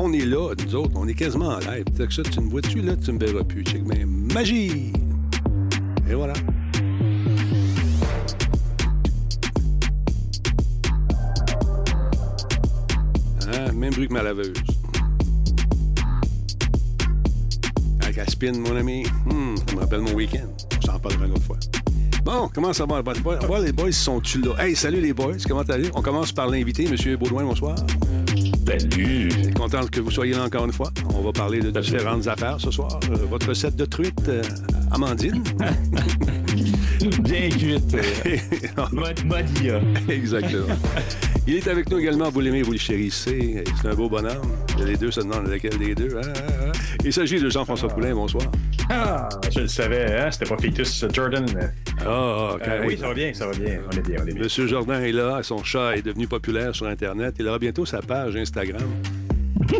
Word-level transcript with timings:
On 0.00 0.12
est 0.12 0.24
là, 0.24 0.54
nous 0.64 0.74
autres, 0.76 0.92
on 0.94 1.08
est 1.08 1.14
quasiment 1.14 1.48
en 1.48 1.58
live. 1.58 1.84
que 1.84 2.14
ça, 2.14 2.22
tu 2.22 2.40
me 2.40 2.48
vois-tu 2.48 2.82
là, 2.82 2.94
tu 2.94 3.10
me 3.10 3.18
verras 3.18 3.42
plus. 3.42 3.64
Check, 3.64 3.82
mais 3.84 4.04
magie! 4.04 4.92
Et 6.08 6.14
voilà. 6.14 6.34
Hein, 13.52 13.72
même 13.72 13.92
bruit 13.92 14.06
que 14.06 14.12
ma 14.12 14.22
laveuse. 14.22 14.77
La 18.18 18.26
spin, 18.26 18.50
mon 18.50 18.74
ami, 18.74 19.04
hmm, 19.26 19.54
ça 19.64 19.76
me 19.76 19.78
rappelle 19.78 20.00
mon 20.00 20.12
week-end. 20.12 20.48
J'en 20.84 20.98
parlerai 20.98 21.26
une 21.26 21.34
autre 21.34 21.44
fois. 21.44 21.56
Bon, 22.24 22.50
comment 22.52 22.72
ça 22.72 22.84
va? 22.84 23.00
Bon, 23.00 23.62
les 23.62 23.70
boys 23.70 23.92
sont-tu 23.92 24.40
là? 24.40 24.56
Hey, 24.58 24.74
salut 24.74 25.00
les 25.00 25.12
boys, 25.12 25.36
comment 25.46 25.62
allez? 25.62 25.88
On 25.94 26.02
commence 26.02 26.32
par 26.32 26.48
l'invité, 26.48 26.86
M. 26.86 27.16
Baudouin, 27.16 27.44
bonsoir. 27.44 27.76
Salut! 28.66 29.30
Je 29.30 29.42
suis 29.44 29.52
content 29.52 29.86
que 29.86 30.00
vous 30.00 30.10
soyez 30.10 30.34
là 30.34 30.42
encore 30.42 30.64
une 30.64 30.72
fois? 30.72 30.90
On 31.14 31.22
va 31.22 31.30
parler 31.30 31.60
de 31.60 31.70
différentes 31.70 32.26
affaires 32.26 32.56
ce 32.58 32.72
soir. 32.72 32.98
Euh, 33.08 33.18
votre 33.30 33.50
recette 33.50 33.76
de 33.76 33.84
truite, 33.84 34.28
euh, 34.28 34.42
Amandine? 34.90 35.40
Bien 37.22 37.50
cuite. 37.50 37.96
Modia. 39.26 39.80
Exactement. 40.08 40.74
Il 41.46 41.54
est 41.54 41.68
avec 41.68 41.88
nous 41.88 41.98
également, 41.98 42.30
vous 42.30 42.40
l'aimez, 42.40 42.62
vous 42.62 42.72
le 42.72 42.78
chérissez. 42.78 43.62
C'est 43.80 43.88
un 43.88 43.94
beau 43.94 44.08
bonhomme. 44.08 44.56
Les 44.84 44.96
deux 44.96 45.12
se 45.12 45.20
demandent 45.20 45.46
lequel 45.46 45.78
des 45.78 45.94
deux. 45.94 46.18
Ah. 46.20 46.57
Il 47.08 47.12
s'agit 47.14 47.40
de 47.40 47.48
Jean-François 47.48 47.88
Poulain, 47.88 48.14
bonsoir. 48.14 48.44
Ah, 48.90 49.30
je 49.50 49.60
le 49.60 49.66
savais, 49.66 50.14
hein? 50.14 50.30
C'était 50.30 50.44
pas 50.44 50.58
Fictus 50.60 51.06
Jordan. 51.10 51.46
Ah, 52.04 52.50
OK. 52.52 52.60
Euh, 52.68 52.84
oui, 52.86 52.98
ça 52.98 53.08
va 53.08 53.14
bien, 53.14 53.32
ça 53.32 53.46
va 53.46 53.52
bien. 53.56 53.80
On 53.90 53.96
est 53.96 54.06
bien, 54.06 54.18
on 54.22 54.26
est 54.26 54.34
bien. 54.34 54.42
Monsieur 54.42 54.66
Jordan 54.66 55.02
est 55.02 55.12
là, 55.12 55.42
son 55.42 55.64
chat 55.64 55.96
est 55.96 56.02
devenu 56.02 56.26
populaire 56.26 56.76
sur 56.76 56.86
Internet. 56.86 57.36
Il 57.38 57.48
aura 57.48 57.58
bientôt 57.58 57.86
sa 57.86 58.02
page 58.02 58.36
Instagram. 58.36 58.82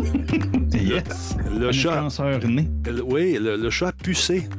yes. 0.73 1.37
Le, 1.53 1.67
le 1.67 1.71
chat. 1.71 2.07
Né. 2.47 2.67
Oui, 3.05 3.37
le, 3.39 3.57
le 3.57 3.69
chat 3.69 3.91
pucé. 3.91 4.49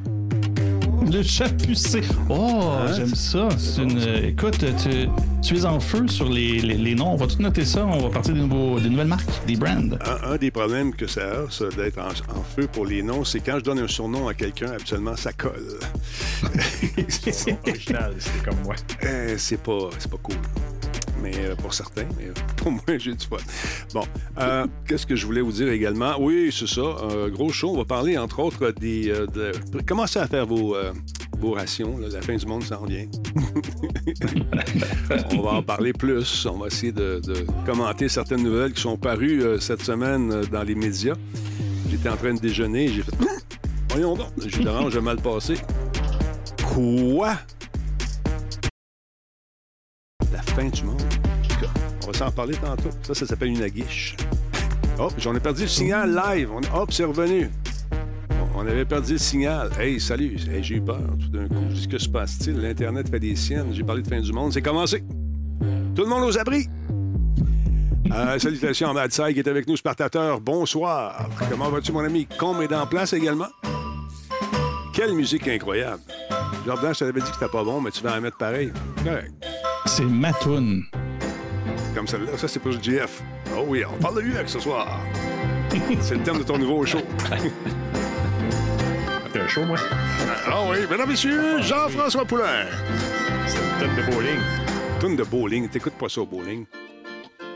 Le 1.11 1.23
chat 1.25 1.49
pucé. 1.49 2.03
Oh, 2.29 2.61
hein? 2.63 2.93
j'aime 2.95 3.15
ça. 3.15 3.49
Une... 3.79 3.99
Écoute, 4.25 4.65
tu, 4.83 5.09
tu, 5.43 5.57
es 5.57 5.65
en 5.65 5.81
feu 5.81 6.07
sur 6.07 6.29
les, 6.29 6.61
les, 6.61 6.77
les, 6.77 6.95
noms. 6.95 7.13
On 7.13 7.17
va 7.17 7.27
tout 7.27 7.43
noter 7.43 7.65
ça. 7.65 7.85
On 7.85 7.99
va 7.99 8.11
partir 8.11 8.35
des, 8.35 8.41
nouveaux, 8.41 8.79
des 8.79 8.89
nouvelles 8.89 9.09
marques, 9.09 9.29
des 9.47 9.57
brands. 9.57 9.91
Un, 10.05 10.33
un, 10.33 10.37
des 10.37 10.53
problèmes 10.53 10.95
que 10.95 11.09
ça 11.09 11.23
a, 11.23 11.51
ça, 11.51 11.65
d'être 11.77 11.99
en, 11.99 12.11
en, 12.11 12.43
feu 12.43 12.69
pour 12.73 12.87
les 12.87 13.03
noms, 13.03 13.25
c'est 13.25 13.41
quand 13.41 13.59
je 13.59 13.65
donne 13.65 13.81
un 13.81 13.89
surnom 13.89 14.29
à 14.29 14.35
quelqu'un, 14.35 14.71
habituellement, 14.71 15.17
ça 15.17 15.33
colle. 15.33 15.79
c'est 17.09 17.59
original, 17.67 18.15
c'est 18.19 18.45
comme 18.45 18.61
moi. 18.63 18.77
Euh, 19.05 19.35
c'est 19.37 19.61
pas, 19.61 19.91
pas 20.11 20.19
cool 20.23 20.37
mais 21.23 21.33
euh, 21.37 21.55
pour 21.55 21.75
certains, 21.75 22.07
mais 22.19 22.29
euh, 22.29 22.35
pour 22.57 22.71
moi, 22.71 22.83
j'ai 22.99 23.15
du 23.15 23.27
fun. 23.27 23.37
Bon, 23.95 24.05
euh, 24.39 24.67
qu'est-ce 24.87 25.07
que 25.07 25.17
je 25.17 25.27
voulais 25.27 25.41
vous 25.41 25.53
dire 25.53 25.71
également? 25.71 26.15
Oui, 26.19 26.51
c'est 26.53 26.69
ça, 26.69 26.83
gros 27.31 27.51
show. 27.51 27.71
On 27.71 27.79
va 27.79 27.85
parler, 27.85 28.19
entre 28.19 28.41
autres, 28.41 28.73
des... 28.73 29.09
De... 29.09 29.53
Commencez 29.87 30.19
à 30.19 30.27
faire 30.27 30.47
vos, 30.47 30.77
vos 31.39 31.53
rations. 31.53 31.99
La 31.99 32.21
fin 32.21 32.37
du 32.37 32.47
monde 32.47 32.63
s'en 32.65 32.85
vient. 32.85 33.07
on 35.33 35.41
va 35.43 35.51
en 35.53 35.63
parler 35.63 35.93
plus. 35.93 36.47
On 36.47 36.59
va 36.59 36.67
essayer 36.69 36.93
de, 36.93 37.21
commenter 37.67 38.09
certaines 38.09 38.43
nouvelles 38.43 38.73
qui 38.73 38.83
sont 38.83 38.97
parues 38.97 39.43
cette 39.61 39.83
semaine 39.83 40.43
dans 40.51 40.63
les 40.63 40.75
médias. 40.75 41.15
J'étais 41.91 42.09
en 42.09 42.17
train 42.17 42.35
de 42.35 42.41
déjeuner 42.41 42.89
j'ai 42.89 43.03
fait... 43.03 43.13
Voyons 43.91 44.15
donc, 44.15 44.29
j'ai 44.47 44.63
d'orange 44.63 44.97
mal 44.99 45.17
passé. 45.17 45.55
Quoi? 46.73 47.37
La 50.33 50.43
fin 50.43 50.67
du 50.67 50.85
monde. 50.85 51.03
On 52.03 52.07
va 52.07 52.13
s'en 52.19 52.31
parler 52.31 52.55
tantôt. 52.55 52.91
Ça, 53.03 53.15
ça 53.15 53.27
s'appelle 53.27 53.49
une 53.49 53.63
aguiche. 53.63 54.17
Oh, 54.99 55.09
j'en 55.19 55.35
ai 55.35 55.41
perdu 55.41 55.63
le 55.63 55.69
signal 55.69 56.15
live. 56.15 56.51
Hop, 56.75 56.93
c'est 56.93 57.05
revenu. 57.05 57.51
On 58.55 58.67
avait 58.67 58.85
perdu 58.85 59.13
le 59.13 59.19
signal. 59.19 59.71
Hey, 59.79 60.01
salut. 60.01 60.37
Hey, 60.51 60.63
j'ai 60.63 60.77
eu 60.77 60.81
peur 60.81 61.01
tout 61.19 61.29
d'un 61.29 61.49
coup. 61.49 61.65
Je 61.71 61.75
dis, 61.75 61.89
que 61.89 61.99
se 61.99 62.09
passe-t-il? 62.09 62.61
L'Internet 62.61 63.09
fait 63.09 63.21
des 63.21 63.35
siennes. 63.35 63.73
J'ai 63.73 63.83
parlé 63.83 64.03
de 64.03 64.09
fin 64.09 64.21
du 64.21 64.33
monde. 64.33 64.53
C'est 64.53 64.63
commencé. 64.63 65.03
Tout 65.95 66.03
le 66.03 66.09
monde 66.09 66.25
aux 66.25 66.39
abris. 66.39 66.69
Euh, 68.13 68.39
salutations 68.39 68.91
à 68.91 68.93
Madsai 68.93 69.33
qui 69.35 69.41
est 69.41 69.49
avec 69.49 69.69
nous, 69.69 69.77
Spartateur. 69.77 70.41
Bonsoir. 70.41 71.29
Comment 71.49 71.71
vas-tu, 71.71 71.93
mon 71.93 72.05
ami? 72.05 72.27
Combe 72.39 72.61
est 72.63 72.75
en 72.75 72.87
place 72.87 73.13
également. 73.13 73.49
Quelle 74.93 75.15
musique 75.15 75.47
incroyable. 75.49 76.03
Jordan, 76.67 76.93
je 76.93 76.99
t'avais 76.99 77.13
dit 77.13 77.21
que 77.21 77.35
c'était 77.35 77.51
pas 77.51 77.65
bon, 77.65 77.81
mais 77.81 77.91
tu 77.91 78.03
vas 78.03 78.17
en 78.17 78.21
mettre 78.21 78.37
pareil. 78.37 78.73
Correct. 79.05 79.33
C'est 79.87 80.05
Matoun. 80.05 80.85
Comme 81.95 82.07
celle-là, 82.07 82.37
ça 82.37 82.49
c'est 82.49 82.61
pour 82.61 82.73
le 82.73 82.81
GF. 82.81 83.23
Oh 83.57 83.65
oui, 83.67 83.83
on 83.85 83.97
parle 84.01 84.17
de 84.17 84.23
UX 84.23 84.47
ce 84.47 84.61
soir. 84.61 85.01
c'est 86.01 86.15
le 86.15 86.23
thème 86.23 86.39
de 86.39 86.45
ton 86.45 86.59
nouveau 86.59 86.85
show. 86.85 87.01
T'es 89.33 89.41
un 89.41 89.49
show, 89.49 89.65
moi? 89.65 89.77
Ah 90.47 90.63
oui, 90.69 90.79
mesdames, 90.91 91.09
messieurs, 91.09 91.61
Jean-François 91.63 92.25
Poulain. 92.25 92.67
C'est 93.47 93.59
une 93.59 93.79
tonne 93.79 93.97
de 93.97 94.11
bowling. 94.11 94.39
Tonne 95.01 95.17
de 95.17 95.25
bowling. 95.25 95.69
T'écoutes 95.69 95.95
pas 95.95 96.09
ça 96.09 96.21
au 96.21 96.27
bowling. 96.27 96.67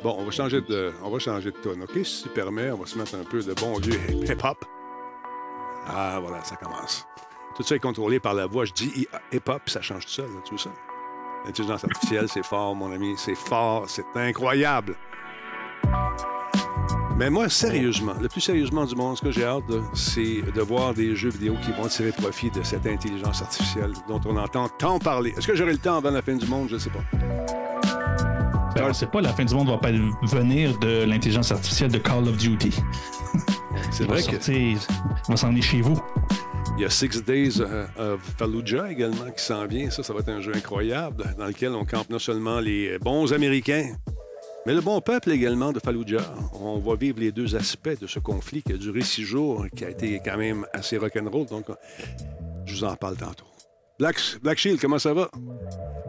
Bon, 0.02 0.16
on 0.18 0.24
va 0.24 0.30
changer 0.30 0.60
de, 0.60 0.92
on 1.02 1.10
va 1.10 1.18
changer 1.18 1.50
de 1.50 1.56
tonne, 1.56 1.82
OK? 1.82 2.04
Si 2.04 2.24
tu 2.24 2.28
permets, 2.28 2.70
on 2.70 2.76
va 2.78 2.86
se 2.86 2.98
mettre 2.98 3.14
un 3.14 3.24
peu 3.24 3.42
de 3.42 3.54
bon 3.54 3.78
vieux 3.78 3.98
hip-hop. 4.24 4.64
Ah, 5.86 6.18
voilà, 6.20 6.44
ça 6.44 6.56
commence. 6.56 7.06
Tout 7.56 7.62
ça 7.62 7.76
est 7.76 7.80
contrôlé 7.80 8.20
par 8.20 8.34
la 8.34 8.46
voix. 8.46 8.64
Je 8.64 8.72
dis 8.72 9.06
hip-hop, 9.32 9.62
ça 9.66 9.80
change 9.80 10.06
tout 10.06 10.12
seul, 10.12 10.26
là, 10.26 10.40
tout 10.46 10.58
ça? 10.58 10.70
L'intelligence 11.44 11.84
artificielle, 11.84 12.26
c'est 12.28 12.44
fort, 12.44 12.74
mon 12.74 12.92
ami. 12.92 13.14
C'est 13.16 13.34
fort, 13.34 13.84
c'est 13.86 14.06
incroyable. 14.14 14.96
Mais 17.16 17.30
moi, 17.30 17.48
sérieusement, 17.48 18.14
le 18.20 18.28
plus 18.28 18.40
sérieusement 18.40 18.84
du 18.84 18.96
monde, 18.96 19.16
ce 19.16 19.22
que 19.22 19.30
j'ai 19.30 19.44
hâte, 19.44 19.62
c'est 19.92 20.42
de 20.42 20.60
voir 20.62 20.94
des 20.94 21.14
jeux 21.14 21.28
vidéo 21.28 21.54
qui 21.62 21.70
vont 21.70 21.86
tirer 21.86 22.10
profit 22.10 22.50
de 22.50 22.62
cette 22.64 22.86
intelligence 22.86 23.40
artificielle 23.40 23.92
dont 24.08 24.20
on 24.26 24.36
entend 24.36 24.68
tant 24.68 24.98
parler. 24.98 25.32
Est-ce 25.36 25.46
que 25.46 25.54
j'aurai 25.54 25.72
le 25.72 25.78
temps 25.78 25.98
avant 25.98 26.10
la 26.10 26.22
fin 26.22 26.34
du 26.34 26.46
monde? 26.46 26.68
Je 26.70 26.74
ne 26.74 26.80
sais 26.80 26.90
pas. 26.90 27.04
Ben, 28.74 28.84
on 28.84 28.88
ne 28.88 28.92
sait 28.92 29.06
pas, 29.06 29.20
la 29.20 29.32
fin 29.32 29.44
du 29.44 29.54
monde 29.54 29.68
va 29.68 29.78
pas 29.78 29.92
venir 29.92 30.76
de 30.78 31.04
l'intelligence 31.04 31.52
artificielle 31.52 31.92
de 31.92 31.98
Call 31.98 32.26
of 32.26 32.36
Duty. 32.36 32.74
C'est 33.92 34.04
vrai 34.08 34.20
que... 34.20 34.50
Il 34.50 34.78
va 35.28 35.36
s'en 35.36 35.50
aller 35.50 35.62
chez 35.62 35.82
vous. 35.82 35.96
Il 36.76 36.82
y 36.82 36.84
a 36.84 36.90
Six 36.90 37.22
Days 37.24 37.60
of 37.60 38.20
Fallujah 38.36 38.90
également 38.90 39.30
qui 39.30 39.42
s'en 39.42 39.66
vient. 39.66 39.90
Ça, 39.90 40.02
ça 40.02 40.12
va 40.12 40.20
être 40.20 40.28
un 40.28 40.40
jeu 40.40 40.52
incroyable 40.54 41.34
dans 41.38 41.46
lequel 41.46 41.72
on 41.72 41.84
campe 41.84 42.10
non 42.10 42.18
seulement 42.18 42.58
les 42.58 42.98
bons 42.98 43.32
Américains, 43.32 43.94
mais 44.66 44.74
le 44.74 44.80
bon 44.80 45.00
peuple 45.00 45.30
également 45.30 45.72
de 45.72 45.78
Fallujah. 45.78 46.34
On 46.54 46.78
va 46.78 46.96
vivre 46.96 47.20
les 47.20 47.30
deux 47.30 47.54
aspects 47.54 48.00
de 48.00 48.06
ce 48.06 48.18
conflit 48.18 48.62
qui 48.62 48.72
a 48.72 48.76
duré 48.76 49.02
six 49.02 49.22
jours, 49.22 49.66
qui 49.76 49.84
a 49.84 49.90
été 49.90 50.20
quand 50.24 50.36
même 50.36 50.66
assez 50.72 50.96
rock'n'roll. 50.96 51.46
Donc, 51.46 51.66
je 52.64 52.74
vous 52.74 52.84
en 52.84 52.96
parle 52.96 53.16
tantôt. 53.16 53.44
Black, 53.98 54.58
Shield, 54.58 54.80
comment 54.80 54.98
ça 54.98 55.14
va? 55.14 55.30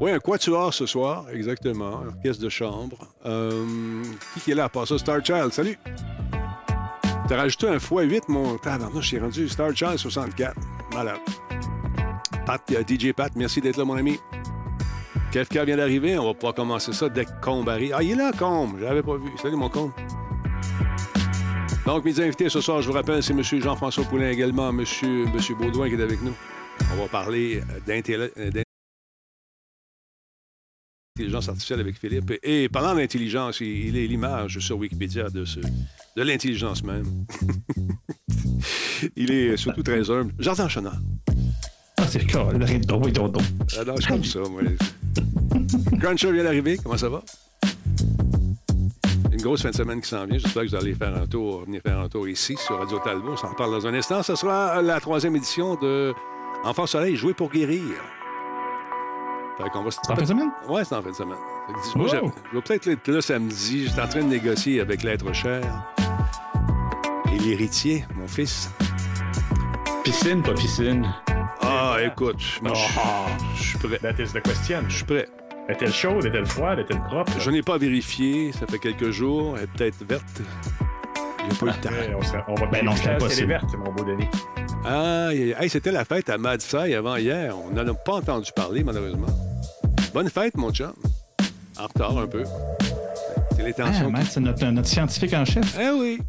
Oui, 0.01 0.09
un 0.09 0.19
quatuor 0.19 0.73
ce 0.73 0.87
soir, 0.87 1.27
exactement. 1.31 2.01
Orchestre 2.07 2.43
de 2.43 2.49
chambre. 2.49 2.97
Euh, 3.25 4.03
qui 4.43 4.51
est 4.51 4.55
là 4.55 4.69
à 4.73 4.85
ça? 4.85 4.97
Star 4.97 5.23
Child, 5.23 5.53
salut! 5.53 5.77
T'as 7.27 7.37
rajouté 7.37 7.67
un 7.67 7.77
x8, 7.77 8.25
mon 8.27 8.55
je 8.95 9.01
suis 9.01 9.17
rendu 9.17 9.49
Star 9.49 9.75
Child 9.75 9.97
64. 9.97 10.55
Malade. 10.93 11.17
Pat, 12.45 12.61
DJ 12.87 13.13
Pat, 13.13 13.35
merci 13.35 13.61
d'être 13.61 13.77
là, 13.77 13.85
mon 13.85 13.95
ami. 13.95 14.19
KFK 15.31 15.65
vient 15.65 15.77
d'arriver, 15.77 16.19
on 16.19 16.27
va 16.27 16.35
pouvoir 16.35 16.53
commencer 16.53 16.93
ça 16.93 17.09
dès 17.09 17.25
que 17.25 17.31
Combe 17.41 17.67
arrive. 17.67 17.93
Ah, 17.95 18.03
il 18.03 18.11
est 18.11 18.15
là, 18.15 18.31
Combe, 18.31 18.75
je 18.79 18.83
l'avais 18.83 19.01
pas 19.01 19.17
vu. 19.17 19.31
Salut, 19.41 19.55
mon 19.55 19.69
Combe. 19.69 19.91
Donc, 21.87 22.05
mes 22.05 22.19
invités 22.19 22.47
ce 22.47 22.61
soir, 22.61 22.83
je 22.83 22.87
vous 22.87 22.93
rappelle, 22.93 23.23
c'est 23.23 23.33
M. 23.33 23.41
Jean-François 23.41 24.03
Poulain 24.03 24.29
également, 24.29 24.69
M. 24.69 24.75
Monsieur, 24.75 25.25
Monsieur 25.33 25.55
Baudouin 25.55 25.89
qui 25.89 25.95
est 25.95 26.03
avec 26.03 26.21
nous. 26.21 26.35
On 26.93 26.97
va 27.01 27.07
parler 27.07 27.63
d'intelligence 27.87 28.61
artificielle 31.49 31.79
avec 31.79 31.97
Philippe. 31.97 32.33
Et 32.43 32.69
parlant 32.69 32.93
d'intelligence, 32.93 33.61
il 33.61 33.97
est 33.97 34.05
l'image 34.05 34.59
sur 34.59 34.77
Wikipédia 34.77 35.29
de, 35.29 35.43
ce, 35.43 35.59
de 36.15 36.23
l'intelligence 36.23 36.83
même. 36.83 37.25
il 39.15 39.31
est 39.31 39.57
surtout 39.57 39.83
très 39.83 40.09
humble. 40.09 40.33
Jardin 40.39 40.67
Chenard. 40.67 40.97
Ah, 41.97 42.03
c'est 42.07 42.19
le 42.19 42.25
cas. 42.25 42.45
Oui, 42.53 43.11
donc, 43.11 43.31
donc. 43.31 43.43
Ah 43.77 43.83
non, 43.85 43.95
je 43.99 44.07
comme 44.07 44.23
ça, 44.23 44.39
moi. 44.39 44.61
Cruncher 45.99 46.31
vient 46.31 46.43
d'arriver. 46.43 46.77
Comment 46.81 46.97
ça 46.97 47.09
va? 47.09 47.21
Une 49.31 49.41
grosse 49.41 49.61
fin 49.61 49.71
de 49.71 49.75
semaine 49.75 50.01
qui 50.01 50.09
s'en 50.09 50.25
vient. 50.25 50.37
J'espère 50.37 50.63
que 50.63 50.69
vous 50.69 50.75
allez 50.75 50.93
faire 50.93 51.15
un 51.15 51.27
tour, 51.27 51.65
venir 51.65 51.81
faire 51.81 51.99
un 51.99 52.07
tour 52.07 52.27
ici 52.27 52.55
sur 52.57 52.79
Radio 52.79 52.99
Talbot. 53.03 53.33
On 53.33 53.37
s'en 53.37 53.53
parle 53.53 53.71
dans 53.71 53.87
un 53.87 53.93
instant. 53.93 54.23
Ce 54.23 54.35
sera 54.35 54.81
la 54.81 54.99
troisième 54.99 55.35
édition 55.35 55.75
de 55.75 56.13
Enfant 56.63 56.85
Soleil, 56.85 57.15
jouer 57.15 57.33
pour 57.33 57.49
guérir. 57.49 57.83
Fait 59.57 59.69
qu'on 59.69 59.83
va 59.83 59.91
se... 59.91 59.99
C'est 60.03 60.11
en 60.11 60.15
fin 60.15 60.21
de 60.21 60.27
semaine? 60.27 60.51
Ouais, 60.67 60.83
c'est 60.83 60.95
en 60.95 61.01
fin 61.01 61.11
de 61.11 61.15
semaine. 61.15 61.37
Moi, 61.95 62.07
wow. 62.07 62.31
je 62.51 62.55
vais 62.57 62.61
peut-être 62.61 62.87
être 62.87 63.07
là 63.07 63.21
samedi. 63.21 63.87
J'étais 63.87 64.01
en 64.01 64.07
train 64.07 64.21
de 64.21 64.27
négocier 64.27 64.81
avec 64.81 65.03
l'être 65.03 65.31
cher 65.33 65.63
l'héritier, 67.45 68.05
mon 68.15 68.27
fils. 68.27 68.69
Piscine, 70.03 70.41
pas 70.41 70.53
piscine. 70.53 71.05
Ah, 71.61 71.97
écoute, 72.03 72.41
moi, 72.61 72.73
Ah, 72.97 73.25
je 73.57 73.63
suis 73.63 73.77
prêt. 73.77 73.97
that 73.99 74.21
is 74.21 74.27
the 74.33 74.41
question. 74.41 74.81
Je 74.87 74.95
suis 74.97 75.05
prêt. 75.05 75.27
Est-elle 75.69 75.93
chaude, 75.93 76.25
est-elle 76.25 76.45
froide, 76.45 76.79
est-elle 76.79 77.01
propre? 77.03 77.31
Je 77.39 77.49
n'ai 77.49 77.61
pas 77.63 77.77
vérifié, 77.77 78.51
ça 78.51 78.67
fait 78.67 78.77
quelques 78.79 79.09
jours. 79.11 79.55
Elle 79.57 79.63
est 79.63 79.67
peut-être 79.67 80.05
verte. 80.07 80.41
J'ai 81.49 81.57
pas 81.57 81.65
eu 81.65 81.69
le 81.69 81.75
temps. 81.75 81.89
Ouais, 81.89 82.43
on, 82.47 82.55
va 82.55 82.65
Ben 82.67 82.85
non, 82.85 82.91
c'est 83.29 83.45
verte, 83.45 83.69
mon 83.77 83.91
beau 83.91 84.03
Denis. 84.03 84.27
Ah, 84.83 85.29
hey, 85.33 85.69
c'était 85.69 85.91
la 85.91 86.05
fête 86.05 86.29
à 86.29 86.37
Madsai 86.37 86.93
avant 86.93 87.15
hier. 87.15 87.55
On 87.57 87.71
n'en 87.73 87.87
a 87.87 87.93
pas 87.95 88.13
entendu 88.13 88.51
parler, 88.55 88.83
malheureusement. 88.83 89.27
Bonne 90.13 90.29
fête, 90.29 90.55
mon 90.55 90.71
chum. 90.71 90.93
En 91.79 91.87
retard 91.87 92.17
un 92.17 92.27
peu. 92.27 92.43
C'est 93.55 93.63
les 93.63 93.73
Ah, 93.79 93.85
tensions. 93.87 94.11
Matt, 94.11 94.25
c'est 94.29 94.39
notre, 94.39 94.65
notre 94.65 94.87
scientifique 94.87 95.33
en 95.33 95.45
chef. 95.45 95.75
Eh 95.79 95.89
oui. 95.89 96.19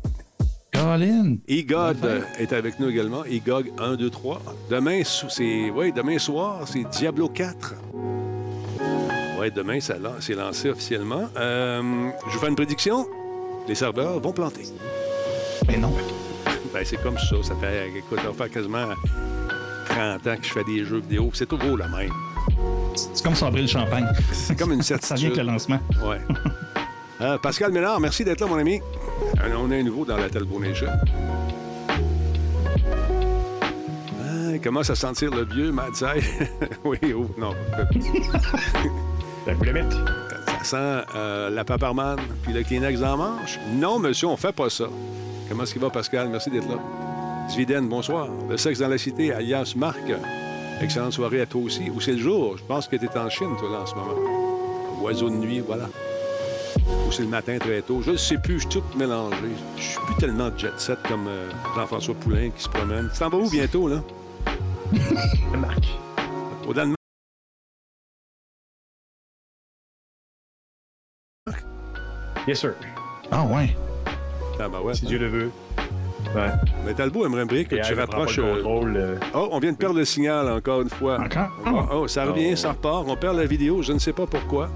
Colin. 0.76 1.36
Bonne 1.48 1.96
euh, 2.04 2.20
est 2.38 2.52
avec 2.52 2.78
nous 2.78 2.88
également. 2.90 3.24
Egog 3.24 3.72
1, 3.78 3.94
2, 3.94 4.10
3. 4.10 4.42
Demain, 4.70 5.02
c'est, 5.04 5.70
ouais, 5.70 5.90
demain 5.90 6.18
soir, 6.18 6.60
c'est 6.66 6.84
Diablo 6.90 7.28
4. 7.28 7.74
Oui, 9.40 9.50
demain, 9.54 9.80
ça 9.80 9.94
c'est 10.20 10.34
lancé 10.34 10.70
officiellement. 10.70 11.28
Euh, 11.36 12.10
je 12.28 12.32
vous 12.34 12.38
fais 12.38 12.48
une 12.48 12.56
prédiction. 12.56 13.06
Les 13.66 13.74
serveurs 13.74 14.20
vont 14.20 14.32
planter. 14.32 14.64
Mais 15.68 15.78
non. 15.78 15.92
Ben, 16.72 16.84
c'est 16.84 17.02
comme 17.02 17.18
ça. 17.18 17.36
Ça 17.42 17.54
fait, 17.56 17.88
écoute, 17.96 18.18
ça 18.36 18.48
quasiment 18.48 18.88
30 19.88 20.26
ans 20.26 20.36
que 20.36 20.44
je 20.46 20.52
fais 20.52 20.64
des 20.64 20.84
jeux 20.84 21.00
vidéo. 21.00 21.30
C'est 21.32 21.48
toujours 21.48 21.76
le 21.76 21.88
même. 21.88 22.12
C'est 22.94 23.22
comme 23.22 23.34
sabrer 23.34 23.62
le 23.62 23.68
champagne. 23.68 24.06
C'est 24.32 24.58
comme 24.58 24.72
une 24.72 24.82
Ça 24.82 24.96
vient 24.96 25.06
certitude. 25.06 25.36
le 25.36 25.42
lancement. 25.42 25.80
Ouais. 26.04 26.20
Euh, 27.20 27.38
Pascal 27.38 27.72
Ménard, 27.72 27.98
merci 27.98 28.24
d'être 28.24 28.40
là, 28.40 28.46
mon 28.46 28.58
ami. 28.58 28.80
Euh, 29.42 29.54
On 29.58 29.70
est 29.70 29.80
à 29.80 29.82
nouveau 29.82 30.04
dans 30.04 30.18
la 30.18 30.28
Talbot 30.28 30.60
Nation. 30.60 30.88
Ah, 34.20 34.52
il 34.52 34.60
commence 34.60 34.90
à 34.90 34.94
sentir 34.94 35.30
le 35.30 35.44
vieux 35.44 35.72
Madsai. 35.72 36.20
oui, 36.84 36.98
oh, 37.14 37.26
non. 37.38 37.54
Vous 39.46 39.64
l'aimez? 39.64 39.84
Ça 40.62 40.64
sent 40.64 41.06
euh, 41.14 41.48
la 41.50 41.64
paparman 41.64 42.18
puis 42.42 42.52
le 42.52 42.62
Kleenex 42.62 43.02
en 43.02 43.16
manche. 43.16 43.58
Non, 43.72 43.98
monsieur, 43.98 44.26
on 44.26 44.36
fait 44.36 44.52
pas 44.52 44.68
ça. 44.68 44.88
Comment 45.48 45.62
est-ce 45.62 45.72
qu'il 45.72 45.80
va, 45.80 45.88
Pascal? 45.90 46.28
Merci 46.28 46.50
d'être 46.50 46.68
là. 46.68 46.78
Zviden, 47.48 47.88
bonsoir. 47.88 48.28
Le 48.50 48.56
sexe 48.56 48.80
dans 48.80 48.88
la 48.88 48.98
cité, 48.98 49.32
alias 49.32 49.72
Marc. 49.76 50.02
Excellente 50.82 51.12
soirée 51.12 51.40
à 51.40 51.46
toi 51.46 51.62
aussi. 51.62 51.88
Ou 51.88 52.00
c'est 52.00 52.12
le 52.12 52.18
jour? 52.18 52.58
Je 52.58 52.64
pense 52.64 52.88
que 52.88 52.96
tu 52.96 53.06
es 53.06 53.18
en 53.18 53.30
Chine, 53.30 53.54
toi, 53.58 53.70
là, 53.70 53.80
en 53.82 53.86
ce 53.86 53.94
moment. 53.94 55.00
Oiseau 55.00 55.30
de 55.30 55.36
nuit, 55.36 55.60
voilà. 55.60 55.88
Ou 56.88 57.12
c'est 57.12 57.22
le 57.22 57.28
matin 57.28 57.58
très 57.58 57.82
tôt. 57.82 58.00
Je 58.02 58.12
ne 58.12 58.16
sais 58.16 58.38
plus, 58.38 58.60
je 58.60 58.68
suis 58.68 58.80
tout 58.80 58.84
mélangé. 58.96 59.36
Je 59.76 59.82
suis 59.82 59.98
plus 60.00 60.14
tellement 60.16 60.50
jet 60.56 60.78
set 60.78 60.98
comme 61.08 61.26
euh, 61.28 61.48
Jean-François 61.74 62.14
Poulain 62.14 62.50
qui 62.50 62.62
se 62.62 62.68
promène. 62.68 63.08
Tu 63.12 63.18
t'en 63.18 63.28
vas 63.28 63.38
où 63.38 63.50
bientôt, 63.50 63.88
là? 63.88 64.02
Marc. 65.56 65.84
Au 66.66 66.72
Danemark? 66.74 66.96
Yes, 72.46 72.60
sir. 72.60 72.74
Ah, 73.30 73.44
ouais. 73.44 73.76
Ah, 74.60 74.68
ben 74.68 74.80
ouais. 74.80 74.94
Si 74.94 75.04
Dieu 75.06 75.18
le 75.18 75.26
veut. 75.28 75.50
Ouais. 76.34 76.50
Mais 76.84 76.94
Talbot 76.94 77.26
aimerait 77.26 77.44
bien 77.44 77.64
que 77.64 77.76
Et 77.76 77.80
tu 77.80 77.94
rapproches... 77.94 78.38
euh, 78.38 78.54
contrôle. 78.56 78.96
euh, 78.96 79.16
Oh, 79.34 79.48
on 79.52 79.58
vient 79.58 79.72
de 79.72 79.76
perdre 79.76 79.96
le 79.98 80.04
signal 80.04 80.48
encore 80.48 80.82
une 80.82 80.90
fois. 80.90 81.20
Encore? 81.20 81.48
Oh, 81.66 81.82
oh, 81.92 82.08
ça 82.08 82.24
revient, 82.24 82.50
Oh. 82.52 82.56
ça 82.56 82.70
repart. 82.70 83.04
On 83.08 83.16
perd 83.16 83.36
la 83.36 83.46
vidéo, 83.46 83.82
je 83.82 83.92
ne 83.92 83.98
sais 83.98 84.12
pas 84.12 84.26
pourquoi. 84.26 84.70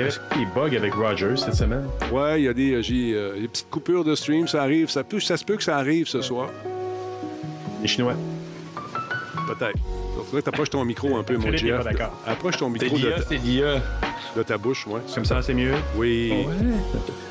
Il 0.00 0.06
y 0.06 0.44
avait 0.44 0.44
des 0.44 0.50
bugs 0.54 0.76
avec 0.76 0.94
Rogers 0.94 1.36
cette 1.36 1.54
semaine. 1.54 1.84
Ouais, 2.12 2.40
il 2.40 2.44
y 2.44 2.48
a 2.48 2.52
des, 2.54 2.82
j'ai, 2.82 3.12
euh, 3.14 3.38
des 3.40 3.48
petites 3.48 3.70
coupures 3.70 4.04
de 4.04 4.14
stream, 4.14 4.48
ça 4.48 4.62
arrive. 4.62 4.88
Ça, 4.90 5.04
peut, 5.04 5.20
ça 5.20 5.36
se 5.36 5.44
peut 5.44 5.56
que 5.56 5.62
ça 5.62 5.76
arrive 5.76 6.06
ce 6.08 6.22
soir. 6.22 6.48
Les 7.82 7.88
Chinois. 7.88 8.14
Peut-être. 9.46 9.76
Il 9.76 10.24
faudrait 10.26 10.40
que 10.42 10.44
tu 10.44 10.48
approches 10.50 10.70
ton 10.70 10.84
micro 10.84 11.16
un 11.16 11.22
peu, 11.24 11.36
mon 11.36 11.50
Jeff. 11.56 11.78
pas 11.78 11.82
d'accord. 11.84 12.12
Approche 12.26 12.56
ton 12.58 12.68
micro 12.70 12.96
de, 12.96 13.02
l'IA, 13.06 13.16
ta- 13.16 13.22
c'est 13.22 13.36
l'IA. 13.36 13.80
de 14.36 14.42
ta 14.42 14.58
bouche, 14.58 14.86
ouais. 14.86 15.00
Comme 15.14 15.24
ça, 15.24 15.42
c'est 15.42 15.54
mieux? 15.54 15.72
Oui. 15.96 16.32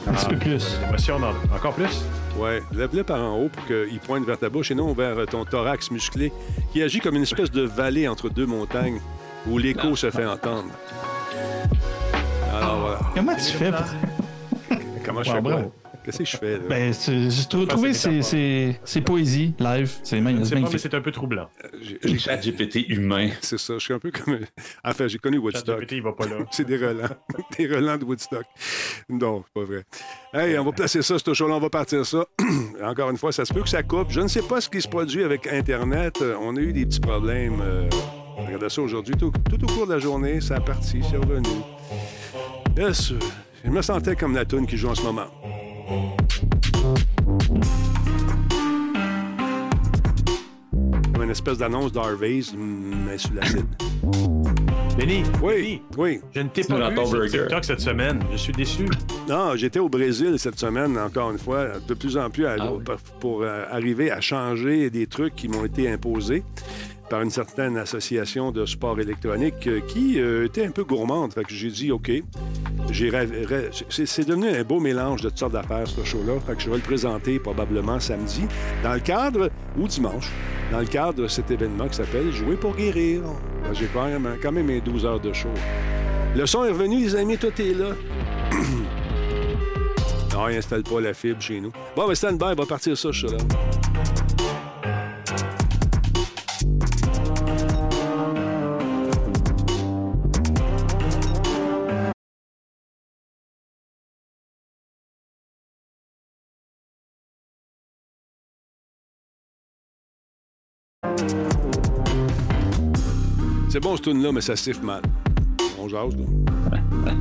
Un 0.08 0.14
petit 0.14 0.26
peu 0.28 0.36
plus. 0.38 0.78
L'émotion, 0.82 1.20
non. 1.20 1.34
Encore 1.56 1.74
plus? 1.76 2.04
Ouais. 2.38 2.62
Lève-le 2.74 3.04
par 3.04 3.22
en 3.22 3.38
haut 3.40 3.50
pour 3.50 3.66
qu'il 3.68 4.00
pointe 4.00 4.26
vers 4.26 4.38
ta 4.38 4.50
bouche 4.50 4.72
et 4.72 4.76
non 4.76 4.92
vers 4.94 5.26
ton 5.28 5.46
thorax 5.46 5.92
musclé 5.92 6.32
qui 6.74 6.82
agit 6.82 7.00
comme 7.00 7.16
une 7.16 7.24
espèce 7.24 7.52
de 7.52 7.62
vallée 7.62 8.08
entre 8.08 8.30
deux 8.30 8.46
montagnes 8.46 9.00
où 9.48 9.58
l'écho 9.58 9.96
se 9.96 10.10
fait 10.12 10.26
entendre. 10.26 10.66
Comment 13.16 13.36
tu 13.36 13.42
fais? 13.42 13.72
Pour... 13.72 14.78
Comment 15.06 15.24
je 15.24 15.32
fais 15.32 15.42
bravo. 15.42 15.74
Qu'est-ce 16.06 16.18
que 16.20 16.26
je 16.26 16.38
fais 16.38 16.54
là? 16.54 16.64
Ben, 16.70 16.94
c'est- 16.94 17.30
j'ai 17.30 17.46
trou- 17.46 17.66
trouvé 17.66 17.94
c'est 17.94 18.00
c'est 18.00 18.10
métaphore. 18.12 18.30
c'est- 18.32 18.80
c'est 18.86 19.02
poésie 19.02 19.54
live. 19.60 19.92
C'est 20.02 20.16
pas, 20.18 20.22
mais 20.22 20.34
magnifique. 20.34 20.80
c'est 20.80 20.94
un 20.94 21.02
peu 21.02 21.12
troublant. 21.12 21.50
J'ai- 21.82 22.00
Le 22.04 22.18
chat 22.18 22.38
GPT 22.38 22.86
humain. 22.88 23.30
C'est 23.42 23.60
ça, 23.60 23.74
je 23.74 23.80
suis 23.80 23.94
un 23.94 24.00
peu 24.00 24.10
comme. 24.12 24.40
Enfin, 24.84 25.08
j'ai 25.08 25.18
connu 25.20 25.38
Woodstock. 25.38 25.66
ChatGPT, 25.82 25.92
il 25.98 26.02
va 26.02 26.14
pas 26.14 26.26
là. 26.26 26.38
C'est 26.52 26.66
des 26.66 26.78
relents. 26.78 27.10
des 27.58 27.68
relents 27.68 27.98
de 27.98 28.06
Woodstock. 28.06 28.46
Non, 29.10 29.44
c'est 29.46 29.54
pas 29.62 29.68
vrai. 29.68 29.84
Hey, 30.34 30.58
on 30.58 30.64
va 30.66 30.72
placer 30.72 31.02
ça, 31.02 31.20
ce 31.20 31.34
show-là, 31.34 31.56
on 31.56 31.60
va 31.60 31.70
partir 31.70 32.06
ça. 32.06 32.26
Encore 32.84 33.10
une 33.12 33.18
fois, 33.18 33.32
ça 33.34 33.44
se 33.46 33.54
peut 33.54 33.62
que 33.62 33.70
ça 33.70 33.84
coupe. 33.84 34.08
Je 34.10 34.22
ne 34.22 34.28
sais 34.30 34.42
pas 34.44 34.62
ce 34.62 34.70
qui 34.70 34.82
se 34.82 34.88
produit 34.88 35.24
avec 35.24 35.48
Internet. 35.48 36.20
Euh, 36.22 36.36
On 36.40 36.56
a 36.56 36.60
eu 36.62 36.72
des 36.72 36.86
petits 36.86 37.02
problèmes. 37.02 37.60
Euh, 37.62 37.90
regardez 38.38 38.70
ça 38.70 38.82
aujourd'hui. 38.82 39.16
Tout, 39.16 39.32
tout 39.50 39.62
au 39.64 39.68
cours 39.68 39.86
de 39.86 39.94
la 39.94 40.00
journée, 40.00 40.40
ça 40.40 40.56
a 40.56 40.62
parti, 40.62 41.02
c'est 41.10 41.18
revenu. 41.18 41.50
Yes, 42.78 43.14
je 43.64 43.70
me 43.70 43.82
sentais 43.82 44.16
comme 44.16 44.36
la 44.36 44.46
toune 44.46 44.66
qui 44.66 44.78
joue 44.78 44.90
en 44.90 44.96
ce 44.96 45.04
moment. 45.04 45.28
Comme 51.20 51.26
une 51.26 51.32
espèce 51.32 51.58
d'annonce 51.58 51.92
d'Harvey's, 51.92 52.54
mais 52.56 53.18
sur 53.18 53.34
l'acide. 53.34 53.66
Denis, 54.98 55.24
Oui, 55.44 55.54
Denis, 55.54 55.82
oui. 55.98 56.22
je 56.34 56.40
ne 56.40 56.48
t'ai 56.48 56.64
pas 56.64 56.90
vu 56.90 57.06
sur. 57.06 57.26
TikTok 57.42 57.66
cette 57.66 57.82
semaine. 57.82 58.22
Je 58.32 58.38
suis 58.38 58.54
déçu. 58.54 58.86
Non, 59.28 59.54
j'étais 59.58 59.80
au 59.80 59.90
Brésil 59.90 60.36
cette 60.40 60.58
semaine, 60.58 60.98
encore 60.98 61.32
une 61.32 61.38
fois, 61.38 61.72
de 61.86 61.94
plus 61.94 62.16
en 62.16 62.30
plus 62.30 62.46
à- 62.46 62.56
Ah 62.58 62.72
oui. 62.74 62.82
pour, 62.86 62.96
pour, 63.20 63.44
euh, 63.44 63.66
arriver 63.70 64.12
à 64.12 64.22
changer 64.22 64.90
des 64.90 65.08
trucs 65.08 65.36
qui 65.36 65.50
m'ont 65.50 65.66
été 65.66 65.92
imposés 65.92 66.42
par 67.10 67.22
une 67.22 67.32
certaine 67.32 67.76
association 67.76 68.54
de 68.54 68.66
sport 68.66 68.98
électronique 69.02 69.68
euh, 69.68 69.82
qui 69.90 70.22
euh, 70.22 70.46
était 70.46 70.66
un 70.66 70.72
peu 70.72 70.86
gourmande. 70.86 71.34
Fait 71.34 71.44
que 71.44 71.54
j'ai 71.54 71.70
dit, 71.70 71.92
OK, 71.92 72.12
c'est 73.90 74.28
devenu 74.28 74.50
un 74.50 74.64
beau 74.64 74.80
mélange 74.80 75.22
de 75.22 75.30
toutes 75.30 75.40
sortes 75.40 75.54
d'affaires, 75.54 75.88
ce 75.88 76.04
show-là. 76.04 76.34
Fait 76.46 76.56
que 76.56 76.62
je 76.62 76.70
vais 76.70 76.76
le 76.76 76.82
présenter 76.82 77.40
probablement 77.40 78.00
samedi, 78.00 78.46
dans 78.84 78.94
le 78.94 79.00
cadre, 79.00 79.50
ou 79.78 79.88
dimanche, 79.88 80.30
dans 80.72 80.80
le 80.80 80.86
cadre 80.86 81.24
de 81.24 81.28
cet 81.28 81.50
événement 81.52 81.88
qui 81.88 81.96
s'appelle 81.96 82.32
Jouer 82.32 82.56
pour 82.56 82.76
guérir. 82.76 83.22
Ben, 83.64 83.74
J'ai 83.74 83.88
quand 83.88 84.06
même, 84.06 84.28
quand 84.42 84.52
même 84.52 84.66
mes 84.66 84.82
12 84.82 85.06
heures 85.06 85.20
de 85.20 85.32
show. 85.34 85.50
Le 86.36 86.46
son 86.46 86.66
est 86.66 86.72
revenu, 86.72 87.00
les 87.00 87.16
amis, 87.16 87.38
tout 87.38 87.62
est 87.62 87.74
là. 87.74 87.90
Non, 90.32 90.48
il 90.48 90.58
installe 90.58 90.84
pas 90.84 91.02
la 91.02 91.14
fibre 91.14 91.42
chez 91.42 91.60
nous. 91.60 91.74
Bon, 91.98 92.08
ben 92.08 92.16
stand 92.16 92.38
by, 92.38 92.46
on 92.52 92.56
va 92.56 92.66
partir 92.66 92.98
ça, 92.98 93.12
je 93.12 93.28
suis 93.28 93.36
là. 93.36 93.89
C'est 113.82 113.88
bon, 113.88 113.96
ce 113.96 114.02
tune-là, 114.02 114.34
mais 114.34 114.42
ça 114.42 114.58
siffle 114.58 114.84
mal. 114.84 115.02
On 115.80 115.88
jase, 115.88 116.14
là. 116.18 117.14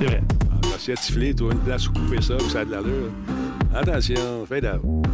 C'est 0.00 0.04
vrai. 0.06 0.22
Ah, 0.50 0.76
si 0.76 0.90
à 0.90 0.96
tiffler, 0.96 1.32
tu 1.32 1.44
as 1.44 1.52
une 1.52 1.60
place 1.60 1.88
où 1.88 1.92
couper 1.92 2.20
ça, 2.20 2.34
où 2.34 2.48
ça 2.48 2.62
a 2.62 2.64
de 2.64 2.72
l'allure. 2.72 3.12
Attention, 3.72 4.44
fade 4.48 4.64
out. 4.64 5.06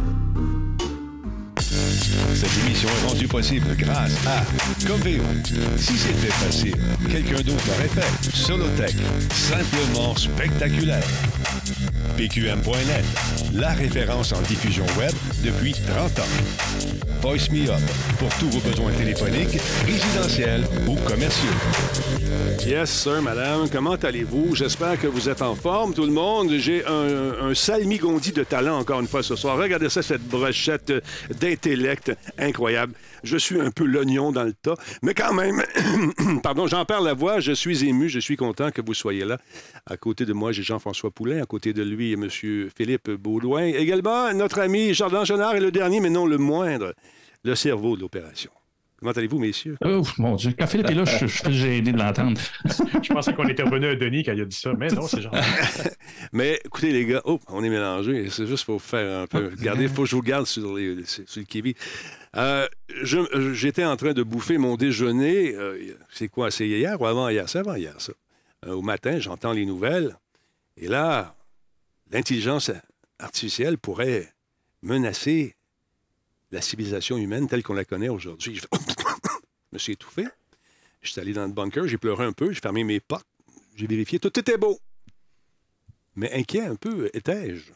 Cette 1.59 2.65
émission 2.65 2.89
est 2.89 3.07
rendue 3.07 3.27
possible 3.27 3.67
grâce 3.77 4.15
à 4.25 4.43
Coveo. 4.87 5.21
Si 5.77 5.95
c'était 5.95 6.33
facile, 6.33 6.77
quelqu'un 7.11 7.43
d'autre 7.43 7.63
l'aurait 7.67 7.87
fait. 7.87 8.35
Solotech, 8.35 8.95
simplement 9.29 10.15
spectaculaire. 10.15 11.05
PQM.net, 12.17 13.05
la 13.53 13.69
référence 13.69 14.33
en 14.33 14.41
diffusion 14.41 14.85
web 14.97 15.13
depuis 15.43 15.73
30 15.73 16.19
ans. 16.21 17.06
Voice 17.21 17.49
Me 17.51 17.67
pour 18.19 18.29
tous 18.39 18.49
vos 18.49 18.59
besoins 18.69 18.91
téléphoniques, 18.91 19.59
résidentiels 19.85 20.63
ou 20.87 20.95
commerciaux. 21.07 21.49
Yes, 22.65 22.89
sir, 22.91 23.21
madame. 23.21 23.69
Comment 23.71 23.95
allez-vous? 23.95 24.53
J'espère 24.55 24.99
que 24.99 25.07
vous 25.07 25.29
êtes 25.29 25.41
en 25.41 25.55
forme, 25.55 25.93
tout 25.93 26.05
le 26.05 26.11
monde. 26.11 26.51
J'ai 26.57 26.85
un, 26.85 27.49
un 27.49 27.53
salmigondi 27.53 28.33
de 28.33 28.43
talent 28.43 28.77
encore 28.77 28.99
une 28.99 29.07
fois 29.07 29.23
ce 29.23 29.35
soir. 29.35 29.57
Regardez 29.57 29.89
ça, 29.89 30.01
cette 30.01 30.23
brochette 30.23 30.91
d'intellect 31.39 32.11
incroyable. 32.37 32.93
Je 33.23 33.37
suis 33.37 33.59
un 33.59 33.71
peu 33.71 33.85
l'oignon 33.85 34.31
dans 34.31 34.43
le 34.43 34.53
tas, 34.53 34.75
mais 35.01 35.13
quand 35.13 35.33
même, 35.33 35.63
pardon, 36.43 36.67
j'en 36.67 36.83
perds 36.85 37.01
la 37.01 37.13
voix. 37.13 37.39
Je 37.39 37.53
suis 37.53 37.87
ému, 37.87 38.09
je 38.09 38.19
suis 38.19 38.35
content 38.35 38.69
que 38.71 38.81
vous 38.81 38.93
soyez 38.93 39.25
là. 39.25 39.37
À 39.85 39.95
côté 39.97 40.25
de 40.25 40.33
moi, 40.33 40.51
j'ai 40.51 40.63
Jean-François 40.63 41.11
Poulain. 41.11 41.41
À 41.41 41.45
côté 41.45 41.73
de 41.73 41.83
lui, 41.83 42.13
M. 42.13 42.27
Philippe 42.29 43.09
Baudouin. 43.11 43.63
Également, 43.63 44.33
notre 44.33 44.59
ami 44.59 44.93
Jordan 44.93 45.25
Genard 45.25 45.55
est 45.55 45.61
le 45.61 45.71
dernier, 45.71 45.99
mais 45.99 46.09
non 46.09 46.25
le 46.25 46.37
moindre, 46.37 46.93
le 47.43 47.55
cerveau 47.55 47.95
de 47.95 48.01
l'opération. 48.01 48.51
Comment 48.99 49.11
allez-vous, 49.11 49.37
messieurs? 49.37 49.77
Oh, 49.85 50.01
mon 50.17 50.35
Dieu, 50.35 50.53
quand 50.57 50.65
Philippe 50.65 50.89
est 50.89 50.95
là, 50.95 51.05
je, 51.05 51.27
suis 51.27 51.53
gêné 51.53 51.91
de 51.91 51.97
l'entendre. 51.99 52.41
Je 53.03 53.13
pensais 53.13 53.31
qu'on 53.31 53.47
était 53.47 53.61
revenu 53.61 53.85
à 53.85 53.95
Denis 53.95 54.23
quand 54.23 54.33
il 54.33 54.41
a 54.41 54.45
dit 54.45 54.55
ça, 54.55 54.73
mais 54.73 54.87
non, 54.87 55.07
c'est 55.07 55.21
genre. 55.21 55.35
Mais 56.33 56.59
écoutez, 56.65 56.91
les 56.91 57.05
gars, 57.05 57.21
oh, 57.25 57.39
on 57.47 57.63
est 57.63 57.69
mélangés. 57.69 58.27
C'est 58.31 58.47
juste 58.47 58.65
pour 58.65 58.77
vous 58.77 58.83
faire 58.83 59.19
un 59.19 59.27
peu. 59.27 59.51
Regardez, 59.55 59.83
il 59.83 59.89
faut 59.89 60.01
que 60.01 60.09
je 60.09 60.15
vous 60.15 60.23
garde 60.23 60.47
sur, 60.47 60.75
les, 60.75 61.05
sur 61.05 61.23
le 61.35 61.43
kiwi. 61.43 61.75
Euh, 62.37 62.67
je- 63.03 63.53
J'étais 63.53 63.85
en 63.85 63.97
train 63.97 64.13
de 64.13 64.23
bouffer 64.23 64.57
mon 64.57 64.77
déjeuner. 64.77 65.53
euh, 65.53 65.77
c'est 66.11 66.27
quoi? 66.27 66.49
C'est 66.49 66.67
hier 66.67 66.99
ou 66.99 67.05
avant 67.05 67.29
hier? 67.29 67.47
C'est 67.47 67.59
avant 67.59 67.75
hier, 67.75 67.93
ça. 68.01 68.13
Euh, 68.65 68.73
au 68.73 68.81
matin, 68.81 69.19
j'entends 69.19 69.53
les 69.53 69.67
nouvelles. 69.67 70.17
Et 70.75 70.87
là, 70.87 71.35
l'intelligence 72.11 72.71
artificielle 73.19 73.77
pourrait 73.77 74.33
menacer 74.81 75.55
la 76.51 76.61
civilisation 76.61 77.17
humaine 77.17 77.47
telle 77.47 77.63
qu'on 77.63 77.73
la 77.73 77.85
connaît 77.85 78.09
aujourd'hui. 78.09 78.55
Je 78.61 79.73
me 79.73 79.77
suis 79.79 79.93
étouffé. 79.93 80.25
Je 81.01 81.11
suis 81.11 81.21
allé 81.21 81.33
dans 81.33 81.45
le 81.45 81.51
bunker, 81.53 81.87
j'ai 81.87 81.97
pleuré 81.97 82.25
un 82.25 82.31
peu, 82.33 82.51
j'ai 82.51 82.59
fermé 82.59 82.83
mes 82.83 82.99
portes, 82.99 83.27
j'ai 83.75 83.85
vérifié, 83.87 84.19
tout 84.19 84.37
était 84.39 84.57
beau. 84.57 84.79
Mais 86.15 86.31
inquiet 86.33 86.61
un 86.65 86.75
peu 86.75 87.09
étais-je? 87.13 87.71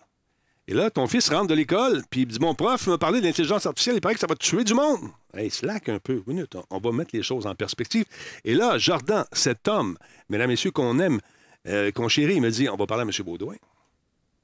Et 0.67 0.73
là, 0.73 0.89
ton 0.89 1.05
fils 1.07 1.29
rentre 1.29 1.47
de 1.47 1.53
l'école, 1.53 2.01
puis 2.09 2.21
il 2.21 2.27
dit 2.27 2.39
Mon 2.39 2.55
prof 2.55 2.87
m'a 2.87 2.97
parlé 2.97 3.19
de 3.21 3.25
l'intelligence 3.25 3.65
artificielle, 3.65 3.97
il 3.97 4.01
paraît 4.01 4.15
que 4.15 4.19
ça 4.19 4.27
va 4.27 4.35
tuer 4.35 4.63
du 4.63 4.73
monde. 4.73 5.09
Hey, 5.33 5.49
slack 5.51 5.89
un 5.89 5.99
peu. 5.99 6.23
Minute, 6.27 6.55
on- 6.55 6.65
on 6.69 6.79
va 6.79 6.91
mettre 6.91 7.11
les 7.13 7.23
choses 7.23 7.45
en 7.45 7.55
perspective. 7.55 8.05
Et 8.43 8.53
là, 8.53 8.77
Jordan, 8.77 9.25
cet 9.31 9.67
homme, 9.67 9.97
mesdames, 10.29 10.49
messieurs, 10.49 10.71
qu'on 10.71 10.97
aime, 10.99 11.19
euh, 11.67 11.91
qu'on 11.91 12.07
chérit, 12.07 12.35
il 12.35 12.41
me 12.41 12.49
dit 12.49 12.69
On 12.69 12.75
va 12.77 12.85
parler 12.87 13.03
à 13.03 13.05
M. 13.05 13.11
Baudouin. 13.25 13.55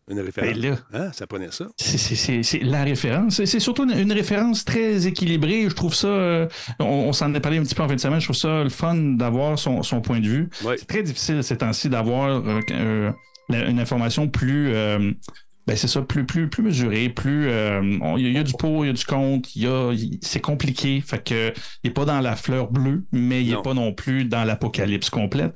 Une 0.09 0.19
référence. 0.21 0.53
Ben 0.53 0.61
là. 0.69 0.77
Hein, 0.93 1.11
ça 1.11 1.27
prenait 1.27 1.51
ça. 1.51 1.67
C'est- 1.77 2.59
la 2.63 2.83
référence. 2.83 3.35
C'est- 3.35 3.45
C'est 3.45 3.59
surtout 3.59 3.83
une, 3.83 3.97
une 3.97 4.11
référence 4.13 4.63
très 4.63 5.05
équilibrée. 5.05 5.65
Je 5.69 5.75
trouve 5.75 5.93
ça. 5.93 6.07
euh, 6.07 6.47
on 6.79 6.85
on 7.07 7.13
s'en 7.13 7.33
est 7.33 7.39
parlé 7.41 7.57
un 7.57 7.63
petit 7.63 7.75
peu 7.75 7.83
en 7.83 7.87
fin 7.89 7.95
de 7.95 7.99
semaine. 7.99 8.19
Je 8.21 8.25
trouve 8.27 8.35
ça 8.37 8.63
le 8.63 8.69
fun 8.69 8.95
d'avoir 8.95 9.59
son, 9.59 9.83
son 9.83 9.99
point 10.01 10.19
de 10.19 10.27
vue. 10.27 10.49
Ouais. 10.63 10.75
C'est 10.77 10.85
très 10.87 11.03
difficile 11.03 11.43
ces 11.43 11.57
temps-ci 11.57 11.89
d'avoir 11.89 12.27
euh, 12.47 12.59
euh, 12.71 13.11
une 13.49 13.79
information 13.79 14.27
plus. 14.29 14.71
Ben 15.67 15.75
c'est 15.75 15.88
ça, 15.88 16.01
plus, 16.01 16.25
plus, 16.25 16.50
plus 16.50 16.63
mesurée, 16.63 17.09
plus. 17.09 17.47
euh, 17.50 17.81
Il 17.83 18.24
y, 18.24 18.25
a- 18.25 18.29
il 18.29 18.33
y 18.33 18.38
a 18.38 18.43
du 18.43 18.53
pour, 18.57 18.86
il 18.86 18.88
y 18.88 18.89
a 18.89 18.93
du 18.93 19.03
contre, 19.05 19.50
il 19.55 19.63
y 19.63 19.67
a- 19.67 19.91
c'est 20.21 20.39
compliqué. 20.39 21.01
Fait 21.01 21.24
que 21.24 21.53
il 21.83 21.89
n'est 21.89 21.93
pas 21.93 22.05
dans 22.05 22.21
la 22.21 22.36
fleur 22.36 22.71
bleue, 22.71 23.05
mais 23.12 23.43
il 23.43 23.53
n'est 23.53 23.62
pas 23.62 23.74
non 23.74 23.93
plus 23.93 24.25
dans 24.25 24.43
l'apocalypse 24.45 25.09
complète. 25.09 25.55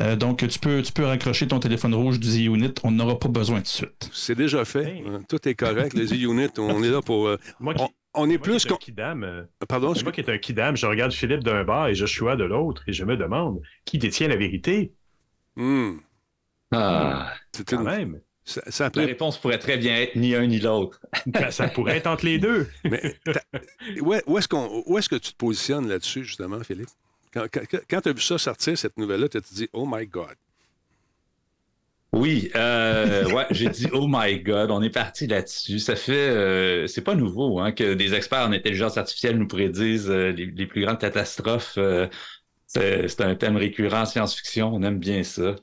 Euh, 0.00 0.16
donc 0.16 0.46
tu 0.48 0.58
peux, 0.58 0.82
tu 0.82 0.92
peux 0.92 1.04
raccrocher 1.04 1.46
ton 1.46 1.60
téléphone 1.60 1.94
rouge 1.94 2.18
du 2.20 2.28
Z-Unit, 2.28 2.74
on 2.82 2.90
n'aura 2.90 3.18
pas 3.18 3.28
besoin 3.28 3.60
de 3.60 3.66
suite. 3.66 4.10
C'est 4.12 4.34
déjà 4.34 4.64
fait. 4.64 4.84
Hey. 4.96 5.04
Hein, 5.06 5.22
Tout 5.28 5.48
est 5.48 5.54
correct. 5.54 5.94
Les 5.94 6.12
units, 6.24 6.48
on 6.58 6.82
est 6.82 6.90
là 6.90 7.00
pour. 7.00 7.28
euh, 7.28 7.38
Moi 7.60 7.74
qui, 7.74 7.82
on, 7.82 7.88
on 8.14 8.24
est 8.30 8.38
moi 8.38 8.38
plus 8.42 8.64
qu'on. 8.66 8.76
kidam, 8.76 9.22
euh, 9.22 9.44
Pardon, 9.68 9.94
moi 10.02 10.12
qui 10.12 10.20
est 10.20 10.28
un 10.28 10.38
kidam, 10.38 10.76
je 10.76 10.86
regarde 10.86 11.12
Philippe 11.12 11.44
d'un 11.44 11.62
bord 11.64 11.86
et 11.86 11.94
Joshua 11.94 12.34
de 12.36 12.44
l'autre, 12.44 12.82
et 12.88 12.92
je 12.92 13.04
me 13.04 13.16
demande 13.16 13.60
qui 13.84 13.98
détient 13.98 14.26
la 14.28 14.36
vérité, 14.36 14.92
Hmm. 15.56 15.98
Ah, 16.72 17.32
C'est 17.54 17.68
quand 17.68 17.78
une- 17.80 17.84
même. 17.84 18.20
Ça, 18.44 18.60
ça 18.68 18.86
a 18.86 18.90
la 18.94 19.04
réponse 19.06 19.38
pourrait 19.38 19.58
très 19.58 19.76
bien 19.76 19.94
être 19.96 20.16
ni 20.16 20.34
un 20.34 20.46
ni 20.46 20.58
l'autre. 20.58 21.00
Ben, 21.26 21.50
ça 21.50 21.68
pourrait 21.68 21.98
être 21.98 22.08
entre 22.08 22.24
les 22.24 22.38
deux. 22.38 22.68
Mais 22.84 23.14
où, 24.00 24.12
est- 24.14 24.24
est-ce 24.28 24.48
qu'on- 24.48 24.82
où 24.86 24.98
est-ce 24.98 25.08
que 25.08 25.16
tu 25.16 25.32
te 25.32 25.36
positionnes 25.36 25.88
là-dessus, 25.88 26.24
justement, 26.24 26.58
Philippe? 26.64 26.88
Quand, 27.32 27.46
tu 27.50 28.08
as 28.08 28.12
vu 28.12 28.20
ça 28.20 28.38
sortir, 28.38 28.76
cette 28.76 28.98
nouvelle-là, 28.98 29.28
tu 29.28 29.40
te 29.40 29.54
dit, 29.54 29.68
oh 29.72 29.86
my 29.90 30.06
God? 30.06 30.34
Oui, 32.14 32.50
euh, 32.56 33.24
ouais, 33.32 33.46
j'ai 33.52 33.70
dit 33.70 33.86
oh 33.94 34.06
my 34.06 34.38
god, 34.40 34.70
on 34.70 34.82
est 34.82 34.90
parti 34.90 35.26
là-dessus. 35.26 35.78
Ça 35.78 35.96
fait, 35.96 36.12
euh, 36.28 36.86
c'est 36.86 37.00
pas 37.00 37.14
nouveau 37.14 37.58
hein, 37.58 37.72
que 37.72 37.94
des 37.94 38.12
experts 38.12 38.46
en 38.46 38.52
intelligence 38.52 38.98
artificielle 38.98 39.38
nous 39.38 39.46
prédisent 39.46 40.10
euh, 40.10 40.30
les, 40.30 40.44
les 40.44 40.66
plus 40.66 40.82
grandes 40.84 40.98
catastrophes. 40.98 41.78
euh, 41.78 42.06
c'est 42.66 43.08
c'est 43.08 43.22
un 43.22 43.34
thème 43.34 43.56
récurrent 43.56 44.02
en 44.02 44.06
science-fiction, 44.06 44.74
on 44.74 44.82
aime 44.82 44.98
bien 44.98 45.22
ça. 45.22 45.56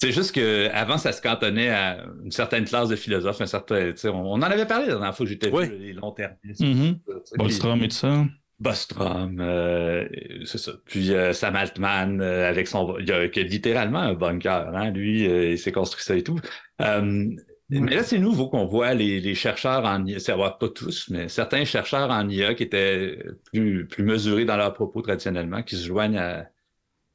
C'est 0.00 0.12
juste 0.12 0.34
que 0.34 0.68
avant 0.72 0.96
ça 0.96 1.12
se 1.12 1.20
cantonnait 1.20 1.68
à 1.68 2.04
une 2.24 2.30
certaine 2.30 2.64
classe 2.64 2.88
de 2.88 2.96
philosophes, 2.96 3.40
un 3.40 3.46
certain, 3.46 3.90
tu 3.92 3.98
sais, 3.98 4.08
on, 4.08 4.32
on 4.32 4.36
en 4.36 4.42
avait 4.42 4.64
parlé 4.66 4.86
la 4.86 4.92
dernière 4.92 5.14
fois 5.14 5.26
que 5.26 5.30
j'étais 5.30 5.50
Oui. 5.52 5.68
vu, 5.68 5.76
les 5.78 5.92
longs. 5.92 6.14
Mhm. 6.58 6.98
Bostrom 7.36 7.82
et 7.82 7.88
tout 7.88 7.96
ça. 7.96 8.24
Bostrom, 8.60 9.38
euh, 9.40 10.06
c'est 10.44 10.58
ça. 10.58 10.72
Puis 10.86 11.14
euh, 11.14 11.32
Sam 11.32 11.56
Altman 11.56 12.20
euh, 12.20 12.48
avec 12.48 12.66
son, 12.68 12.98
il 12.98 13.10
a 13.12 13.28
que 13.28 13.40
littéralement 13.40 14.00
un 14.00 14.14
bunker, 14.14 14.74
hein, 14.74 14.90
lui, 14.90 15.26
euh, 15.26 15.52
il 15.52 15.58
s'est 15.58 15.72
construit 15.72 16.02
ça 16.02 16.16
et 16.16 16.22
tout. 16.22 16.38
Euh, 16.80 17.28
Mais 17.70 17.94
là, 17.94 18.02
c'est 18.02 18.18
nouveau 18.18 18.48
qu'on 18.48 18.66
voit 18.66 18.94
les, 18.94 19.20
les 19.20 19.34
chercheurs 19.34 19.84
en 19.84 20.04
IA, 20.04 20.18
c'est 20.18 20.34
pas 20.34 20.56
tous, 20.74 21.08
mais 21.10 21.28
certains 21.28 21.64
chercheurs 21.64 22.10
en 22.10 22.28
IA 22.28 22.54
qui 22.54 22.64
étaient 22.64 23.22
plus, 23.52 23.86
plus 23.86 24.02
mesurés 24.04 24.44
dans 24.44 24.56
leurs 24.56 24.72
propos 24.74 25.02
traditionnellement, 25.02 25.62
qui 25.62 25.76
se 25.76 25.86
joignent 25.86 26.18
à, 26.18 26.46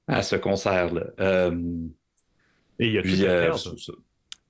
à 0.07 0.21
ce 0.23 0.35
concert-là. 0.35 1.51
Et 2.79 2.87
il 2.87 2.93
y 2.93 2.97
a 2.97 3.01
tout 3.03 3.09
à 3.09 3.29
euh, 3.29 3.41
perdre. 3.47 3.75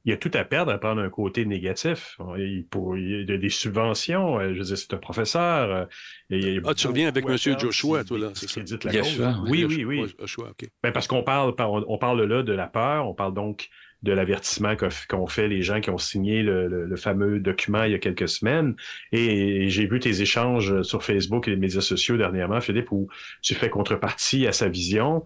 Il 0.08 0.12
y 0.12 0.13
a 0.13 0.17
tout 0.17 0.29
à 0.36 0.44
perdre 0.44 0.72
à 0.72 0.77
prendre 0.77 1.01
un 1.01 1.10
côté 1.10 1.46
négatif. 1.46 2.15
Il, 2.38 2.65
pour, 2.70 2.96
il 2.96 3.27
y 3.27 3.34
a 3.34 3.38
des 3.38 3.50
subventions. 3.50 4.39
euh, 4.39 4.53
Je 4.53 4.60
veux 4.60 4.65
dire, 4.65 4.77
c'est 4.77 4.94
un 4.94 4.98
professeur. 4.98 5.72
euh, 5.72 5.86
et 6.29 6.38
il 6.38 6.53
y 6.53 6.58
a 6.58 6.62
Ah, 6.65 6.74
tu 6.75 6.86
reviens 6.88 7.08
avec 7.08 7.25
M. 7.27 7.36
Joshua, 7.38 8.03
toi, 8.03 8.20
là, 8.20 8.29
c'est 8.36 8.48
ça. 8.48 8.62
la 8.84 8.91
Joshua, 8.91 9.34
cause. 9.34 9.50
oui. 9.50 9.65
Oui, 9.65 9.84
oui, 9.86 10.15
Joshua. 10.20 10.51
Ben, 10.84 10.91
parce 10.91 11.08
qu'on 11.08 11.24
parle, 11.24 11.55
par- 11.55 11.72
on 11.72 11.98
parle 11.98 12.22
là 12.24 12.44
de 12.44 12.53
la 12.53 12.67
peur, 12.67 13.08
on 13.10 13.15
parle 13.15 13.34
donc 13.34 13.67
de 14.03 14.12
l'avertissement 14.12 14.75
qu'ont 15.10 15.25
fait 15.25 15.48
les 15.48 15.63
gens 15.63 15.82
qui 15.82 15.89
ont 15.89 15.98
signé 15.98 16.44
le, 16.44 16.67
le- 16.67 16.86
le 16.86 16.96
fameux 16.96 17.39
document 17.39 17.86
il 17.86 17.91
y 17.94 17.96
a 17.96 18.00
quelques 18.00 18.29
semaines. 18.29 18.75
Et 19.12 19.70
j'ai 19.70 19.88
vu 19.88 20.00
tes 20.00 20.22
échanges 20.22 20.84
sur 20.84 21.03
Facebook 21.03 21.48
et 21.48 21.51
les 21.51 21.58
médias 21.58 21.82
sociaux 21.82 22.15
dernièrement, 22.15 22.62
Philippe, 22.62 22.91
où 22.91 23.08
tu 23.41 23.55
fais 23.55 23.70
contrepartie 23.72 24.46
à 24.46 24.51
sa 24.51 24.70
vision. 24.70 25.25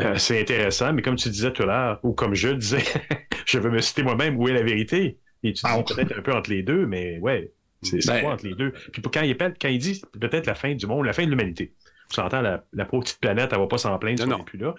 Euh, 0.00 0.14
c'est 0.16 0.40
intéressant, 0.40 0.92
mais 0.92 1.02
comme 1.02 1.16
tu 1.16 1.28
disais 1.28 1.52
tout 1.52 1.62
à 1.64 1.66
l'heure, 1.66 2.00
ou 2.02 2.12
comme 2.12 2.34
je 2.34 2.48
disais, 2.48 2.82
je 3.46 3.58
veux 3.58 3.70
me 3.70 3.80
citer 3.80 4.02
moi-même, 4.02 4.36
où 4.38 4.48
est 4.48 4.52
la 4.52 4.62
vérité? 4.62 5.18
Et 5.42 5.52
tu 5.52 5.54
dis 5.54 5.60
Ah. 5.64 5.82
peut-être 5.82 6.18
un 6.18 6.22
peu 6.22 6.32
entre 6.32 6.50
les 6.50 6.62
deux, 6.62 6.86
mais 6.86 7.18
ouais, 7.20 7.52
c'est 7.82 8.04
Ben- 8.06 8.22
quoi 8.22 8.32
entre 8.34 8.46
les 8.46 8.54
deux? 8.54 8.72
Puis 8.92 9.02
quand 9.02 9.22
il, 9.22 9.30
appelle, 9.32 9.54
quand 9.60 9.68
il 9.68 9.78
dit 9.78 10.02
peut-être 10.18 10.46
la 10.46 10.54
fin 10.54 10.74
du 10.74 10.86
monde, 10.86 11.06
la 11.06 11.12
fin 11.12 11.24
de 11.24 11.30
l'humanité. 11.30 11.72
Tu 12.10 12.16
s'entend, 12.16 12.40
la, 12.42 12.64
la 12.72 12.84
pauvre 12.84 13.04
petite 13.04 13.20
planète, 13.20 13.50
elle 13.52 13.58
va 13.60 13.66
pas 13.68 13.78
s'en 13.78 13.96
plaindre 13.98 14.18
si 14.20 14.26
Non, 14.26 14.34
on 14.34 14.38
non. 14.38 14.44
n'est 14.44 14.44
plus 14.44 14.58
là. 14.58 14.74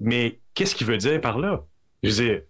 Mais 0.00 0.38
qu'est-ce 0.54 0.74
qu'il 0.74 0.86
veut 0.86 0.98
dire 0.98 1.20
par 1.20 1.38
là? 1.38 1.64
Je 2.02 2.10
veux 2.10 2.14
dire, 2.24 2.40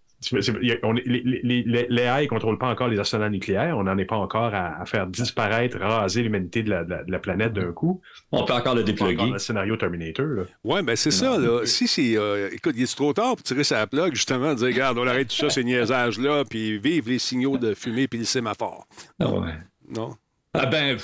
on 0.82 0.96
est- 0.96 1.06
les, 1.06 1.22
les, 1.42 1.62
les, 1.64 1.86
l'AI 1.88 2.22
ne 2.22 2.28
contrôle 2.28 2.58
pas 2.58 2.68
encore 2.68 2.88
les 2.88 2.98
arsenals 2.98 3.30
nucléaires. 3.32 3.76
On 3.76 3.84
n'en 3.84 3.98
est 3.98 4.04
pas 4.04 4.16
encore 4.16 4.54
à, 4.54 4.80
à 4.80 4.84
faire 4.86 5.06
disparaître, 5.06 5.78
raser 5.78 6.22
l'humanité 6.22 6.62
de 6.62 6.70
la, 6.70 6.84
de 6.84 6.90
la- 6.90 7.04
de 7.04 7.10
la 7.10 7.18
planète 7.18 7.52
d'un 7.52 7.72
coup. 7.72 8.00
On 8.30 8.44
peut 8.44 8.52
encore 8.52 8.74
le 8.74 8.84
déploguer. 8.84 9.30
le 9.32 9.38
scénario 9.38 9.76
Terminator. 9.76 10.46
Oui, 10.64 10.82
ben 10.82 10.96
c'est 10.96 11.10
ça, 11.10 11.38
là. 11.38 11.64
Si 11.66 11.86
c'est. 11.88 12.16
euh, 12.16 12.48
écoute, 12.52 12.74
il 12.76 12.82
est 12.84 12.94
trop 12.96 13.12
tard 13.12 13.36
pour 13.36 13.42
tirer 13.42 13.64
sa 13.64 13.86
plug, 13.86 14.14
justement, 14.14 14.54
dire, 14.54 14.66
regarde, 14.68 14.98
on 14.98 15.06
arrête 15.06 15.28
tout 15.28 15.36
ça, 15.36 15.50
ces 15.50 15.64
niaisages-là, 15.64 16.44
puis 16.48 16.78
vive 16.78 17.08
les 17.08 17.18
signaux 17.18 17.58
de 17.58 17.74
fumée 17.74 18.08
puis 18.08 18.18
le 18.20 18.24
sémaphore. 18.24 18.86
Ah 19.20 19.30
ouais. 19.30 19.52
Non? 19.88 20.14
Ah 20.54 20.66
ben, 20.66 20.96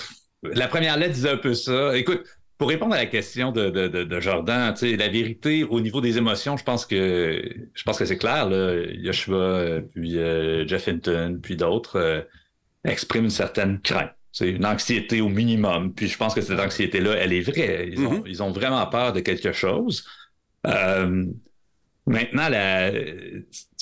la 0.43 0.69
première 0.69 0.97
lettre 0.97 1.15
disait 1.15 1.31
un 1.31 1.37
peu 1.37 1.55
ça. 1.55 1.97
Écoute, 1.97 2.23
pour 2.59 2.69
répondre 2.69 2.95
à 2.95 2.99
la 2.99 3.07
question 3.07 3.53
de, 3.53 3.71
de, 3.71 3.89
de, 3.89 4.05
de 4.05 4.21
Jordan, 4.21 4.75
tu 4.75 4.81
sais, 4.91 4.97
la 4.97 5.09
vérité 5.09 5.65
au 5.65 5.81
niveau 5.81 6.01
des 6.01 6.19
émotions, 6.19 6.57
je 6.57 6.65
pense 6.65 6.85
que 6.87 7.43
je 7.73 7.83
pense 7.85 7.99
que 7.99 8.05
c'est 8.05 8.19
clair. 8.19 8.49
Là, 8.49 8.75
Yoshua, 8.93 9.37
euh, 9.37 9.81
puis 9.95 10.19
euh, 10.19 10.67
Jeff 10.67 10.89
Hinton, 10.89 11.39
puis 11.43 11.57
d'autres 11.57 11.97
euh, 11.97 12.21
expriment 12.85 13.25
une 13.25 13.31
certaine 13.31 13.81
crainte. 13.81 14.11
C'est 14.33 14.51
une 14.51 14.67
anxiété 14.67 15.21
au 15.21 15.29
minimum. 15.29 15.95
Puis 15.95 16.09
je 16.09 16.17
pense 16.19 16.35
que 16.35 16.41
cette 16.41 16.61
anxiété-là, 16.61 17.13
elle 17.17 17.33
est 17.33 17.41
vraie. 17.41 17.89
Ils 17.93 18.05
ont, 18.07 18.13
Mhm. 18.19 18.23
ils 18.27 18.43
ont 18.43 18.51
vraiment 18.53 18.85
peur 18.87 19.13
de 19.13 19.21
quelque 19.21 19.53
chose. 19.53 20.05
Euh, 20.67 21.25
Maintenant, 22.07 22.49
la, 22.49 22.91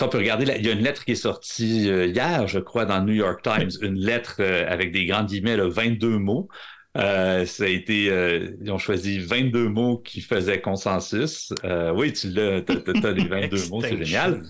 on 0.02 0.08
peut 0.08 0.18
regarder, 0.18 0.44
la- 0.46 0.56
il 0.56 0.66
y 0.66 0.68
a 0.68 0.72
une 0.72 0.82
lettre 0.82 1.04
qui 1.04 1.12
est 1.12 1.14
sortie 1.14 1.88
euh, 1.88 2.06
hier, 2.06 2.48
je 2.48 2.58
crois, 2.58 2.84
dans 2.84 2.98
le 2.98 3.04
New 3.04 3.12
York 3.14 3.40
Times, 3.42 3.70
une 3.82 3.94
lettre 4.00 4.38
euh, 4.40 4.64
avec 4.68 4.90
des 4.90 5.06
grandes 5.06 5.26
guillemets, 5.28 5.56
là, 5.56 5.68
22 5.68 6.18
mots. 6.18 6.48
Euh, 6.96 7.44
ça 7.44 7.64
a 7.64 7.68
été, 7.68 8.10
euh, 8.10 8.56
ils 8.60 8.70
ont 8.70 8.78
choisi 8.78 9.18
22 9.18 9.68
mots 9.68 9.98
qui 9.98 10.20
faisaient 10.20 10.60
consensus. 10.60 11.52
Euh, 11.64 11.92
oui, 11.94 12.12
tu 12.12 12.30
l'as, 12.30 12.62
t'as, 12.62 13.12
les 13.12 13.28
22 13.28 13.68
mots, 13.68 13.82
c'est 13.82 14.04
génial. 14.04 14.42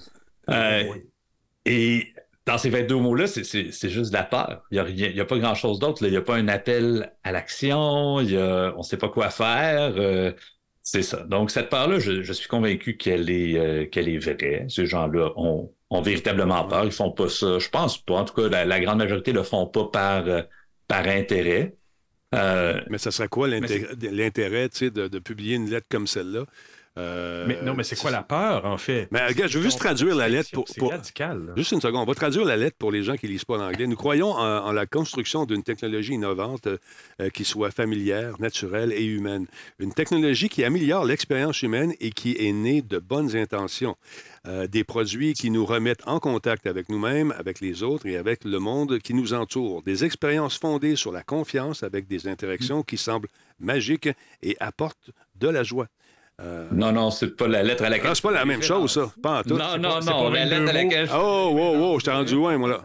Euh, 0.51 0.85
Oui. 0.91 1.03
Et 1.69 2.13
dans 2.47 2.59
ces 2.59 2.71
22 2.71 2.95
mots-là, 2.95 3.27
c'est, 3.27 3.43
juste 3.89 4.11
de 4.11 4.17
la 4.17 4.23
peur. 4.23 4.63
Il 4.71 4.85
n'y 4.95 5.21
a, 5.21 5.25
pas 5.25 5.39
grand-chose 5.39 5.81
d'autre. 5.81 6.07
Il 6.07 6.11
n'y 6.11 6.17
a 6.17 6.23
pas 6.23 6.37
un 6.37 6.47
appel 6.47 7.13
à 7.25 7.33
l'action. 7.33 8.21
Il 8.21 8.31
y 8.31 8.37
a, 8.37 8.73
on 8.77 8.79
ne 8.79 8.83
sait 8.85 8.97
pas 8.97 9.09
quoi 9.09 9.31
faire. 9.31 9.93
c'est 10.83 11.03
ça. 11.03 11.25
Donc, 11.25 11.51
cette 11.51 11.69
peur-là, 11.69 11.99
je, 11.99 12.23
je 12.23 12.33
suis 12.33 12.47
convaincu 12.47 12.97
qu'elle 12.97 13.29
est, 13.31 13.91
qu'elle 13.91 14.09
est 14.09 14.19
vraie. 14.19 14.67
Ces 14.69 14.87
gens-là 14.87 15.33
ont, 15.35 15.73
ont 15.91 16.01
véritablement 16.03 16.65
peur. 16.67 16.85
Ils 16.85 16.93
font 16.93 17.11
pas 17.11 17.29
ça. 17.29 17.59
Je 17.59 17.69
pense 17.69 17.99
pas. 17.99 18.15
En 18.15 18.25
tout 18.25 18.35
cas, 18.35 18.49
la, 18.49 18.65
la 18.65 18.79
grande 18.79 18.99
majorité 18.99 19.33
le 19.33 19.43
font 19.43 19.67
pas 19.67 19.87
par, 19.87 20.25
par 20.87 21.09
intérêt. 21.09 21.75
Euh, 22.35 22.81
Mais 22.89 22.99
ça 22.99 23.11
serait 23.11 23.29
quoi 23.29 23.49
l'intérêt, 23.49 24.69
de 24.69 25.19
publier 25.19 25.57
une 25.57 25.71
lettre 25.71 25.87
comme 25.89 26.07
celle-là? 26.07 26.45
Euh, 26.99 27.45
Mais 27.47 27.59
non, 27.63 27.75
mais 27.75 27.85
c'est 27.85 27.97
quoi 27.97 28.11
la 28.11 28.23
peur, 28.23 28.65
en 28.65 28.79
fait? 28.79 29.09
Mais 29.11 29.27
regarde, 29.27 29.51
je 29.51 29.59
veux 29.59 29.65
juste 29.65 29.79
traduire 29.79 30.15
la 30.17 30.29
lettre 30.29 30.51
pour. 30.51 30.91
Radical. 30.91 31.53
Juste 31.57 31.73
une 31.73 31.81
seconde. 31.81 32.03
On 32.03 32.07
va 32.07 32.15
traduire 32.15 32.45
la 32.45 32.57
lettre 32.57 32.77
pour 32.79 32.91
les 32.91 33.03
gens 33.03 33.17
qui 33.17 33.27
ne 33.27 33.33
lisent 33.33 33.45
pas 33.45 33.59
l'anglais. 33.59 33.87
Nous 33.87 33.97
croyons 33.97 34.31
en, 34.31 34.67
en 34.67 34.73
la 34.73 34.87
construction 34.87 35.45
d'une 35.45 35.63
technologie 35.63 36.15
innovante 36.15 36.67
euh, 36.67 36.79
euh, 37.21 37.29
qui 37.29 37.45
soit 37.45 37.71
familière, 37.71 38.41
naturelle 38.41 38.93
et 38.93 39.05
humaine. 39.05 39.47
Une 39.79 39.93
technologie 39.93 40.49
qui 40.49 40.65
améliore 40.65 41.05
l'expérience 41.05 41.63
humaine 41.63 41.93
et 42.01 42.11
qui 42.11 42.37
est 42.39 42.53
née 42.53 42.83
de 42.83 42.99
bonnes 42.99 43.37
intentions. 43.37 43.97
Euh, 44.47 44.67
des 44.67 44.85
produits 44.85 45.35
qui 45.35 45.51
nous 45.51 45.67
remettent 45.67 46.07
en 46.07 46.21
contact 46.21 46.67
avec 46.67 46.89
nous-mêmes, 46.89 47.35
avec 47.37 47.61
les 47.61 47.83
autres 47.83 48.07
et 48.07 48.17
avec 48.17 48.45
le 48.45 48.59
monde 48.59 49.01
qui 49.01 49.13
nous 49.13 49.35
entoure. 49.35 49.83
Des 49.83 50.05
expériences 50.05 50.57
fondées 50.57 50.95
sur 50.95 51.11
la 51.11 51.23
confiance 51.23 51.83
avec 51.83 52.07
des 52.07 52.29
interactions 52.29 52.83
qui 52.83 52.97
semblent 52.97 53.29
magiques 53.59 54.09
et 54.43 54.57
apportent 54.61 55.11
de 55.35 55.49
la 55.49 55.63
joie. 55.63 55.89
Euh, 56.43 56.67
Non, 56.71 56.93
non, 56.93 57.11
c'est 57.11 57.35
pas 57.35 57.49
la 57.49 57.63
lettre 57.63 57.85
à 57.85 57.89
laquelle. 57.89 58.09
ah, 58.11 58.15
c'est 58.15 58.23
pas 58.23 58.31
la 58.31 58.45
même 58.45 58.63
chose, 58.63 58.93
ça. 58.93 59.11
Pas 59.23 59.39
en 59.39 59.43
tout. 59.43 59.57
Non, 59.57 59.79
non, 59.79 60.01
c'est 60.03 60.11
non, 60.11 60.31
pas 60.31 60.37
la 60.37 60.45
22 60.45 60.51
lettre 60.51 60.69
à 60.69 60.73
laquelle. 60.75 61.09
Oh, 61.15 61.51
wow, 61.55 61.77
wow, 61.79 61.99
je 61.99 62.05
t'ai 62.05 62.11
rendu 62.11 62.35
loin, 62.35 62.59
moi, 62.59 62.69
là. 62.69 62.83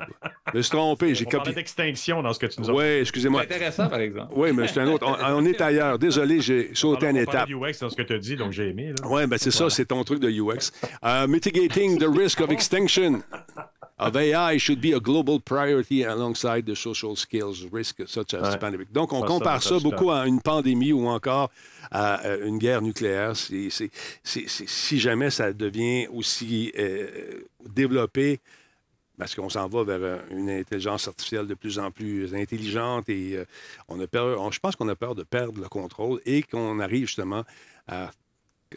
Je 0.54 0.58
me 0.58 0.62
suis 0.62 0.72
trompé, 0.72 1.14
j'ai 1.16 1.26
copié. 1.26 1.54
d'extinction 1.54 2.22
dans 2.24 2.32
ce 2.32 2.40
que 2.40 2.46
tu 2.46 2.62
nous 2.62 2.70
as 2.70 2.74
Oui, 2.74 2.84
C'est 2.84 3.02
excusez-moi. 3.02 3.42
intéressant, 3.42 3.90
par 3.90 4.00
exemple. 4.00 4.32
Oui, 4.38 4.52
mais 4.54 4.70
c'est 4.70 4.80
un 4.80 4.88
autre. 4.88 5.06
On, 5.06 5.36
on 5.36 5.46
est 5.46 5.60
ailleurs. 5.60 6.00
Désolé, 6.00 6.40
j'ai 6.40 6.72
sauté 6.74 7.08
une 7.08 7.18
étape. 7.18 7.50
UX 7.50 7.80
dans 7.82 7.90
ce 7.90 7.96
que 7.98 8.04
tu 8.04 8.14
as 8.14 8.20
dit, 8.20 8.38
donc 8.38 8.52
j'ai 8.54 8.70
aimé. 8.70 8.94
Oui, 9.06 9.28
ben 9.28 9.38
c'est 9.38 9.52
ça, 9.52 9.70
c'est 9.70 9.86
ton 9.86 10.02
truc 10.06 10.20
de 10.22 10.30
UX. 10.30 10.72
Uh, 11.04 11.28
mitigating 11.28 11.98
the 12.00 12.08
risk 12.08 12.40
of 12.40 12.52
extinction 12.52 13.22
of 14.02 14.16
AI 14.16 14.58
should 14.58 14.82
be 14.82 14.94
a 14.96 15.00
global 15.00 15.40
priority 15.40 16.04
alongside 16.04 16.66
the 16.66 16.76
social 16.76 17.16
skills 17.16 17.68
risk 17.72 18.02
such 18.08 18.34
as 18.34 18.42
Ouais. 18.54 18.58
pandemic. 18.60 18.92
Donc, 18.92 19.14
on 19.14 19.22
Ça, 19.22 19.28
compare 19.28 19.62
ça, 19.64 19.80
beaucoup 19.80 20.12
à 20.12 20.28
une 20.28 20.42
pandémie 20.42 20.92
ou 20.92 21.08
encore 21.08 21.52
à 21.92 22.26
euh, 22.26 22.48
une 22.48 22.58
guerre 22.58 22.82
nucléaire. 22.82 23.36
Si 24.24 25.00
jamais 25.00 25.30
ça 25.30 25.54
devient 25.54 26.08
aussi 26.14 26.72
euh, 26.78 27.42
développé, 27.70 28.40
parce 29.18 29.36
qu'on 29.36 29.50
s'en 29.50 29.68
va 29.68 29.84
vers 29.84 30.00
euh, 30.02 30.18
une 30.32 30.50
intelligence 30.50 31.08
artificielle 31.08 31.46
de 31.46 31.54
plus 31.54 31.78
en 31.78 31.92
plus 31.92 32.34
intelligente 32.34 33.08
et 33.10 33.38
euh, 33.38 33.46
on 33.88 34.00
a 34.00 34.08
peur, 34.08 34.42
on- 34.42 34.50
je 34.52 34.60
pense 34.60 34.76
qu'on 34.76 34.90
a 34.90 34.96
peur 34.96 35.14
de 35.16 35.24
perdre 35.24 35.62
le 35.62 35.70
contrôle 35.70 36.20
et 36.26 36.42
qu'on 36.42 36.80
arrive 36.80 37.06
justement 37.06 37.44
à, 37.88 38.10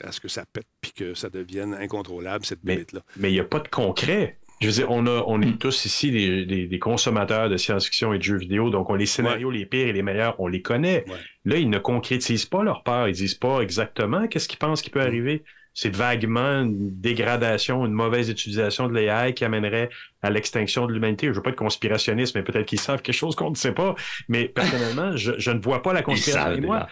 à 0.03 0.13
ce 0.13 0.21
que 0.21 0.29
ça 0.29 0.45
pète 0.45 0.67
puis 0.83 0.93
que 0.93 1.15
ça 1.15 1.31
devienne 1.31 1.73
incontrôlable, 1.75 2.45
cette 2.45 2.63
Mais- 2.65 2.77
bête-là. 2.77 3.01
Mais 3.17 3.31
il 3.31 3.35
n'y 3.35 3.41
a 3.41 3.45
pas 3.45 3.61
de 3.61 3.69
concret. 3.69 4.39
Je 4.61 4.67
veux 4.69 4.73
dire, 4.73 4.91
on, 4.91 5.07
a, 5.07 5.23
on 5.27 5.43
est 5.43 5.59
tous 5.59 5.85
ici 5.85 6.11
des, 6.11 6.47
des- 6.47 6.67
des 6.67 6.79
consommateurs 6.79 7.49
de 7.51 7.57
science-fiction 7.57 8.13
et 8.15 8.19
de 8.19 8.23
jeux 8.23 8.39
vidéo, 8.39 8.71
donc 8.71 8.89
on 8.89 8.95
les 8.95 9.05
scénarios 9.07 9.51
les 9.51 9.67
pires 9.67 9.89
et 9.89 9.93
les 9.93 10.03
meilleurs, 10.03 10.37
on 10.41 10.47
les 10.47 10.63
connaît. 10.63 11.05
Ouais. 11.09 11.17
Là, 11.45 11.57
ils 11.59 11.69
ne 11.69 11.79
concrétisent 11.79 12.47
pas 12.47 12.63
leur 12.63 12.83
peur, 12.83 13.09
ils 13.09 13.15
disent 13.15 13.35
pas 13.35 13.61
exactement 13.61 14.27
qu'est-ce 14.29 14.49
qu'ils 14.49 14.59
pensent 14.59 14.81
qui 14.83 14.91
peut 14.91 15.01
arriver. 15.03 15.43
C'est 15.77 15.93
vaguement 15.95 16.63
une 16.63 17.01
dégradation, 17.01 17.85
une 17.85 17.93
mauvaise 17.93 18.31
utilisation 18.31 18.87
de 18.89 18.95
l'AI 18.95 19.35
qui 19.35 19.45
amènerait 19.45 19.91
à 20.23 20.31
l'extinction 20.31 20.87
de 20.87 20.93
l'humanité. 20.93 21.27
Je 21.27 21.31
ne 21.33 21.35
veux 21.37 21.43
pas 21.43 21.51
être 21.51 21.57
conspirationniste, 21.57 22.37
mais 22.37 22.45
peut-être 22.45 22.67
qu'ils 22.67 22.79
savent 22.79 23.03
quelque 23.03 23.17
chose 23.17 23.35
qu'on 23.35 23.51
ne 23.51 23.57
sait 23.57 23.73
pas. 23.73 23.97
Mais 24.29 24.45
personnellement, 24.47 25.17
je, 25.17 25.33
je 25.37 25.51
ne 25.51 25.59
vois 25.61 25.83
pas 25.83 25.93
la 25.93 26.03
conspiration. 26.03 26.63
moi, 26.69 26.87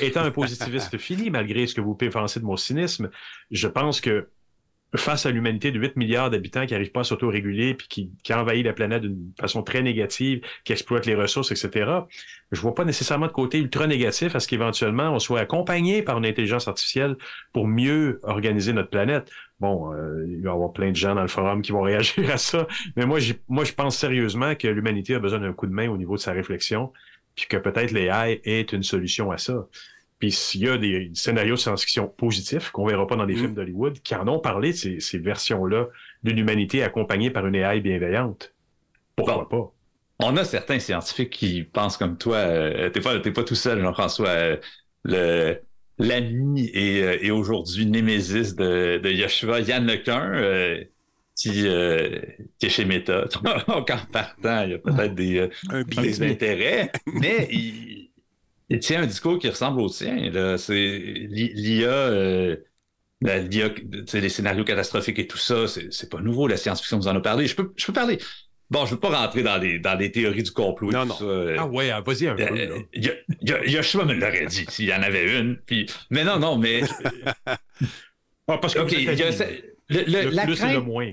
étant 0.00 0.20
un 0.22 0.30
positiviste 0.30 0.96
fini, 0.98 1.30
malgré 1.30 1.66
ce 1.66 1.74
que 1.74 1.80
vous 1.80 1.96
pouvez 1.96 2.12
penser 2.12 2.38
de 2.38 2.44
mon 2.44 2.56
cynisme, 2.56 3.10
je 3.50 3.66
pense 3.66 4.00
que 4.00 4.28
face 4.96 5.26
à 5.26 5.30
l'humanité 5.30 5.70
de 5.70 5.78
8 5.78 5.96
milliards 5.96 6.30
d'habitants 6.30 6.64
qui 6.64 6.72
n'arrivent 6.72 6.92
pas 6.92 7.00
à 7.00 7.04
s'autoréguler 7.04 7.74
puis 7.74 7.88
qui, 7.88 8.10
qui 8.22 8.32
envahit 8.32 8.64
la 8.64 8.72
planète 8.72 9.02
d'une 9.02 9.32
façon 9.38 9.62
très 9.62 9.82
négative, 9.82 10.40
qui 10.64 10.72
exploite 10.72 11.04
les 11.04 11.14
ressources, 11.14 11.50
etc., 11.52 11.90
je 12.50 12.60
vois 12.62 12.74
pas 12.74 12.86
nécessairement 12.86 13.26
de 13.26 13.32
côté 13.32 13.58
ultra 13.58 13.86
négatif 13.86 14.34
à 14.34 14.40
ce 14.40 14.48
qu'éventuellement 14.48 15.10
on 15.10 15.18
soit 15.18 15.40
accompagné 15.40 16.02
par 16.02 16.16
une 16.16 16.24
intelligence 16.24 16.66
artificielle 16.66 17.16
pour 17.52 17.68
mieux 17.68 18.20
organiser 18.22 18.72
notre 18.72 18.88
planète. 18.88 19.30
Bon, 19.60 19.92
euh, 19.92 20.24
il 20.26 20.42
va 20.42 20.50
y 20.50 20.52
avoir 20.52 20.72
plein 20.72 20.90
de 20.90 20.96
gens 20.96 21.14
dans 21.14 21.22
le 21.22 21.28
forum 21.28 21.60
qui 21.60 21.72
vont 21.72 21.82
réagir 21.82 22.30
à 22.30 22.38
ça, 22.38 22.66
mais 22.96 23.04
moi, 23.04 23.18
moi 23.48 23.64
je 23.64 23.72
pense 23.74 23.98
sérieusement 23.98 24.54
que 24.54 24.68
l'humanité 24.68 25.14
a 25.14 25.18
besoin 25.18 25.40
d'un 25.40 25.52
coup 25.52 25.66
de 25.66 25.72
main 25.72 25.90
au 25.90 25.98
niveau 25.98 26.14
de 26.16 26.20
sa 26.20 26.32
réflexion, 26.32 26.92
puis 27.34 27.46
que 27.46 27.58
peut-être 27.58 27.90
l'AI 27.90 28.40
est 28.44 28.72
une 28.72 28.82
solution 28.82 29.30
à 29.30 29.36
ça. 29.36 29.66
Puis 30.18 30.32
s'il 30.32 30.62
y 30.62 30.68
a 30.68 30.76
des 30.78 31.10
scénarios 31.14 31.54
de 31.54 31.60
science-fiction 31.60 32.08
positifs 32.08 32.70
qu'on 32.70 32.86
verra 32.86 33.06
pas 33.06 33.16
dans 33.16 33.26
des 33.26 33.34
Mm. 33.34 33.38
films 33.38 33.54
d'Hollywood, 33.54 34.00
qui 34.00 34.14
en 34.14 34.26
ont 34.28 34.40
parlé 34.40 34.72
de 34.72 34.76
ces, 34.76 35.00
ces 35.00 35.18
versions-là 35.18 35.86
d'une 36.24 36.38
humanité 36.38 36.82
accompagnie 36.82 37.30
par 37.30 37.46
une 37.46 37.54
AI 37.54 37.80
bienveillante, 37.80 38.52
pourquoi 39.16 39.48
pas? 39.48 39.72
On 40.20 40.36
a 40.36 40.44
certains 40.44 40.80
scientifiques 40.80 41.30
qui 41.30 41.62
pensent 41.62 41.96
comme 41.96 42.18
toi. 42.18 42.36
Euh, 42.38 42.90
t'es 42.90 43.00
pas, 43.00 43.18
t'es 43.20 43.30
pas 43.32 43.44
tout 43.44 43.54
seul, 43.54 43.80
Jean-François. 43.80 44.28
Euh, 44.28 44.56
le, 45.04 45.60
l'ami 45.98 46.70
et, 46.74 47.02
euh, 47.02 47.18
et 47.20 47.30
aujourd'hui 47.30 47.86
Némésis 47.86 48.54
de, 48.56 48.98
de 49.02 49.10
Yoshua, 49.10 49.60
Yann 49.60 49.86
Lequin, 49.86 50.32
euh, 50.34 50.82
qui, 51.36 51.66
euh, 51.68 52.20
qui 52.58 52.66
est 52.66 52.68
chez 52.68 52.84
Meta. 52.84 53.26
Donc, 53.68 53.90
en 53.90 53.98
partant, 54.12 54.64
il 54.64 54.70
y 54.72 54.74
a 54.74 54.78
peut-être 54.78 55.14
des, 55.14 55.38
euh, 55.38 55.48
Un 55.70 55.82
des 55.84 56.22
intérêts, 56.22 56.90
mais 57.06 57.48
il, 57.52 58.07
il 58.70 58.78
tient 58.80 59.02
un 59.02 59.06
discours 59.06 59.38
qui 59.38 59.48
ressemble 59.48 59.80
au 59.80 59.88
l'i- 61.28 61.52
l'IA, 61.54 61.88
euh, 61.88 62.56
sais, 64.06 64.20
les 64.20 64.28
scénarios 64.28 64.64
catastrophiques 64.64 65.18
et 65.18 65.26
tout 65.26 65.38
ça, 65.38 65.66
c'est 65.68 66.10
pas 66.10 66.20
nouveau. 66.20 66.46
La 66.46 66.56
science-fiction, 66.56 66.98
vous 66.98 67.08
en 67.08 67.16
a 67.16 67.20
parlé. 67.20 67.46
Je 67.46 67.56
peux, 67.56 67.72
je 67.76 67.86
peux 67.86 67.92
parler. 67.92 68.18
Bon, 68.70 68.84
je 68.84 68.92
veux 68.94 69.00
pas 69.00 69.08
rentrer 69.08 69.42
dans 69.42 69.56
les, 69.56 69.78
dans 69.78 69.94
les 69.98 70.12
théories 70.12 70.42
du 70.42 70.50
complot 70.52 70.90
et 70.90 70.94
Non, 70.94 71.02
tout 71.04 71.08
non. 71.08 71.14
ça. 71.14 71.24
euh, 71.24 71.56
Ah 71.58 71.66
ouais, 71.66 71.90
ah, 71.90 72.02
vas-y 72.02 72.28
un 72.28 72.34
peu. 72.34 72.42
euh, 72.42 72.78
Yo- 72.92 73.12
Yo- 73.40 73.64
Yoshua 73.64 74.04
me 74.04 74.12
l'aurait 74.12 74.44
dit 74.46 74.66
s'il 74.68 74.84
y 74.86 74.92
en 74.92 75.02
avait 75.02 75.38
une. 75.40 75.56
Puis... 75.64 75.86
Mais 76.10 76.22
non, 76.22 76.38
non, 76.38 76.58
mais. 76.58 76.82
Ah, 78.50 78.56
parce 78.58 78.72
que 78.74 78.80
y 78.94 79.08
a- 79.08 79.14
le- 79.90 80.04
le- 80.04 80.24
le 80.24 80.30
la 80.30 80.44
plus 80.44 80.62
et 80.62 80.72
le 80.72 80.80
moins. 80.80 81.12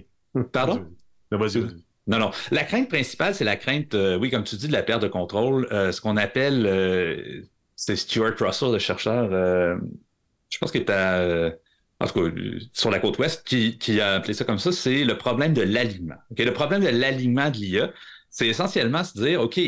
Pardon? 0.54 0.86
Vas-y. 1.32 1.66
Non, 2.08 2.20
non. 2.20 2.32
La 2.52 2.64
crainte 2.64 2.88
principale, 2.90 3.34
c'est 3.34 3.44
la 3.44 3.56
crainte, 3.56 3.96
euh, 3.96 4.18
oui, 4.18 4.30
comme 4.30 4.44
tu 4.44 4.56
dis, 4.58 4.68
de 4.68 4.74
la 4.74 4.84
perte 4.84 5.02
de 5.02 5.08
contrôle. 5.08 5.68
euh, 5.72 5.92
ce 5.92 6.02
qu'on 6.02 6.18
appelle, 6.18 6.66
euh, 6.68 7.42
c'est 7.76 7.96
Stuart 7.96 8.34
Russell, 8.40 8.72
le 8.74 8.80
chercheur, 8.80 9.30
euh, 9.34 9.76
je 10.50 10.58
pense 10.60 10.72
qu'il 10.72 10.82
est 10.82 10.90
à, 10.90 11.18
euh, 11.20 11.52
en 12.00 12.06
tout 12.08 12.14
cas, 12.30 12.36
sur 12.74 12.92
la 12.92 13.00
côte 13.00 13.18
ouest, 13.18 13.46
qui, 13.48 13.78
qui 13.78 14.00
a 14.02 14.16
appelé 14.16 14.34
ça 14.34 14.46
comme 14.46 14.60
ça, 14.60 14.72
c'est 14.72 15.04
le 15.04 15.18
problème 15.18 15.54
de 15.54 15.62
l'alignement. 15.64 16.16
OK? 16.32 16.40
Le 16.40 16.54
problème 16.54 16.84
de 16.84 16.90
l'alignement 16.90 17.50
de 17.50 17.58
l'IA, 17.58 17.92
c'est 18.30 18.48
essentiellement 18.48 19.04
se 19.04 19.14
dire, 19.20 19.42
OK, 19.42 19.60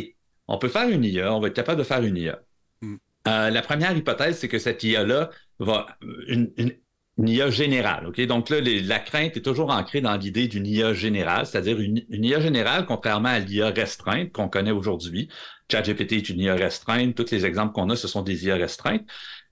on 0.47 0.57
peut 0.59 0.69
faire 0.69 0.89
une 0.89 1.03
IA, 1.03 1.33
on 1.33 1.39
va 1.39 1.47
être 1.47 1.55
capable 1.55 1.79
de 1.79 1.83
faire 1.83 2.03
une 2.03 2.17
IA. 2.17 2.39
Mm. 2.81 2.95
Euh, 3.27 3.49
la 3.49 3.61
première 3.61 3.95
hypothèse, 3.95 4.37
c'est 4.37 4.47
que 4.47 4.59
cette 4.59 4.83
IA-là 4.83 5.31
va, 5.59 5.87
une, 6.27 6.53
une, 6.57 6.73
une 7.17 7.29
IA 7.29 7.49
générale. 7.49 8.07
OK? 8.07 8.21
Donc 8.27 8.49
là, 8.49 8.61
la 8.61 8.99
crainte 8.99 9.37
est 9.37 9.41
toujours 9.41 9.71
ancrée 9.71 10.01
dans 10.01 10.15
l'idée 10.15 10.47
d'une 10.47 10.67
IA 10.67 10.93
générale, 10.93 11.45
c'est-à-dire 11.45 11.79
une, 11.79 12.03
une 12.09 12.23
IA 12.25 12.39
générale, 12.39 12.85
contrairement 12.85 13.29
à 13.29 13.39
l'IA 13.39 13.69
restreinte 13.69 14.31
qu'on 14.31 14.49
connaît 14.49 14.71
aujourd'hui. 14.71 15.27
ChatGPT 15.71 16.13
est 16.13 16.29
une 16.29 16.39
IA 16.39 16.55
restreinte. 16.55 17.15
Tous 17.15 17.31
les 17.31 17.45
exemples 17.45 17.73
qu'on 17.73 17.89
a, 17.89 17.95
ce 17.95 18.07
sont 18.07 18.21
des 18.21 18.45
IA 18.45 18.55
restreintes. 18.55 19.03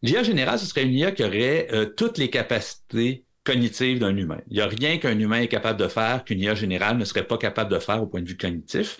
L'IA 0.01 0.23
générale, 0.23 0.59
ce 0.59 0.65
serait 0.65 0.83
une 0.83 0.93
IA 0.93 1.11
qui 1.11 1.23
aurait 1.23 1.67
euh, 1.71 1.85
toutes 1.85 2.17
les 2.17 2.29
capacités 2.29 3.25
cognitives 3.43 3.99
d'un 3.99 4.15
humain. 4.15 4.39
Il 4.47 4.53
n'y 4.55 4.61
a 4.61 4.67
rien 4.67 4.97
qu'un 4.97 5.17
humain 5.17 5.41
est 5.41 5.47
capable 5.47 5.79
de 5.79 5.87
faire 5.87 6.23
qu'une 6.23 6.39
IA 6.39 6.55
générale 6.55 6.97
ne 6.97 7.05
serait 7.05 7.25
pas 7.27 7.37
capable 7.37 7.71
de 7.71 7.79
faire 7.79 8.01
au 8.01 8.07
point 8.07 8.21
de 8.21 8.27
vue 8.27 8.37
cognitif. 8.37 8.97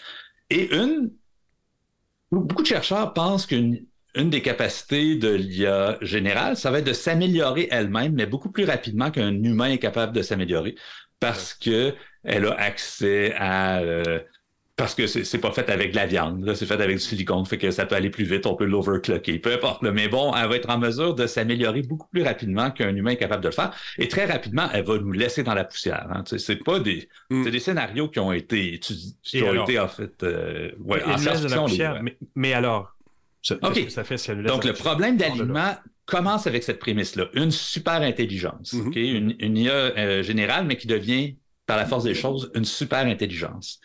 Et 0.50 0.76
une, 0.76 1.12
beaucoup 2.32 2.62
de 2.62 2.68
chercheurs 2.68 3.14
pensent 3.14 3.46
qu'une 3.46 3.86
une 4.16 4.30
des 4.30 4.42
capacités 4.42 5.16
de 5.16 5.30
l'IA 5.30 5.98
générale, 6.02 6.58
ça 6.58 6.72
va 6.72 6.80
être 6.80 6.86
de 6.86 6.94
s'améliorer 6.94 7.68
elle-même, 7.72 8.14
mais 8.14 8.26
beaucoup 8.26 8.52
plus 8.52 8.66
rapidement 8.66 9.12
qu'un 9.12 9.32
humain 9.44 9.70
est 9.70 9.78
capable 9.80 10.14
de 10.14 10.22
s'améliorer 10.22 10.76
parce 11.20 11.54
que 11.54 11.94
elle 12.24 12.46
a 12.46 12.54
accès 12.54 13.34
à 13.38 13.80
euh, 13.80 14.20
parce 14.76 14.94
que 14.94 15.08
c'est 15.08 15.38
pas 15.38 15.54
fait 15.54 15.70
avec 15.70 15.92
de 15.92 15.96
la 15.96 16.06
viande, 16.06 16.44
là, 16.44 16.54
c'est 16.54 16.66
fait 16.66 16.74
avec 16.74 16.98
du 16.98 17.02
silicone, 17.02 17.46
fait 17.46 17.58
que 17.58 17.72
ça 17.72 17.86
peut 17.86 17.96
aller 17.96 18.10
plus 18.10 18.26
vite, 18.26 18.46
on 18.46 18.56
peut 18.56 18.66
l'overclocker, 18.66 19.40
peu 19.40 19.54
importe. 19.54 19.82
là. 19.84 19.94
mais 19.94 20.10
bon, 20.10 20.34
elle 20.36 20.50
va 20.50 20.56
être 20.58 20.70
en 20.70 20.78
mesure 20.78 21.16
de 21.16 21.28
s'améliorer 21.28 21.82
beaucoup 21.82 22.10
plus 22.10 22.24
rapidement 22.24 22.72
qu'un 22.72 22.94
humain 22.94 23.12
est 23.12 23.18
capable 23.18 23.42
de 23.42 23.48
le 23.48 23.54
faire. 23.54 23.74
Et 23.98 24.10
très 24.10 24.26
rapidement, 24.26 24.68
elle 24.74 24.84
va 24.84 24.98
nous 24.98 25.14
laisser 25.14 25.44
dans 25.44 25.54
la 25.54 25.64
poussière. 25.64 26.08
Hein. 26.12 26.24
C'est 26.26 26.62
pas 26.62 26.80
des, 26.80 27.08
Mm. 27.30 27.44
c'est 27.46 27.52
des 27.52 27.60
scénarios 27.60 28.10
qui 28.10 28.20
ont 28.20 28.34
été 28.34 28.74
étudiés, 28.74 29.14
qui 29.24 29.42
ont 29.44 29.50
alors? 29.52 29.64
été 29.64 29.80
en 29.80 29.88
fait, 29.88 30.22
euh, 30.24 30.72
ouais, 30.80 31.02
en 31.04 31.16
la 31.16 31.62
poussière, 31.62 32.02
mais 32.36 32.54
alors, 32.54 32.95
ça- 33.48 33.56
qu'est-ce 33.56 33.80
OK. 33.80 33.86
que 33.86 33.92
ça 33.92 34.04
fait 34.04 34.18
si 34.18 34.32
elle 34.32 34.38
nous 34.38 34.44
laisse 34.44 34.52
Donc, 34.52 34.64
le 34.66 34.74
problème 34.74 35.18
d'alignement 35.18 35.76
commence 36.06 36.46
avec 36.48 36.64
cette 36.64 36.80
prémisse-là. 36.80 37.26
Une 37.34 37.52
super 37.52 38.02
intelligence, 38.02 38.74
Mhm. 38.74 38.88
OK? 38.88 38.96
une, 38.96 39.36
une 39.40 39.58
IA 39.58 39.74
euh, 39.74 40.24
générale, 40.24 40.66
mais 40.66 40.78
qui 40.78 40.88
devient, 40.88 41.38
par 41.66 41.78
la 41.78 41.86
force 41.86 42.04
des 42.04 42.14
choses, 42.14 42.52
une 42.56 42.66
super 42.66 43.06
intelligence. 43.06 43.80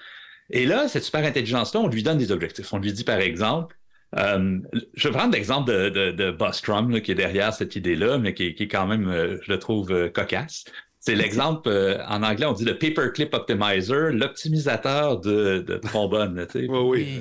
Et 0.50 0.66
là, 0.66 0.88
cette 0.88 1.04
super 1.04 1.24
intelligence-là, 1.24 1.80
on 1.80 1.88
lui 1.88 2.02
donne 2.02 2.18
des 2.18 2.32
objectifs. 2.32 2.72
On 2.72 2.78
lui 2.78 2.92
dit, 2.92 3.04
par 3.04 3.18
exemple, 3.20 3.76
euh, 4.18 4.58
je 4.94 5.08
vais 5.08 5.14
prendre 5.14 5.32
l'exemple 5.32 5.70
de, 5.72 5.88
de, 5.88 6.10
de 6.10 6.30
Bostrom, 6.32 6.90
là, 6.90 7.00
qui 7.00 7.12
est 7.12 7.14
derrière 7.14 7.54
cette 7.54 7.76
idée-là, 7.76 8.18
mais 8.18 8.34
qui, 8.34 8.46
est- 8.48 8.54
qui 8.54 8.64
est 8.64 8.68
quand 8.68 8.86
même, 8.86 9.08
euh, 9.08 9.38
je 9.42 9.52
le 9.52 9.58
trouve, 9.58 9.92
euh, 9.92 10.08
cocasse. 10.08 10.64
C'est 10.98 11.14
l'exemple, 11.14 11.68
euh, 11.70 12.04
en 12.08 12.22
anglais, 12.22 12.44
on 12.46 12.52
dit 12.52 12.64
le 12.64 12.76
Paperclip 12.76 13.32
Optimizer, 13.32 14.10
l'optimisateur 14.12 15.20
de, 15.20 15.60
de 15.66 15.76
trombone. 15.76 16.34
là, 16.34 16.46
tu 16.46 16.60
sais. 16.60 16.66
Oui, 16.68 16.78
oui. 16.80 17.20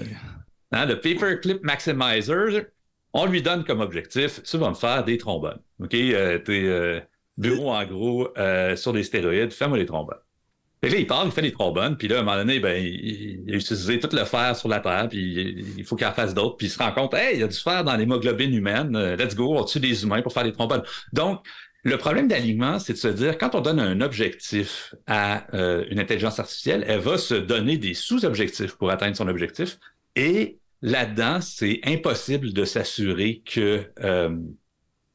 Hein, 0.72 0.86
le 0.86 1.00
Paperclip 1.00 1.64
Maximizer, 1.64 2.66
on 3.14 3.26
lui 3.26 3.42
donne 3.42 3.64
comme 3.64 3.82
objectif, 3.82 4.42
tu 4.44 4.58
vas 4.58 4.70
me 4.70 4.76
faire 4.76 5.04
des 5.04 5.18
trombones. 5.18 5.60
OK? 5.80 5.94
Euh, 5.96 6.38
t'es, 6.40 6.64
euh, 6.66 7.00
bureau 7.38 7.72
en 7.72 7.86
gros 7.86 8.30
euh, 8.38 8.76
sur 8.76 8.94
des 8.94 9.04
stéroïdes, 9.04 9.52
fais-moi 9.52 9.78
les 9.78 9.86
trombones. 9.86 10.20
Que 10.82 10.88
là, 10.88 10.98
il 10.98 11.08
part, 11.08 11.26
il 11.26 11.32
fait 11.32 11.42
des 11.42 11.52
trombones, 11.52 11.98
puis 11.98 12.08
là, 12.08 12.18
à 12.18 12.20
un 12.20 12.24
moment 12.24 12.38
donné, 12.38 12.60
ben, 12.60 12.82
il, 12.82 13.44
il 13.46 13.54
a 13.54 13.58
utilisé 13.58 14.00
tout 14.00 14.16
le 14.16 14.24
fer 14.24 14.56
sur 14.56 14.70
la 14.70 14.80
Terre, 14.80 15.08
puis 15.10 15.76
il 15.78 15.84
faut 15.84 15.96
qu'il 15.96 16.08
en 16.08 16.14
fasse 16.14 16.34
d'autres, 16.34 16.56
puis 16.56 16.68
il 16.68 16.70
se 16.70 16.78
rend 16.78 16.92
compte, 16.92 17.14
hey, 17.14 17.36
il 17.36 17.40
y 17.42 17.44
a 17.44 17.48
du 17.48 17.58
fer 17.58 17.84
dans 17.84 17.96
l'hémoglobine 17.96 18.54
humaine, 18.54 18.96
euh, 18.96 19.16
let's 19.18 19.36
go, 19.36 19.58
on 19.58 19.64
tue 19.66 19.80
des 19.82 20.04
humains 20.04 20.22
pour 20.22 20.32
faire 20.32 20.44
des 20.44 20.54
trombones. 20.54 20.84
Donc, 21.12 21.46
le 21.84 21.98
problème 21.98 22.28
d'alignement, 22.28 22.80
c'est 22.80 22.94
de 22.94 22.98
se 22.98 23.08
dire, 23.08 23.38
quand 23.38 23.56
on 23.56 23.62
donne 23.62 23.80
un 23.80 24.00
objectif 24.02 24.94
à 25.08 25.54
euh, 25.54 25.86
une 25.90 26.00
intelligence 26.00 26.40
artificielle, 26.40 26.86
elle 26.88 27.00
va 27.00 27.18
se 27.18 27.36
donner 27.36 27.78
des 27.78 27.94
sous-objectifs 27.94 28.76
pour 28.76 28.90
atteindre 28.90 29.16
son 29.16 29.28
objectif. 29.28 29.80
Et 30.16 30.60
là-dedans, 30.82 31.42
c'est 31.42 31.82
impossible 31.86 32.54
de 32.54 32.66
s'assurer 32.66 33.42
que 33.46 33.92
euh, 34.02 34.36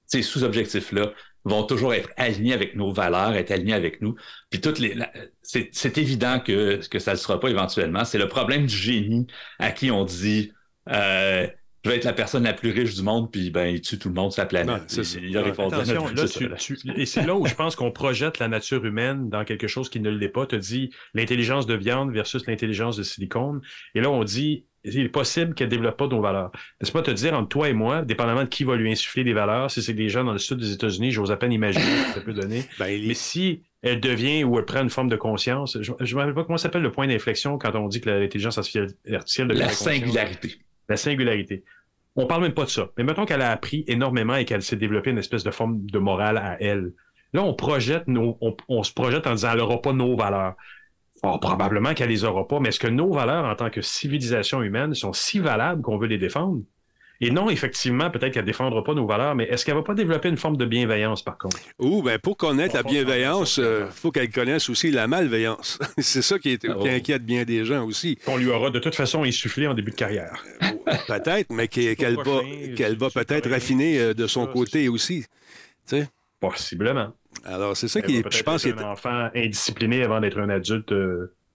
ces 0.07 0.23
sous-objectifs-là 0.23 1.13
vont 1.45 1.65
toujours 1.65 1.93
être 1.93 2.11
alignés 2.17 2.55
avec 2.55 2.75
nos 2.75 2.93
valeurs, 2.93 3.35
être 3.35 3.51
alignés 3.51 3.75
avec 3.75 4.01
nous. 4.01 4.15
Puis 4.51 4.61
toutes 4.61 4.79
les, 4.79 4.97
c'est 5.43 5.99
évident 5.99 6.41
que, 6.41 6.81
que 6.89 6.99
ça 6.99 7.13
ne 7.13 7.17
sera 7.17 7.39
pas 7.39 7.49
éventuellement. 7.49 8.05
C'est 8.05 8.19
le 8.19 8.29
problème 8.29 8.67
du 8.67 8.77
génie 8.77 9.27
à 9.59 9.71
qui 9.71 9.91
on 9.91 10.05
dit 10.05 10.53
euh, 10.89 11.47
je 11.85 11.91
vais 11.91 11.97
être 11.97 12.05
la 12.05 12.13
personne 12.13 12.45
la 12.45 12.55
plus 12.55 12.71
riche 12.71 12.95
du 12.95 13.03
monde, 13.03 13.31
puis 13.31 13.51
ben, 13.51 13.67
il 13.67 13.81
tue 13.81 13.99
tout 13.99 14.09
le 14.09 14.15
monde 14.15 14.33
sur 14.33 14.43
la 14.43 14.47
planète. 14.47 14.99
il, 15.23 15.37
a 15.37 15.43
répondu 15.43 15.75
Attention, 15.75 16.09
là, 16.09 16.57
tu, 16.57 16.79
et 16.97 17.05
c'est 17.05 17.27
là 17.27 17.35
où 17.35 17.47
je 17.47 17.55
pense 17.55 17.77
qu'on 17.77 17.91
projette 17.91 18.39
la 18.39 18.49
nature 18.49 18.85
humaine 18.85 19.29
dans 19.29 19.45
quelque 19.45 19.69
chose 19.69 19.91
qui 19.91 20.01
ne 20.01 20.11
l'est 20.11 20.29
pas. 20.29 20.47
Tu 20.47 20.59
dis 20.59 20.91
l'intelligence 21.13 21.67
de 21.67 21.75
viande 21.75 22.13
versus 22.13 22.47
l'intelligence 22.47 22.97
de 22.97 23.03
silicone. 23.03 23.61
Et 23.95 24.01
là, 24.01 24.11
on 24.11 24.25
dit 24.25 24.65
il 24.85 25.01
est 25.01 25.09
possible 25.09 25.55
qu'elle 25.55 25.69
ne 25.69 25.71
développe 25.71 25.97
pas 25.97 26.07
nos 26.07 26.21
valeurs. 26.21 26.53
N'est-ce 26.81 26.93
pas 26.93 27.03
te 27.03 27.11
dire 27.11 27.35
entre 27.35 27.49
toi 27.49 27.69
et 27.69 27.73
moi, 27.73 28.03
dépendamment 28.03 28.45
de 28.45 28.49
qui 28.49 28.65
va 28.65 28.77
lui 28.77 28.91
insuffler 28.91 29.25
des 29.25 29.33
valeurs, 29.33 29.71
si 29.71 29.83
c'est 29.83 29.95
des 29.95 30.09
gens 30.09 30.25
dans 30.25 30.33
le 30.33 30.39
sud 30.39 30.59
des 30.59 30.73
États-Unis, 30.73 31.11
j'ose 31.11 31.33
à 31.33 31.37
peine 31.37 31.53
imaginer 31.53 31.85
ce 31.85 32.09
que 32.09 32.15
ça 32.15 32.21
peut 32.21 32.35
donner. 32.35 32.65
Ben, 32.79 33.03
Mais 33.07 33.15
si 33.15 33.63
elle 33.83 34.01
devient 34.01 34.45
ou 34.45 34.59
elle 34.59 34.65
prend 34.65 34.83
une 34.83 34.91
forme 34.91 35.09
de 35.09 35.17
conscience, 35.17 35.79
je 35.81 35.93
ne 35.93 36.15
me 36.15 36.19
rappelle 36.19 36.35
pas 36.35 36.45
comment 36.45 36.59
s'appelle 36.59 36.83
le 36.83 36.93
point 36.93 37.07
d'inflexion 37.07 37.59
quand 37.59 37.75
on 37.75 37.89
dit 37.89 38.01
que 38.01 38.11
l'intelligence 38.11 38.59
artificielle 38.59 39.49
de 39.49 39.55
La 39.55 39.71
singularité. 39.71 40.59
La 40.89 40.97
singularité. 40.97 41.65
On 42.17 42.27
parle 42.27 42.43
même 42.43 42.55
pas 42.55 42.65
de 42.65 42.71
ça. 42.71 42.91
Mais 42.97 43.05
mettons 43.05 43.25
qu'elle 43.25 43.43
a 43.43 43.51
appris 43.51 43.85
énormément 43.89 44.37
et 44.37 44.45
qu'elle 44.45 44.63
s'est 44.63 44.77
développée 44.77 45.11
une 45.11 45.19
espèce 45.19 45.45
de 45.45 45.51
forme 45.51 45.85
de 45.87 45.99
morale 45.99 46.37
à 46.37 46.57
elle. 46.61 46.93
Là, 47.33 47.43
on 47.43 47.55
projette 47.55 48.07
nos, 48.07 48.39
on, 48.69 48.83
se 48.85 48.93
projette 48.93 49.27
en 49.27 49.35
disant 49.35 49.51
elle 49.53 49.59
n'aura 49.59 49.83
pas 49.83 49.93
nos 49.93 50.17
valeurs. 50.17 50.55
probablement 51.23 51.95
qu'elle 51.95 52.11
les 52.11 52.25
aura 52.25 52.47
pas, 52.47 52.61
mais 52.61 52.69
est-ce 52.69 52.79
que 52.79 52.87
nos 52.87 53.13
valeurs 53.13 53.45
en 53.45 53.57
tant 53.57 53.71
que 53.71 53.83
civilisation 53.83 54.63
humaine 54.63 54.95
sont 54.95 55.13
si 55.13 55.41
valables 55.41 55.83
qu'on 55.83 55.99
veut 55.99 56.07
les 56.07 56.19
défendre? 56.19 56.63
Et 57.25 57.31
non, 57.31 57.49
effectivement, 57.49 58.11
peut-être 58.11 58.35
qu'elle 58.35 58.43
ne 58.43 58.47
défendra 58.47 58.85
pas 58.85 58.93
nos 58.93 59.07
valeurs, 59.07 59.35
mais 59.35 59.45
est-ce 59.45 59.65
qu'elle 59.65 59.75
ne 59.75 59.81
va 59.81 59.85
pas 59.85 59.95
développer 59.95 60.29
une 60.29 60.37
forme 60.37 60.59
de 60.59 60.67
bienveillance, 60.67 61.23
par 61.23 61.39
contre? 61.39 61.57
Ou, 61.79 62.03
bien, 62.03 62.19
pour 62.19 62.37
connaître 62.37 62.75
la 62.75 62.83
bienveillance, 62.83 63.57
il 63.57 63.65
euh, 63.65 63.89
faut 63.89 64.11
qu'elle 64.11 64.31
connaisse 64.31 64.69
aussi 64.69 64.91
la 64.91 65.07
malveillance. 65.07 65.79
C'est 65.99 66.21
ça 66.21 66.39
qui, 66.39 66.51
est, 66.51 66.69
oh. 66.69 66.87
inquiète 66.87 67.25
bien 67.25 67.45
des 67.45 67.65
gens 67.65 67.87
aussi. 67.87 68.17
Qu'on 68.27 68.37
lui 68.37 68.49
aura 68.49 68.69
de 68.69 68.79
toute 68.79 68.95
façon 68.95 69.23
insufflé 69.23 69.67
en 69.67 69.73
début 69.73 69.93
de 69.93 69.97
carrière. 69.97 70.45
Euh, 70.63 70.93
peut-être, 71.09 71.51
mais 71.51 71.67
qu'elle 71.69 72.17
va, 72.17 72.41
qu'elle 72.77 72.97
va 72.97 73.09
peut-être 73.09 73.49
raffiner 73.49 73.99
euh, 73.99 74.15
de 74.15 74.27
son 74.27 74.47
côté 74.47 74.89
aussi. 74.91 75.25
Possiblement. 76.41 77.09
Alors, 77.47 77.75
c'est 77.75 77.89
ça 77.89 78.03
qui 78.03 78.19
est. 78.19 78.33
Je 78.33 78.43
pense 78.43 78.65
qu'il 78.65 78.79
un 78.79 78.93
enfant 78.93 79.31
indiscipliné 79.35 80.03
avant 80.03 80.21
d'être 80.21 80.39
un 80.39 80.51
adulte 80.51 80.93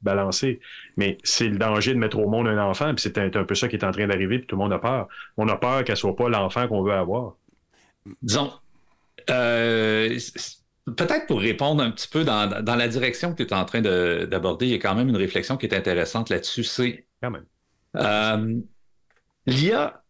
balancer. 0.02 0.60
Mais 0.98 1.18
c'est 1.24 1.48
le 1.48 1.58
danger 1.58 1.94
de 1.94 2.00
mettre 2.00 2.20
au 2.20 2.30
monde 2.30 2.48
un 2.48 2.58
enfant, 2.64 2.94
puis 2.94 3.02
c'est 3.02 3.18
un, 3.18 3.44
peu 3.44 3.56
ça 3.56 3.68
qui 3.68 3.76
est 3.76 3.84
en 3.84 3.92
train 3.92 4.08
d'arriver, 4.08 4.40
puis 4.40 4.48
tout 4.48 4.56
le 4.56 4.62
monde 4.62 4.74
a 4.74 4.80
peur. 4.80 5.08
On 5.38 5.48
a 5.48 5.56
peur 5.56 5.84
qu'elle 5.84 5.98
soit 5.98 6.16
pas 6.16 6.30
l'enfant 6.30 6.68
qu'on 6.68 6.84
veut 6.84 6.94
avoir. 6.94 7.36
Disons, 8.22 8.52
euh, 9.30 10.18
peut-être 10.86 11.28
pour 11.28 11.40
répondre 11.40 11.84
un 11.84 11.92
petit 11.92 12.08
peu 12.08 12.24
dans, 12.24 12.50
la 12.66 12.88
direction 12.88 13.34
que 13.34 13.44
tu 13.44 13.50
es 13.50 13.54
en 13.54 13.66
train 13.66 13.82
d'aborder, 13.82 14.68
il 14.68 14.72
y 14.72 14.76
a 14.76 14.80
quand 14.80 14.96
même 14.96 15.10
une 15.10 15.18
réflexion 15.18 15.58
qui 15.58 15.66
est 15.66 15.76
intéressante 15.76 16.30
là-dessus. 16.30 16.64
C'est. 16.64 17.06
Quand 17.22 17.32
même. 17.32 17.46
Euh, 17.96 18.60
L'IA 19.46 20.04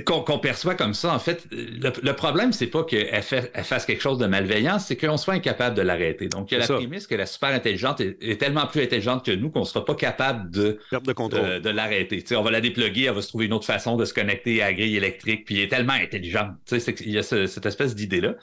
qu'on 0.00 0.38
perçoit 0.38 0.74
comme 0.74 0.94
ça, 0.94 1.14
en 1.14 1.18
fait, 1.18 1.46
le, 1.50 2.12
problème, 2.12 2.52
c'est 2.52 2.66
pas 2.66 2.84
qu'elle 2.84 3.22
fasse 3.22 3.86
quelque 3.86 4.02
chose 4.02 4.18
de 4.18 4.26
malveillant, 4.26 4.78
c'est 4.78 4.96
qu'on 4.96 5.16
soit 5.16 5.34
incapable 5.34 5.76
de 5.76 5.82
l'arrêter. 5.82 6.28
Donc, 6.28 6.50
il 6.50 6.58
y 6.58 6.62
a 6.62 6.66
la 6.66 6.74
prémisse 6.74 7.06
que 7.06 7.14
la 7.14 7.26
super 7.26 7.50
intelligente 7.50 8.00
est, 8.00 8.40
tellement 8.40 8.66
plus 8.66 8.82
intelligente 8.82 9.24
que 9.24 9.32
nous 9.32 9.50
qu'on 9.50 9.60
ne 9.60 9.64
sera 9.64 9.84
pas 9.84 9.94
capable 9.94 10.50
de, 10.50 10.78
de, 10.90 11.70
l'arrêter. 11.70 12.24
On 12.36 12.42
va 12.42 12.50
la 12.50 12.60
dépluguer, 12.60 13.04
elle 13.04 13.14
va 13.14 13.22
se 13.22 13.28
trouver 13.28 13.46
une 13.46 13.52
autre 13.52 13.66
façon 13.66 13.96
de 13.96 14.04
se 14.04 14.14
connecter 14.14 14.62
à 14.62 14.66
la 14.66 14.74
grille 14.74 14.96
électrique, 14.96 15.44
puis 15.44 15.58
elle 15.58 15.64
est 15.64 15.68
tellement 15.68 15.92
intelligente. 15.92 16.52
Il 17.00 17.10
y 17.10 17.18
a 17.18 17.22
cette 17.22 17.66
espèce 17.66 17.94
d'idée-là. 17.94 18.34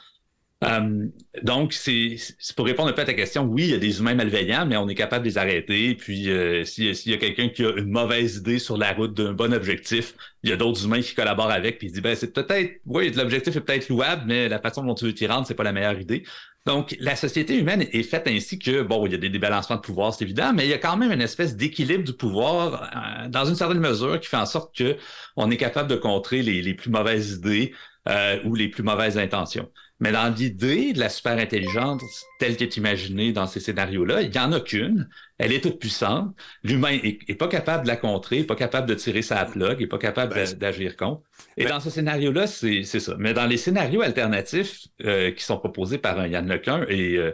Euh, 0.61 1.07
donc, 1.41 1.71
c'est 1.71 2.17
pour 2.57 2.65
répondre 2.65 2.89
un 2.89 2.93
peu 2.93 3.01
à 3.01 3.05
ta 3.05 3.13
question, 3.13 3.43
oui, 3.43 3.63
il 3.63 3.69
y 3.69 3.73
a 3.73 3.77
des 3.77 3.99
humains 3.99 4.13
malveillants, 4.15 4.65
mais 4.65 4.75
on 4.75 4.89
est 4.89 4.95
capable 4.95 5.23
de 5.23 5.29
les 5.29 5.37
arrêter. 5.37 5.95
Puis, 5.95 6.29
euh, 6.29 6.65
s'il 6.65 6.93
y 7.05 7.13
a 7.13 7.17
quelqu'un 7.17 7.47
qui 7.47 7.63
a 7.63 7.71
une 7.77 7.89
mauvaise 7.89 8.37
idée 8.37 8.59
sur 8.59 8.75
la 8.77 8.91
route 8.91 9.13
d'un 9.13 9.31
bon 9.31 9.53
objectif, 9.53 10.15
il 10.43 10.49
y 10.49 10.53
a 10.53 10.57
d'autres 10.57 10.83
humains 10.83 11.01
qui 11.01 11.15
collaborent 11.15 11.51
avec, 11.51 11.77
puis 11.77 11.87
ils 11.87 11.91
disent, 11.93 12.01
ben, 12.01 12.13
c'est 12.15 12.33
peut-être, 12.33 12.81
oui, 12.85 13.09
l'objectif 13.11 13.55
est 13.55 13.61
peut-être 13.61 13.87
louable, 13.87 14.23
mais 14.25 14.49
la 14.49 14.59
façon 14.59 14.83
dont 14.83 14.95
tu 14.95 15.05
veux 15.05 15.13
t'y 15.13 15.27
rendre, 15.27 15.47
c'est 15.47 15.55
pas 15.55 15.63
la 15.63 15.71
meilleure 15.71 15.99
idée. 15.99 16.23
Donc, 16.65 16.95
la 16.99 17.15
société 17.15 17.57
humaine 17.57 17.87
est 17.93 18.03
faite 18.03 18.27
ainsi 18.27 18.59
que, 18.59 18.81
bon, 18.81 19.05
il 19.05 19.13
y 19.13 19.15
a 19.15 19.17
des 19.17 19.29
débalancements 19.29 19.77
de 19.77 19.81
pouvoir, 19.81 20.13
c'est 20.13 20.25
évident, 20.25 20.51
mais 20.53 20.65
il 20.65 20.69
y 20.69 20.73
a 20.73 20.77
quand 20.77 20.97
même 20.97 21.11
une 21.13 21.21
espèce 21.21 21.55
d'équilibre 21.55 22.03
du 22.03 22.13
pouvoir 22.13 22.83
euh, 23.23 23.29
dans 23.29 23.45
une 23.45 23.55
certaine 23.55 23.79
mesure 23.79 24.19
qui 24.19 24.27
fait 24.27 24.37
en 24.37 24.45
sorte 24.45 24.75
que 24.75 24.97
on 25.37 25.49
est 25.51 25.57
capable 25.57 25.89
de 25.89 25.95
contrer 25.95 26.41
les, 26.41 26.61
les 26.61 26.73
plus 26.73 26.89
mauvaises 26.89 27.31
idées 27.31 27.73
ou 28.43 28.55
les 28.55 28.69
plus 28.69 28.81
mauvaises 28.81 29.19
intentions. 29.19 29.69
Mais 29.99 30.11
dans 30.11 30.33
l'idée 30.33 30.93
de 30.93 30.99
la 30.99 31.09
super 31.09 31.37
intelligence 31.37 32.25
telle 32.39 32.55
qu'elle 32.55 32.67
est 32.67 32.77
imaginée 32.77 33.33
dans 33.33 33.47
ces 33.47 33.59
scénarios-là, 33.59 34.21
il 34.21 34.31
n'y 34.31 34.39
en 34.39 34.51
a 34.53 34.59
qu'une. 34.61 35.09
Elle 35.37 35.51
est 35.51 35.61
toute 35.61 35.79
puissante. 35.79 36.33
L'humain 36.63 36.97
est, 37.03 37.35
pas 37.35 37.47
capable 37.47 37.83
de 37.83 37.89
la 37.89 37.97
contrer, 37.97 38.43
pas 38.43 38.55
capable 38.55 38.87
de 38.87 38.93
tirer 38.93 39.21
sa 39.21 39.43
plug, 39.45 39.81
est 39.81 39.87
pas 39.87 39.97
capable 39.97 40.33
ben, 40.33 40.53
d'agir 40.53 40.95
contre. 40.95 41.23
Et 41.57 41.65
ben 41.65 41.71
dans 41.71 41.79
ce 41.81 41.89
scénario-là, 41.89 42.47
c'est 42.47 42.83
ça. 42.83 43.15
Mais 43.19 43.33
dans 43.33 43.45
les 43.45 43.57
scénarios 43.57 44.01
alternatifs 44.01 44.87
euh, 45.03 45.31
qui 45.31 45.43
sont 45.43 45.57
proposés 45.57 45.97
par 45.97 46.17
un 46.19 46.27
Yann 46.27 46.47
Lequin 46.47 46.85
et 46.87 47.17
euh, 47.17 47.31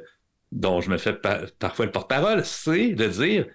dont 0.51 0.81
je 0.81 0.89
me 0.89 0.97
fais 0.97 1.13
parfois 1.59 1.85
le 1.85 1.91
porte-parole, 1.91 2.43
c'est 2.45 2.93
de 2.93 3.07
dire 3.07 3.45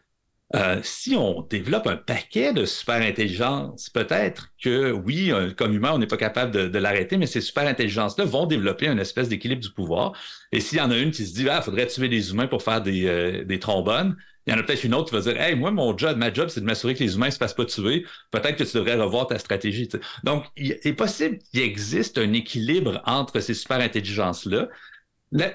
euh, 0.55 0.81
si 0.83 1.15
on 1.15 1.43
développe 1.43 1.87
un 1.87 1.97
paquet 1.97 2.53
de 2.53 2.65
super 2.65 2.97
intelligence, 2.97 3.89
peut-être 3.91 4.49
que 4.63 4.91
oui, 4.91 5.33
comme 5.57 5.75
humain, 5.75 5.93
on 5.93 5.99
n'est 5.99 6.07
pas 6.07 6.17
capable 6.17 6.71
de, 6.71 6.79
l'arrêter, 6.79 7.17
mais 7.17 7.27
ces 7.27 7.41
super 7.41 7.67
intelligences-là 7.67 8.25
vont 8.25 8.47
développer 8.47 8.89
une 8.89 8.99
espèce 8.99 9.29
d'équilibre 9.29 9.63
du 9.63 9.71
pouvoir. 9.71 10.13
Et 10.53 10.61
s'il 10.61 10.79
y 10.79 10.81
en 10.81 10.91
a 10.91 10.97
une 10.97 11.13
qui 11.13 11.27
se 11.27 11.35
dit, 11.35 11.49
ah, 11.49 11.63
faudrait 11.63 11.87
tuer 11.87 12.09
des 12.09 12.31
humains 12.31 12.49
pour 12.49 12.63
faire 12.63 12.83
des, 12.83 13.07
euh, 13.07 13.45
des 13.45 13.59
trombones, 13.59 14.17
il 14.47 14.53
y 14.53 14.57
en 14.57 14.59
a 14.59 14.63
peut-être 14.63 14.85
une 14.85 14.95
autre 14.95 15.11
qui 15.11 15.15
va 15.15 15.21
dire, 15.21 15.41
hey, 15.41 15.55
moi, 15.55 15.71
mon 15.71 15.97
job, 15.97 16.17
ma 16.17 16.33
job, 16.33 16.49
c'est 16.49 16.61
de 16.61 16.65
m'assurer 16.65 16.95
que 16.95 17.05
les 17.05 17.15
humains 17.15 17.27
ne 17.27 17.31
se 17.31 17.37
fassent 17.37 17.55
pas 17.55 17.67
tuer. 17.67 18.07
Peut-être 18.31 18.57
que 18.57 18.65
tu 18.65 18.77
devrais 18.77 18.97
revoir 18.97 19.27
ta 19.27 19.39
stratégie. 19.39 19.89
Donc, 20.25 20.47
il 20.57 20.79
est 20.83 20.93
possible 20.95 21.39
qu'il 21.39 21.61
existe 21.61 22.19
un 22.19 22.33
équilibre 22.33 23.03
entre 23.05 23.41
ces 23.41 23.55
super 23.55 23.79
intelligences-là 23.81 24.69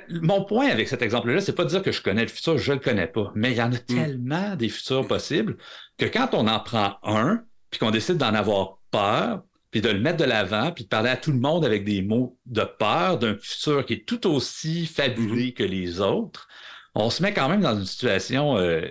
mon 0.09 0.45
point 0.45 0.67
avec 0.67 0.88
cet 0.88 1.01
exemple-là, 1.01 1.41
c'est 1.41 1.53
pas 1.53 1.65
de 1.65 1.69
dire 1.69 1.83
que 1.83 1.91
je 1.91 2.01
connais 2.01 2.21
le 2.21 2.29
futur, 2.29 2.57
je 2.57 2.73
le 2.73 2.79
connais 2.79 3.07
pas, 3.07 3.31
mais 3.35 3.51
il 3.51 3.57
y 3.57 3.61
en 3.61 3.71
a 3.71 3.75
mm. 3.75 3.85
tellement 3.85 4.55
des 4.55 4.69
futurs 4.69 5.05
possibles 5.07 5.57
que 5.97 6.05
quand 6.05 6.29
on 6.33 6.47
en 6.47 6.59
prend 6.59 6.97
un, 7.03 7.43
puis 7.69 7.79
qu'on 7.79 7.91
décide 7.91 8.17
d'en 8.17 8.33
avoir 8.33 8.79
peur, 8.91 9.43
puis 9.71 9.81
de 9.81 9.89
le 9.89 9.99
mettre 9.99 10.17
de 10.17 10.23
l'avant, 10.23 10.71
puis 10.71 10.85
de 10.85 10.89
parler 10.89 11.09
à 11.09 11.17
tout 11.17 11.33
le 11.33 11.39
monde 11.39 11.65
avec 11.65 11.83
des 11.83 12.01
mots 12.01 12.38
de 12.45 12.61
peur 12.61 13.19
d'un 13.19 13.35
futur 13.35 13.85
qui 13.85 13.93
est 13.93 14.05
tout 14.05 14.27
aussi 14.27 14.85
fabulé 14.85 15.47
mm-hmm. 15.47 15.53
que 15.53 15.63
les 15.63 15.99
autres, 15.99 16.47
on 16.93 17.09
se 17.09 17.21
met 17.21 17.33
quand 17.33 17.49
même 17.49 17.61
dans 17.61 17.77
une 17.77 17.85
situation 17.85 18.57
euh, 18.57 18.81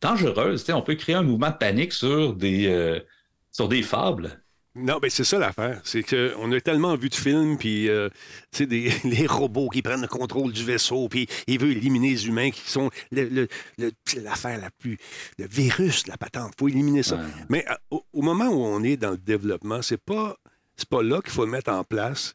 dangereuse. 0.00 0.64
on 0.70 0.82
peut 0.82 0.94
créer 0.94 1.16
un 1.16 1.22
mouvement 1.22 1.50
de 1.50 1.56
panique 1.56 1.92
sur 1.92 2.34
des, 2.34 2.68
euh, 2.68 3.00
sur 3.50 3.68
des 3.68 3.82
fables. 3.82 4.41
Non, 4.74 4.98
mais 5.02 5.10
c'est 5.10 5.24
ça 5.24 5.38
l'affaire. 5.38 5.80
C'est 5.84 6.02
qu'on 6.02 6.50
a 6.50 6.60
tellement 6.60 6.96
vu 6.96 7.10
de 7.10 7.14
films, 7.14 7.58
puis, 7.58 7.90
euh, 7.90 8.08
tu 8.50 8.64
sais, 8.64 9.00
les 9.04 9.26
robots 9.26 9.68
qui 9.68 9.82
prennent 9.82 10.00
le 10.00 10.08
contrôle 10.08 10.52
du 10.52 10.64
vaisseau, 10.64 11.08
puis 11.08 11.28
ils 11.46 11.58
veulent 11.58 11.76
éliminer 11.76 12.10
les 12.10 12.26
humains 12.26 12.50
qui 12.50 12.70
sont 12.70 12.90
l'affaire 13.10 14.58
la 14.60 14.70
plus. 14.70 14.98
le 15.38 15.46
virus 15.46 16.06
la 16.06 16.16
patente. 16.16 16.52
Il 16.56 16.58
faut 16.58 16.68
éliminer 16.68 17.02
ça. 17.02 17.20
Mais 17.50 17.66
euh, 17.70 17.98
au, 18.12 18.22
moment 18.22 18.48
où 18.48 18.64
on 18.64 18.82
est 18.82 18.96
dans 18.96 19.10
le 19.10 19.18
développement, 19.18 19.82
c'est 19.82 20.00
pas, 20.00 20.36
pas 20.88 21.02
là 21.02 21.20
qu'il 21.20 21.32
faut 21.32 21.46
mettre 21.46 21.70
en 21.70 21.84
place 21.84 22.34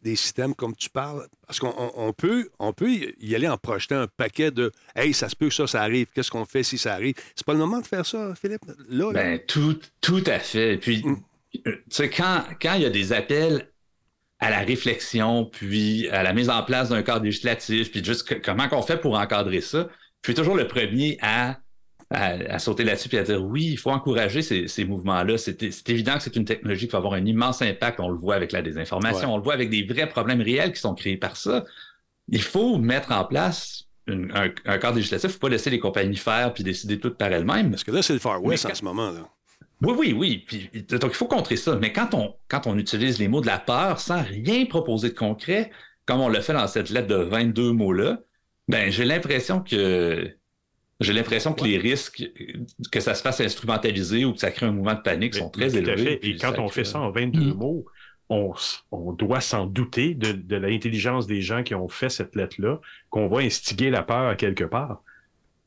des 0.00 0.16
systèmes 0.16 0.54
comme 0.54 0.76
tu 0.76 0.90
parles. 0.90 1.26
Parce 1.46 1.58
qu'on 1.58 2.12
peut, 2.16 2.50
on 2.60 2.72
peut 2.72 2.90
y 3.18 3.34
aller 3.34 3.48
en 3.48 3.56
projetant 3.56 4.02
un 4.02 4.06
paquet 4.06 4.50
de 4.50 4.70
Hey, 4.94 5.12
ça 5.12 5.28
se 5.28 5.34
peut 5.34 5.48
que 5.48 5.54
ça, 5.54 5.66
ça 5.66 5.82
arrive. 5.82 6.06
Qu'est-ce 6.14 6.30
qu'on 6.30 6.44
fait 6.44 6.62
si 6.62 6.78
ça 6.78 6.94
arrive? 6.94 7.14
C'est 7.34 7.44
pas 7.44 7.54
le 7.54 7.58
moment 7.58 7.80
de 7.80 7.86
faire 7.86 8.06
ça, 8.06 8.34
Philippe? 8.34 8.62
Là, 8.88 9.12
Ben, 9.12 9.40
tout, 9.40 9.80
tout 10.00 10.22
à 10.26 10.38
fait. 10.38 10.76
Puis. 10.76 11.02
Mm. 11.04 11.16
Euh, 11.66 11.72
tu 11.72 11.82
sais, 11.90 12.10
quand, 12.10 12.42
quand 12.60 12.74
il 12.74 12.82
y 12.82 12.86
a 12.86 12.90
des 12.90 13.12
appels 13.12 13.70
à 14.40 14.50
la 14.50 14.60
réflexion, 14.60 15.46
puis 15.46 16.08
à 16.10 16.22
la 16.22 16.32
mise 16.32 16.50
en 16.50 16.62
place 16.62 16.88
d'un 16.90 17.02
cadre 17.02 17.24
législatif, 17.24 17.90
puis 17.90 18.04
juste 18.04 18.42
comment 18.42 18.68
qu'on 18.68 18.82
fait 18.82 18.98
pour 18.98 19.18
encadrer 19.18 19.60
ça, 19.60 19.88
je 20.22 20.30
suis 20.30 20.34
toujours 20.34 20.56
le 20.56 20.66
premier 20.66 21.18
à 21.22 21.58
à, 22.10 22.58
sauter 22.58 22.84
là-dessus 22.84 23.08
et 23.12 23.18
à 23.18 23.22
dire 23.22 23.42
oui, 23.42 23.70
il 23.72 23.76
faut 23.76 23.90
encourager 23.90 24.42
ces, 24.42 24.84
mouvements-là. 24.84 25.38
C'est 25.38 25.88
évident 25.88 26.16
que 26.16 26.22
c'est 26.22 26.36
une 26.36 26.44
technologie 26.44 26.86
qui 26.86 26.92
va 26.92 26.98
avoir 26.98 27.14
un 27.14 27.24
immense 27.24 27.62
impact. 27.62 28.00
On 28.00 28.08
le 28.08 28.16
voit 28.16 28.34
avec 28.34 28.52
la 28.52 28.62
désinformation, 28.62 29.32
on 29.32 29.36
le 29.36 29.42
voit 29.42 29.54
avec 29.54 29.70
des 29.70 29.84
vrais 29.84 30.08
problèmes 30.08 30.40
réels 30.40 30.72
qui 30.72 30.80
sont 30.80 30.94
créés 30.94 31.16
par 31.16 31.36
ça. 31.36 31.64
Il 32.28 32.42
faut 32.42 32.78
mettre 32.78 33.12
en 33.12 33.24
place 33.24 33.84
un, 34.06 34.48
cadre 34.48 34.96
législatif. 34.96 35.24
Il 35.24 35.28
ne 35.28 35.32
faut 35.32 35.38
pas 35.40 35.48
laisser 35.48 35.70
les 35.70 35.78
compagnies 35.78 36.16
faire 36.16 36.52
puis 36.52 36.62
décider 36.62 36.98
tout 36.98 37.14
par 37.14 37.32
elles-mêmes. 37.32 37.70
Parce 37.70 37.84
que 37.84 37.90
là, 37.90 38.02
c'est 38.02 38.12
le 38.12 38.18
Far 38.18 38.42
West 38.42 38.66
en 38.66 38.74
ce 38.74 38.84
moment. 38.84 39.10
Là. 39.10 39.28
Oui, 39.84 39.94
oui, 39.96 40.12
oui. 40.12 40.44
Puis, 40.46 40.82
donc, 40.98 41.10
il 41.12 41.16
faut 41.16 41.28
contrer 41.28 41.56
ça. 41.56 41.76
Mais 41.76 41.92
quand 41.92 42.14
on, 42.14 42.34
quand 42.48 42.66
on 42.66 42.78
utilise 42.78 43.18
les 43.18 43.28
mots 43.28 43.40
de 43.40 43.46
la 43.46 43.58
peur 43.58 44.00
sans 44.00 44.22
rien 44.22 44.66
proposer 44.66 45.10
de 45.10 45.14
concret, 45.14 45.70
comme 46.06 46.20
on 46.20 46.28
le 46.28 46.40
fait 46.40 46.52
dans 46.52 46.66
cette 46.66 46.90
lettre 46.90 47.08
de 47.08 47.16
22 47.16 47.72
mots-là, 47.72 48.20
ben, 48.68 48.90
j'ai 48.90 49.04
l'impression 49.04 49.60
que 49.60 50.30
j'ai 51.00 51.12
l'impression 51.12 51.52
que 51.52 51.64
les 51.64 51.76
risques 51.76 52.24
que 52.92 53.00
ça 53.00 53.14
se 53.14 53.22
fasse 53.22 53.40
instrumentaliser 53.40 54.24
ou 54.24 54.32
que 54.32 54.38
ça 54.38 54.50
crée 54.50 54.66
un 54.66 54.72
mouvement 54.72 54.94
de 54.94 55.00
panique 55.00 55.34
sont 55.34 55.50
très 55.50 55.76
élevés. 55.76 56.20
Et 56.26 56.36
quand 56.36 56.58
on 56.58 56.68
fait 56.68 56.84
ça 56.84 57.00
en 57.00 57.10
22 57.10 57.40
mm. 57.40 57.54
mots, 57.54 57.84
on, 58.28 59.12
doit 59.12 59.40
s'en 59.40 59.66
douter 59.66 60.14
de, 60.14 60.56
l'intelligence 60.56 61.26
des 61.26 61.42
gens 61.42 61.62
qui 61.62 61.74
ont 61.74 61.88
fait 61.88 62.08
cette 62.08 62.34
lettre-là, 62.36 62.80
qu'on 63.10 63.28
va 63.28 63.40
instiguer 63.40 63.90
la 63.90 64.02
peur 64.02 64.28
à 64.28 64.36
quelque 64.36 64.64
part. 64.64 65.02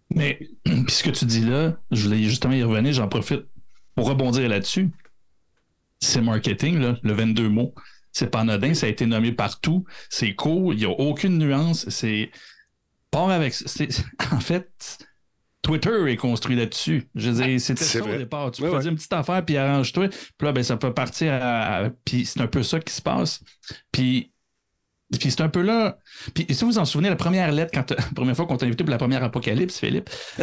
Mais 0.09 0.39
puisque 0.63 1.11
tu 1.11 1.25
dis 1.25 1.45
là, 1.45 1.77
je 1.91 2.03
voulais 2.03 2.23
justement 2.23 2.53
y 2.53 2.63
revenir, 2.63 2.93
j'en 2.93 3.07
profite 3.07 3.45
pour 3.97 4.07
rebondir 4.07 4.47
là-dessus. 4.47 4.91
C'est 5.99 6.21
marketing, 6.21 6.79
là, 6.79 6.97
le 7.01 7.13
22 7.13 7.49
mots. 7.49 7.73
C'est 8.11 8.29
pas 8.29 8.41
anodin, 8.41 8.75
ça 8.75 8.85
a 8.85 8.89
été 8.89 9.07
nommé 9.07 9.31
partout. 9.31 9.85
C'est 10.09 10.35
court, 10.35 10.71
il 10.73 10.79
n'y 10.79 10.85
a 10.85 10.89
aucune 10.89 11.39
nuance. 11.39 11.89
C'est. 11.89 12.29
Part 13.09 13.31
avec. 13.31 13.55
En 14.31 14.39
fait, 14.39 14.99
Twitter 15.63 16.11
est 16.11 16.15
construit 16.15 16.55
là-dessus. 16.55 17.09
Je 17.15 17.31
veux 17.31 17.43
dire, 17.43 17.59
c'était 17.59 17.83
ça 17.83 18.03
au 18.03 18.17
départ. 18.17 18.51
Tu 18.51 18.61
faisais 18.61 18.89
une 18.89 18.95
petite 18.95 19.13
affaire, 19.13 19.43
puis 19.43 19.57
arrange-toi. 19.57 20.09
Puis 20.09 20.45
là, 20.45 20.51
ben, 20.51 20.63
ça 20.63 20.77
peut 20.77 20.93
partir 20.93 21.33
à. 21.33 21.89
Puis 22.05 22.27
c'est 22.27 22.41
un 22.41 22.47
peu 22.47 22.61
ça 22.61 22.79
qui 22.79 22.93
se 22.93 23.01
passe. 23.01 23.43
Puis. 23.91 24.31
Puis 25.11 25.31
c'est 25.31 25.41
un 25.41 25.47
peu 25.47 25.61
là. 25.61 25.99
Puis 26.33 26.45
si 26.49 26.65
vous 26.65 26.71
vous 26.71 26.77
en 26.79 26.85
souvenez, 26.85 27.09
la 27.09 27.15
première 27.15 27.51
lettre, 27.51 27.71
quand, 27.73 27.91
la 27.91 28.03
première 28.15 28.35
fois 28.35 28.45
qu'on 28.45 28.57
t'a 28.57 28.65
invité 28.65 28.83
pour 28.83 28.91
la 28.91 28.97
première 28.97 29.23
apocalypse, 29.23 29.79
Philippe, 29.79 30.09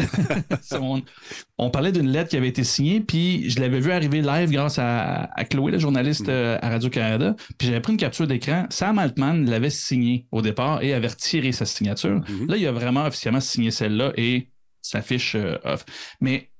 on, 1.59 1.71
parlait 1.71 1.93
d'une 1.93 2.09
lettre 2.09 2.31
qui 2.31 2.37
avait 2.39 2.49
été 2.49 2.65
signée, 2.65 3.01
puis 3.01 3.51
je 3.51 3.61
l'avais 3.61 3.81
vu 3.81 3.93
arriver 3.93 4.23
live 4.23 4.51
grâce 4.51 4.79
à, 4.79 5.29
Chloé, 5.51 5.73
la 5.73 5.79
journaliste 5.79 6.29
mm. 6.29 6.31
euh, 6.31 6.59
à 6.63 6.71
Radio-Canada. 6.71 7.37
Puis 7.59 7.69
j'avais 7.69 7.81
pris 7.81 7.93
une 7.93 7.99
capture 7.99 8.27
d'écran. 8.27 8.67
Sam 8.71 8.99
Altman 8.99 9.45
l'avait 9.49 9.71
signée 9.71 10.27
au 10.33 10.41
départ 10.41 10.83
et 10.83 10.95
avait 10.95 11.09
retiré 11.09 11.53
sa 11.53 11.67
signature. 11.67 12.21
Mm-hmm. 12.21 12.51
Là, 12.51 12.57
il 12.57 12.67
a 12.67 12.73
vraiment 12.73 13.05
officiellement 13.05 13.41
signé 13.41 13.71
celle-là 13.71 14.13
et 14.17 14.49
s'affiche 14.81 15.35
euh, 15.35 15.59
off. 15.65 15.85
Mais 16.21 16.51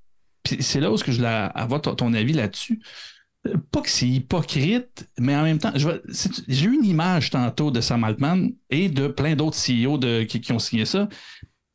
c'est 0.61 0.81
là 0.81 0.91
où 0.91 0.97
je 0.97 1.11
voulais 1.11 1.49
avoir 1.55 1.81
ton, 1.81 2.13
avis 2.13 2.33
là-dessus. 2.33 2.81
Pas 3.71 3.83
que 3.83 3.91
c'est 3.91 4.09
hypocrite, 4.09 5.07
mais 5.19 5.37
en 5.37 5.43
même 5.43 5.59
temps, 5.59 5.73
j'ai 5.75 6.65
eu 6.65 6.75
une 6.75 6.85
image 6.85 7.31
tantôt 7.31 7.71
de 7.71 7.81
Sam 7.83 8.05
Altman 8.05 8.53
et 8.71 8.89
de 8.89 9.09
plein 9.09 9.37
d'autres 9.37 9.59
CEO 9.59 9.99
de, 9.99 10.23
qui, 10.23 10.51
ont 10.53 10.59
signé 10.59 10.87
ça. 10.87 11.09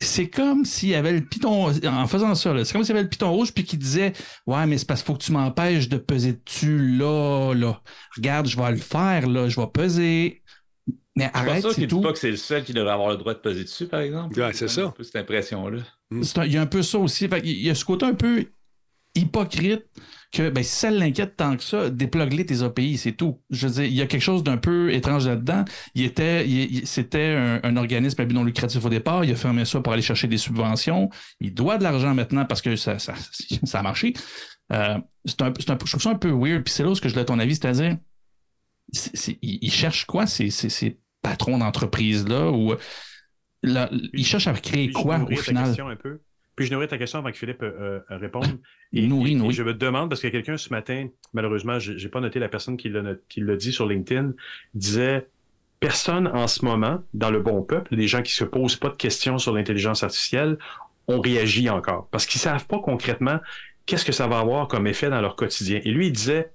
C'est 0.01 0.29
comme 0.29 0.65
s'il 0.65 0.89
y 0.89 0.95
avait 0.95 1.11
le 1.11 1.21
piton, 1.21 1.67
en 1.67 2.07
faisant 2.07 2.33
ça, 2.33 2.53
c'est 2.63 2.73
comme 2.73 2.83
s'il 2.83 2.95
y 2.95 2.97
avait 2.97 3.03
le 3.03 3.09
piton 3.09 3.31
rouge 3.31 3.53
puis 3.53 3.65
qui 3.65 3.77
disait 3.77 4.13
Ouais, 4.47 4.65
mais 4.65 4.79
c'est 4.79 4.87
parce 4.87 5.01
qu'il 5.01 5.07
faut 5.07 5.17
que 5.17 5.23
tu 5.23 5.31
m'empêches 5.31 5.89
de 5.89 5.97
peser 5.97 6.39
dessus 6.43 6.97
là, 6.97 7.53
là. 7.53 7.81
Regarde, 8.15 8.47
je 8.47 8.57
vais 8.57 8.71
le 8.71 8.77
faire, 8.77 9.27
là, 9.27 9.47
je 9.47 9.59
vais 9.59 9.67
peser. 9.67 10.41
Mais 11.15 11.29
arrête, 11.33 11.65
c'est 11.71 11.85
tout. 11.85 12.01
pas 12.01 12.13
que 12.13 12.17
c'est 12.19 12.31
le 12.31 12.37
seul 12.37 12.63
qui 12.63 12.73
devrait 12.73 12.93
avoir 12.93 13.09
le 13.09 13.17
droit 13.17 13.33
de 13.33 13.39
peser 13.39 13.63
dessus, 13.63 13.87
par 13.87 13.99
exemple. 13.99 14.39
Ouais, 14.39 14.53
c'est 14.53 14.69
ça. 14.69 14.85
Un 14.85 14.91
peu 14.91 15.03
cette 15.03 15.17
impression-là. 15.17 15.81
Mm. 16.09 16.23
il 16.45 16.53
y 16.53 16.57
a 16.57 16.61
un 16.61 16.65
peu 16.65 16.81
ça 16.81 16.97
aussi. 16.97 17.29
il 17.43 17.61
y 17.61 17.69
a 17.69 17.75
ce 17.75 17.85
côté 17.85 18.05
un 18.05 18.15
peu 18.15 18.45
hypocrite 19.13 19.85
que 20.31 20.49
ben, 20.49 20.63
si 20.63 20.75
ça 20.75 20.91
l'inquiète 20.91 21.35
tant 21.35 21.57
que 21.57 21.63
ça, 21.63 21.89
déplogue-les 21.89 22.45
tes 22.45 22.61
API, 22.61 22.97
c'est 22.97 23.13
tout. 23.13 23.41
Je 23.49 23.67
veux 23.67 23.73
dire, 23.73 23.83
il 23.85 23.93
y 23.93 24.01
a 24.01 24.05
quelque 24.05 24.21
chose 24.21 24.43
d'un 24.43 24.57
peu 24.57 24.93
étrange 24.93 25.27
là-dedans. 25.27 25.65
Il 25.95 26.03
était, 26.03 26.45
c'était 26.85 27.59
un, 27.63 27.77
organisme 27.77 28.21
à 28.21 28.25
but 28.25 28.35
non 28.35 28.43
lucratif 28.43 28.83
au 28.85 28.89
départ. 28.89 29.25
Il 29.25 29.31
a 29.31 29.35
fermé 29.35 29.65
ça 29.65 29.81
pour 29.81 29.93
aller 29.93 30.01
chercher 30.01 30.27
des 30.27 30.37
subventions. 30.37 31.09
Il 31.39 31.53
doit 31.53 31.77
de 31.77 31.83
l'argent 31.83 32.13
maintenant 32.13 32.45
parce 32.45 32.61
que 32.61 32.75
ça, 32.75 32.99
ça, 32.99 33.13
a 33.73 33.81
marché. 33.81 34.13
Euh, 34.71 34.99
c'est 35.25 35.41
un, 35.41 35.51
je 35.57 35.65
trouve 35.65 36.01
ça 36.01 36.11
un 36.11 36.15
peu 36.15 36.31
weird. 36.31 36.63
Puis 36.63 36.73
c'est 36.73 36.83
là 36.83 36.89
où 36.89 36.95
je 36.95 37.07
voulais 37.07 37.25
ton 37.25 37.39
avis, 37.39 37.55
c'est-à-dire, 37.55 37.97
il, 39.41 39.71
cherche 39.71 40.05
quoi 40.05 40.27
ces, 40.27 40.51
ces 40.51 40.99
patrons 41.23 41.57
d'entreprise-là 41.57 42.51
ou 42.51 42.75
il 43.63 44.25
cherche 44.25 44.47
à 44.47 44.53
créer 44.53 44.91
quoi 44.91 45.19
au 45.19 45.35
final? 45.35 45.75
Un 45.79 45.95
peu. 45.95 46.21
Puis 46.59 46.67
je 46.67 46.73
nourris 46.73 46.89
ta 46.89 46.97
question 46.97 47.19
avant 47.19 47.31
que 47.31 47.37
Philippe 47.37 47.63
euh, 47.63 48.01
euh, 48.11 48.17
réponde. 48.17 48.59
Et, 48.93 49.07
je 49.07 49.63
me 49.63 49.73
demande, 49.73 50.09
parce 50.09 50.19
que 50.19 50.27
quelqu'un 50.27 50.57
ce 50.57 50.71
matin, 50.71 51.07
malheureusement, 51.31 51.79
je 51.79 51.93
n'ai 51.93 52.09
pas 52.09 52.19
noté 52.19 52.37
la 52.37 52.49
personne 52.49 52.75
qui 52.75 52.89
l'a 52.89 53.55
dit 53.55 53.71
sur 53.71 53.87
LinkedIn, 53.87 54.33
disait 54.73 55.25
personne 55.79 56.27
en 56.27 56.47
ce 56.47 56.65
moment, 56.65 57.01
dans 57.13 57.31
le 57.31 57.39
bon 57.39 57.61
peuple, 57.61 57.95
les 57.95 58.09
gens 58.09 58.21
qui 58.21 58.33
se 58.33 58.43
posent 58.43 58.75
pas 58.75 58.89
de 58.89 58.95
questions 58.95 59.37
sur 59.37 59.53
l'intelligence 59.53 60.03
artificielle, 60.03 60.57
ont 61.07 61.21
réagi 61.21 61.69
encore. 61.69 62.09
Parce 62.11 62.25
qu'ils 62.25 62.41
savent 62.41 62.67
pas 62.67 62.79
concrètement 62.79 63.39
qu'est-ce 63.85 64.03
que 64.03 64.11
ça 64.11 64.27
va 64.27 64.39
avoir 64.39 64.67
comme 64.67 64.85
effet 64.85 65.09
dans 65.09 65.21
leur 65.21 65.37
quotidien. 65.37 65.79
Et 65.85 65.91
lui, 65.91 66.07
il 66.07 66.11
disait, 66.11 66.51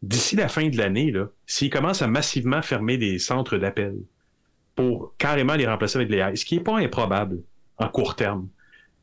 d'ici 0.00 0.36
la 0.36 0.48
fin 0.48 0.66
de 0.70 0.78
l'année, 0.78 1.12
s'ils 1.44 1.68
commencent 1.68 2.00
à 2.00 2.08
massivement 2.08 2.62
fermer 2.62 2.96
des 2.96 3.18
centres 3.18 3.58
d'appel, 3.58 3.94
pour 4.74 5.12
carrément 5.18 5.54
les 5.54 5.66
remplacer 5.66 5.98
avec 5.98 6.08
l'AI, 6.08 6.34
ce 6.34 6.46
qui 6.46 6.56
n'est 6.56 6.64
pas 6.64 6.78
improbable 6.78 7.42
en 7.76 7.88
court 7.88 8.16
terme. 8.16 8.48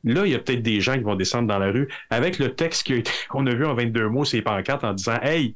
Là, 0.03 0.25
il 0.25 0.31
y 0.31 0.35
a 0.35 0.39
peut-être 0.39 0.61
des 0.61 0.81
gens 0.81 0.93
qui 0.93 1.03
vont 1.03 1.15
descendre 1.15 1.47
dans 1.47 1.59
la 1.59 1.71
rue 1.71 1.89
avec 2.09 2.39
le 2.39 2.55
texte 2.55 2.89
qu'on 3.29 3.45
a, 3.47 3.53
vu 3.53 3.65
en 3.65 3.73
22 3.73 4.09
mots, 4.09 4.25
c'est 4.25 4.41
pancartes, 4.41 4.83
en 4.83 4.93
disant 4.93 5.19
Hey, 5.21 5.55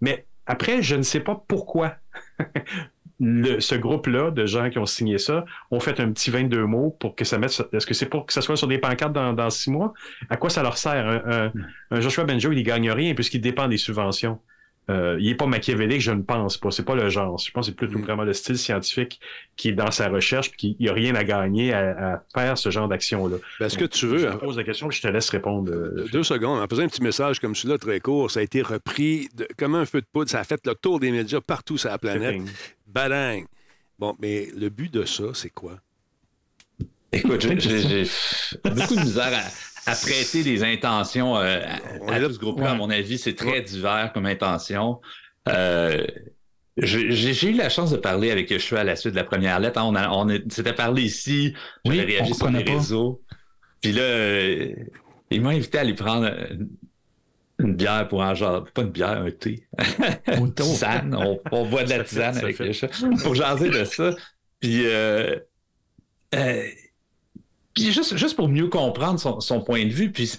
mais 0.00 0.26
après, 0.46 0.82
je 0.82 0.96
ne 0.96 1.02
sais 1.02 1.20
pas 1.20 1.42
pourquoi 1.46 1.96
ce 3.20 3.74
groupe-là 3.76 4.30
de 4.30 4.46
gens 4.46 4.68
qui 4.68 4.78
ont 4.78 4.86
signé 4.86 5.18
ça 5.18 5.44
ont 5.70 5.78
fait 5.78 6.00
un 6.00 6.10
petit 6.10 6.30
22 6.30 6.66
mots 6.66 6.96
pour 6.98 7.14
que 7.14 7.24
ça 7.24 7.38
mette. 7.38 7.62
Est-ce 7.72 7.86
que 7.86 7.94
c'est 7.94 8.06
pour 8.06 8.26
que 8.26 8.32
ça 8.32 8.40
soit 8.40 8.56
sur 8.56 8.66
des 8.66 8.78
pancartes 8.78 9.12
dans, 9.12 9.50
six 9.50 9.70
mois? 9.70 9.92
À 10.28 10.36
quoi 10.36 10.50
ça 10.50 10.62
leur 10.62 10.76
sert? 10.76 11.06
Un, 11.26 11.52
un 11.90 12.00
Joshua 12.00 12.24
Benjo, 12.24 12.50
il 12.50 12.58
ne 12.58 12.62
gagne 12.62 12.90
rien 12.90 13.14
puisqu'il 13.14 13.40
dépend 13.40 13.68
des 13.68 13.76
subventions. 13.76 14.40
Euh, 14.90 15.16
il 15.20 15.28
n'est 15.28 15.36
pas 15.36 15.46
machiavélique, 15.46 16.00
je 16.00 16.10
ne 16.10 16.22
pense 16.22 16.58
pas. 16.58 16.70
C'est 16.70 16.84
pas 16.84 16.96
le 16.96 17.08
genre. 17.08 17.38
Je 17.38 17.50
pense 17.52 17.66
que 17.66 17.72
c'est 17.72 17.76
plutôt 17.76 17.98
mm. 17.98 18.02
vraiment 18.02 18.24
le 18.24 18.32
style 18.32 18.58
scientifique 18.58 19.20
qui 19.56 19.68
est 19.68 19.72
dans 19.72 19.90
sa 19.90 20.08
recherche 20.08 20.48
et 20.48 20.56
qu'il 20.56 20.76
n'y 20.80 20.88
a 20.88 20.92
rien 20.92 21.14
à 21.14 21.22
gagner 21.22 21.72
à, 21.72 22.24
faire 22.34 22.58
ce 22.58 22.70
genre 22.70 22.88
d'action-là. 22.88 23.36
Ben, 23.60 23.66
est-ce 23.66 23.78
que 23.78 23.84
tu 23.84 24.06
veux. 24.06 24.18
Je 24.18 24.26
te 24.26 24.36
pose 24.36 24.56
la 24.56 24.64
question 24.64 24.90
et 24.90 24.92
je 24.92 25.00
te 25.00 25.08
laisse 25.08 25.30
répondre. 25.30 25.70
Euh, 25.70 26.08
deux 26.10 26.24
secondes. 26.24 26.60
En 26.60 26.66
faisant 26.66 26.82
un 26.82 26.88
petit 26.88 27.02
message 27.02 27.38
comme 27.38 27.54
celui-là, 27.54 27.78
très 27.78 28.00
court, 28.00 28.30
ça 28.30 28.40
a 28.40 28.42
été 28.42 28.60
repris 28.60 29.28
comme 29.56 29.76
un 29.76 29.86
feu 29.86 30.00
de 30.00 30.06
poudre. 30.12 30.30
Ça 30.30 30.40
a 30.40 30.44
fait 30.44 30.66
le 30.66 30.74
tour 30.74 30.98
des 30.98 31.12
médias 31.12 31.40
partout 31.40 31.78
sur 31.78 31.90
la 31.90 31.98
planète. 31.98 32.42
Badang. 32.88 33.44
Bon, 33.98 34.16
mais 34.20 34.48
le 34.56 34.68
but 34.68 34.92
de 34.92 35.04
ça, 35.04 35.24
c'est 35.32 35.50
quoi? 35.50 35.78
Écoute, 37.12 37.40
j'ai 37.40 38.04
beaucoup 38.64 38.96
de 38.96 39.00
misère 39.00 39.32
à 39.32 39.71
à 39.86 39.94
prêter 39.94 40.42
des 40.42 40.62
intentions 40.62 41.36
euh, 41.36 41.60
à, 42.08 42.20
tout 42.20 42.32
ce 42.32 42.38
groupe-là, 42.38 42.72
à 42.72 42.74
mon 42.74 42.90
avis, 42.90 43.18
c'est 43.18 43.34
très 43.34 43.62
divers 43.62 44.12
comme 44.12 44.26
intention. 44.26 45.00
Euh, 45.48 46.06
j'ai 46.76 47.50
eu 47.50 47.54
la 47.54 47.68
chance 47.68 47.90
de 47.90 47.96
parler 47.96 48.30
avec 48.30 48.50
Yeshua 48.50 48.80
à 48.80 48.84
la 48.84 48.96
suite 48.96 49.12
de 49.12 49.18
la 49.18 49.24
première 49.24 49.60
lettre. 49.60 49.80
On, 49.82 49.94
on 49.94 50.28
s'était 50.48 50.72
parlé 50.72 51.02
ici, 51.02 51.54
j'avais 51.84 52.04
réagi 52.04 52.34
sur 52.34 52.50
les 52.50 52.62
réseaux. 52.62 53.22
Puis 53.80 53.92
là, 53.92 54.02
euh, 54.02 54.72
il 55.30 55.42
m'a 55.42 55.50
invité 55.50 55.78
à 55.78 55.80
aller 55.82 55.94
prendre 55.94 56.30
une 57.58 57.74
bière 57.74 58.08
pour 58.08 58.22
un 58.22 58.34
genre, 58.34 58.64
pas 58.72 58.82
une 58.82 58.90
bière, 58.90 59.22
un 59.22 59.30
thé. 59.30 59.66
Une 60.28 60.54
tisane, 60.54 61.14
on, 61.14 61.40
on, 61.50 61.66
boit 61.66 61.84
de 61.84 61.90
la 61.90 62.04
tisane 62.04 62.38
avec 62.38 62.58
Yeshua 62.58 62.88
pour 63.22 63.34
jaser 63.34 63.68
de 63.68 63.84
ça. 63.84 64.14
Puis 64.60 64.86
euh, 64.86 65.36
puis 67.74 67.92
juste, 67.92 68.16
juste 68.16 68.36
pour 68.36 68.48
mieux 68.48 68.68
comprendre 68.68 69.18
son, 69.40 69.60
point 69.62 69.84
de 69.84 69.92
vue, 69.92 70.10
puis 70.12 70.30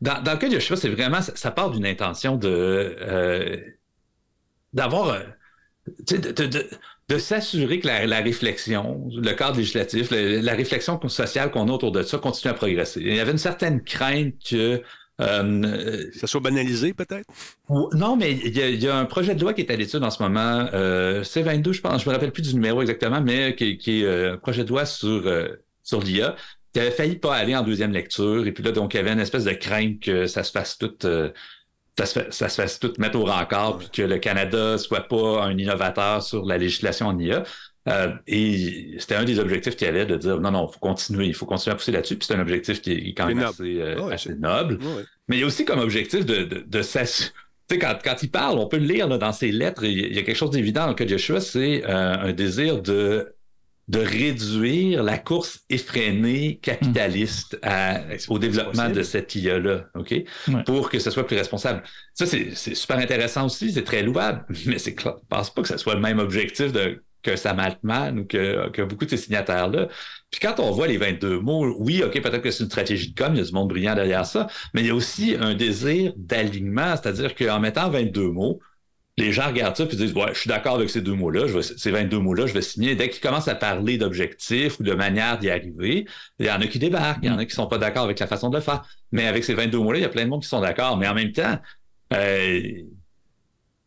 dans, 0.00 0.22
dans 0.22 0.32
le 0.32 0.38
cas 0.38 0.48
de 0.48 0.54
Yoshua, 0.54 0.76
c'est 0.76 0.88
vraiment, 0.88 1.20
ça, 1.22 1.50
part 1.50 1.70
d'une 1.70 1.86
intention 1.86 2.36
de 2.36 2.48
euh, 2.48 3.56
d'avoir, 4.72 5.08
euh, 5.08 5.20
de, 6.10 6.66
de, 7.08 7.18
s'assurer 7.18 7.80
que 7.80 7.86
la, 7.86 8.20
réflexion, 8.20 9.08
le 9.10 9.32
cadre 9.32 9.56
législatif, 9.56 10.10
la 10.10 10.54
réflexion 10.54 11.00
sociale 11.08 11.50
qu'on 11.50 11.68
a 11.68 11.72
autour 11.72 11.90
de 11.90 12.02
ça 12.02 12.18
continue 12.18 12.50
à 12.50 12.54
progresser. 12.54 13.00
Il 13.00 13.14
y 13.14 13.20
avait 13.20 13.32
une 13.32 13.38
certaine 13.38 13.82
crainte 13.82 14.34
que 14.48 14.82
euh, 15.20 16.10
ça 16.12 16.26
soit 16.26 16.40
banalisé, 16.40 16.92
peut-être? 16.92 17.26
Non, 17.68 18.16
mais 18.16 18.32
il 18.32 18.56
y, 18.56 18.88
a, 18.88 18.96
un 18.96 19.04
projet 19.06 19.34
de 19.34 19.40
loi 19.40 19.52
qui 19.52 19.62
est 19.62 19.70
à 19.70 19.76
l'étude 19.76 20.04
en 20.04 20.10
ce 20.10 20.22
moment. 20.22 20.68
Euh, 20.74 21.22
C22, 21.22 21.72
je 21.72 21.80
pense, 21.80 22.04
je 22.04 22.08
me 22.08 22.14
rappelle 22.14 22.30
plus 22.30 22.42
du 22.42 22.54
numéro 22.54 22.82
exactement, 22.82 23.20
mais 23.20 23.56
qui, 23.56 23.78
qui 23.78 24.02
est 24.02 24.28
un 24.28 24.36
projet 24.36 24.64
de 24.64 24.68
loi 24.68 24.84
sur, 24.84 25.24
sur 25.82 26.02
l'IA, 26.02 26.36
qui 26.78 26.86
avait 26.86 26.94
failli 26.94 27.16
pas 27.16 27.34
aller 27.34 27.56
en 27.56 27.62
deuxième 27.62 27.92
lecture. 27.92 28.46
Et 28.46 28.52
puis 28.52 28.62
là, 28.62 28.72
donc, 28.72 28.94
il 28.94 28.98
y 28.98 29.00
avait 29.00 29.12
une 29.12 29.20
espèce 29.20 29.44
de 29.44 29.52
crainte 29.52 30.00
que 30.00 30.26
ça 30.26 30.42
se 30.44 30.52
fasse 30.52 30.78
tout, 30.78 30.94
euh, 31.04 31.30
ça, 31.98 32.06
se, 32.06 32.20
ça 32.30 32.48
se 32.48 32.60
fasse 32.62 32.78
tout 32.78 32.92
mettre 32.98 33.18
au 33.18 33.24
rencard, 33.24 33.78
puis 33.78 33.88
que 33.92 34.02
le 34.02 34.18
Canada 34.18 34.78
soit 34.78 35.08
pas 35.08 35.42
un 35.44 35.56
innovateur 35.58 36.22
sur 36.22 36.44
la 36.44 36.56
législation 36.58 37.06
en 37.08 37.18
IA. 37.18 37.42
Euh, 37.88 38.12
et 38.26 38.96
c'était 38.98 39.14
un 39.14 39.24
des 39.24 39.38
objectifs 39.38 39.74
qu'il 39.76 39.86
y 39.86 39.90
avait 39.90 40.04
de 40.04 40.16
dire 40.16 40.40
non, 40.40 40.50
non, 40.50 40.68
il 40.68 40.72
faut 40.74 40.78
continuer, 40.80 41.26
il 41.26 41.34
faut 41.34 41.46
continuer 41.46 41.72
à 41.72 41.76
pousser 41.76 41.90
là-dessus. 41.92 42.16
Puis 42.16 42.26
c'est 42.26 42.34
un 42.34 42.40
objectif 42.40 42.80
qui 42.82 42.92
est 42.92 43.14
quand 43.14 43.26
même 43.26 43.38
assez, 43.40 43.80
euh, 43.80 44.00
Ouais, 44.02 44.14
assez 44.14 44.34
noble. 44.34 44.74
Ouais. 44.74 45.04
Mais 45.28 45.36
il 45.36 45.40
y 45.40 45.42
a 45.42 45.46
aussi 45.46 45.64
comme 45.64 45.78
objectif 45.80 46.26
de, 46.26 46.44
de, 46.44 46.64
de 46.66 46.82
s'assurer. 46.82 47.30
Tu 47.68 47.74
sais, 47.74 47.78
quand, 47.80 47.96
quand 48.02 48.22
il 48.22 48.30
parle, 48.30 48.58
on 48.58 48.66
peut 48.66 48.78
le 48.78 48.86
lire 48.86 49.08
là, 49.08 49.18
dans 49.18 49.32
ses 49.32 49.52
lettres, 49.52 49.84
il 49.84 49.98
y 49.98 50.04
a- 50.04 50.06
il 50.06 50.14
y 50.14 50.18
a 50.18 50.22
quelque 50.22 50.36
chose 50.36 50.50
d'évident 50.50 50.82
dans 50.82 50.88
le 50.88 50.94
cas 50.94 51.04
de 51.04 51.10
Joshua, 51.10 51.40
c'est 51.40 51.82
euh, 51.86 52.16
un 52.18 52.32
désir 52.32 52.80
de, 52.82 53.34
de 53.88 53.98
réduire 54.00 55.02
la 55.02 55.18
course 55.18 55.60
effrénée 55.70 56.58
capitaliste 56.62 57.58
à- 57.62 58.00
Ben, 58.00 58.18
c'est 58.18 58.30
au 58.30 58.38
développement 58.38 58.72
possible. 58.72 58.92
de 58.96 59.02
cette 59.02 59.34
IA-là, 59.34 59.84
OK? 59.94 60.10
Ouais. 60.12 60.64
Pour 60.66 60.90
que 60.90 60.98
ce 60.98 61.10
soit 61.10 61.26
plus 61.26 61.36
responsable. 61.36 61.82
Ça, 62.14 62.26
c'est 62.26 62.54
c'est 62.54 62.74
super 62.74 62.98
intéressant 62.98 63.46
aussi, 63.46 63.72
c'est 63.72 63.84
très 63.84 64.02
louable, 64.02 64.44
mais 64.66 64.78
c'est 64.78 64.94
clair, 64.94 65.14
je 65.20 65.26
pense 65.28 65.50
pas 65.52 65.62
que 65.62 65.68
ce 65.68 65.78
soit 65.78 65.94
le 65.94 66.00
même 66.00 66.18
objectif 66.18 66.72
de, 66.72 67.02
que 67.22 67.34
Sam 67.36 67.58
Altman 67.60 68.18
ou 68.20 68.24
que, 68.26 68.68
que 68.70 68.82
beaucoup 68.82 69.04
de 69.04 69.10
ces 69.10 69.16
signataires-là. 69.16 69.88
Puis 70.30 70.40
quand 70.40 70.60
on 70.60 70.70
voit 70.70 70.86
les 70.86 70.98
22 70.98 71.40
mots, 71.40 71.74
oui, 71.78 72.02
OK, 72.04 72.20
peut-être 72.20 72.42
que 72.42 72.50
c'est 72.50 72.62
une 72.64 72.70
stratégie 72.70 73.12
de 73.12 73.18
com, 73.18 73.32
il 73.34 73.38
y 73.38 73.40
a 73.40 73.44
du 73.44 73.52
monde 73.52 73.68
brillant 73.68 73.94
derrière 73.94 74.26
ça, 74.26 74.46
mais 74.74 74.82
il 74.82 74.86
y 74.86 74.90
a 74.90 74.94
aussi 74.94 75.34
un 75.40 75.54
désir 75.54 76.12
d'alignement, 76.16 76.94
c'est-à-dire 76.96 77.34
qu'en 77.34 77.58
mettant 77.60 77.88
22 77.90 78.28
mots, 78.30 78.60
les 79.18 79.32
gens 79.32 79.48
regardent 79.48 79.76
ça 79.76 79.84
et 79.84 79.96
disent 79.96 80.14
Ouais, 80.14 80.32
je 80.32 80.40
suis 80.40 80.48
d'accord 80.48 80.76
avec 80.76 80.90
ces 80.90 81.00
deux 81.02 81.14
mots-là, 81.14 81.46
je 81.48 81.60
ces 81.60 81.90
22 81.90 82.18
mots-là, 82.18 82.46
je 82.46 82.54
vais 82.54 82.62
signer. 82.62 82.94
Dès 82.94 83.08
qu'ils 83.10 83.20
commencent 83.20 83.48
à 83.48 83.54
parler 83.56 83.98
d'objectifs 83.98 84.78
ou 84.78 84.84
de 84.84 84.94
manière 84.94 85.38
d'y 85.38 85.50
arriver, 85.50 86.06
il 86.38 86.46
y 86.46 86.50
en 86.50 86.60
a 86.60 86.66
qui 86.66 86.78
débarquent, 86.78 87.18
il 87.22 87.28
y 87.28 87.32
en 87.32 87.38
a 87.38 87.44
qui 87.44 87.54
sont 87.54 87.66
pas 87.66 87.78
d'accord 87.78 88.04
avec 88.04 88.18
la 88.20 88.28
façon 88.28 88.48
de 88.48 88.56
le 88.56 88.62
faire. 88.62 88.86
Mais 89.10 89.26
avec 89.26 89.44
ces 89.44 89.54
22 89.54 89.78
mots-là, 89.78 89.98
il 89.98 90.02
y 90.02 90.04
a 90.04 90.08
plein 90.08 90.24
de 90.24 90.30
monde 90.30 90.42
qui 90.42 90.48
sont 90.48 90.60
d'accord. 90.60 90.96
Mais 90.96 91.08
en 91.08 91.14
même 91.14 91.32
temps, 91.32 91.58
euh, 92.12 92.60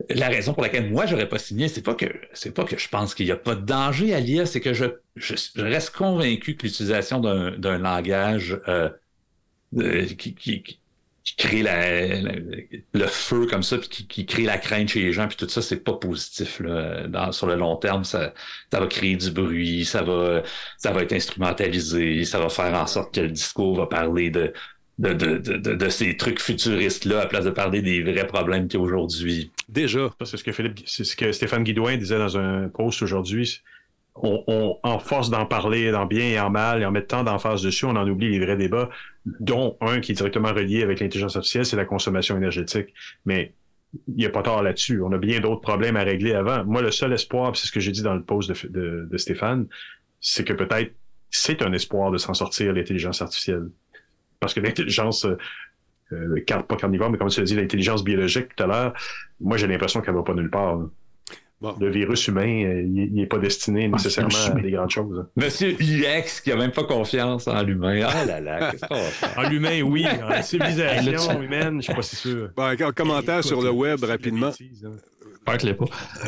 la 0.09 0.27
raison 0.27 0.53
pour 0.53 0.63
laquelle 0.63 0.89
moi 0.89 1.05
j'aurais 1.05 1.29
pas 1.29 1.39
signé, 1.39 1.67
c'est 1.67 1.81
pas 1.81 1.95
que 1.95 2.07
c'est 2.33 2.53
pas 2.53 2.65
que 2.65 2.77
je 2.77 2.89
pense 2.89 3.15
qu'il 3.15 3.25
n'y 3.25 3.31
a 3.31 3.37
pas 3.37 3.55
de 3.55 3.61
danger 3.61 4.13
à 4.13 4.19
l'IA, 4.19 4.45
c'est 4.45 4.59
que 4.61 4.73
je, 4.73 4.85
je, 5.15 5.35
je 5.55 5.61
reste 5.61 5.91
convaincu 5.91 6.55
que 6.55 6.63
l'utilisation 6.63 7.19
d'un 7.19 7.77
langage 7.77 8.59
euh, 8.67 8.89
euh, 9.77 10.05
qui, 10.07 10.80
qui 11.23 11.35
crée 11.35 11.61
la, 11.61 12.19
le 12.93 13.07
feu 13.07 13.45
comme 13.45 13.61
ça, 13.61 13.77
puis 13.77 13.89
qui, 13.89 14.07
qui 14.07 14.25
crée 14.25 14.43
la 14.43 14.57
crainte 14.57 14.89
chez 14.89 15.01
les 15.01 15.13
gens, 15.13 15.27
puis 15.27 15.37
tout 15.37 15.47
ça, 15.47 15.61
c'est 15.61 15.83
pas 15.83 15.93
positif. 15.93 16.59
Là. 16.59 17.07
Dans, 17.07 17.31
sur 17.31 17.45
le 17.47 17.55
long 17.55 17.75
terme, 17.75 18.03
ça, 18.03 18.33
ça 18.71 18.79
va 18.79 18.87
créer 18.87 19.15
du 19.15 19.29
bruit, 19.31 19.85
ça 19.85 20.01
va, 20.01 20.41
ça 20.77 20.91
va 20.91 21.03
être 21.03 21.13
instrumentalisé, 21.13 22.25
ça 22.25 22.39
va 22.39 22.49
faire 22.49 22.73
en 22.73 22.87
sorte 22.87 23.13
que 23.13 23.21
le 23.21 23.29
discours 23.29 23.75
va 23.77 23.85
parler 23.85 24.31
de, 24.31 24.51
de, 24.97 25.13
de, 25.13 25.37
de, 25.37 25.75
de- 25.75 25.89
ces 25.89 26.17
trucs 26.17 26.41
futuristes-là, 26.41 27.21
à 27.21 27.25
place 27.27 27.45
de 27.45 27.51
parler 27.51 27.81
des 27.83 28.01
vrais 28.01 28.25
problèmes 28.25 28.67
qu'il 28.67 28.79
y 28.79 28.81
a 28.81 28.85
aujourd'hui. 28.85 29.51
Déjà. 29.69 30.09
C'est 30.23 30.37
ce 30.37 30.43
que 30.43 30.51
Philippe, 30.51 30.79
c'est 30.85 31.03
ce 31.03 31.15
que 31.15 31.31
Stéphane 31.31 31.63
Guidouin 31.63 31.97
disait 31.97 32.17
dans 32.17 32.37
un 32.37 32.67
post 32.67 33.01
aujourd'hui. 33.03 33.61
On, 34.15 34.43
on, 34.47 34.77
en 34.83 34.99
force 34.99 35.29
d'en 35.29 35.45
parler, 35.45 35.93
en 35.93 36.05
bien 36.05 36.25
et 36.25 36.39
en 36.39 36.49
mal, 36.49 36.81
et 36.81 36.85
en 36.85 36.91
mettant 36.91 37.23
d'emphase 37.23 37.61
dessus, 37.61 37.85
on 37.85 37.95
en 37.95 38.07
oublie 38.07 38.29
les 38.29 38.39
vrais 38.43 38.57
débats, 38.57 38.89
dont 39.25 39.77
un 39.81 39.99
qui 39.99 40.11
est 40.11 40.15
directement 40.15 40.53
relié 40.53 40.83
avec 40.83 40.99
l'intelligence 40.99 41.35
artificielle, 41.35 41.65
c'est 41.65 41.75
la 41.75 41.85
consommation 41.85 42.37
énergétique. 42.37 42.93
Mais 43.25 43.53
il 44.07 44.15
n'y 44.15 44.25
a 44.25 44.29
pas 44.29 44.41
tort 44.41 44.63
là-dessus. 44.63 45.01
On 45.01 45.11
a 45.11 45.17
bien 45.17 45.39
d'autres 45.39 45.61
problèmes 45.61 45.95
à 45.95 46.03
régler 46.03 46.33
avant. 46.33 46.63
Moi, 46.65 46.81
le 46.81 46.91
seul 46.91 47.13
espoir, 47.13 47.55
c'est 47.55 47.67
ce 47.67 47.71
que 47.71 47.79
j'ai 47.79 47.91
dit 47.91 48.01
dans 48.01 48.15
le 48.15 48.23
post 48.23 48.49
de, 48.49 49.07
de, 49.09 49.17
Stéphane, 49.17 49.67
c'est 50.19 50.43
que 50.43 50.53
peut-être 50.53 50.93
c'est 51.29 51.61
un 51.61 51.73
espoir 51.73 52.11
de 52.11 52.17
s'en 52.17 52.33
sortir, 52.33 52.73
l'intelligence 52.73 53.21
artificielle. 53.21 53.69
Parce 54.39 54.53
que 54.53 54.59
l'intelligence, 54.59 55.25
euh, 55.25 55.37
euh, 56.13 56.43
pas 56.45 56.75
carnivore, 56.75 57.09
mais 57.09 57.17
comme 57.17 57.29
tu 57.29 57.39
l'as 57.39 57.45
dit, 57.45 57.55
l'intelligence 57.55 58.03
biologique 58.03 58.55
tout 58.55 58.63
à 58.63 58.67
l'heure, 58.67 58.93
moi 59.39 59.57
j'ai 59.57 59.67
l'impression 59.67 60.01
qu'elle 60.01 60.15
va 60.15 60.23
pas 60.23 60.33
nulle 60.33 60.49
part. 60.49 60.79
Bon. 61.61 61.75
Le 61.79 61.89
virus 61.91 62.27
humain, 62.27 62.63
euh, 62.65 62.81
il 62.81 63.13
n'est 63.13 63.27
pas 63.27 63.37
destiné 63.37 63.87
nécessairement 63.87 64.29
virus 64.29 64.49
à 64.49 64.59
des 64.61 64.71
grandes 64.71 64.89
choses. 64.89 65.25
Monsieur 65.35 65.75
UX 65.79 66.41
qui 66.43 66.51
a 66.51 66.55
même 66.55 66.71
pas 66.71 66.83
confiance 66.85 67.47
en 67.47 67.61
l'humain. 67.61 68.01
Ah 68.07 68.25
là 68.25 68.39
là, 68.41 68.71
qu'est-ce 68.71 68.85
qu'on 68.87 68.95
va 68.95 69.01
faire? 69.01 69.37
En 69.37 69.47
l'humain, 69.47 69.81
oui. 69.83 70.05
En 70.07 70.41
civilisation 70.41 71.39
humaine, 71.39 71.77
je 71.77 71.85
suis 71.85 71.93
pas 71.93 72.01
si 72.01 72.15
sûr. 72.15 72.49
Bon, 72.57 72.63
un 72.63 72.91
commentaire 72.91 73.43
sur 73.43 73.61
le 73.61 73.69
web 73.69 74.03
rapidement. 74.03 74.49
Pas. 75.45 75.57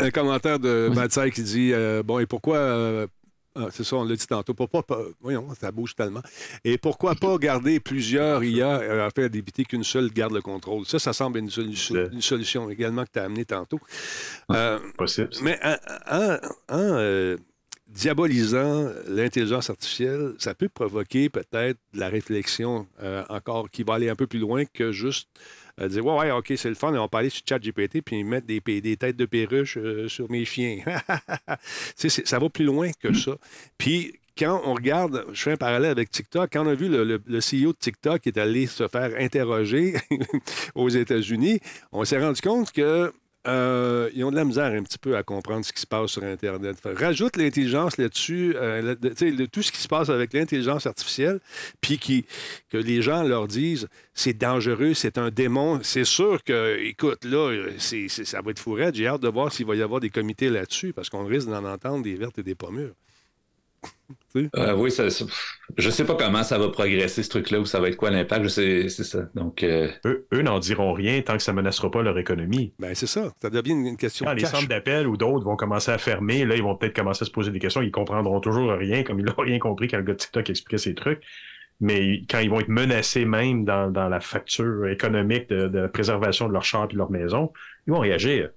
Un 0.02 0.10
commentaire 0.12 0.60
de 0.60 0.88
Oui. 0.90 0.96
Matsai 0.96 1.32
qui 1.32 1.44
dit 1.44 1.72
euh, 1.74 2.04
Bon, 2.04 2.20
et 2.20 2.26
pourquoi. 2.26 2.58
euh, 2.58 3.08
ah, 3.56 3.68
c'est 3.72 3.84
ça, 3.84 3.96
on 3.98 4.04
l'a 4.04 4.16
dit 4.16 4.26
tantôt. 4.28 4.54
Pourquoi 4.54 4.84
pas. 4.84 5.00
Voyons, 5.22 5.48
ça 5.60 5.72
bouge 5.72 5.96
tellement. 5.96 6.22
Et 6.64 6.78
pourquoi 6.78 7.16
pas 7.16 7.38
garder 7.38 7.80
plusieurs 7.80 8.44
IA 8.44 8.80
euh, 8.80 9.08
afin 9.08 9.28
d'éviter 9.28 9.64
qu'une 9.64 9.84
seule 9.84 10.10
garde 10.12 10.34
le 10.34 10.42
contrôle? 10.42 10.86
Ça, 10.86 11.00
ça 11.00 11.14
semble 11.14 11.40
une, 11.40 11.50
solution- 11.50 12.10
une 12.12 12.22
solution 12.22 12.70
également 12.70 13.04
que 13.06 13.12
tu 13.14 13.20
as 13.20 13.24
amenée 13.26 13.46
tantôt. 13.46 13.80
Euh, 14.52 14.80
Possible. 14.98 15.30
mais 15.42 15.60
en, 15.64 15.76
en- 16.12 16.36
en, 16.70 16.78
euh, 16.98 17.38
diabolisant 17.88 18.90
l'intelligence 19.08 19.70
artificielle, 19.70 20.34
ça 20.40 20.56
peut 20.56 20.70
provoquer 20.70 21.30
peut-être 21.30 21.78
de 21.94 22.00
la 22.00 22.10
réflexion 22.10 22.88
euh, 23.02 23.24
encore 23.30 23.70
qui 23.70 23.84
va 23.84 23.94
aller 23.96 24.10
un 24.10 24.16
peu 24.16 24.26
plus 24.28 24.40
loin 24.40 24.64
que 24.66 24.92
juste 24.92 25.28
euh, 25.82 25.88
dire 25.88 26.06
Ouais, 26.06 26.18
ouais, 26.18 26.32
OK, 26.32 26.54
c'est 26.56 26.70
le 26.70 26.76
fun, 26.76 26.94
on 26.96 27.08
va 27.12 27.20
aller 27.20 27.30
sur 27.30 27.44
ChatGPT 27.48 28.02
puis 28.02 28.24
mettre 28.24 28.48
des, 28.48 28.60
des 28.60 28.98
têtes 28.98 29.16
de 29.18 29.26
perruche 29.26 29.78
euh, 29.78 30.08
sur 30.08 30.30
mes 30.30 30.46
chiens. 30.46 30.78
Ça 31.96 32.40
va 32.40 32.50
plus 32.50 32.66
loin 32.66 32.92
que 33.02 33.14
ça. 33.14 33.38
Puis 33.78 34.14
quand 34.38 34.62
on 34.66 34.74
regarde, 34.74 35.26
je 35.32 35.42
fais 35.44 35.52
un 35.52 35.58
parallèle 35.58 35.92
avec 35.92 36.10
TikTok, 36.10 36.50
quand 36.52 36.66
on 36.66 36.70
a 36.70 36.74
vu 36.74 36.90
le, 36.90 37.04
le- 37.04 37.22
le 37.26 37.40
CEO 37.40 37.72
de 37.74 37.78
TikTok 37.78 38.22
qui 38.22 38.30
est 38.30 38.38
allé 38.40 38.66
se 38.66 38.88
faire 38.88 39.12
interroger 39.20 39.94
aux 40.76 40.90
États-Unis, 40.90 41.60
on 41.92 42.04
s'est 42.04 42.20
rendu 42.20 42.42
compte 42.42 42.72
que 42.72 43.14
euh, 43.48 44.10
ils 44.14 44.24
ont 44.24 44.32
de 44.32 44.36
la 44.36 44.46
misère 44.46 44.72
un 44.72 44.84
petit 44.84 44.98
peu 44.98 45.18
à 45.18 45.24
comprendre 45.24 45.66
ce 45.66 45.74
qui 45.74 45.82
se 45.82 45.88
passe 45.88 46.12
sur 46.12 46.24
Internet. 46.24 46.78
Rajoute 46.86 47.36
l'intelligence 47.36 47.98
là-dessus, 47.98 48.56
euh, 48.56 48.96
tout 49.52 49.62
ce 49.62 49.72
qui 49.72 49.80
se 49.80 49.88
passe 49.88 50.10
avec 50.10 50.34
l'intelligence 50.34 50.86
artificielle, 50.86 51.40
puis 51.82 51.98
qui, 51.98 52.26
que 52.70 52.78
les 52.78 53.02
gens 53.02 53.24
leur 53.24 53.48
disent 53.48 53.88
c'est 54.14 54.34
dangereux, 54.38 54.94
c'est 54.94 55.18
un 55.18 55.30
démon. 55.30 55.80
C'est 55.84 56.06
sûr 56.06 56.44
que, 56.44 56.78
écoute, 56.80 57.26
là, 57.26 57.70
ça 57.78 58.42
va 58.42 58.52
être 58.52 58.60
fourrette. 58.60 58.96
J'ai 58.96 59.08
hâte 59.08 59.22
de 59.22 59.30
voir 59.30 59.52
s'il 59.52 59.66
va 59.66 59.76
y 59.76 59.82
avoir 59.82 60.00
des 60.00 60.10
comités 60.10 60.50
là-dessus, 60.50 60.94
parce 60.94 61.10
qu'on 61.10 61.26
risque 61.26 61.50
d'en 61.50 61.66
entendre 61.66 62.04
des 62.04 62.16
vertes 62.16 62.40
et 62.40 62.44
des 62.44 62.56
pas 62.56 62.72
mûres. 62.72 62.96
Euh, 64.36 64.74
oui, 64.76 64.90
ça, 64.90 65.12
ça- 65.12 65.26
je 65.78 65.92
sais 65.92 66.06
pas 66.06 66.16
comment 66.16 66.42
ça 66.42 66.58
va 66.58 66.70
progresser 66.70 67.22
ce 67.22 67.30
truc-là 67.30 67.60
ou 67.60 67.66
ça 67.66 67.80
va 67.80 67.90
être 67.90 67.98
quoi 67.98 68.10
l'impact. 68.10 68.44
Je 68.46 68.50
sais, 68.50 68.90
c'est 68.90 69.04
ça. 69.04 69.30
Donc, 69.36 69.62
euh, 69.62 69.88
Eux, 70.06 70.26
eux 70.34 70.42
n'en 70.42 70.58
diront 70.58 70.92
rien 70.92 71.22
tant 71.22 71.38
que 71.38 71.44
ça 71.44 71.52
ne 71.52 71.58
menacera 71.58 71.92
pas 71.92 72.02
leur 72.02 72.18
économie. 72.18 72.74
Ben, 72.80 72.96
c'est 72.96 73.06
ça. 73.06 73.32
Ça 73.40 73.52
devient 73.52 73.74
une, 73.74 73.86
une 73.86 73.96
question 73.98 74.26
Quand 74.26 74.34
de 74.34 74.40
les 74.40 74.46
centres 74.48 74.68
d'appel 74.68 75.06
ou 75.08 75.18
d'autres 75.18 75.46
vont 75.46 75.56
commencer 75.56 75.92
à 75.92 76.00
fermer, 76.00 76.46
là, 76.46 76.56
ils 76.56 76.64
vont 76.64 76.76
peut-être 76.76 76.96
commencer 76.96 77.22
à 77.22 77.26
se 77.28 77.32
poser 77.32 77.52
des 77.52 77.60
questions. 77.60 77.84
Ils 77.84 77.92
comprendront 77.92 78.40
toujours 78.40 78.72
rien, 78.72 79.04
comme 79.04 79.20
ils 79.20 79.26
n'ont 79.26 79.34
rien 79.38 79.60
compris 79.60 79.88
quand 79.88 79.98
le 79.98 80.04
gars 80.04 80.14
de 80.14 80.18
TikTok 80.18 80.50
expliquait 80.50 80.78
ses 80.80 80.96
trucs. 80.96 81.22
Mais 81.80 82.24
quand 82.28 82.40
ils 82.40 82.50
vont 82.50 82.60
être 82.60 82.70
menacés 82.70 83.26
même 83.26 83.66
dans, 83.66 83.92
dans 83.92 84.10
la 84.10 84.20
facture 84.20 84.88
économique 84.88 85.48
de, 85.50 85.68
de 85.68 85.86
préservation 85.86 86.48
de 86.48 86.54
leur 86.54 86.64
char 86.64 86.86
et 86.86 86.94
de 86.94 86.98
leur 86.98 87.12
maison, 87.12 87.54
ils 87.86 87.94
vont 87.94 88.00
réagir, 88.00 88.50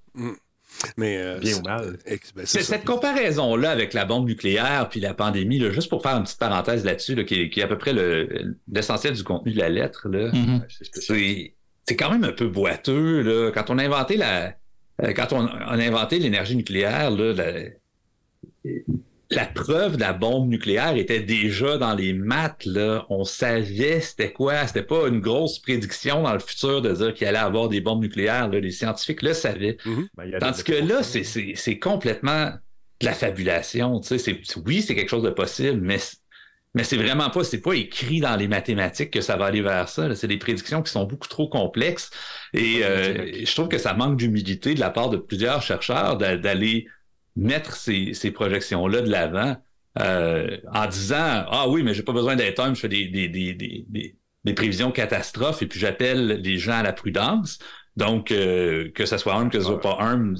Mais, 0.96 1.16
euh, 1.18 1.38
bien 1.38 1.56
ou 1.56 1.62
mal. 1.62 1.98
ex- 2.06 2.32
ben, 2.34 2.44
c'est 2.46 2.62
cette 2.62 2.84
comparaison-là 2.84 3.70
avec 3.70 3.92
la 3.94 4.04
bombe 4.04 4.26
nucléaire 4.26 4.88
puis 4.90 5.00
la 5.00 5.14
pandémie, 5.14 5.58
là, 5.58 5.70
juste 5.70 5.88
pour 5.88 6.02
faire 6.02 6.16
une 6.16 6.24
petite 6.24 6.38
parenthèse 6.38 6.84
là-dessus, 6.84 7.14
là, 7.14 7.24
qui, 7.24 7.40
est, 7.42 7.50
qui 7.50 7.60
est 7.60 7.62
à 7.62 7.66
peu 7.68 7.78
près 7.78 7.92
le- 7.92 8.56
l'essentiel 8.72 9.14
du 9.14 9.22
contenu 9.24 9.52
de 9.52 9.58
la 9.58 9.68
lettre, 9.68 10.08
là, 10.08 10.30
Mhm. 10.32 10.62
C'est 11.88 11.94
quand 11.96 12.10
même 12.10 12.24
un 12.24 12.32
peu 12.32 12.48
boiteux. 12.48 13.22
Là. 13.22 13.50
Quand 13.52 13.70
on 13.70 13.78
a 13.78 13.84
inventé 13.84 14.16
la 14.16 14.54
euh, 15.02 15.12
quand 15.12 15.32
on, 15.32 15.40
on 15.46 15.48
a 15.78 15.84
inventé 15.84 16.18
l'énergie 16.18 16.56
nucléaire, 16.56 17.10
là, 17.10 17.32
la, 17.34 17.52
la 19.30 19.44
preuve 19.44 19.96
de 19.96 20.00
la 20.00 20.12
bombe 20.12 20.48
nucléaire 20.48 20.96
était 20.96 21.20
déjà 21.20 21.78
dans 21.78 21.94
les 21.94 22.12
maths. 22.12 22.64
Là. 22.64 23.06
On 23.10 23.24
savait 23.24 24.00
c'était 24.00 24.32
quoi. 24.32 24.66
C'était 24.66 24.82
pas 24.82 25.08
une 25.08 25.20
grosse 25.20 25.58
prédiction 25.58 26.22
dans 26.22 26.32
le 26.32 26.38
futur 26.38 26.80
de 26.82 26.92
dire 26.92 27.12
qu'il 27.14 27.26
allait 27.26 27.38
avoir 27.38 27.68
des 27.68 27.80
bombes 27.80 28.02
nucléaires. 28.02 28.48
Là. 28.48 28.60
Les 28.60 28.70
scientifiques 28.70 29.22
le 29.22 29.34
savaient. 29.34 29.76
Ben, 30.16 30.26
y 30.26 30.34
a 30.34 30.38
Tandis 30.38 30.62
que 30.62 30.72
là, 30.72 31.02
c'est- 31.02 31.24
c'est 31.24 31.78
complètement 31.78 32.50
de 33.00 33.06
la 33.06 33.12
fabulation. 33.12 34.00
Tu 34.00 34.08
sais, 34.08 34.18
c'est- 34.18 34.56
oui, 34.64 34.80
c'est 34.82 34.94
quelque 34.94 35.10
chose 35.10 35.24
de 35.24 35.30
possible, 35.30 35.80
mais 35.82 35.98
mais 36.74 36.84
c'est 36.84 36.98
vraiment 36.98 37.30
pas, 37.30 37.42
c'est 37.42 37.62
pas 37.62 37.72
écrit 37.72 38.20
dans 38.20 38.36
les 38.36 38.48
mathématiques 38.48 39.10
que 39.10 39.22
ça 39.22 39.36
va 39.36 39.46
aller 39.46 39.62
vers 39.62 39.88
ça. 39.88 40.14
C'est 40.14 40.28
des 40.28 40.36
prédictions 40.36 40.82
qui 40.82 40.92
sont 40.92 41.04
beaucoup 41.04 41.26
trop 41.26 41.48
complexes. 41.48 42.10
Et 42.52 42.80
euh, 42.84 43.30
je 43.46 43.54
trouve 43.54 43.68
que 43.68 43.78
ça 43.78 43.94
manque 43.94 44.18
d'humilité 44.18 44.74
de 44.74 44.80
la 44.80 44.90
part 44.90 45.08
de 45.08 45.16
plusieurs 45.16 45.62
chercheurs 45.62 46.18
d'a- 46.18 46.36
d'aller 46.36 46.86
mettre 47.36 47.76
ces, 47.76 48.14
ces 48.14 48.30
projections-là 48.30 49.02
de 49.02 49.10
l'avant 49.10 49.56
euh, 49.98 50.58
en 50.72 50.86
disant 50.86 51.44
Ah 51.50 51.66
oui, 51.68 51.82
mais 51.82 51.94
j'ai 51.94 52.02
pas 52.02 52.12
besoin 52.12 52.36
d'être 52.36 52.58
homme, 52.60 52.74
je 52.74 52.80
fais 52.80 52.88
des, 52.88 53.06
des, 53.08 53.28
des, 53.28 53.54
des, 53.54 53.86
des- 54.44 54.54
prévisions 54.54 54.92
catastrophes 54.92 55.62
et 55.62 55.66
puis 55.66 55.80
j'appelle 55.80 56.40
les 56.42 56.58
gens 56.58 56.72
à 56.74 56.82
la 56.82 56.92
prudence. 56.92 57.58
Donc, 57.96 58.30
euh, 58.30 58.90
que 58.92 59.06
ce 59.06 59.16
soit 59.18 59.34
un, 59.36 59.48
que 59.48 59.58
ce 59.58 59.64
soit 59.66 59.80
pas 59.80 59.96
un, 60.00 60.34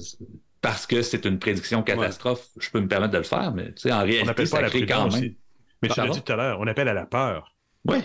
parce 0.61 0.86
que 0.86 1.03
c'est 1.03 1.24
une 1.24 1.38
prédiction 1.38 1.82
catastrophe, 1.82 2.49
je 2.61 2.70
peux 2.70 2.80
me 2.80 2.88
permettre 2.88 3.12
de 3.12 3.18
le 3.18 3.24
faire, 3.24 3.53
mais 3.55 3.72
tu 3.74 3.82
sais, 3.82 3.92
en 3.92 4.05
On 4.20 4.24
réalité, 4.24 4.26
n'appelle 4.26 4.49
pas 4.51 4.59
ça 4.59 4.59
à 4.59 4.62
la 4.62 4.70
crée 4.70 4.84
quand 4.86 5.09
prudence. 5.09 5.12
même. 5.20 5.34
Mais 5.82 5.88
tu 5.90 6.01
l'as 6.01 6.09
dit 6.09 6.22
tout 6.22 6.32
à 6.32 6.36
l'heure, 6.36 6.61
on 6.61 6.66
appelle 6.66 6.88
à 6.88 6.94
la 6.94 7.07
peur. 7.07 7.55
Oui. 7.84 7.99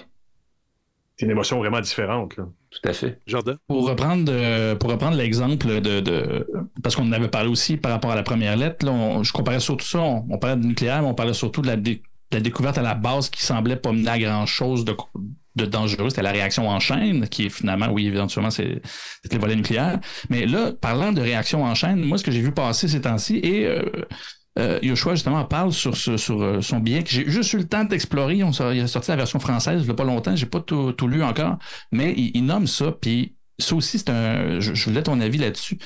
C'est 1.22 1.26
une 1.28 1.32
émotion 1.34 1.60
vraiment 1.60 1.80
différente. 1.82 2.36
Là. 2.36 2.46
Tout 2.72 2.90
à 2.90 2.94
fait. 2.94 3.20
Jordan? 3.28 3.56
Pour 3.68 3.88
reprendre, 3.88 4.32
euh, 4.34 4.74
pour 4.74 4.90
reprendre 4.90 5.16
l'exemple 5.16 5.80
de, 5.80 6.00
de- 6.00 6.48
Parce 6.82 6.96
qu'on 6.96 7.08
en 7.08 7.12
avait 7.12 7.28
parlé 7.28 7.48
aussi 7.48 7.78
par 7.78 7.92
rapport 7.92 8.10
à 8.10 8.16
la 8.16 8.24
première 8.24 8.58
lettre, 8.58 8.84
là, 8.84 8.92
on- 8.92 9.22
je 9.22 9.32
comparais 9.32 9.60
surtout 9.60 9.86
ça. 9.86 10.00
On, 10.00 10.26
on 10.32 10.40
parlait 10.40 10.60
de 10.60 10.66
nucléaire, 10.66 11.04
mais 11.04 11.08
on 11.08 11.14
parlait 11.14 11.36
surtout 11.36 11.62
de 11.62 11.68
la, 11.68 11.76
dé- 11.76 12.02
de 12.32 12.38
la 12.38 12.42
découverte 12.42 12.80
à 12.80 12.82
la 12.82 12.96
base 12.96 13.30
qui 13.30 13.44
semblait 13.44 13.76
pas 13.76 13.92
mener 13.92 14.10
à 14.10 14.18
grand-chose 14.18 14.84
de, 14.84 14.96
de 15.58 15.66
dangereux. 15.68 16.10
C'était 16.10 16.24
la 16.24 16.32
réaction 16.32 16.68
en 16.68 16.80
chaîne, 16.80 17.28
qui 17.28 17.46
est 17.46 17.50
finalement, 17.50 17.90
oui, 17.92 18.08
éventuellement, 18.08 18.50
c'est 18.50 18.82
c'est 19.22 19.32
les 19.32 19.38
volets 19.38 19.56
nucléaires. 19.56 20.00
Mais 20.32 20.48
là, 20.48 20.72
parlant 20.74 21.12
de 21.12 21.22
réaction 21.22 21.64
en 21.64 21.76
chaîne, 21.76 22.02
moi, 22.04 22.18
ce 22.18 22.24
que 22.24 22.32
j'ai 22.32 22.42
vu 22.42 22.52
passer 22.52 22.88
ces 22.88 23.02
temps-ci, 23.02 23.38
et 23.44 23.68
euh, 23.68 23.84
euh, 24.60 24.80
Yoshua, 24.82 25.16
justement, 25.16 25.46
parle 25.46 25.72
sur, 25.72 25.94
euh, 25.94 26.62
son 26.62 26.80
billet 26.80 27.04
que 27.04 27.10
j'ai 27.10 27.30
juste 27.30 27.54
eu 27.54 27.58
le 27.58 27.68
temps 27.68 27.86
d'explorer. 27.86 28.36
Il 28.36 28.44
a 28.82 28.88
sorti 28.88 29.10
la 29.10 29.16
version 29.16 29.40
française 29.40 29.82
il 29.82 29.86
n'y 29.86 29.92
a 29.92 29.94
pas 29.94 30.04
longtemps. 30.04 30.36
J'ai 30.36 30.46
pas 30.46 30.60
tout, 30.60 30.94
lu 31.08 31.24
encore. 31.24 31.58
Mais 31.92 32.14
il, 32.18 32.46
nomme 32.46 32.68
ça. 32.68 32.92
Puis 32.92 33.36
ça 33.60 33.76
aussi, 33.76 34.00
c'est 34.00 34.10
un. 34.10 34.60
Je, 34.60 34.84
voulais 34.86 35.04
ton 35.04 35.20
avis 35.22 35.38
là-dessus. 35.38 35.78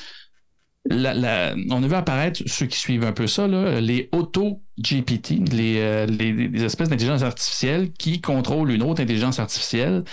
On 0.90 1.04
a 1.04 1.88
vu 1.88 1.94
apparaître 1.94 2.42
ceux 2.46 2.66
qui 2.66 2.78
suivent 2.78 3.06
un 3.06 3.12
peu 3.12 3.28
ça, 3.28 3.48
les 3.48 4.10
auto-GPT, 4.12 5.52
les, 5.52 5.80
euh, 5.80 6.06
les 6.06 6.64
espèces 6.64 6.90
d'intelligence 6.90 7.24
artificielle 7.24 7.92
qui 7.92 8.22
contrôlent 8.22 8.72
une 8.72 8.84
autre 8.84 9.02
intelligence 9.02 9.40
artificielle. 9.40 10.04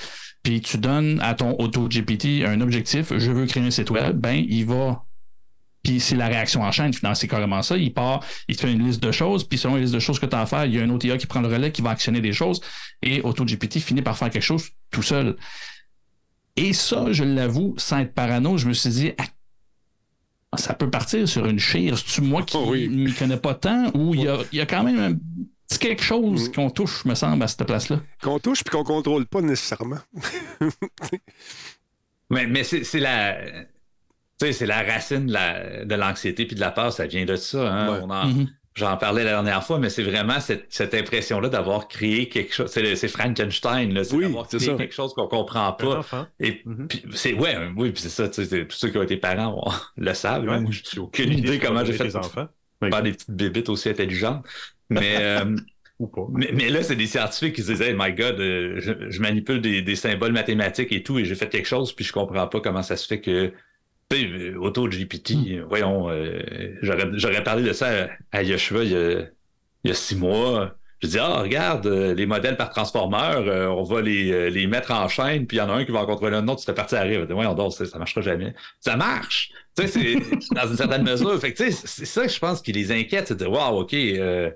Puis 0.43 0.61
tu 0.61 0.79
donnes 0.79 1.21
à 1.23 1.35
ton 1.35 1.57
auto-GPT 1.59 2.45
un 2.45 2.61
objectif, 2.61 3.17
je 3.17 3.31
veux 3.31 3.47
créer 3.47 3.63
un 3.63 3.71
site 3.71 3.91
web, 3.91 4.17
ben 4.19 4.45
il 4.49 4.65
va 4.67 5.05
puis 5.83 5.99
c'est 6.01 6.15
la 6.17 6.29
réaction 6.29 6.63
en 6.63 6.71
chaîne, 6.73 6.93
finalement, 6.93 7.15
c'est 7.15 7.29
carrément 7.29 7.63
ça. 7.63 7.77
Il 7.77 7.93
part, 7.93 8.25
il 8.49 8.57
te 8.57 8.61
fait 8.63 8.73
une 8.73 8.87
liste 8.87 9.03
de 9.03 9.11
choses, 9.13 9.45
puis 9.45 9.59
selon 9.59 9.75
la 9.75 9.81
liste 9.81 9.95
de 9.95 9.99
choses 9.99 10.19
que 10.19 10.27
tu 10.27 10.37
as 10.37 10.41
à 10.41 10.47
faire, 10.47 10.65
il 10.67 10.75
y 10.75 10.79
a 10.79 10.83
un 10.83 10.91
autre 10.91 11.05
IA 11.07 11.17
qui 11.19 11.27
prend 11.27 11.41
le 11.41 11.49
relais, 11.49 11.73
qui 11.73 11.83
va 11.83 11.91
actionner 11.91 12.21
des 12.21 12.33
choses, 12.33 12.61
et 13.03 13.21
AutoGPT 13.23 13.79
finit 13.81 14.03
par 14.03 14.17
faire 14.17 14.31
quelque 14.31 14.43
chose 14.43 14.69
tout 14.91 15.03
seul. 15.03 15.37
Et 16.57 16.73
ça, 16.73 17.07
je 17.13 17.25
l'avoue, 17.25 17.75
sans 17.79 17.99
être 18.01 18.15
parano, 18.15 18.59
je 18.59 18.69
me 18.69 18.73
suis 18.75 18.91
dit, 18.91 19.13
ah, 19.19 20.59
ça 20.59 20.75
peut 20.75 20.91
partir 20.91 21.27
sur 21.29 21.47
une 21.47 21.59
chire. 21.59 21.97
C'est-tu 21.99 22.21
moi 22.21 22.43
qui 22.43 22.57
Oh 22.59 22.67
oui. 22.69 22.89
ne 22.89 23.05
m'y 23.05 23.13
connais 23.15 23.39
pas 23.39 23.55
tant, 23.55 23.91
ou 23.95 24.15
il 24.15 24.23
y 24.25 24.29
a, 24.29 24.39
il 24.53 24.59
y 24.59 24.61
a 24.61 24.67
quand 24.67 24.83
même 24.83 24.99
un 25.01 25.13
petit 25.15 25.79
quelque 25.79 26.03
chose 26.03 26.51
Mm. 26.51 26.53
qu'on 26.53 26.69
touche, 26.71 27.07
me 27.07 27.15
semble, 27.15 27.43
à 27.43 27.49
cette 27.49 27.65
place-là? 27.65 28.01
Qu'on 28.23 28.39
touche 28.39 28.63
puis 28.63 28.71
qu'on 28.71 28.85
contrôle 28.85 29.25
pas 29.27 29.41
nécessairement. 29.41 29.97
Mais, 32.31 32.47
mais 32.47 32.65
c'est 32.65 32.99
la. 32.99 33.37
Tu 34.43 34.49
sais, 34.49 34.53
c'est 34.53 34.67
la 34.67 34.83
racine 34.83 35.27
de 35.27 35.33
la- 35.33 35.97
l'anxiété 35.97 36.47
puis 36.47 36.57
de 36.57 36.61
la 36.61 36.71
peur, 36.71 36.93
ça 36.93 37.07
vient 37.07 37.25
de 37.25 37.37
ça. 37.37 37.73
hein. 37.73 37.93
Ouais. 37.93 37.99
On 38.03 38.11
en- 38.11 38.27
Mhm. 38.27 38.49
J'en 38.75 38.97
parlais 38.97 39.23
la 39.23 39.33
dernière 39.33 39.63
fois, 39.63 39.79
mais 39.79 39.91
c'est 39.91 40.03
vraiment 40.03 40.41
cette, 40.41 40.65
cette 40.71 40.95
impression-là 40.95 41.51
d'avoir 41.51 41.89
créé 41.89 42.31
quelque 42.31 42.55
chose. 42.55 42.71
C'est 42.71 43.09
Frankenstein, 43.09 43.93
là. 43.93 44.03
C'est 44.03 44.15
Oui, 44.17 44.23
d'avoir 44.25 44.47
c'est 44.51 44.57
créé 44.57 44.71
ça. 44.71 44.75
quelque 44.77 44.95
chose 44.95 45.13
qu'on 45.13 45.27
comprend 45.29 45.73
pas. 45.75 45.99
enfant. 45.99 46.27
Et 46.41 46.63
Mhm. 46.65 46.89
puis 46.89 47.05
c'est 47.13 47.35
ouais, 47.35 47.57
oui, 47.77 47.91
puis 47.93 48.01
c'est 48.03 48.09
ça. 48.09 48.29
tu 48.29 48.37
sais, 48.37 48.45
c'est- 48.47 48.65
Tous 48.67 48.77
ceux 48.79 48.89
qui 48.89 48.97
ont 48.97 49.03
été 49.03 49.19
parents 49.19 49.63
on- 49.67 49.71
le 50.03 50.15
savent. 50.15 50.45
Moi, 50.45 50.59
j'ai 50.91 51.01
aucune 51.01 51.33
idée 51.35 51.59
comment 51.59 51.85
j'ai 51.85 51.93
fait 51.93 52.05
des 52.05 52.17
enfants. 52.17 52.49
faire 52.81 53.03
des 53.03 53.13
petites 53.13 53.31
bébites 53.31 53.69
aussi 53.69 53.91
intelligentes. 53.91 54.45
Mais 54.91 55.17
euh, 55.21 55.55
Ou 55.99 56.07
pas. 56.09 56.23
Mais, 56.33 56.51
mais 56.55 56.69
là, 56.71 56.83
c'est 56.83 56.97
des 56.97 57.07
scientifiques 57.07 57.55
qui 57.57 57.63
se 57.63 57.73
disent 57.73 57.83
Hey, 57.83 57.95
my 57.97 58.13
God, 58.13 58.41
euh, 58.41 58.77
je, 58.81 58.93
je 59.11 59.21
manipule 59.21 59.61
des, 59.61 59.83
des 59.83 59.95
symboles 59.97 60.33
mathématiques 60.33 60.91
et 60.93 61.03
tout, 61.03 61.19
et 61.19 61.25
j'ai 61.27 61.35
fait 61.37 61.49
quelque 61.51 61.69
chose, 61.69 61.93
puis 61.93 62.05
je 62.07 62.13
comprends 62.13 62.49
pas 62.49 62.61
comment 62.61 62.83
ça 62.83 62.97
se 62.97 63.07
fait 63.07 63.21
que. 63.21 63.53
Euh, 64.13 64.57
AutoGPT, 64.61 65.33
euh, 65.59 65.65
voyons, 65.69 66.09
euh, 66.11 66.41
j'aurais 66.83 67.43
parlé 67.45 67.63
de 67.63 67.73
ça 67.73 67.89
à, 68.33 68.39
à 68.39 68.43
Yoshua 68.43 68.85
il 68.85 68.91
y, 68.93 68.97
a, 68.97 69.21
il 69.85 69.89
y 69.89 69.91
a 69.91 69.95
six 69.95 70.17
mois. 70.17 70.75
Je 71.03 71.09
dis 71.09 71.19
Ah, 71.19 71.41
regarde, 71.41 71.87
les 71.87 72.27
modèles 72.27 72.57
par 72.57 72.71
transformeur, 72.71 73.41
euh, 73.49 73.67
on 73.67 73.83
va 73.83 74.01
les, 74.03 74.51
les 74.51 74.67
mettre 74.69 74.93
en 74.93 75.09
chaîne, 75.09 75.47
puis 75.47 75.57
il 75.57 75.61
y 75.61 75.63
en 75.63 75.69
a 75.69 75.73
un 75.73 75.85
qui 75.85 75.91
va 75.93 76.01
en 76.03 76.07
contrôler 76.07 76.37
un 76.37 76.47
autre, 76.49 76.61
cette 76.63 76.77
partie 76.77 76.95
arrive. 76.95 77.27
Ouais, 77.33 77.47
on 77.47 77.55
dort, 77.55 77.73
ça, 77.73 77.85
ça 77.87 77.99
marchera 77.99 78.21
jamais. 78.21 78.55
Ça 78.81 78.97
marche! 78.97 79.51
Tu 79.77 79.87
sais, 79.87 79.89
c'est 79.89 80.15
dans 80.55 80.69
une 80.69 80.77
certaine 80.77 81.03
mesure. 81.03 81.39
Fait 81.41 81.53
que, 81.53 81.63
tu 81.65 81.73
sais, 81.73 81.87
c'est 81.87 82.05
ça 82.05 82.27
que 82.27 82.33
je 82.33 82.39
pense 82.39 82.63
qui 82.63 82.73
les 82.73 82.93
inquiète, 82.93 83.29
c'est 83.29 83.39
de 83.39 83.47
Wow, 83.47 83.81
OK. 83.81 83.95
euh, 83.95 84.51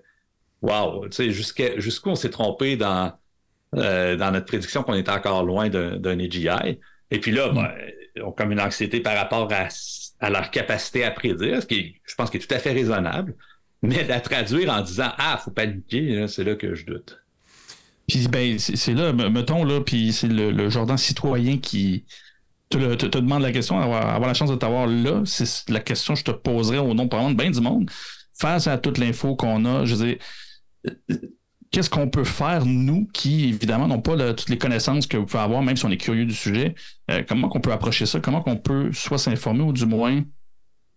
Wow, 0.63 1.09
tu 1.09 1.13
sais, 1.17 1.31
jusqu'à- 1.31 1.79
jusqu'où 1.79 2.11
on 2.11 2.15
s'est 2.17 2.31
trompé 2.31 2.77
dans, 2.77 3.13
euh, 3.77 4.17
dans 4.17 4.31
notre 4.31 4.47
prédiction 4.47 4.83
qu'on 4.83 4.95
était 4.95 5.11
encore 5.11 5.45
loin 5.45 5.69
d'un 5.69 5.97
d'un 5.97 6.19
AGI. 6.21 6.79
Et 7.11 7.19
puis 7.21 7.31
là, 7.33 7.49
ben, 7.51 7.69
ils 7.79 8.06
ont 8.25 8.33
comme 8.33 8.53
une 8.53 8.61
anxiété 8.61 9.01
par 9.01 9.17
rapport 9.17 9.51
à, 9.53 10.31
leur 10.31 10.51
capacité 10.51 11.05
à 11.05 11.11
prédire, 11.11 11.63
ce 11.63 11.67
qui 11.67 11.97
je 12.05 12.15
pense 12.15 12.31
qui 12.31 12.39
est 12.39 12.41
tout 12.47 12.55
à 12.55 12.59
fait 12.59 12.73
raisonnable. 12.73 13.35
Mais 13.83 14.05
la 14.05 14.21
traduire 14.21 14.73
en 14.73 14.81
disant 14.81 15.13
Ah, 15.19 15.41
faut 15.43 15.51
paniquer, 15.51 16.27
c'est 16.29 16.45
là 16.45 16.55
que 16.57 16.75
je 16.75 16.87
doute. 16.87 17.19
Puis 18.09 18.29
ben, 18.29 18.59
c'est 18.59 18.95
là, 18.95 19.13
me- 19.13 19.29
mettons, 19.29 19.65
là, 19.65 19.81
puis 19.81 20.13
c'est 20.13 20.29
le, 20.29 20.51
le 20.53 20.71
Jordan 20.71 20.97
citoyen 20.97 21.59
qui 21.59 22.05
te, 22.69 22.95
te- 22.95 23.19
demande 23.19 23.43
la 23.43 23.53
question, 23.53 23.79
avoir, 23.79 24.07
avoir 24.09 24.29
la 24.29 24.35
chance 24.35 24.51
de 24.51 24.57
t'avoir 24.57 24.87
là, 24.87 25.23
c'est 25.25 25.69
la 25.69 25.81
question 25.81 26.15
que 26.15 26.21
je 26.21 26.25
te 26.25 26.31
poserais 26.31 26.79
au 26.79 26.95
nom 26.95 27.09
probablement 27.09 27.35
de 27.37 27.43
bien 27.43 27.51
du 27.51 27.61
monde. 27.61 27.91
Face 28.39 28.67
à 28.67 28.79
toute 28.79 28.99
l'info 28.99 29.35
qu'on 29.35 29.65
a, 29.65 29.85
je 29.85 29.95
veux 29.95 30.07
dire, 30.07 30.17
euh, 31.11 31.17
qu'est-ce 31.71 31.91
qu'on 31.91 32.09
peut 32.09 32.25
faire, 32.25 32.65
nous, 32.65 33.07
qui, 33.13 33.49
évidemment, 33.49 33.89
n'ont 33.89 34.01
pas 34.01 34.35
toutes 34.35 34.49
les 34.49 34.59
connaissances 34.59 35.07
que 35.07 35.17
vous 35.17 35.27
pouvez 35.27 35.43
avoir, 35.43 35.63
même 35.63 35.77
si 35.77 35.85
on 35.85 35.91
est 35.91 35.97
curieux 35.97 36.25
du 36.25 36.35
sujet, 36.35 36.75
euh, 37.11 37.23
comment 37.27 37.49
qu'on 37.49 37.61
peut 37.61 37.73
approcher 37.73 38.07
ça? 38.07 38.21
Comment 38.21 38.43
qu'on 38.43 38.57
peut 38.57 38.93
soit 38.93 39.19
s'informer 39.19 39.63
ou 39.63 39.73
du 39.73 39.87
moins 39.87 40.23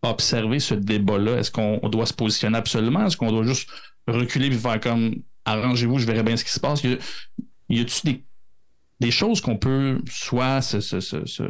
observer 0.01 0.59
ce 0.59 0.74
débat-là? 0.76 1.38
Est-ce 1.38 1.51
qu'on 1.51 1.80
on 1.82 1.89
doit 1.89 2.05
se 2.05 2.13
positionner 2.13 2.57
absolument? 2.57 3.05
Est-ce 3.05 3.17
qu'on 3.17 3.32
doit 3.32 3.43
juste 3.43 3.70
reculer 4.07 4.47
et 4.47 4.51
faire 4.51 4.80
comme 4.80 5.15
arrangez-vous, 5.45 5.99
je 5.99 6.05
verrai 6.05 6.24
bien 6.24 6.38
ce 6.38 6.43
qui 6.43 6.51
se 6.51 6.59
passe? 6.59 6.84
Y 6.84 6.93
a- 6.93 6.97
y 7.70 7.80
a-tu 7.82 8.24
des, 8.99 9.11
choses 9.11 9.41
qu'on 9.41 9.57
peut 9.57 10.01
soit 10.09 10.61
se, 10.61 11.45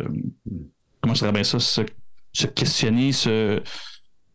comment 1.01 1.32
bien 1.32 1.43
ça, 1.43 1.59
se 1.59 2.45
questionner, 2.47 3.11
se 3.11 3.61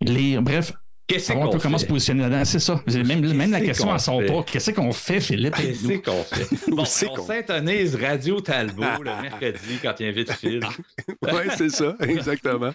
lire, 0.00 0.42
bref, 0.42 0.72
Qu'est-ce 1.06 1.32
qu'on 1.32 1.58
comment 1.58 1.76
fait? 1.78 1.84
se 1.84 1.86
positionner 1.88 2.22
là-dedans? 2.22 2.44
C'est 2.46 2.60
ça. 2.60 2.82
Même, 2.86 3.20
même 3.34 3.50
la 3.50 3.60
question, 3.60 3.92
elle 3.92 4.00
sort 4.00 4.20
fait? 4.20 4.26
pas. 4.26 4.42
Qu'est-ce 4.44 4.70
qu'on 4.70 4.92
fait, 4.92 5.20
Philippe? 5.20 5.54
Qu'est-ce 5.54 5.98
qu'on 5.98 6.22
fait? 6.22 6.48
Bon, 6.70 6.82
on 6.82 6.84
s'intonise 6.84 7.94
Radio 7.96 8.40
Talbot 8.40 8.82
le 9.02 9.22
mercredi 9.22 9.78
quand 9.82 9.94
il 10.00 10.06
invite 10.06 10.32
Phil. 10.32 10.60
Oui, 11.22 11.42
c'est 11.56 11.68
ça, 11.68 11.94
exactement. 12.00 12.72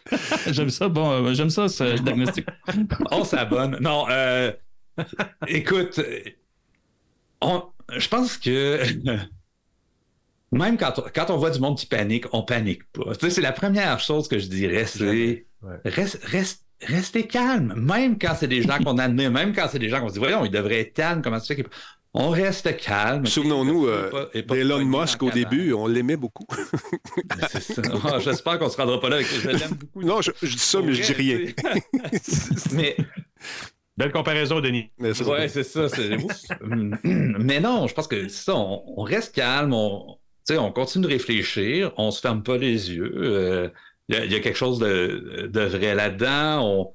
J'aime 0.48 0.70
ça, 0.70 0.88
bon, 0.90 1.12
euh, 1.12 1.34
j'aime 1.34 1.50
ça, 1.50 1.68
ce 1.68 2.00
diagnostic. 2.00 2.46
On 3.12 3.24
s'abonne. 3.24 3.78
Non, 3.82 4.06
euh, 4.10 4.52
écoute, 5.48 6.00
on, 7.42 7.64
je 7.96 8.08
pense 8.08 8.38
que 8.38 8.80
même 10.52 10.78
quand 10.78 11.00
on, 11.00 11.04
quand 11.14 11.30
on 11.30 11.38
voit 11.38 11.52
du 11.52 11.60
monde 11.60 11.78
qui 11.78 11.86
panique, 11.86 12.26
on 12.34 12.44
panique 12.44 12.84
pas. 12.92 13.16
Tu 13.16 13.26
sais, 13.26 13.30
c'est 13.30 13.42
la 13.42 13.52
première 13.52 14.00
chose 14.00 14.28
que 14.28 14.38
je 14.40 14.48
dirais, 14.48 14.86
c'est 14.86 15.46
Ouais. 15.62 15.76
reste, 15.84 16.24
reste, 16.24 16.64
restez 16.86 17.28
calme. 17.28 17.74
Même 17.78 18.18
quand 18.18 18.36
c'est 18.40 18.48
des 18.48 18.62
gens 18.62 18.78
qu'on 18.80 18.98
admire, 19.00 19.32
même 19.32 19.54
quand 19.54 19.68
c'est 19.72 19.80
des 19.80 19.90
gens 19.90 20.00
qu'on 20.02 20.10
se 20.10 20.14
dit, 20.14 20.20
voyons, 20.20 20.46
ils 20.46 20.52
devraient 20.52 20.80
être 20.82 20.94
calmes, 20.94 21.22
comment 21.22 21.40
ça 21.40 21.46
fait 21.48 21.56
qu'ils- 21.58 21.66
On 22.14 22.30
reste 22.30 22.76
calme. 22.78 23.26
Souvenons-nous 23.28 23.86
euh, 23.88 24.30
d'Elon 24.50 24.84
Musk 24.84 25.22
au 25.24 25.30
début, 25.30 25.74
on 25.74 25.86
l'aimait 25.88 26.18
beaucoup. 26.18 26.46
C'est 27.52 27.62
ça. 27.76 27.82
Ah, 28.06 28.20
J'espère 28.20 28.58
qu'on 28.60 28.70
se 28.70 28.78
rendra 28.78 29.00
pas 29.00 29.10
là 29.10 29.18
avec 29.18 29.28
je 29.28 29.48
l'aime 29.50 29.72
beaucoup. 29.80 30.02
non, 30.04 30.22
je, 30.22 30.32
je 30.42 30.52
dis 30.52 30.58
ça, 30.60 30.82
mais 30.82 30.94
je 30.94 31.04
dis 31.04 31.14
rien. 31.14 31.40
Mais 32.72 32.96
Belle 33.98 34.12
comparaison, 34.14 34.62
Denis. 34.62 34.90
Ouais, 35.00 35.50
c'est 35.50 35.64
ça. 35.64 35.90
c'est- 35.90 36.18
Mais 36.64 37.60
non, 37.60 37.86
je 37.88 37.94
pense 37.94 38.08
que 38.08 38.28
c'est 38.30 38.44
ça. 38.46 38.56
On, 38.56 38.82
on 38.98 39.04
reste 39.04 39.36
calme, 39.36 39.74
on, 39.74 40.18
continue 40.74 41.04
de 41.06 41.10
réfléchir, 41.10 41.92
on 41.98 42.10
se 42.10 42.22
ferme 42.22 42.42
pas 42.42 42.58
les 42.58 42.92
yeux. 42.92 43.12
euh, 43.18 43.70
Il 44.10 44.16
y, 44.16 44.18
a- 44.18 44.26
il 44.26 44.32
y 44.32 44.36
a 44.36 44.40
quelque 44.40 44.58
chose 44.58 44.80
de, 44.80 45.48
de 45.52 45.62
vrai 45.62 45.96
là-dedans. 45.96 46.62
On- 46.68 46.94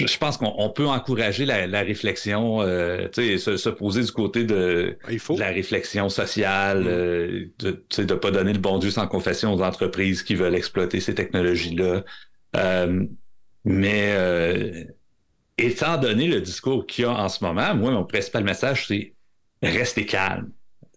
je 0.00 0.16
pense 0.18 0.36
qu'on 0.36 0.54
on 0.58 0.70
peut 0.70 0.86
encourager 0.86 1.44
la, 1.44 1.66
la 1.66 1.80
réflexion, 1.82 2.62
euh, 2.62 3.08
se, 3.12 3.56
se 3.56 3.68
poser 3.68 4.02
du 4.02 4.12
côté 4.12 4.44
de, 4.44 4.96
Il 5.10 5.18
faut. 5.18 5.34
de 5.34 5.40
la 5.40 5.48
réflexion 5.50 6.08
sociale, 6.08 6.82
Mm. 6.84 6.86
euh, 6.88 7.46
de 7.58 8.02
ne 8.02 8.14
pas 8.14 8.30
donner 8.30 8.52
le 8.52 8.60
bon 8.60 8.78
Dieu 8.78 8.90
sans 8.90 9.08
confession 9.08 9.52
aux 9.54 9.60
entreprises 9.62 10.22
qui 10.22 10.34
veulent 10.36 10.54
exploiter 10.54 11.00
ces 11.00 11.14
technologies-là. 11.16 12.04
Euh, 12.56 13.04
mais 13.64 14.12
euh, 14.12 14.84
étant 15.58 15.96
donné 15.98 16.28
le 16.28 16.40
discours 16.40 16.86
qu'il 16.86 17.02
y 17.02 17.06
a 17.06 17.10
en 17.12 17.28
ce 17.28 17.42
moment, 17.44 17.74
moi, 17.74 17.90
mon 17.90 18.04
principal 18.04 18.44
message, 18.44 18.86
c'est 18.86 19.14
restez 19.62 20.06
calme, 20.06 20.50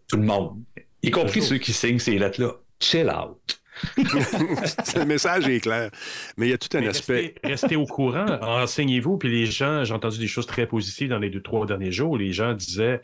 tout 0.07 0.17
le 0.17 0.23
monde, 0.23 0.59
y 1.01 1.09
compris 1.09 1.41
ceux 1.41 1.57
qui 1.57 1.73
signent 1.73 1.97
ces 1.99 2.19
lettres-là. 2.19 2.53
Chill 2.79 3.09
out. 3.09 3.60
le 3.97 5.05
message 5.05 5.47
est 5.47 5.59
clair. 5.59 5.89
Mais 6.37 6.47
il 6.47 6.49
y 6.51 6.53
a 6.53 6.57
tout 6.57 6.75
un 6.77 6.81
Mais 6.81 6.87
aspect. 6.87 7.35
Restez, 7.43 7.47
restez 7.47 7.75
au 7.75 7.85
courant, 7.85 8.25
renseignez-vous. 8.41 9.17
Puis 9.17 9.29
les 9.29 9.45
gens, 9.45 9.83
j'ai 9.83 9.93
entendu 9.93 10.19
des 10.19 10.27
choses 10.27 10.47
très 10.47 10.65
positives 10.65 11.09
dans 11.09 11.19
les 11.19 11.29
deux, 11.29 11.41
trois 11.41 11.65
derniers 11.65 11.91
jours. 11.91 12.17
Les 12.17 12.31
gens 12.31 12.53
disaient, 12.53 13.01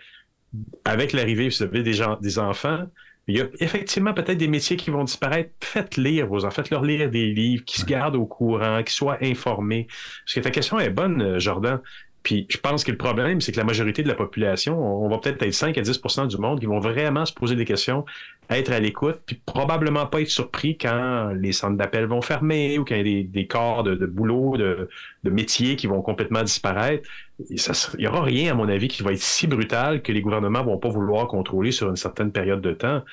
avec 0.86 1.14
l'arrivée, 1.14 1.50
vous 1.50 1.64
avez 1.64 1.84
des, 1.84 1.94
gens, 1.94 2.18
des 2.22 2.40
enfants, 2.40 2.86
il 3.28 3.38
y 3.38 3.42
a 3.42 3.46
effectivement 3.60 4.14
peut-être 4.14 4.38
des 4.38 4.48
métiers 4.48 4.78
qui 4.78 4.90
vont 4.90 5.04
disparaître. 5.04 5.52
Faites 5.62 5.98
lire 5.98 6.28
vos 6.28 6.46
enfants, 6.46 6.64
faites-leur 6.64 6.84
lire 6.84 7.10
des 7.12 7.28
livres, 7.28 7.66
qui 7.66 7.82
se 7.82 7.86
gardent 7.86 8.16
au 8.16 8.26
courant, 8.26 8.82
qui 8.84 8.94
soient 8.94 9.18
informés. 9.22 9.88
Parce 10.26 10.36
que 10.36 10.40
ta 10.40 10.50
question 10.50 10.80
est 10.80 10.90
bonne, 10.90 11.22
euh, 11.22 11.40
Jordan. 11.40 11.82
Puis 12.24 12.46
je 12.50 12.58
pense 12.58 12.84
que 12.84 12.92
le 12.92 12.98
problème, 12.98 13.42
c'est 13.42 13.52
que 13.52 13.58
la 13.58 13.66
majorité 13.66 14.02
de 14.02 14.08
la 14.08 14.16
population, 14.16 14.78
on 14.80 15.08
va 15.10 15.18
peut-être 15.18 15.42
être 15.42 15.54
5 15.54 15.78
à 15.78 15.82
10% 15.82 16.28
du 16.28 16.38
monde 16.38 16.60
qui 16.60 16.66
vont 16.66 16.80
vraiment 16.80 17.26
se 17.26 17.34
poser 17.34 17.56
des 17.56 17.66
questions, 17.66 18.06
être 18.50 18.72
à 18.72 18.80
l'écoute, 18.80 19.20
puis 19.26 19.40
probablement 19.46 20.06
pas 20.06 20.22
être 20.22 20.30
surpris 20.30 20.78
quand 20.78 21.32
les 21.36 21.52
centres 21.52 21.78
d'appel 21.78 22.06
vont 22.06 22.22
fermer 22.22 22.78
ou 22.78 22.86
quand 22.86 22.96
il 22.96 23.08
y 23.08 23.20
a 23.20 23.24
des, 23.24 23.48
corps 23.48 23.84
de, 23.84 24.06
boulot, 24.06 24.58
de, 24.58 24.90
métiers 25.26 25.76
qui 25.76 25.88
vont 25.88 26.02
complètement 26.02 26.44
disparaître. 26.44 27.08
il 27.50 27.60
n'y 28.00 28.08
aura 28.08 28.24
rien, 28.24 28.52
à 28.52 28.56
mon 28.56 28.70
avis, 28.70 28.88
qui 28.88 29.04
va 29.04 29.12
être 29.12 29.22
si 29.22 29.48
brutal 29.48 30.02
que 30.02 30.12
les 30.12 30.22
gouvernements 30.22 30.64
vont 30.64 30.78
pas 30.78 30.90
vouloir 30.90 31.28
contrôler 31.28 31.72
sur 31.72 31.90
une 31.90 31.98
certaine 31.98 32.32
période 32.32 32.62
de 32.62 32.72
temps. 32.72 33.04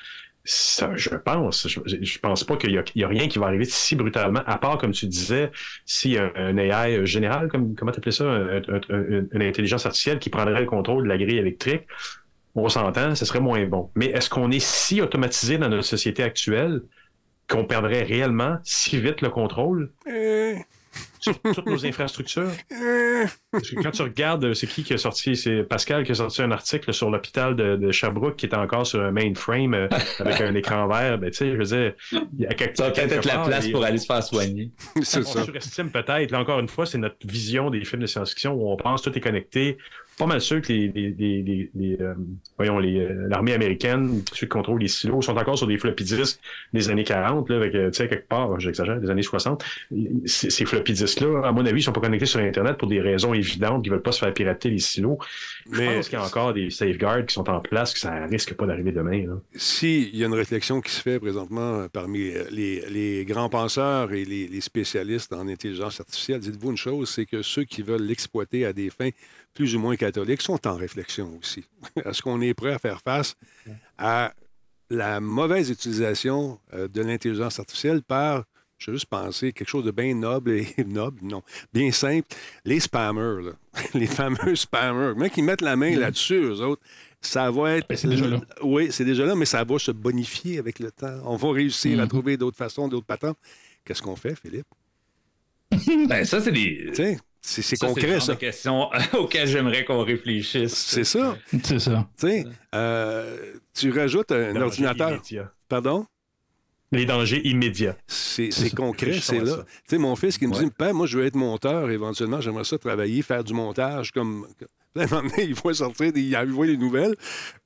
Ça, 0.47 0.91
je 0.95 1.09
pense. 1.09 1.67
Je, 1.67 1.79
je 2.01 2.19
pense 2.19 2.43
pas 2.43 2.55
qu'il 2.55 2.71
y, 2.71 3.03
a 3.03 3.07
rien 3.07 3.27
qui 3.27 3.39
va 3.39 3.47
arriver 3.47 3.65
si 3.65 3.95
brutalement, 3.95 4.41
à 4.45 4.59
part, 4.59 4.77
comme 4.77 4.91
tu 4.91 5.07
disais, 5.07 5.51
si 5.85 6.17
un, 6.19 6.31
un 6.35 6.55
AI 6.57 7.03
général, 7.05 7.47
comme, 7.47 7.75
comment 7.75 7.91
tu 7.91 7.97
appelais 7.97 8.11
ça, 8.11 8.25
une 8.27 9.41
intelligence 9.41 9.87
artificielle 9.87 10.19
qui 10.19 10.29
prendrait 10.29 10.59
le 10.59 10.67
contrôle 10.67 11.03
de 11.03 11.09
la 11.09 11.17
grille 11.17 11.39
électrique, 11.39 11.87
on 12.55 12.69
s'entend, 12.69 13.15
ce 13.15 13.25
serait 13.25 13.41
moins 13.41 13.65
bon. 13.65 13.91
Mais 13.95 14.07
est-ce 14.07 14.29
qu'on 14.29 14.49
est 14.51 14.65
si 14.65 15.01
automatisé 15.01 15.57
dans 15.57 15.69
notre 15.69 15.85
société 15.85 16.23
actuelle 16.23 16.81
qu'on 17.49 17.65
perdrait 17.65 18.03
réellement 18.03 18.57
si 18.63 18.99
vite 18.99 19.21
le 19.21 19.29
contrôle? 19.29 19.91
Euh, 20.07 20.55
sur 21.19 21.39
toutes 21.39 21.65
nos 21.65 21.85
infrastructures? 21.85 22.51
Parce 23.51 23.69
que 23.69 23.81
quand 23.81 23.91
tu 23.91 24.01
regardes, 24.01 24.53
c'est 24.53 24.67
qui 24.67 24.83
qui 24.83 24.93
a 24.93 24.97
sorti, 24.97 25.35
c'est 25.35 25.63
Pascal 25.63 26.03
qui 26.03 26.11
a 26.11 26.15
sorti 26.15 26.41
un 26.41 26.51
article 26.51 26.93
sur 26.93 27.09
l'hôpital 27.09 27.55
de, 27.55 27.91
Sherbrooke 27.91 28.35
qui 28.35 28.45
est 28.45 28.55
encore 28.55 28.85
sur 28.87 29.01
un 29.01 29.11
mainframe 29.11 29.73
euh, 29.73 29.87
avec 30.19 30.41
un 30.41 30.53
écran 30.55 30.87
vert. 30.87 31.17
Ben, 31.17 31.29
tu 31.31 31.37
sais, 31.37 31.51
je 31.51 31.57
veux 31.57 31.63
dire, 31.63 31.93
il 32.11 32.43
y 32.43 32.45
a 32.45 32.53
quelque, 32.53 32.77
ça 32.77 32.91
peut-être 32.91 33.25
la 33.25 33.39
place 33.39 33.67
pour 33.69 33.83
aller 33.83 33.97
se 33.97 34.05
faire 34.05 34.23
soigner. 34.23 34.71
c'est 35.01 35.23
ça. 35.23 35.41
On 35.41 35.43
surestime 35.43 35.89
peut-être. 35.89 36.31
Là, 36.31 36.39
encore 36.39 36.59
une 36.59 36.69
fois, 36.69 36.85
c'est 36.85 36.97
notre 36.97 37.17
vision 37.25 37.69
des 37.69 37.83
films 37.83 38.01
de 38.01 38.07
science-fiction 38.07 38.53
où 38.53 38.71
on 38.71 38.77
pense 38.77 39.01
que 39.01 39.09
tout 39.09 39.17
est 39.17 39.21
connecté 39.21 39.77
pas 40.17 40.25
mal 40.25 40.39
sûr 40.39 40.61
que 40.61 40.71
les, 40.71 40.87
les, 40.87 41.09
les, 41.11 41.69
les 41.75 41.97
euh, 41.99 42.13
voyons, 42.57 42.79
les, 42.79 42.99
euh, 42.99 43.27
l'armée 43.27 43.53
américaine, 43.53 44.21
ceux 44.31 44.45
qui 44.45 44.49
contrôlent 44.49 44.79
les 44.79 44.87
silos, 44.87 45.21
sont 45.21 45.37
encore 45.37 45.57
sur 45.57 45.67
des 45.67 45.77
floppy 45.77 46.05
disks 46.05 46.39
des 46.71 46.89
années 46.89 47.03
40, 47.03 47.49
là, 47.49 47.57
avec, 47.57 47.75
euh, 47.75 47.89
tu 47.91 47.97
sais, 47.97 48.07
quelque 48.07 48.27
part, 48.27 48.57
j'exagère, 48.59 48.99
des 48.99 49.09
années 49.09 49.23
60. 49.23 49.63
Ces, 50.25 50.49
ces 50.49 50.65
floppy 50.65 50.93
disks-là, 50.93 51.45
à 51.45 51.51
mon 51.51 51.65
avis, 51.65 51.81
ils 51.81 51.83
sont 51.83 51.91
pas 51.91 52.01
connectés 52.01 52.27
sur 52.27 52.39
Internet 52.39 52.77
pour 52.77 52.87
des 52.87 53.01
raisons 53.01 53.33
évidentes, 53.33 53.83
qu'ils 53.83 53.91
veulent 53.91 54.01
pas 54.01 54.13
se 54.13 54.19
faire 54.19 54.33
pirater 54.33 54.69
les 54.69 54.79
silos. 54.79 55.17
Mais 55.69 55.85
je 55.85 55.95
pense 55.95 56.09
qu'il 56.09 56.19
y 56.19 56.21
a 56.21 56.25
encore 56.25 56.53
des 56.53 56.69
safeguards 56.69 57.25
qui 57.25 57.33
sont 57.33 57.49
en 57.49 57.59
place, 57.59 57.93
que 57.93 57.99
ça 57.99 58.25
risque 58.25 58.53
pas 58.53 58.65
d'arriver 58.65 58.93
demain. 58.93 59.25
S'il 59.53 60.15
y 60.15 60.23
a 60.23 60.27
une 60.27 60.33
réflexion 60.33 60.79
qui 60.79 60.91
se 60.91 61.01
fait 61.01 61.19
présentement 61.19 61.87
parmi 61.91 62.31
les, 62.51 63.25
grands 63.27 63.49
penseurs 63.49 64.13
et 64.13 64.23
les 64.23 64.61
spécialistes 64.61 65.33
en 65.33 65.47
intelligence 65.47 65.99
artificielle, 65.99 66.39
dites-vous 66.39 66.71
une 66.71 66.77
chose, 66.77 67.09
c'est 67.09 67.25
que 67.25 67.41
ceux 67.41 67.63
qui 67.63 67.81
veulent 67.81 68.03
l'exploiter 68.03 68.65
à 68.65 68.71
des 68.71 68.89
fins 68.89 69.09
plus 69.55 69.75
ou 69.75 69.79
moins 69.79 69.95
catholiques 69.95 70.41
sont 70.41 70.67
en 70.67 70.75
réflexion 70.75 71.39
aussi. 71.41 71.63
Est-ce 72.05 72.21
qu'on 72.21 72.41
est 72.41 72.53
prêt 72.53 72.73
à 72.73 72.77
faire 72.77 73.01
face 73.01 73.35
à 73.97 74.33
la 74.91 75.19
mauvaise 75.19 75.71
utilisation 75.71 76.59
euh, 76.73 76.87
de 76.87 77.01
l'intelligence 77.01 77.59
artificielle 77.59 78.03
par, 78.03 78.43
je 78.77 78.91
veux 78.91 78.97
juste 78.97 79.07
penser, 79.07 79.53
quelque 79.53 79.69
chose 79.69 79.85
de 79.85 79.91
bien 79.91 80.13
noble 80.13 80.51
et 80.51 80.67
noble, 80.85 81.19
non, 81.23 81.41
bien 81.73 81.91
simple, 81.91 82.27
les 82.65 82.81
spammers, 82.81 83.53
les 83.95 84.07
fameux 84.07 84.55
spammers. 84.55 85.15
Même 85.15 85.29
qui 85.29 85.41
mettent 85.41 85.61
la 85.61 85.77
main 85.77 85.95
mm. 85.95 85.99
là-dessus, 85.99 86.35
eux 86.35 86.61
autres, 86.61 86.81
ça 87.21 87.49
va 87.49 87.77
être. 87.77 87.87
Ben, 87.87 87.97
c'est 87.97 88.09
déjà 88.09 88.27
là. 88.27 88.41
Oui, 88.61 88.89
c'est 88.91 89.05
déjà 89.05 89.25
là, 89.25 89.35
mais 89.35 89.45
ça 89.45 89.63
va 89.63 89.79
se 89.79 89.91
bonifier 89.91 90.59
avec 90.59 90.79
le 90.79 90.91
temps. 90.91 91.21
On 91.23 91.37
va 91.37 91.53
réussir 91.53 91.99
à 91.99 92.03
mm-hmm. 92.03 92.09
trouver 92.09 92.37
d'autres 92.37 92.57
façons, 92.57 92.87
d'autres 92.87 93.07
patentes. 93.07 93.37
Qu'est-ce 93.85 94.01
qu'on 94.01 94.15
fait, 94.15 94.35
Philippe? 94.39 94.67
ben, 96.07 96.25
ça, 96.25 96.41
c'est 96.41 96.51
des. 96.51 96.91
C'est 97.45 97.77
concret, 97.77 98.19
ça. 98.19 98.25
C'est 98.25 98.31
une 98.33 98.37
question 98.39 98.89
auxquelles 99.13 99.47
j'aimerais 99.47 99.85
qu'on 99.85 100.03
réfléchisse. 100.03 100.73
C'est 100.73 101.03
ça. 101.03 101.37
C'est 101.63 101.79
ça. 101.79 102.07
Euh, 102.73 103.53
tu 103.73 103.91
rajoutes 103.91 104.31
un 104.31 104.55
ordinateur. 104.59 105.21
Pardon? 105.69 106.07
Les 106.91 107.05
dangers 107.05 107.41
immédiats. 107.47 107.97
C'est 108.07 108.73
concret, 108.75 109.19
c'est 109.21 109.39
là. 109.39 109.57
Tu 109.57 109.81
sais, 109.87 109.97
mon 109.97 110.15
fils 110.15 110.37
qui 110.37 110.47
me 110.47 110.53
dit 110.53 110.71
Père, 110.75 110.93
moi, 110.93 111.05
je 111.05 111.17
veux 111.17 111.25
être 111.25 111.35
monteur 111.35 111.89
éventuellement, 111.89 112.41
j'aimerais 112.41 112.63
ça 112.63 112.77
travailler, 112.77 113.21
faire 113.21 113.43
du 113.43 113.53
montage 113.53 114.11
comme. 114.11 114.47
à 114.95 115.01
un 115.03 115.07
moment 115.07 115.29
donné, 115.29 115.43
il 115.43 115.53
voit 115.53 115.73
sortir, 115.73 116.11
il 116.15 116.51
voit 116.51 116.65
les 116.65 116.77
nouvelles. 116.77 117.15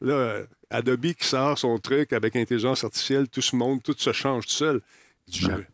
Là, 0.02 0.42
Adobe 0.70 1.14
qui 1.14 1.28
sort 1.28 1.58
son 1.58 1.78
truc 1.80 2.14
avec 2.14 2.36
intelligence 2.36 2.84
artificielle, 2.84 3.28
tout 3.28 3.42
se 3.42 3.56
monte, 3.56 3.84
tout 3.84 3.96
se 3.98 4.12
change 4.12 4.46
tout 4.46 4.54
seul. 4.54 4.82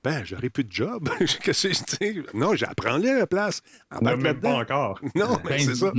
Ben, 0.03 0.23
j'aurais 0.25 0.49
plus 0.49 0.63
de 0.63 0.71
job. 0.71 1.09
non, 2.33 2.55
j'apprends-les 2.55 3.09
à 3.09 3.19
la 3.19 3.27
place. 3.27 3.61
même 4.01 4.39
pas 4.39 4.55
encore. 4.55 4.99
Non, 5.15 5.37
mais 5.43 5.57
ben, 5.57 5.59
c'est 5.59 5.75
ça. 5.75 5.93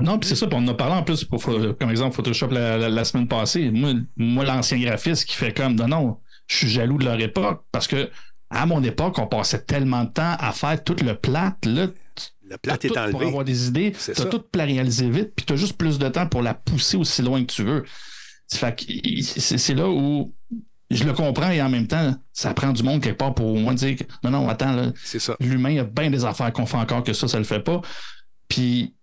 non, 0.00 0.18
puis 0.18 0.28
c'est 0.28 0.36
ça. 0.36 0.46
on 0.50 0.56
en 0.56 0.68
a 0.68 0.74
parlé 0.74 0.94
en 0.94 1.02
plus, 1.02 1.24
pour, 1.24 1.42
comme 1.42 1.90
exemple, 1.90 2.14
Photoshop 2.14 2.48
la, 2.48 3.04
semaine 3.04 3.28
passée. 3.28 3.70
Moi, 3.70 3.92
moi 4.16 4.44
l'ancien 4.44 4.78
graphiste 4.78 5.26
qui 5.26 5.36
fait 5.36 5.52
comme, 5.52 5.74
non, 5.74 5.88
non, 5.88 6.18
je 6.46 6.56
suis 6.56 6.68
jaloux 6.68 6.98
de 6.98 7.04
leur 7.04 7.20
époque 7.20 7.64
parce 7.70 7.86
que 7.86 8.10
à 8.50 8.66
mon 8.66 8.82
époque, 8.82 9.18
on 9.18 9.26
passait 9.26 9.62
tellement 9.62 10.04
de 10.04 10.10
temps 10.10 10.36
à 10.38 10.52
faire 10.52 10.82
tout 10.84 10.96
le 11.02 11.14
plat. 11.14 11.56
Là, 11.64 11.86
le 12.48 12.58
plat 12.58 12.76
est 12.82 12.96
enlevé. 12.96 13.12
Pour 13.12 13.22
avoir 13.22 13.44
des 13.44 13.68
idées, 13.68 13.92
tu 13.92 14.10
as 14.10 14.24
tout 14.26 14.40
pour 14.40 14.62
réaliser 14.62 15.08
vite, 15.08 15.32
puis 15.34 15.46
tu 15.46 15.54
as 15.54 15.56
juste 15.56 15.78
plus 15.78 15.98
de 15.98 16.08
temps 16.08 16.26
pour 16.26 16.42
la 16.42 16.52
pousser 16.52 16.98
aussi 16.98 17.22
loin 17.22 17.40
que 17.44 17.52
tu 17.52 17.62
veux. 17.62 17.84
C'est 18.46 19.74
là 19.74 19.88
où 19.88 20.34
je 20.94 21.04
le 21.04 21.12
comprends 21.12 21.50
et 21.50 21.62
en 21.62 21.68
même 21.68 21.86
temps, 21.86 22.14
ça 22.32 22.54
prend 22.54 22.72
du 22.72 22.82
monde 22.82 23.02
quelque 23.02 23.18
part 23.18 23.34
pour 23.34 23.46
au 23.46 23.56
moins 23.56 23.74
dire 23.74 23.96
que, 23.96 24.04
non, 24.24 24.30
non, 24.30 24.48
attends, 24.48 24.92
l'humain 25.40 25.78
a 25.78 25.84
bien 25.84 26.10
des 26.10 26.24
affaires 26.24 26.52
qu'on 26.52 26.66
fait 26.66 26.76
encore 26.76 27.02
que 27.02 27.12
ça, 27.12 27.28
ça 27.28 27.38
le 27.38 27.44
fait 27.44 27.60
pas. 27.60 27.80
Puis, 28.48 28.94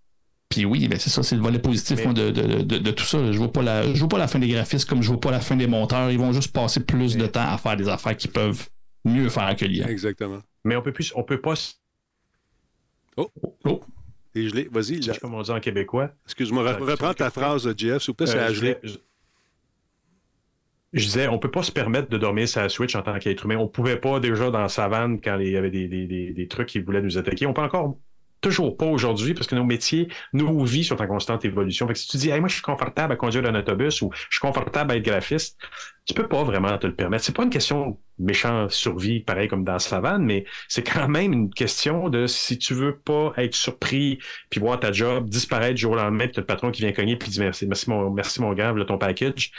puis 0.48 0.64
oui, 0.64 0.88
ben 0.88 0.98
c'est 0.98 1.10
ça, 1.10 1.22
c'est 1.22 1.36
le 1.36 1.42
volet 1.42 1.58
positif 1.58 2.06
de, 2.12 2.90
tout 2.90 3.04
ça. 3.04 3.32
Je 3.32 3.38
vois 3.38 3.52
pas 3.52 3.62
la, 3.62 3.92
je 3.94 3.98
vois 3.98 4.08
pas 4.08 4.18
la 4.18 4.28
fin 4.28 4.38
des 4.38 4.48
graphistes 4.48 4.88
comme 4.88 5.02
je 5.02 5.08
vois 5.08 5.20
pas 5.20 5.30
la 5.30 5.40
fin 5.40 5.56
des 5.56 5.66
monteurs. 5.66 6.10
Ils 6.10 6.18
vont 6.18 6.32
juste 6.32 6.52
passer 6.52 6.80
plus 6.80 7.16
de 7.16 7.26
temps 7.26 7.48
à 7.48 7.58
faire 7.58 7.76
des 7.76 7.88
affaires 7.88 8.16
qui 8.16 8.28
peuvent 8.28 8.68
mieux 9.04 9.28
faire 9.28 9.54
que 9.56 9.64
l'IA. 9.64 9.88
Exactement. 9.90 10.40
Mais 10.64 10.76
on 10.76 10.82
peut 10.82 10.92
plus, 10.92 11.12
on 11.14 11.22
peut 11.22 11.40
pas. 11.40 11.54
Oh, 13.16 13.30
oh. 13.64 13.80
Et 14.34 14.48
je 14.48 14.54
l'ai. 14.54 14.68
Vas-y. 14.70 15.00
Comme 15.18 15.34
on 15.34 15.42
dit 15.42 15.50
en 15.50 15.60
québécois. 15.60 16.10
Excuse-moi, 16.26 16.72
reprends 16.74 17.14
ta 17.14 17.30
phrase, 17.30 17.72
Jeff, 17.76 18.02
s'il 18.02 18.12
vous 18.12 18.14
plaît, 18.14 18.30
euh, 18.30 18.76
je 18.82 18.96
disais, 20.98 21.28
on 21.28 21.38
peut 21.38 21.50
pas 21.50 21.62
se 21.62 21.70
permettre 21.70 22.08
de 22.08 22.18
dormir 22.18 22.48
sa 22.48 22.68
Switch 22.68 22.94
en 22.96 23.02
tant 23.02 23.18
qu'être 23.18 23.44
humain. 23.44 23.56
On 23.56 23.68
pouvait 23.68 23.96
pas 23.96 24.18
déjà 24.18 24.50
dans 24.50 24.68
Savane 24.68 25.20
quand 25.20 25.38
il 25.38 25.50
y 25.50 25.56
avait 25.56 25.70
des, 25.70 25.86
des, 25.86 26.32
des, 26.32 26.48
trucs 26.48 26.68
qui 26.68 26.80
voulaient 26.80 27.02
nous 27.02 27.16
attaquer. 27.16 27.46
On 27.46 27.52
peut 27.52 27.62
encore 27.62 27.96
toujours 28.40 28.76
pas 28.76 28.86
aujourd'hui 28.86 29.34
parce 29.34 29.46
que 29.46 29.54
nos 29.54 29.64
métiers, 29.64 30.08
nos 30.32 30.64
vies 30.64 30.84
sont 30.84 31.00
en 31.00 31.06
constante 31.06 31.44
évolution. 31.44 31.86
Fait 31.86 31.92
que 31.92 31.98
si 31.98 32.08
tu 32.08 32.16
dis, 32.16 32.30
moi, 32.30 32.48
je 32.48 32.54
suis 32.54 32.62
confortable 32.62 33.12
à 33.12 33.16
conduire 33.16 33.44
un 33.46 33.54
autobus 33.54 34.02
ou 34.02 34.10
je 34.12 34.36
suis 34.36 34.40
confortable 34.40 34.92
à 34.92 34.96
être 34.96 35.04
graphiste, 35.04 35.58
tu 36.06 36.14
peux 36.14 36.26
pas 36.26 36.42
vraiment 36.42 36.76
te 36.78 36.86
le 36.86 36.94
permettre. 36.94 37.24
C'est 37.24 37.36
pas 37.36 37.44
une 37.44 37.50
question 37.50 37.98
méchante 38.18 38.70
survie, 38.70 39.20
pareil 39.20 39.48
comme 39.48 39.64
dans 39.64 39.78
Savane, 39.78 40.24
mais 40.24 40.44
c'est 40.68 40.82
quand 40.82 41.08
même 41.08 41.32
une 41.32 41.50
question 41.50 42.08
de 42.08 42.26
si 42.26 42.58
tu 42.58 42.74
veux 42.74 42.96
pas 42.96 43.32
être 43.36 43.54
surpris 43.54 44.18
puis 44.50 44.60
voir 44.60 44.80
ta 44.80 44.92
job 44.92 45.28
disparaître 45.28 45.74
du 45.74 45.82
jour 45.82 45.92
au 45.92 45.96
lendemain, 45.96 46.26
puis 46.26 46.38
as 46.38 46.40
le 46.40 46.46
patron 46.46 46.70
qui 46.70 46.82
vient 46.82 46.92
cogner 46.92 47.16
puis 47.16 47.30
dit 47.30 47.40
merci, 47.40 47.66
merci 47.66 47.88
mon, 47.90 48.10
merci 48.10 48.40
mon 48.40 48.52
gars, 48.54 48.74
ton 48.86 48.98
package 48.98 49.52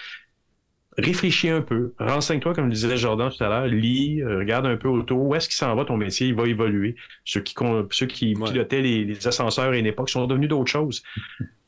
réfléchis 1.02 1.50
un 1.50 1.62
peu, 1.62 1.94
renseigne-toi, 2.00 2.54
comme 2.54 2.66
le 2.66 2.72
disait 2.72 2.98
Jordan 2.98 3.30
tout 3.30 3.44
à 3.44 3.50
l'heure, 3.50 3.68
lis, 3.68 4.22
euh, 4.22 4.40
regarde 4.40 4.66
un 4.66 4.78
peu 4.78 4.88
autour, 4.88 5.22
où 5.22 5.36
est-ce 5.36 5.48
qu'il 5.48 5.58
s'en 5.58 5.76
va 5.76 5.86
ton 5.86 5.98
métier, 5.98 6.28
il 6.28 6.36
va 6.36 6.48
évoluer. 6.48 6.96
Ceux 7.26 7.42
qui, 7.42 7.56
ceux 7.92 8.06
qui 8.06 8.34
pilotaient 8.34 8.82
les, 8.82 9.28
ascenseurs 9.28 9.72
à 9.72 9.78
une 9.78 9.86
époque 9.86 10.10
sont 10.10 10.26
devenus 10.28 10.50
d'autres 10.50 10.72
choses. 10.72 11.04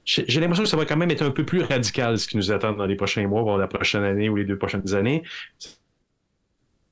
J'ai 0.05 0.39
l'impression 0.39 0.63
que 0.63 0.69
ça 0.69 0.77
va 0.77 0.85
quand 0.85 0.97
même 0.97 1.11
être 1.11 1.21
un 1.21 1.31
peu 1.31 1.45
plus 1.45 1.61
radical 1.61 2.19
ce 2.19 2.27
qui 2.27 2.35
nous 2.35 2.51
attend 2.51 2.73
dans 2.73 2.85
les 2.85 2.95
prochains 2.95 3.25
mois, 3.27 3.41
voire 3.41 3.57
la 3.57 3.67
prochaine 3.67 4.03
année 4.03 4.27
ou 4.27 4.35
les 4.35 4.43
deux 4.43 4.57
prochaines 4.57 4.93
années. 4.93 5.23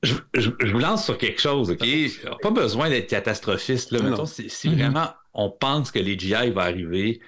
Je, 0.02 0.50
vous 0.72 0.78
lance 0.78 1.04
sur 1.04 1.18
quelque 1.18 1.40
chose, 1.40 1.70
OK? 1.70 1.86
Pas 2.40 2.50
besoin 2.50 2.88
d'être 2.88 3.08
catastrophiste. 3.08 3.92
Là. 3.92 4.02
Mettons, 4.02 4.26
si, 4.26 4.68
vraiment 4.68 5.08
on 5.34 5.50
pense 5.50 5.90
que 5.90 5.98
les 5.98 6.18
GI 6.18 6.50
va 6.50 6.62
arriver, 6.62 7.20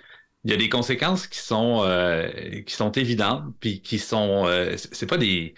il 0.45 0.51
y 0.51 0.55
a 0.55 0.57
des 0.57 0.69
conséquences 0.69 1.27
qui 1.27 1.39
sont 1.39 1.83
euh, 1.85 2.29
qui 2.63 2.75
sont 2.75 2.93
évidentes, 2.93 3.45
puis 3.61 3.81
qui 3.81 3.99
sont 3.99 4.47
euh, 4.47 4.77
c'est 4.77 5.07
pas 5.07 5.17
des 5.17 5.55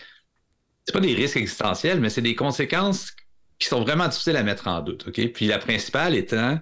c'est 0.84 0.92
pas 0.92 1.00
des 1.00 1.14
risques 1.14 1.36
existentiels, 1.36 2.00
mais 2.00 2.10
c'est 2.10 2.22
des 2.22 2.36
conséquences 2.36 3.12
qui 3.58 3.68
sont 3.68 3.82
vraiment 3.82 4.06
difficiles 4.06 4.36
à 4.36 4.42
mettre 4.42 4.68
en 4.68 4.80
doute. 4.80 5.08
OK? 5.08 5.32
Puis 5.32 5.46
la 5.46 5.58
principale 5.58 6.14
étant 6.14 6.58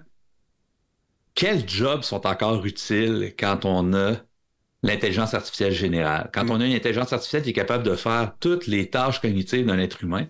quels 1.35 1.67
jobs 1.69 2.01
sont 2.01 2.25
encore 2.25 2.65
utiles 2.65 3.35
quand 3.37 3.65
on 3.65 3.93
a 3.93 4.15
l'intelligence 4.81 5.33
artificielle 5.33 5.73
générale? 5.73 6.29
Quand 6.33 6.49
on 6.49 6.61
a 6.61 6.65
une 6.65 6.73
intelligence 6.73 7.11
artificielle 7.11 7.43
qui 7.43 7.49
est 7.49 7.53
capable 7.53 7.83
de 7.83 7.95
faire 7.95 8.35
toutes 8.39 8.67
les 8.67 8.89
tâches 8.89 9.19
cognitives 9.19 9.65
d'un 9.65 9.79
être 9.79 10.03
humain, 10.03 10.27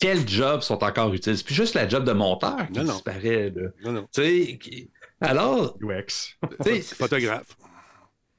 quels 0.00 0.28
jobs 0.28 0.60
sont 0.60 0.82
encore 0.84 1.12
utiles? 1.12 1.36
C'est 1.36 1.44
plus 1.44 1.54
juste 1.54 1.74
la 1.74 1.88
job 1.88 2.04
de 2.04 2.12
monteur 2.12 2.68
qui 2.72 2.80
disparaît. 2.80 3.52
Non, 3.84 3.92
non. 3.92 4.08
Tu 4.12 4.22
sais, 4.22 4.58
alors. 5.20 5.76
UX. 5.80 6.36
Photographe. 6.96 7.56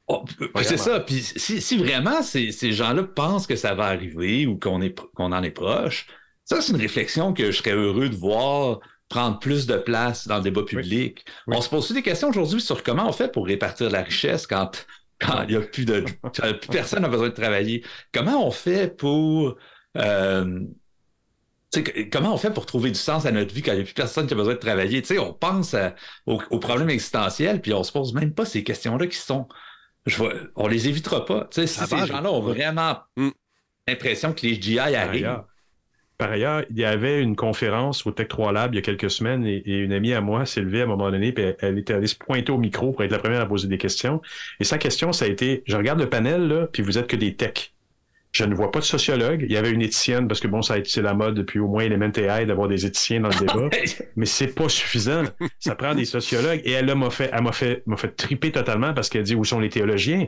Oh, 0.08 0.24
c'est 0.62 0.78
ça. 0.78 1.00
Puis 1.00 1.22
si, 1.22 1.78
vraiment 1.78 2.22
ces, 2.22 2.52
gens-là 2.52 3.04
pensent 3.04 3.48
que 3.48 3.56
ça 3.56 3.74
va 3.74 3.86
arriver 3.86 4.46
ou 4.46 4.58
qu'on 4.58 4.82
est 4.82 4.96
qu'on 5.16 5.32
en 5.32 5.42
est 5.42 5.52
proche, 5.52 6.08
ça, 6.44 6.62
c'est 6.62 6.74
une 6.74 6.80
réflexion 6.80 7.34
que 7.34 7.52
je 7.52 7.58
serais 7.58 7.72
heureux 7.72 8.10
de 8.10 8.16
voir 8.16 8.80
prendre 9.10 9.40
plus 9.40 9.66
de 9.66 9.78
place 9.78 10.28
dans 10.28 10.38
le 10.38 10.44
débat 10.44 10.64
public. 10.64 11.26
Oui. 11.48 11.56
On 11.58 11.62
se 11.62 11.70
pose 11.70 11.86
aussi 11.86 11.94
des 11.94 12.02
questions 12.04 12.30
aujourd'hui 12.30 12.62
sur 12.62 12.84
comment 12.84 13.08
on 13.08 13.12
fait 13.12 13.32
pour 13.32 13.48
répartir 13.48 13.90
la 13.90 14.04
richesse 14.04 14.46
quand 14.46 14.86
quand 15.20 15.44
il 15.44 15.54
y 15.54 15.56
a 15.56 15.62
plus 15.62 15.86
de 15.86 16.06
quand 16.22 16.32
plus 16.60 16.70
personne 16.70 17.02
n'a 17.02 17.10
besoin 17.10 17.30
de 17.30 17.34
travailler. 17.34 17.84
Comment 18.14 18.46
on 18.46 18.52
fait 18.52 18.96
pour 18.96 19.58
euh, 19.98 20.60
comment 22.12 22.34
on 22.34 22.38
fait 22.38 22.52
pour 22.54 22.66
trouver 22.66 22.90
du 22.90 23.00
sens 23.00 23.26
à 23.26 23.32
notre 23.32 23.54
vie 23.54 23.62
quand 23.62 23.72
il 23.72 23.76
n'y 23.76 23.82
a 23.82 23.86
plus 23.86 23.94
personne 23.94 24.28
qui 24.28 24.34
a 24.34 24.38
besoin 24.38 24.54
de 24.54 24.60
travailler? 24.60 25.04
On 25.20 25.34
pense 25.34 25.74
à- 25.74 25.96
aux, 26.26 26.42
aux 26.50 26.60
problèmes 26.60 26.90
existentiels, 26.90 27.62
puis 27.62 27.74
on 27.74 27.84
se 27.84 27.92
pose 27.92 28.14
même 28.14 28.34
pas 28.34 28.46
ces 28.46 28.64
questions-là 28.64 29.08
qui 29.08 29.18
sont. 29.18 29.48
Je 30.06 30.18
vois, 30.18 30.34
on 30.56 30.68
les 30.68 30.88
évitera 30.88 31.26
pas. 31.26 31.48
Si 31.52 31.68
ces 31.68 32.06
gens-là 32.06 32.32
ont 32.32 32.42
vraiment 32.42 32.98
Mm. 33.18 33.30
l'impression 33.88 34.34
que 34.34 34.46
les 34.46 34.62
GI 34.62 34.76
Par 34.76 34.86
arrivent. 34.86 35.26
ailleurs, 35.26 35.46
par 36.18 36.32
ailleurs, 36.32 36.64
il 36.70 36.78
y 36.80 36.86
avait 36.86 37.22
une 37.22 37.36
conférence 37.36 38.06
au 38.06 38.12
Tech 38.12 38.30
3 38.30 38.54
Lab 38.54 38.74
il 38.74 38.78
y 38.78 38.80
a 38.80 38.82
quelques 38.82 39.12
semaines 39.12 39.46
et, 39.46 39.58
et 39.66 39.80
une 39.80 39.92
amie 39.92 40.14
à 40.14 40.22
moi 40.22 40.46
s'est 40.46 40.62
levée 40.62 40.80
à 40.82 40.84
un 40.86 40.88
moment 40.88 41.12
donné 41.12 41.34
puis 41.34 41.44
elle, 41.44 41.58
elle 41.60 41.78
était 41.78 41.94
allée 41.94 42.08
se 42.08 42.16
pointer 42.16 42.52
au 42.54 42.58
micro 42.58 42.94
pour 42.94 43.04
être 43.04 43.12
la 43.12 43.20
première 43.20 43.42
à 43.42 43.46
poser 43.46 43.68
des 43.68 43.78
questions. 43.78 44.22
Et 44.62 44.64
sa 44.64 44.78
question, 44.78 45.12
ça 45.12 45.26
a 45.26 45.28
été, 45.28 45.62
je 45.68 45.76
regarde 45.76 46.00
le 46.00 46.10
panel, 46.10 46.48
là, 46.48 46.68
puis 46.72 46.84
vous 46.84 46.98
êtes 46.98 47.08
que 47.08 47.18
des 47.18 47.36
techs. 47.36 47.75
Je 48.38 48.44
ne 48.44 48.54
vois 48.54 48.70
pas 48.70 48.80
de 48.80 48.84
sociologue. 48.84 49.46
Il 49.48 49.54
y 49.54 49.56
avait 49.56 49.72
une 49.72 49.82
éthicienne 49.82 50.28
parce 50.28 50.42
que 50.42 50.48
bon, 50.50 50.62
ça 50.62 50.74
a 50.74 50.78
été 50.78 50.90
c'est 50.90 51.02
la 51.02 51.14
mode 51.14 51.36
depuis 51.36 51.60
au 51.60 51.68
moins 51.70 51.84
Element 51.86 52.12
AI 52.18 52.46
d'avoir 52.46 52.68
des 52.68 52.86
éthiciens 52.86 53.22
dans 53.22 53.30
le 53.30 53.40
débat. 53.40 53.70
mais 54.18 54.26
c'est 54.26 54.48
pas 54.54 54.68
suffisant. 54.68 55.24
Ça 55.60 55.74
prend 55.76 55.96
des 55.96 56.04
sociologues. 56.04 56.62
Et 56.66 56.72
elle 56.72 56.94
m'a 56.96 57.10
fait, 57.12 57.30
elle 57.32 57.44
m'a 57.44 57.54
fait, 57.54 57.82
m'a 57.86 57.96
fait 57.96 58.10
triper 58.10 58.52
totalement 58.52 58.94
parce 58.94 59.08
qu'elle 59.08 59.24
dit 59.24 59.36
où 59.36 59.46
sont 59.46 59.62
les 59.62 59.70
théologiens? 59.70 60.28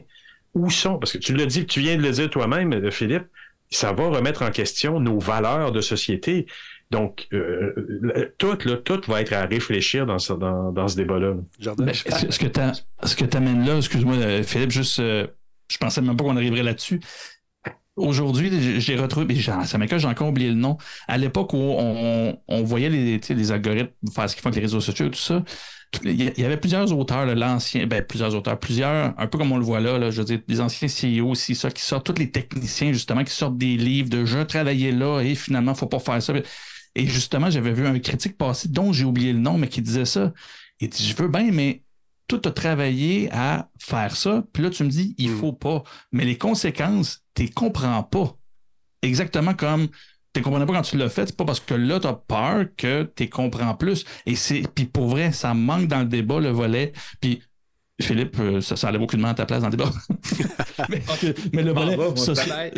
Où 0.54 0.70
sont? 0.70 0.98
Parce 1.00 1.12
que 1.12 1.18
tu 1.18 1.34
l'as 1.36 1.46
dit, 1.48 1.66
tu 1.66 1.82
viens 1.82 1.98
de 1.98 2.02
le 2.02 2.12
dire 2.12 2.30
toi-même, 2.30 2.72
euh, 2.72 2.92
Philippe, 2.92 3.26
ça 3.70 3.92
va 3.92 4.08
remettre 4.08 4.42
en 4.44 4.52
question 4.52 5.02
nos 5.02 5.20
valeurs 5.20 5.74
de 5.74 5.82
société. 5.82 6.46
Donc, 6.90 7.28
euh, 7.34 7.74
tout, 8.38 8.58
là, 8.64 8.78
tout 8.78 9.02
va 9.10 9.20
être 9.20 9.34
à 9.34 9.46
réfléchir 9.46 10.06
dans 10.06 10.20
ce, 10.20 10.32
dans, 10.32 10.72
dans 10.72 10.88
ce 10.88 10.96
débat-là. 10.96 11.34
Ben, 11.84 11.92
que- 12.06 12.32
ce 13.04 13.16
que 13.18 13.26
tu 13.26 13.36
amènes 13.38 13.66
là, 13.66 13.76
excuse-moi, 13.76 14.16
euh, 14.16 14.44
Philippe, 14.44 14.72
juste, 14.72 15.02
euh, 15.02 15.28
je 15.70 15.78
pensais 15.78 16.00
même 16.02 16.16
pas 16.16 16.24
qu'on 16.24 16.38
arriverait 16.38 16.64
là-dessus. 16.64 17.02
Aujourd'hui, 17.98 18.80
j'ai- 18.80 18.96
retrouvé, 18.96 19.42
ça 19.42 19.78
m'écoeure, 19.80 19.98
j'ai 19.98 20.08
encore 20.08 20.30
oublié 20.30 20.50
le 20.50 20.56
nom. 20.56 20.78
À 21.08 21.18
l'époque 21.18 21.52
où 21.54 21.58
on, 21.58 22.64
voyait 22.64 22.90
les, 22.90 23.52
algorithmes 23.52 23.92
faire 24.14 24.30
ce 24.30 24.36
qu'ils 24.36 24.44
font 24.44 24.50
avec 24.50 24.58
les 24.58 24.62
réseaux 24.62 24.82
sociaux 24.82 25.10
tout 25.10 25.20
ça, 25.20 25.44
il 26.04 26.22
y 26.38 26.46
avait 26.46 26.58
plusieurs 26.58 26.92
auteurs, 26.96 27.26
l'ancien, 27.26 27.88
ben, 27.88 28.04
plusieurs 28.04 28.36
auteurs, 28.36 28.60
plusieurs, 28.60 29.14
un 29.18 29.28
peu 29.28 29.38
comme 29.38 29.52
on 29.52 29.58
le 29.58 29.64
voit 29.64 29.80
là, 29.80 29.98
là, 29.98 30.12
je 30.12 30.20
veux 30.20 30.26
dire, 30.26 30.40
des 30.48 30.62
anciens 30.62 30.88
CEO 30.88 31.30
aussi, 31.30 31.56
ça, 31.56 31.72
qui 31.72 31.82
sortent, 31.82 32.06
tous 32.06 32.20
les 32.20 32.30
techniciens, 32.30 32.92
justement, 32.94 33.24
qui 33.24 33.34
sortent 33.34 33.58
des 33.58 33.78
livres 33.78 34.10
de 34.10 34.26
je 34.26 34.40
travaillais 34.40 34.92
là 34.92 35.22
et 35.22 35.34
finalement, 35.34 35.74
faut 35.74 35.88
pas 35.88 36.00
faire 36.00 36.22
ça. 36.22 36.34
Et 36.96 37.08
justement, 37.08 37.50
j'avais 37.50 37.74
vu 37.74 37.88
un 37.88 37.98
critique 38.00 38.38
passer 38.38 38.70
dont 38.70 38.92
j'ai 38.94 39.06
oublié 39.06 39.34
le 39.34 39.40
nom, 39.40 39.58
mais 39.58 39.68
qui 39.70 39.82
disait 39.82 40.06
ça. 40.06 40.34
Il 40.80 40.90
dit, 40.90 41.08
je 41.08 41.16
veux 41.16 41.30
bien, 41.30 41.52
mais 41.52 41.84
tout 42.28 42.42
a 42.46 42.52
travaillé 42.52 43.30
à 43.32 43.70
faire 43.80 44.16
ça. 44.16 44.44
Puis 44.54 44.64
là, 44.64 44.70
tu 44.70 44.84
me 44.84 44.90
dis, 44.90 45.16
il 45.18 45.32
Mm. 45.32 45.38
faut 45.40 45.54
pas. 45.54 45.84
Mais 46.12 46.26
les 46.26 46.38
conséquences, 46.38 47.24
tu 47.36 47.44
les 47.44 47.50
comprends 47.50 48.04
pas. 48.04 48.36
Exactement 49.02 49.54
comme 49.54 49.88
tu 50.34 50.40
ne 50.42 50.44
comprenais 50.44 50.66
pas 50.66 50.74
quand 50.74 50.82
tu 50.82 50.98
l'as 50.98 51.10
fait. 51.10 51.28
C'est 51.28 51.38
pas 51.38 51.46
parce 51.46 51.60
que 51.60 51.74
là, 51.74 52.00
tu 52.00 52.08
as 52.08 52.14
peur 52.14 52.66
que 52.76 53.12
tu 53.16 53.30
comprends 53.30 53.74
plus. 53.76 54.06
Et 54.26 54.36
c'est. 54.36 54.64
Puis 54.76 54.86
pour 54.86 55.08
vrai, 55.08 55.32
ça 55.32 55.54
manque 55.54 55.88
dans 55.88 56.00
le 56.00 56.06
débat, 56.06 56.40
le 56.40 56.50
volet. 56.50 56.94
Puis 57.22 57.42
Philippe, 58.00 58.38
euh, 58.40 58.62
ça, 58.62 58.76
ça 58.76 58.90
enlève 58.90 59.02
aucunement 59.02 59.30
à 59.30 59.34
ta 59.34 59.48
place 59.48 59.62
dans 59.62 59.70
le 59.70 59.76
débat. 59.76 59.90
mais, 60.90 61.02
mais 61.52 61.64
le 61.64 61.72
volet. 61.72 61.98
moi, 61.98 62.16
ça, 62.16 62.36
ça. 62.36 62.70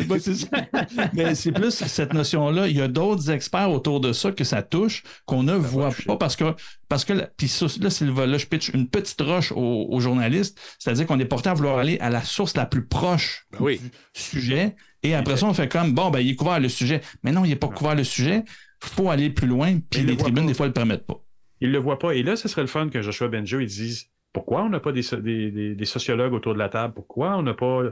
mais 1.12 1.34
c'est 1.34 1.52
plus 1.52 1.72
cette 1.72 2.14
notion-là. 2.14 2.68
Il 2.68 2.76
y 2.76 2.80
a 2.80 2.88
d'autres 2.88 3.30
experts 3.30 3.70
autour 3.70 4.00
de 4.00 4.14
ça 4.14 4.32
que 4.32 4.44
ça 4.44 4.62
touche, 4.62 5.02
qu'on 5.26 5.42
ne 5.42 5.52
voit 5.52 5.90
pas 6.06 6.16
parce 6.16 6.36
que. 6.36 6.54
Parce 6.88 7.04
que 7.04 7.12
là, 7.12 7.28
puis 7.36 7.48
ça, 7.48 7.66
là, 7.80 7.90
c'est 7.90 8.06
le 8.06 8.12
volet, 8.12 8.38
je 8.38 8.46
pitch 8.46 8.70
une 8.70 8.88
petite 8.88 9.20
roche 9.20 9.52
aux, 9.52 9.86
aux 9.90 10.00
journalistes, 10.00 10.58
c'est-à-dire 10.78 11.06
qu'on 11.06 11.20
est 11.20 11.26
porté 11.26 11.50
à 11.50 11.54
vouloir 11.54 11.78
aller 11.78 11.98
à 12.00 12.08
la 12.10 12.22
source 12.22 12.56
la 12.56 12.66
plus 12.66 12.86
proche 12.86 13.46
Ben 13.52 13.58
oui. 13.60 13.78
du 13.78 14.20
sujet. 14.20 14.74
Et 15.02 15.14
après 15.14 15.36
ça, 15.36 15.46
on 15.46 15.54
fait 15.54 15.68
comme 15.68 15.92
bon, 15.92 16.10
ben, 16.10 16.20
il 16.20 16.30
est 16.30 16.34
couvert 16.34 16.60
le 16.60 16.68
sujet. 16.68 17.02
Mais 17.22 17.30
non, 17.30 17.44
il 17.44 17.50
n'est 17.50 17.56
pas 17.56 17.68
couvert 17.68 17.94
le 17.94 18.04
sujet. 18.04 18.42
Il 18.82 18.88
faut 18.88 19.10
aller 19.10 19.28
plus 19.28 19.46
loin, 19.46 19.78
puis 19.90 20.02
les 20.02 20.16
tribunes, 20.16 20.44
pas. 20.44 20.48
des 20.48 20.54
fois, 20.54 20.66
ne 20.66 20.70
le 20.70 20.74
permettent 20.74 21.06
pas. 21.06 21.22
Ils 21.60 21.70
le 21.70 21.78
voient 21.78 21.98
pas. 21.98 22.12
Et 22.12 22.22
là, 22.22 22.36
ce 22.36 22.48
serait 22.48 22.62
le 22.62 22.66
fun 22.66 22.88
que 22.88 23.02
Joshua 23.02 23.28
Benjo, 23.28 23.60
ils 23.60 23.66
disent 23.66 24.06
pourquoi 24.32 24.62
on 24.62 24.68
n'a 24.68 24.80
pas 24.80 24.92
des, 24.92 25.02
so- 25.02 25.16
des, 25.16 25.50
des- 25.50 25.74
des 25.74 25.84
sociologues 25.84 26.32
autour 26.32 26.54
de 26.54 26.58
la 26.58 26.68
table? 26.68 26.94
Pourquoi 26.94 27.36
on 27.36 27.42
n'a 27.42 27.54
pas. 27.54 27.82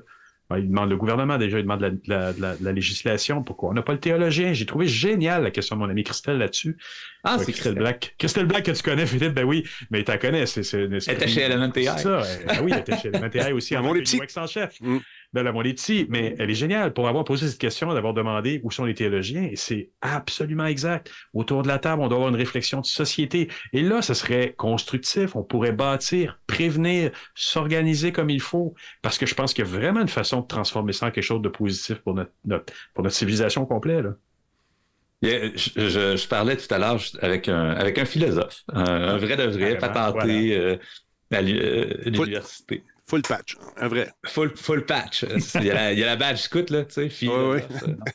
Ben, 0.51 0.57
il 0.57 0.69
demande 0.71 0.89
le 0.89 0.97
gouvernement 0.97 1.37
déjà, 1.37 1.59
il 1.59 1.65
demande 1.65 1.83
la, 1.83 1.91
la- 2.07 2.33
la- 2.39 2.55
la 2.59 2.73
législation. 2.73 3.43
Pourquoi 3.43 3.69
on 3.69 3.75
n'a 3.75 3.83
pas 3.83 3.93
le 3.93 4.01
théologien? 4.01 4.55
J'ai 4.55 4.65
trouvé 4.65 4.87
génial 4.87 5.43
la 5.43 5.51
question 5.51 5.77
de 5.77 5.81
mon 5.83 5.91
amie 5.91 6.05
Christelle 6.05 6.39
là-dessus. 6.39 6.79
Ah, 7.23 7.37
Ouais, 7.37 7.45
c'est 7.45 7.53
Christelle. 7.53 7.75
Black. 7.75 8.15
Christelle 8.19 8.47
Black 8.47 8.65
que 8.65 8.71
tu 8.71 8.83
connais, 8.83 9.05
Philippe, 9.05 9.35
ben 9.35 9.45
oui, 9.45 9.65
mais 9.91 10.03
tu 10.03 10.11
la 10.11 10.17
connais. 10.17 10.47
C'est, 10.47 10.63
c'est, 10.63 10.85
Elle 10.85 10.95
était 10.95 11.27
chez 11.29 11.43
Element 11.43 11.71
AI. 11.77 11.85
C'est 11.99 12.03
ça. 12.03 12.23
elle- 12.25 12.47
ah 12.49 12.63
oui, 12.63 12.71
elle 12.73 12.79
était 12.81 12.97
chez 12.97 13.09
Element 13.09 13.29
AI 13.31 13.53
aussi. 13.53 13.77
Mon 13.77 13.93
petit. 13.93 14.19
Chef. 14.47 14.81
Mm. 14.81 14.97
Ben, 15.35 15.43
là, 15.43 15.53
mon 15.53 15.63
est 15.63 15.75
petit, 15.75 16.07
mais 16.09 16.35
elle 16.39 16.51
est 16.51 16.55
géniale 16.55 16.95
pour 16.95 17.07
avoir 17.07 17.23
posé 17.25 17.49
cette 17.49 17.59
question, 17.61 17.93
d'avoir 17.93 18.15
demandé 18.15 18.63
où 18.65 18.71
sont 18.71 18.87
les 18.87 18.95
théologiens. 18.95 19.43
Et 19.43 19.57
c'est 19.57 19.91
absolument 20.01 20.65
exact. 20.65 21.13
Autour 21.35 21.63
de 21.63 21.69
la 21.69 21.79
table, 21.79 22.01
on 22.01 22.09
doit 22.09 22.17
avoir 22.17 22.31
une 22.31 22.37
réflexion 22.37 22.81
de 22.81 22.87
société. 22.87 23.49
Et 23.75 23.83
là, 23.83 24.01
ce 24.01 24.15
serait 24.15 24.55
constructif. 24.57 25.37
On 25.37 25.43
pourrait 25.43 25.73
bâtir, 25.73 26.41
prévenir, 26.47 27.11
s'organiser 27.35 28.11
comme 28.11 28.31
il 28.31 28.41
faut. 28.41 28.75
Parce 29.03 29.19
que 29.19 29.27
je 29.27 29.35
pense 29.35 29.53
qu'il 29.53 29.67
y 29.67 29.69
a 29.69 29.71
vraiment 29.71 30.01
une 30.01 30.09
façon 30.09 30.41
de 30.41 30.47
transformer 30.47 30.95
ça 30.95 31.07
en 31.07 31.11
quelque 31.11 31.25
chose 31.25 31.43
de 31.43 31.51
positif 31.51 31.99
pour 31.99 32.15
notre, 32.15 32.33
notre- 32.47 32.73
pour 32.95 33.05
notre 33.05 33.17
civilisation 33.17 33.67
complète. 33.67 34.05
Là. 34.05 34.15
Je, 35.21 35.51
je- 35.57 36.17
je 36.17 36.29
parlais 36.29 36.57
tout 36.57 36.73
à 36.73 36.79
l'heure 36.79 37.01
avec 37.21 37.49
un, 37.49 37.71
avec 37.73 37.99
un 37.99 38.05
philosophe, 38.05 38.63
un, 38.73 38.85
un 38.85 39.17
vrai 39.19 39.37
de 39.37 39.43
vrai, 39.45 39.77
patenté 39.79 40.57
euh, 40.57 40.77
à 41.33 41.37
euh, 41.39 41.85
à 42.07 42.11
l'université. 42.11 42.85
Full 43.09 43.23
patch, 43.23 43.57
un 43.79 43.89
vrai. 43.89 44.11
Full, 44.27 44.55
full 44.57 44.85
patch. 44.85 45.25
Il 45.57 45.65
y, 45.65 45.71
a 45.71 45.75
la, 45.75 45.93
il 45.93 45.99
y 45.99 46.03
a 46.03 46.07
la 46.07 46.17
badge 46.17 46.39
scout, 46.41 46.69
là, 46.71 46.85
tu 46.85 46.93
sais. 46.95 47.09
philosophe. 47.09 47.67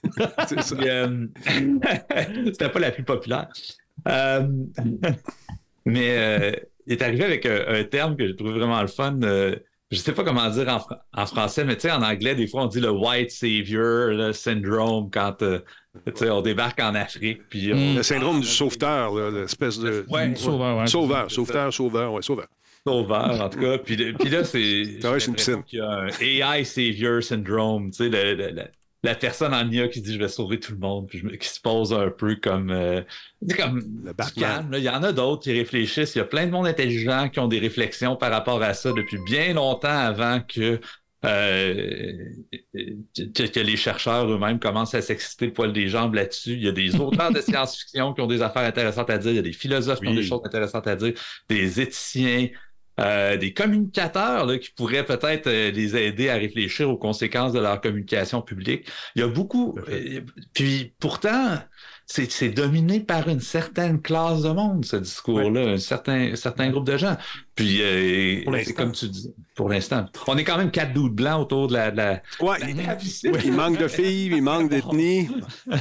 C'est 0.48 0.62
ça. 0.62 0.76
Euh, 0.80 1.28
C'était 2.46 2.70
pas 2.70 2.80
la 2.80 2.92
plus 2.92 3.04
populaire. 3.04 3.48
Euh, 4.08 4.48
mais 5.86 6.18
euh, 6.18 6.52
il 6.88 6.94
est 6.94 7.02
arrivé 7.02 7.24
avec 7.24 7.46
un, 7.46 7.60
un 7.68 7.84
terme 7.84 8.16
que 8.16 8.28
je 8.28 8.34
trouve 8.34 8.52
vraiment 8.54 8.82
le 8.82 8.88
fun. 8.88 9.18
euh, 9.24 9.56
je 9.92 9.98
sais 9.98 10.12
pas 10.14 10.24
comment 10.24 10.50
dire 10.50 10.68
en, 10.70 10.78
fr- 10.78 10.98
en 11.14 11.26
français, 11.26 11.64
mais 11.66 11.76
tu 11.76 11.82
sais, 11.82 11.92
en 11.92 12.02
anglais, 12.02 12.34
des 12.36 12.48
fois, 12.48 12.64
on 12.64 12.68
dit 12.68 12.80
le 12.80 12.90
white 12.90 13.30
savior 13.32 14.08
le 14.10 14.32
syndrome 14.34 15.10
quand 15.12 15.42
euh, 15.44 15.60
tu 16.08 16.12
sais, 16.16 16.30
on 16.32 16.42
débarque 16.42 16.80
en 16.82 16.96
Afrique. 16.96 17.42
Puis 17.50 17.72
on- 17.74 17.78
Mm. 17.94 17.96
Le 17.98 18.04
syndrome 18.04 18.42
du 18.42 18.48
sauveteur, 18.48 19.14
là, 19.14 19.30
l'espèce 19.32 19.78
de. 19.80 20.06
Ouais, 20.10 20.34
Sauveur, 20.36 20.78
ouais. 20.78 20.88
Sauveur, 20.88 21.30
sauveteur, 21.32 21.72
sauveur, 21.74 22.14
ouais, 22.14 22.22
sauveur. 22.22 22.48
Sauveur, 22.86 23.42
en 23.42 23.50
tout 23.50 23.60
cas. 23.60 23.78
Puis, 23.78 23.96
puis 24.14 24.30
là, 24.30 24.44
c'est. 24.44 24.60
J'ai 24.86 25.00
l'impression 25.00 25.34
piscine. 25.34 25.64
qu'il 25.64 25.80
y 25.80 25.82
a 25.82 25.90
un 25.90 26.08
AI 26.58 26.66
savior 26.66 27.22
syndrome. 27.24 27.92
Tu 27.92 27.98
sais, 27.98 28.10
le- 28.10 28.36
le- 28.36 28.52
le- 28.52 28.68
la 29.06 29.16
personne 29.16 29.54
en 29.54 29.70
IA 29.70 29.90
qui 29.90 30.00
dit 30.02 30.14
je 30.14 30.20
vais 30.20 30.30
sauver 30.30 30.60
tout 30.62 30.72
le 30.72 30.78
monde, 30.78 31.08
puis 31.10 31.20
je 31.20 31.28
qui 31.36 31.48
se 31.50 31.60
pose 31.60 31.94
un 31.94 32.10
peu 32.10 32.36
comme. 32.36 32.72
euh, 32.72 33.02
comme 33.58 33.80
Le 34.06 34.14
Batman. 34.14 34.46
calme. 34.70 34.74
Il 34.78 34.84
y 34.84 34.90
en 34.90 35.04
a 35.04 35.12
d'autres 35.12 35.44
qui 35.44 35.52
réfléchissent. 35.54 36.16
Il 36.16 36.20
y 36.20 36.22
a 36.22 36.26
plein 36.26 36.46
de 36.46 36.52
monde 36.52 36.68
intelligent 36.68 37.28
qui 37.30 37.40
ont 37.40 37.48
des 37.50 37.60
réflexions 37.60 38.16
par 38.16 38.32
rapport 38.32 38.62
à 38.64 38.74
ça 38.74 38.92
depuis 38.94 39.18
bien 39.26 39.54
longtemps 39.54 39.90
avant 39.90 40.40
que. 40.42 40.80
euh, 41.26 42.18
que, 43.16 43.48
que 43.48 43.60
les 43.60 43.78
chercheurs 43.78 44.30
eux-mêmes 44.30 44.60
commencent 44.60 44.94
à 44.94 45.02
s'exciter 45.02 45.46
le 45.48 45.54
poil 45.54 45.72
des 45.74 45.88
jambes 45.88 46.14
là-dessus. 46.16 46.54
Il 46.54 46.64
y 46.64 46.68
a 46.68 46.72
des 46.74 46.96
auteurs 47.00 47.32
de 47.32 47.40
science-fiction 47.42 48.14
qui 48.14 48.22
ont 48.22 48.28
des 48.28 48.42
affaires 48.42 48.64
intéressantes 48.64 49.10
à 49.10 49.18
dire, 49.18 49.32
il 49.32 49.36
y 49.36 49.40
a 49.40 49.44
des 49.44 49.54
philosophes 49.54 50.00
qui 50.00 50.08
ont 50.08 50.14
des 50.16 50.24
choses 50.24 50.42
intéressantes 50.46 50.88
à 50.88 50.96
dire, 50.96 51.14
des 51.50 51.80
éthiciens, 51.82 52.50
euh, 53.00 53.38
des 53.38 53.54
communicateurs 53.54 54.46
là, 54.46 54.58
qui 54.60 54.70
pourraient 54.72 55.06
peut-être 55.06 55.48
euh, 55.48 55.72
les 55.72 55.96
aider 55.96 56.30
à 56.30 56.36
réfléchir 56.36 56.90
aux 56.90 56.98
conséquences 56.98 57.52
de 57.52 57.60
leur 57.60 57.82
communication 57.82 58.42
publique. 58.42 58.88
Il 59.16 59.22
y 59.22 59.24
a 59.24 59.28
beaucoup. 59.28 59.76
Euh, 59.90 60.22
puis 60.54 60.94
pourtant, 61.00 61.58
c'est 62.06 62.50
dominé 62.50 63.00
par 63.00 63.28
une 63.28 63.40
certaine 63.40 64.02
classe 64.02 64.42
de 64.44 64.50
monde, 64.50 64.86
ce 64.86 64.98
discours-là, 64.98 65.62
un 65.72 65.78
certain, 65.78 66.32
un 66.34 66.36
certain 66.36 66.70
groupe 66.70 66.86
de 66.86 66.98
gens. 66.98 67.18
Puis, 67.56 67.80
euh, 67.82 68.42
Pour 68.44 68.52
l'instant. 68.54 68.68
c'est 68.68 68.74
comme 68.76 68.92
tu 68.92 69.08
dis, 69.10 69.34
pour 69.56 69.70
l'instant. 69.70 70.06
On 70.28 70.38
est 70.38 70.44
quand 70.44 70.58
même 70.58 70.72
quatre 70.72 70.94
doutes 70.94 71.14
blancs 71.16 71.42
autour 71.42 71.68
de 71.68 71.74
la. 71.74 71.92
de 71.92 71.98
la... 71.98 72.22
Ouais, 72.42 72.60
la 72.60 72.70
il, 72.70 73.52
manque 73.54 73.78
de 73.78 73.88
filles, 73.88 74.32
il 74.36 74.42
manque 74.42 74.70
d'ethnie. 74.70 75.30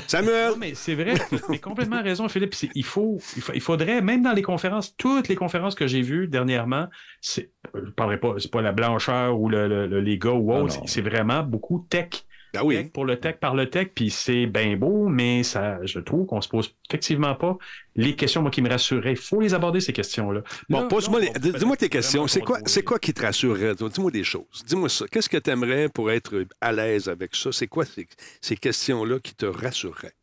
Samuel! 0.07 0.51
Non, 0.53 0.57
mais 0.59 0.75
c'est 0.75 0.95
vrai. 0.95 1.14
Tu 1.31 1.55
as 1.55 1.59
complètement 1.59 2.03
raison, 2.03 2.29
Philippe. 2.29 2.55
Il, 2.75 2.85
faut, 2.85 3.18
il, 3.37 3.43
faut- 3.43 3.53
il 3.55 3.61
faudrait, 3.61 4.01
même 4.03 4.23
dans 4.23 4.33
les 4.33 4.43
conférences, 4.43 4.95
toutes 4.97 5.29
les 5.29 5.37
conférences 5.37 5.75
que 5.75 5.87
j'ai 5.87 6.03
vues 6.03 6.29
dernièrement, 6.29 6.87
c'est, 7.20 7.51
je 7.75 7.81
ne 7.81 7.91
parlerai 7.91 8.18
pas, 8.20 8.35
c'est 8.39 8.51
pas 8.51 8.62
la 8.62 8.73
blancheur 8.73 9.41
ou 9.41 9.49
le, 9.49 9.66
le- 9.68 9.87
le- 9.87 10.01
les 10.01 10.18
gars 10.18 10.33
ou 10.33 10.53
Ah 10.53 10.61
autre, 10.62 10.81
c'est 10.87 11.03
vraiment 11.03 11.43
beaucoup 11.43 11.87
tech. 11.89 12.09
Ben 12.53 12.62
oui. 12.64 12.84
Pour 12.84 13.05
le 13.05 13.18
tech 13.18 13.36
par 13.40 13.55
le 13.55 13.70
tech, 13.70 13.88
puis 13.94 14.11
c'est 14.11 14.46
bien 14.46 14.76
beau, 14.76 15.09
mais 15.09 15.42
ça, 15.42 15.78
je 15.84 15.98
trouve 15.98 16.26
qu'on 16.26 16.40
se 16.40 16.48
pose 16.48 16.74
effectivement 16.88 17.34
pas 17.34 17.57
les 17.94 18.16
questions, 18.16 18.42
moi, 18.42 18.50
qui 18.50 18.62
me 18.62 18.68
rassuraient. 18.68 19.12
Il 19.12 19.16
faut 19.16 19.40
les 19.40 19.55
aborder, 19.55 19.80
ces 19.80 19.92
questions-là. 19.92 20.42
Bon, 20.68 20.88
pose-moi 20.88 21.20
dis-moi 21.38 21.76
tes 21.76 21.88
questions. 21.88 22.26
C'est 22.26 22.40
quoi, 22.40 22.59
c'est 22.66 22.82
quoi 22.82 22.98
qui 22.98 23.12
te 23.12 23.22
rassurerait? 23.22 23.74
Dis-moi 23.74 24.11
des 24.11 24.24
choses. 24.24 24.64
Dis-moi 24.66 24.88
ça. 24.88 25.07
Qu'est-ce 25.09 25.28
que 25.28 25.36
tu 25.36 25.50
aimerais 25.50 25.88
pour 25.88 26.11
être 26.11 26.44
à 26.61 26.72
l'aise 26.72 27.09
avec 27.09 27.34
ça? 27.36 27.53
C'est 27.53 27.68
quoi 27.68 27.84
ces, 27.84 28.07
ces 28.40 28.57
questions-là 28.57 29.18
qui 29.20 29.34
te 29.34 29.46
rassureraient? 29.46 30.14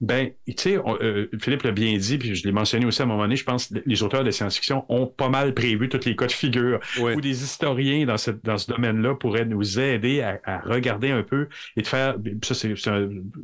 Ben, 0.00 0.30
tu 0.46 0.54
sais, 0.56 0.78
euh, 0.78 1.26
Philippe 1.40 1.62
l'a 1.62 1.72
bien 1.72 1.94
dit, 1.98 2.16
puis 2.16 2.34
je 2.34 2.44
l'ai 2.46 2.52
mentionné 2.52 2.86
aussi 2.86 3.02
à 3.02 3.04
un 3.04 3.08
moment 3.08 3.22
donné, 3.22 3.36
je 3.36 3.44
pense 3.44 3.66
que 3.66 3.74
les 3.84 4.02
auteurs 4.02 4.24
de 4.24 4.30
science-fiction 4.30 4.86
ont 4.88 5.06
pas 5.06 5.28
mal 5.28 5.52
prévu 5.52 5.90
tous 5.90 6.06
les 6.06 6.16
cas 6.16 6.26
de 6.26 6.32
figure 6.32 6.80
Ouais. 7.00 7.14
où 7.14 7.20
des 7.20 7.42
historiens 7.44 8.06
dans, 8.06 8.16
cette, 8.16 8.42
dans 8.42 8.56
ce 8.56 8.70
domaine-là 8.72 9.14
pourraient 9.16 9.44
nous 9.44 9.78
aider 9.78 10.22
à, 10.22 10.40
à 10.44 10.60
regarder 10.60 11.10
un 11.10 11.22
peu 11.22 11.48
et 11.76 11.82
de 11.82 11.86
faire, 11.86 12.16
ça 12.42 12.54
c'est, 12.54 12.74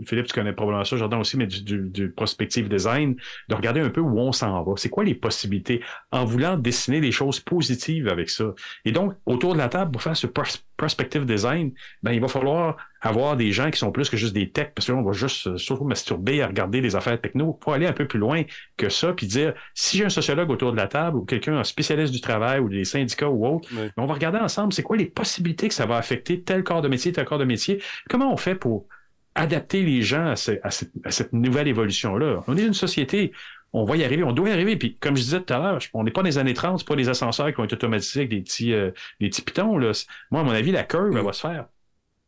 Philippe, 0.06 0.26
tu 0.28 0.32
connais 0.32 0.54
probablement 0.54 0.84
ça, 0.84 0.96
Jordan 0.96 1.20
aussi, 1.20 1.36
mais 1.36 1.46
du, 1.46 1.62
du, 1.62 1.90
du 1.90 2.10
prospective 2.10 2.68
design, 2.70 3.16
de 3.48 3.54
regarder 3.54 3.80
un 3.80 3.90
peu 3.90 4.00
où 4.00 4.18
on 4.18 4.32
s'en 4.32 4.62
va. 4.62 4.72
C'est 4.76 4.88
quoi 4.88 5.04
les 5.04 5.14
possibilités? 5.14 5.82
En 6.10 6.24
voulant 6.24 6.56
dessiner 6.56 7.02
des 7.02 7.12
choses 7.12 7.38
positives 7.40 8.08
avec 8.08 8.30
ça. 8.30 8.54
Et 8.86 8.92
donc, 8.92 9.12
autour 9.26 9.52
de 9.52 9.58
la 9.58 9.68
table, 9.68 9.90
pour 9.90 10.02
faire 10.02 10.16
ce 10.16 10.26
pros- 10.26 10.44
prospective 10.76 11.24
design, 11.24 11.72
ben, 12.02 12.12
il 12.12 12.20
va 12.20 12.28
falloir 12.28 12.76
avoir 13.00 13.36
des 13.36 13.52
gens 13.52 13.70
qui 13.70 13.78
sont 13.78 13.92
plus 13.92 14.10
que 14.10 14.16
juste 14.16 14.34
des 14.34 14.50
techs, 14.50 14.74
parce 14.74 14.86
que 14.86 14.92
là, 14.92 14.98
on 14.98 15.02
va 15.02 15.12
juste 15.12 15.46
euh, 15.46 15.56
surtout 15.56 15.84
masturber 15.84 16.42
à 16.42 16.48
regarder 16.48 16.80
des 16.80 16.96
affaires 16.96 17.20
techno. 17.20 17.56
Il 17.60 17.64
faut 17.64 17.72
aller 17.72 17.86
un 17.86 17.92
peu 17.92 18.06
plus 18.06 18.18
loin 18.18 18.42
que 18.76 18.88
ça, 18.88 19.12
puis 19.12 19.26
dire, 19.26 19.54
si 19.74 19.98
j'ai 19.98 20.04
un 20.04 20.08
sociologue 20.08 20.50
autour 20.50 20.72
de 20.72 20.76
la 20.76 20.88
table 20.88 21.16
ou 21.18 21.24
quelqu'un, 21.24 21.58
un 21.58 21.64
spécialiste 21.64 22.12
du 22.12 22.20
travail 22.20 22.60
ou 22.60 22.68
des 22.68 22.84
syndicats 22.84 23.28
ou 23.28 23.46
autre, 23.46 23.68
ben, 23.72 23.90
on 23.96 24.06
va 24.06 24.14
regarder 24.14 24.38
ensemble, 24.38 24.72
c'est 24.72 24.82
quoi 24.82 24.96
les 24.96 25.06
possibilités 25.06 25.68
que 25.68 25.74
ça 25.74 25.86
va 25.86 25.96
affecter 25.96 26.42
tel 26.42 26.62
corps 26.64 26.82
de 26.82 26.88
métier, 26.88 27.12
tel 27.12 27.24
corps 27.24 27.38
de 27.38 27.44
métier. 27.44 27.80
Comment 28.08 28.32
on 28.32 28.36
fait 28.36 28.54
pour 28.54 28.86
adapter 29.34 29.82
les 29.82 30.00
gens 30.00 30.28
à, 30.28 30.36
ce- 30.36 30.58
à 30.62 30.70
cette, 30.70 30.92
à 31.04 31.10
cette 31.10 31.32
nouvelle 31.32 31.68
évolution-là? 31.68 32.42
On 32.46 32.56
est 32.56 32.64
une 32.64 32.74
société, 32.74 33.32
on 33.76 33.84
va 33.84 33.96
y 33.96 34.04
arriver, 34.04 34.22
on 34.22 34.32
doit 34.32 34.48
y 34.48 34.52
arriver. 34.52 34.76
Puis, 34.76 34.96
comme 34.96 35.16
je 35.16 35.22
disais 35.22 35.40
tout 35.40 35.52
à 35.52 35.58
l'heure, 35.58 35.78
on 35.92 36.02
n'est 36.02 36.10
pas 36.10 36.22
dans 36.22 36.26
les 36.26 36.38
années 36.38 36.54
30, 36.54 36.78
c'est 36.78 36.88
pas 36.88 36.96
des 36.96 37.08
ascenseurs 37.08 37.48
qui 37.48 37.54
vont 37.54 37.64
être 37.64 37.74
automatisés 37.74 38.20
avec 38.20 38.30
des 38.30 38.40
petits, 38.40 38.72
euh, 38.72 38.90
des 39.20 39.28
petits 39.28 39.42
pitons. 39.42 39.76
Là. 39.76 39.92
Moi, 40.30 40.40
à 40.40 40.44
mon 40.44 40.52
avis, 40.52 40.72
la 40.72 40.84
curve, 40.84 41.14
elle 41.16 41.24
va 41.24 41.32
se 41.32 41.40
faire 41.40 41.66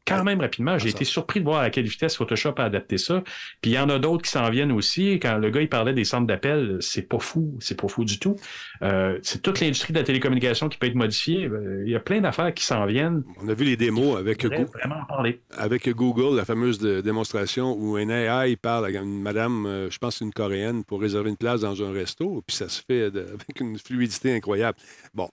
quand 0.08 0.24
même 0.24 0.40
rapidement. 0.40 0.78
J'ai 0.78 0.88
été 0.90 1.04
surpris 1.04 1.40
de 1.40 1.44
voir 1.44 1.60
à 1.62 1.70
quelle 1.70 1.86
vitesse 1.86 2.16
Photoshop 2.16 2.54
a 2.58 2.64
adapté 2.64 2.98
ça. 2.98 3.22
Puis 3.60 3.70
il 3.72 3.74
y 3.74 3.78
en 3.78 3.88
a 3.88 3.98
d'autres 3.98 4.22
qui 4.24 4.30
s'en 4.30 4.48
viennent 4.50 4.72
aussi. 4.72 5.14
Quand 5.20 5.38
le 5.38 5.50
gars 5.50 5.60
il 5.60 5.68
parlait 5.68 5.92
des 5.94 6.04
centres 6.04 6.26
d'appel, 6.26 6.78
c'est 6.80 7.02
pas 7.08 7.18
fou, 7.18 7.56
c'est 7.60 7.80
pas 7.80 7.88
fou 7.88 8.04
du 8.04 8.18
tout. 8.18 8.36
Euh, 8.82 9.18
c'est 9.22 9.42
toute 9.42 9.60
l'industrie 9.60 9.92
de 9.92 9.98
la 9.98 10.04
télécommunication 10.04 10.68
qui 10.68 10.78
peut 10.78 10.86
être 10.86 10.94
modifiée. 10.94 11.46
Euh, 11.46 11.82
Il 11.86 11.90
y 11.92 11.96
a 11.96 12.00
plein 12.00 12.20
d'affaires 12.20 12.52
qui 12.54 12.64
s'en 12.64 12.84
viennent. 12.86 13.22
On 13.42 13.48
a 13.48 13.54
vu 13.54 13.64
les 13.64 13.76
démos 13.76 14.16
avec, 14.18 14.42
Je 14.42 14.48
voudrais 14.48 14.64
Go- 14.64 14.70
vraiment 14.74 14.96
en 15.02 15.04
parler. 15.06 15.40
avec 15.56 15.88
Google, 15.90 16.36
la 16.36 16.44
fameuse 16.44 16.78
de- 16.78 17.00
démonstration 17.00 17.72
où 17.78 17.96
un 17.96 18.08
AI 18.08 18.56
parle 18.56 18.86
à 18.86 18.90
une 18.90 19.20
madame, 19.22 19.66
euh, 19.66 19.90
je 19.90 19.98
pense 19.98 20.14
que 20.14 20.18
c'est 20.20 20.24
une 20.24 20.32
coréenne, 20.32 20.84
pour 20.84 21.00
réserver 21.00 21.30
une 21.30 21.36
place 21.36 21.60
dans 21.62 21.82
un 21.82 21.92
resto, 21.92 22.42
puis 22.46 22.56
ça 22.56 22.68
se 22.68 22.82
fait 22.86 23.10
de- 23.10 23.20
avec 23.34 23.60
une 23.60 23.78
fluidité 23.78 24.34
incroyable. 24.34 24.78
Bon. 25.14 25.28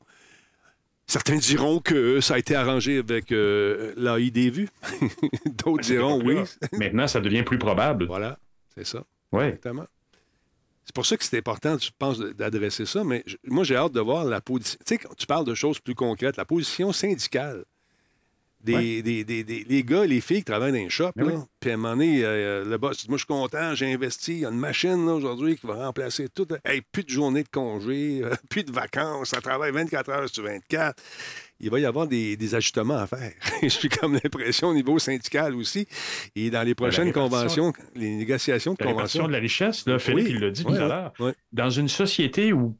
Certains 1.08 1.38
diront 1.38 1.80
que 1.80 2.20
ça 2.20 2.36
a 2.36 2.38
été 2.40 2.56
arrangé 2.56 2.98
avec 2.98 3.32
euh, 3.32 3.94
l'AI 3.96 4.32
des 4.32 4.50
vues. 4.50 4.70
D'autres 5.46 5.84
diront 5.84 6.22
oui. 6.24 6.38
Maintenant, 6.74 7.08
ça 7.08 7.22
devient 7.22 7.44
plus 7.44 7.60
probable. 7.60 8.06
Voilà, 8.06 8.40
c'est 8.76 8.86
ça. 8.86 9.04
Ouais. 9.32 9.48
Exactement. 9.48 9.86
C'est 10.84 10.94
pour 10.94 11.06
ça 11.06 11.18
que 11.18 11.24
c'est 11.24 11.38
important, 11.38 11.78
je 11.80 11.90
pense, 11.98 12.20
d'adresser 12.20 12.86
ça. 12.86 13.04
Mais 13.04 13.24
moi, 13.44 13.64
j'ai 13.64 13.76
hâte 13.76 13.92
de 13.92 14.00
voir 14.00 14.26
la 14.26 14.42
position. 14.42 14.78
Tu 14.86 14.96
sais, 14.96 14.98
quand 15.00 15.16
tu 15.16 15.26
parles 15.26 15.46
de 15.46 15.56
choses 15.56 15.80
plus 15.80 15.96
concrètes, 15.96 16.38
la 16.38 16.46
position 16.46 16.92
syndicale 16.92 17.66
des, 18.66 18.74
Ouais. 18.74 19.02
des, 19.24 19.44
des- 19.44 19.84
gars 19.84 20.06
les 20.06 20.20
filles 20.22 20.40
qui 20.40 20.44
travaillent 20.46 20.72
dans 20.72 20.78
les 20.78 20.90
shops. 20.90 21.12
Ben 21.16 21.26
oui. 21.26 21.34
Puis 21.60 21.72
à 21.72 21.74
un 21.76 21.78
moment 21.78 21.94
donné, 21.96 22.22
euh, 22.24 22.66
le 22.66 22.78
boss 22.78 22.98
dit 22.98 23.06
Moi, 23.08 23.18
je 23.18 23.22
suis 23.24 23.28
content, 23.28 23.74
j'ai 23.76 23.94
investi. 23.94 24.34
Il 24.34 24.40
y 24.40 24.46
a 24.46 24.50
une 24.50 24.58
machine 24.60 25.08
aujourd'hui 25.08 25.56
qui 25.58 25.66
va 25.68 25.86
remplacer 25.86 26.28
tout. 26.30 26.48
Hey, 26.66 26.82
plus 26.92 27.04
de 27.04 27.10
journées 27.10 27.44
de 27.44 27.50
congé, 27.50 28.22
euh, 28.24 28.34
plus 28.50 28.64
de 28.64 28.72
vacances. 28.72 29.30
Ça 29.30 29.42
travaille 29.42 29.72
24 29.72 30.10
heures 30.10 30.30
sur 30.30 30.44
24. 30.44 31.02
Il 31.62 31.70
va 31.70 31.80
y 31.80 31.86
avoir 31.86 32.06
des, 32.06 32.36
des 32.36 32.54
ajustements 32.56 32.98
à 32.98 33.08
faire. 33.08 33.32
J'ai 33.64 33.88
comme 33.88 34.14
l'impression 34.14 34.68
au 34.70 34.74
niveau 34.74 35.00
syndical 35.00 35.56
aussi. 35.56 35.88
Et 36.36 36.50
dans 36.50 36.64
les 36.64 36.76
prochaines 36.76 37.08
répartition- 37.12 37.72
conventions, 37.72 37.74
les 37.96 38.10
négociations 38.16 38.74
de 38.74 38.84
La 38.84 38.92
conventions. 38.92 39.28
de 39.28 39.32
la 39.32 39.40
richesse, 39.40 39.86
là, 39.88 39.98
Philippe, 39.98 40.26
Oui, 40.28 40.32
il 40.36 40.40
l'a 40.42 40.50
dit 40.52 40.64
ouais, 40.64 40.76
tout 40.78 40.84
à 40.84 40.88
l'heure. 40.88 41.14
ouais. 41.20 41.34
Dans 41.54 41.70
une 41.70 41.88
société 41.88 42.52
où 42.52 42.76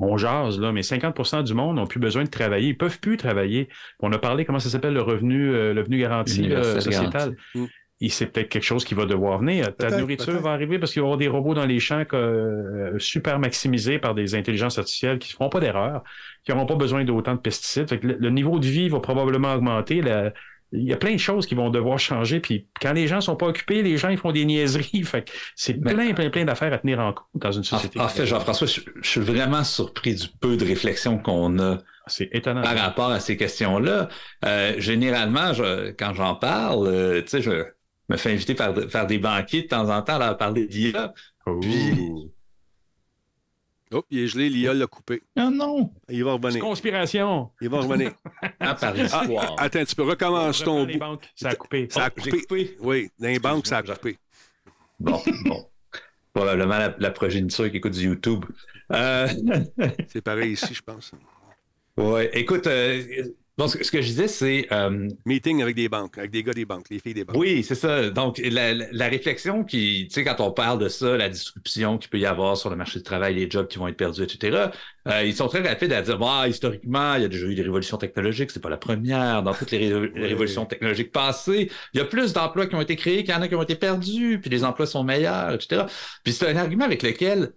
on 0.00 0.16
jase, 0.16 0.60
là, 0.60 0.72
mais 0.72 0.82
50% 0.82 1.42
du 1.44 1.54
monde 1.54 1.76
n'ont 1.76 1.86
plus 1.86 2.00
besoin 2.00 2.24
de 2.24 2.28
travailler. 2.30 2.68
Ils 2.68 2.76
peuvent 2.76 3.00
plus 3.00 3.16
travailler. 3.16 3.68
On 4.00 4.12
a 4.12 4.18
parlé, 4.18 4.44
comment 4.44 4.58
ça 4.58 4.68
s'appelle, 4.68 4.94
le 4.94 5.02
revenu, 5.02 5.50
euh, 5.50 5.74
le 5.74 5.80
revenu 5.80 5.98
garanti 5.98 6.42
là, 6.42 6.46
Universel 6.46 6.82
sociétal. 6.82 7.36
Mm. 7.54 7.64
Et 8.00 8.10
c'est 8.10 8.26
peut-être 8.26 8.48
quelque 8.48 8.62
chose 8.62 8.84
qui 8.84 8.94
va 8.94 9.06
devoir 9.06 9.40
venir. 9.40 9.74
Ta 9.74 9.90
nourriture 9.90 10.40
va 10.40 10.52
arriver 10.52 10.78
parce 10.78 10.92
qu'il 10.92 11.02
va 11.02 11.06
y 11.06 11.08
avoir 11.08 11.18
des 11.18 11.26
robots 11.26 11.54
dans 11.54 11.66
les 11.66 11.80
champs 11.80 12.04
euh, 12.12 12.96
super 13.00 13.40
maximisés 13.40 13.98
par 13.98 14.14
des 14.14 14.36
intelligences 14.36 14.78
artificielles 14.78 15.18
qui 15.18 15.32
ne 15.32 15.36
feront 15.36 15.48
pas 15.48 15.58
d'erreur, 15.58 16.04
qui 16.44 16.52
n'auront 16.52 16.66
pas 16.66 16.76
besoin 16.76 17.04
d'autant 17.04 17.34
de 17.34 17.40
pesticides. 17.40 17.88
Fait 17.88 17.98
que 17.98 18.06
le, 18.06 18.16
le 18.20 18.30
niveau 18.30 18.60
de 18.60 18.66
vie 18.66 18.88
va 18.88 19.00
probablement 19.00 19.52
augmenter. 19.52 20.00
La- 20.00 20.32
il 20.72 20.82
y 20.84 20.92
a 20.92 20.96
plein 20.96 21.12
de 21.14 21.18
choses 21.18 21.46
qui 21.46 21.54
vont 21.54 21.70
devoir 21.70 21.98
changer. 21.98 22.40
Puis 22.40 22.66
quand 22.80 22.92
les 22.92 23.06
gens 23.06 23.20
sont 23.20 23.36
pas 23.36 23.46
occupés, 23.46 23.82
les 23.82 23.96
gens 23.96 24.08
ils 24.10 24.18
font 24.18 24.32
des 24.32 24.44
niaiseries. 24.44 25.02
Fait 25.04 25.24
que 25.24 25.32
c'est 25.56 25.74
plein, 25.74 26.12
plein, 26.12 26.30
plein 26.30 26.44
d'affaires 26.44 26.72
à 26.72 26.78
tenir 26.78 27.00
en 27.00 27.12
compte 27.12 27.26
dans 27.34 27.52
une 27.52 27.64
société. 27.64 27.98
en 28.00 28.08
fait, 28.08 28.26
Jean-François, 28.26 28.66
je, 28.66 28.80
je 29.02 29.08
suis 29.08 29.20
vraiment 29.20 29.64
surpris 29.64 30.14
du 30.14 30.28
peu 30.40 30.56
de 30.56 30.64
réflexion 30.64 31.18
qu'on 31.18 31.58
a 31.58 31.78
c'est 32.06 32.28
étonnant. 32.32 32.62
par 32.62 32.76
rapport 32.76 33.10
à 33.10 33.20
ces 33.20 33.36
questions-là. 33.36 34.08
Euh, 34.44 34.74
généralement, 34.78 35.52
je- 35.52 35.90
quand 35.92 36.14
j'en 36.14 36.34
parle, 36.34 36.86
euh, 36.88 37.20
tu 37.22 37.28
sais, 37.28 37.42
je 37.42 37.50
me 38.08 38.16
fais 38.16 38.32
inviter 38.32 38.54
par, 38.54 38.72
par 38.90 39.06
des 39.06 39.18
banquiers 39.18 39.62
de 39.62 39.68
temps 39.68 39.88
en 39.90 40.00
temps 40.02 40.14
à 40.16 40.18
leur 40.18 40.36
parler 40.38 40.66
d'IA. 40.66 41.12
Oh. 41.46 41.58
Puis, 41.60 42.30
Oh, 43.92 44.04
il 44.10 44.18
est 44.20 44.26
gelé, 44.26 44.50
l'IA 44.50 44.74
l'a 44.74 44.86
coupé. 44.86 45.22
Ah 45.36 45.48
non! 45.50 45.90
Il 46.10 46.22
va 46.24 46.32
revenir. 46.34 46.60
conspiration. 46.60 47.50
Il 47.60 47.68
va 47.70 47.80
revenir. 47.80 48.12
hein, 48.60 48.74
par 48.74 48.96
histoire. 48.98 49.54
Attends, 49.58 49.84
tu 49.84 49.94
peux 49.94 50.02
recommencer 50.02 50.64
ton 50.64 50.84
les 50.84 50.94
bout. 50.94 50.98
banques, 50.98 51.28
ça 51.34 51.50
a 51.50 51.54
coupé. 51.54 51.88
Ça 51.90 52.04
a 52.04 52.10
coupé. 52.10 52.30
coupé. 52.42 52.76
Oui, 52.80 53.10
dans 53.18 53.28
les 53.28 53.38
banques, 53.38 53.66
ça 53.66 53.78
a 53.78 53.82
coupé. 53.82 54.18
Bon, 55.00 55.20
bon. 55.46 55.66
Probablement 56.34 56.78
la, 56.78 56.94
la 56.98 57.10
progéniture 57.10 57.70
qui 57.70 57.78
écoute 57.78 57.92
du 57.92 58.04
YouTube. 58.08 58.44
Euh, 58.92 59.26
C'est 60.08 60.20
pareil 60.22 60.52
ici, 60.52 60.74
je 60.74 60.82
pense. 60.82 61.12
ouais, 61.96 62.30
écoute, 62.34 62.66
euh, 62.66 63.02
bon, 63.58 63.68
ce, 63.68 63.76
que- 63.76 64.00
je 64.00 64.06
disais, 64.06 64.28
c'est 64.28 64.66
euh, 64.72 65.08
Meeting 65.26 65.60
avec 65.62 65.74
des 65.76 65.88
banques, 65.88 66.16
avec 66.16 66.30
des 66.30 66.42
gars 66.42 66.54
des 66.54 66.64
banques, 66.64 66.86
les 66.90 66.98
filles 67.00 67.14
des 67.14 67.24
banques. 67.24 67.36
Oui, 67.36 67.62
c'est 67.62 67.74
ça. 67.74 68.08
Donc, 68.10 68.38
la, 68.38 69.08
réflexion 69.08 69.64
qui, 69.64 70.06
tu 70.08 70.14
sais, 70.14 70.24
quand 70.24 70.40
on 70.40 70.50
parle 70.52 70.78
de 70.78 70.88
ça, 70.88 71.16
la 71.16 71.28
disruption 71.28 71.98
qu'il 71.98 72.08
peut 72.10 72.18
y 72.18 72.26
avoir 72.26 72.56
sur 72.56 72.70
le 72.70 72.76
marché 72.76 72.98
du 72.98 73.02
travail, 73.02 73.34
les 73.34 73.50
jobs 73.50 73.68
qui 73.68 73.78
vont 73.78 73.88
être 73.88 73.96
perdus, 73.96 74.22
etc., 74.22 74.70
euh, 75.08 75.24
ils 75.24 75.34
sont 75.34 75.48
très 75.48 75.60
rapides 75.66 75.92
à 75.92 76.02
dire, 76.02 76.18
bah, 76.18 76.48
historiquement, 76.48 77.14
il 77.16 77.22
y 77.22 77.24
a 77.24 77.28
déjà 77.28 77.46
eu 77.46 77.54
des 77.54 77.62
révolutions 77.62 77.96
technologiques, 77.98 78.50
c'est 78.50 78.60
pas 78.62 78.70
la 78.70 78.76
première. 78.76 79.42
Dans 79.42 79.54
toutes 79.54 79.70
les, 79.70 79.92
ré- 79.92 80.12
les 80.14 80.26
révolutions 80.26 80.64
technologiques 80.66 81.12
passées, 81.12 81.70
il 81.94 81.98
y 81.98 82.00
a 82.00 82.04
plus 82.04 82.32
d'emplois 82.32 82.66
qui 82.66 82.74
ont 82.74 82.80
été 82.80 82.96
créés 82.96 83.24
qu'il 83.24 83.34
y 83.34 83.36
en 83.36 83.42
a 83.42 83.48
qui 83.48 83.54
ont 83.54 83.62
été 83.62 83.74
perdus, 83.76 84.38
puis 84.40 84.50
les 84.50 84.64
emplois 84.64 84.86
sont 84.86 85.04
meilleurs, 85.04 85.52
etc. 85.52 85.86
Puis 86.24 86.32
c'est 86.32 86.48
un 86.48 86.56
argument 86.56 86.84
avec 86.84 87.02
lequel, 87.02 87.52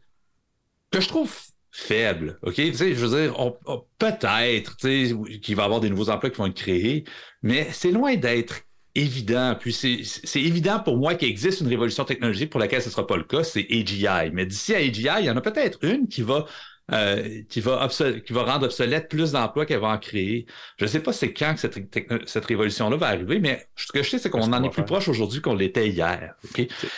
que 0.91 1.01
je 1.01 1.07
trouve 1.07 1.33
faible, 1.71 2.37
OK? 2.43 2.55
Tu 2.55 2.73
sais, 2.73 2.93
je 2.95 3.05
veux 3.05 3.21
dire, 3.23 3.39
on- 3.39 3.57
on- 3.65 3.83
peut-être, 3.97 4.75
tu 4.77 5.07
sais, 5.07 5.39
qu'il 5.41 5.55
va 5.55 5.63
y 5.63 5.65
avoir 5.65 5.79
des 5.79 5.89
nouveaux 5.89 6.09
emplois 6.09 6.29
qui 6.29 6.37
vont 6.37 6.47
être 6.47 6.53
créés, 6.55 7.05
mais 7.41 7.67
c'est 7.71 7.91
loin 7.91 8.15
d'être 8.15 8.61
évident. 8.93 9.55
Puis 9.59 9.71
c'est 9.73 10.41
évident 10.41 10.79
pour 10.81 10.97
moi 10.97 11.15
qu'il 11.15 11.29
existe 11.29 11.61
une 11.61 11.67
révolution 11.67 12.03
technologique 12.03 12.49
pour 12.49 12.59
laquelle 12.59 12.81
ce 12.81 12.87
ne 12.87 12.91
sera 12.91 13.07
pas 13.07 13.15
le 13.17 13.23
cas, 13.23 13.43
c'est 13.43 13.65
AGI. 13.71 14.31
Mais 14.33 14.45
d'ici 14.45 14.73
à 14.75 14.79
AGI, 14.79 15.07
il 15.21 15.25
y 15.25 15.29
en 15.29 15.37
a 15.37 15.41
peut-être 15.41 15.79
une 15.83 16.07
qui 16.07 16.21
va 16.23 16.45
euh, 16.91 17.41
qui 17.47 17.61
va 17.61 17.87
obsol- 17.87 18.21
qui 18.21 18.33
va 18.33 18.43
rendre 18.43 18.65
obsolète 18.65 19.07
plus 19.07 19.31
d'emplois 19.31 19.65
qu'elle 19.65 19.79
va 19.79 19.89
en 19.89 19.97
créer. 19.97 20.45
Je 20.77 20.83
ne 20.83 20.89
sais 20.89 20.99
pas 20.99 21.13
c'est 21.13 21.31
quand 21.31 21.53
que 21.53 21.59
cette, 21.61 21.77
cette 22.25 22.45
révolution-là 22.45 22.97
va 22.97 23.07
arriver, 23.07 23.39
mais 23.39 23.65
ce 23.77 23.93
que 23.93 24.03
je 24.03 24.09
sais, 24.09 24.17
c'est 24.19 24.29
qu'on 24.29 24.51
en 24.51 24.61
est 24.63 24.69
plus 24.69 24.83
proche 24.83 25.07
aujourd'hui 25.07 25.39
qu'on 25.39 25.55
l'était 25.55 25.87
hier. 25.87 26.35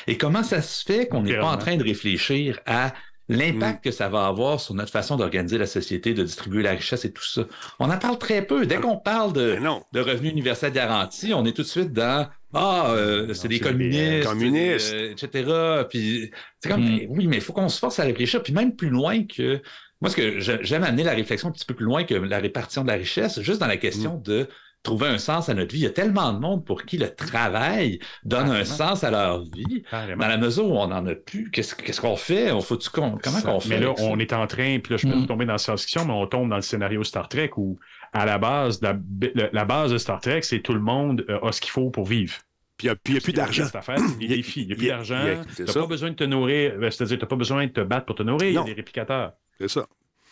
Et 0.08 0.18
comment 0.18 0.42
ça 0.42 0.64
se 0.64 0.84
fait 0.84 1.08
qu'on 1.08 1.22
n'est 1.22 1.38
pas 1.38 1.52
en 1.52 1.58
train 1.60 1.76
de 1.78 1.84
réfléchir 1.84 2.60
à 2.66 2.94
l'impact 3.30 3.84
que 3.84 3.92
ça 3.92 4.10
va 4.10 4.28
avoir 4.28 4.60
sur 4.60 4.74
notre 4.74 4.92
façon 4.92 5.16
d'organiser 5.16 5.58
la 5.58 5.66
société, 5.66 6.14
de 6.14 6.24
distribuer 6.24 6.62
la 6.64 6.72
richesse 6.72 7.06
et 7.06 7.12
tout 7.14 7.24
ça. 7.24 7.44
On 7.80 7.90
en 7.90 7.98
parle 7.98 8.18
très 8.18 8.46
peu. 8.46 8.66
Dès 8.66 8.78
qu'on 8.78 8.98
parle 8.98 9.34
de, 9.34 9.54
Mais 9.54 9.60
non. 9.62 9.84
de 9.94 10.00
revenu 10.02 10.30
universel 10.30 10.74
garanti, 10.74 11.34
on 11.34 11.46
est 11.46 11.54
tout 11.54 11.62
de 11.64 11.68
suite 11.68 11.94
dans 11.94 12.28
Ah, 12.56 12.92
euh, 12.92 13.34
c'est 13.34 13.48
des 13.48 13.60
communistes, 13.60 14.02
euh, 14.02 14.24
communistes. 14.24 14.94
euh, 14.94 15.12
etc. 15.12 15.86
Puis 15.90 16.30
c'est 16.62 16.70
comme 16.70 16.84
Mm. 16.84 17.00
oui, 17.10 17.26
mais 17.28 17.38
il 17.38 17.42
faut 17.42 17.52
qu'on 17.54 17.68
se 17.70 17.80
force 17.80 17.98
à 18.00 18.04
réfléchir, 18.04 18.44
puis 18.44 18.54
même 18.54 18.76
plus 18.76 18.90
loin 18.90 19.24
que 19.26 19.60
moi, 20.02 20.10
ce 20.12 20.16
que 20.18 20.40
j'ai- 20.40 20.60
j'aime 20.62 20.84
amener 20.84 21.04
la 21.04 21.14
réflexion 21.14 21.48
un 21.50 21.52
petit 21.52 21.66
peu 21.66 21.74
plus 21.74 21.86
loin 21.86 22.04
que 22.04 22.14
la 22.14 22.38
répartition 22.40 22.84
de 22.84 22.90
la 22.90 22.94
richesse, 22.96 23.42
juste 23.42 23.60
dans 23.60 23.68
la 23.68 23.78
question 23.78 24.18
de 24.18 24.48
trouver 24.84 25.08
un 25.08 25.18
sens 25.18 25.48
à 25.50 25.54
notre 25.54 25.74
vie. 25.74 25.80
Il 25.80 25.84
y 25.84 25.88
a 25.88 25.92
tellement 25.92 26.34
de 26.34 26.40
monde 26.40 26.66
pour 26.66 26.84
qui 26.84 26.98
le 26.98 27.10
travail 27.16 28.00
donne 28.26 28.50
un 28.50 28.66
sens 28.66 29.04
à 29.04 29.12
leur 29.12 29.42
vie. 29.44 29.84
Carrément. 29.90 30.22
Dans 30.22 30.28
la 30.30 30.38
mesure 30.38 30.66
où 30.66 30.78
on 30.78 30.88
n'en 30.88 31.06
a 31.08 31.16
plus, 31.16 31.50
qu'est-ce 31.52 31.74
qu'est-ce 31.74 32.02
qu'on 32.02 32.18
fait? 32.18 32.52
On 32.52 32.62
faut 32.62 32.78
comment 32.92 33.18
qu'on 33.18 33.60
fait? 33.62 33.70
Mais 33.70 33.80
là, 33.80 33.94
on 34.00 34.20
est 34.20 34.34
en 34.34 34.46
train, 34.46 34.80
puis 34.80 34.94
là, 34.94 34.98
je 34.98 35.08
peux 35.08 35.16
Mm. 35.16 35.26
tomber 35.26 35.46
dans 35.46 35.54
la 35.54 35.58
science-fiction, 35.58 36.06
mais 36.06 36.14
on 36.14 36.28
tombe 36.28 36.50
dans 36.50 36.58
le 36.58 36.62
scénario 36.62 37.04
Star 37.04 37.30
Trek 37.30 37.52
où, 37.56 37.80
à 38.12 38.26
la 38.26 38.38
base, 38.38 38.82
la, 38.82 39.66
base 39.66 39.92
de 39.92 39.98
Star 39.98 40.20
Trek, 40.20 40.42
c'est 40.42 40.60
tout 40.60 40.74
le 40.74 40.82
monde 40.82 41.26
euh, 41.30 41.40
a 41.40 41.52
ce 41.52 41.62
qu'il 41.62 41.72
faut 41.72 41.90
pour 41.90 42.06
vivre. 42.06 42.36
Puis 42.78 42.88
il 42.88 43.12
n'y 43.12 43.18
a, 43.18 43.22
plus 43.22 43.34
d'argent. 43.34 43.66
Il 44.20 44.30
y 44.30 44.34
a-. 44.34 44.44
Il 44.56 44.68
n'y 44.68 44.74
a 44.74 44.76
plus 44.76 44.88
d'argent. 44.88 45.44
Tu 45.56 45.66
ça. 45.66 45.80
pas 45.80 45.88
besoin 45.88 46.10
de 46.10 46.16
te 46.16 46.24
nourrir. 46.24 46.78
Ben, 46.78 46.92
C'est-à-dire, 46.92 47.18
tu 47.18 47.24
n'as 47.24 47.30
pas 47.30 47.36
besoin 47.36 47.66
de 47.68 47.72
te 47.72 47.82
battre 47.82 48.06
pour 48.06 48.16
te 48.16 48.24
nourrir. 48.24 48.50
Il 48.50 48.56
y 48.56 48.58
a 48.58 48.64
des 48.64 48.74
réplicateurs. 48.74 49.34
C'est 49.60 49.70
ça. 49.70 49.86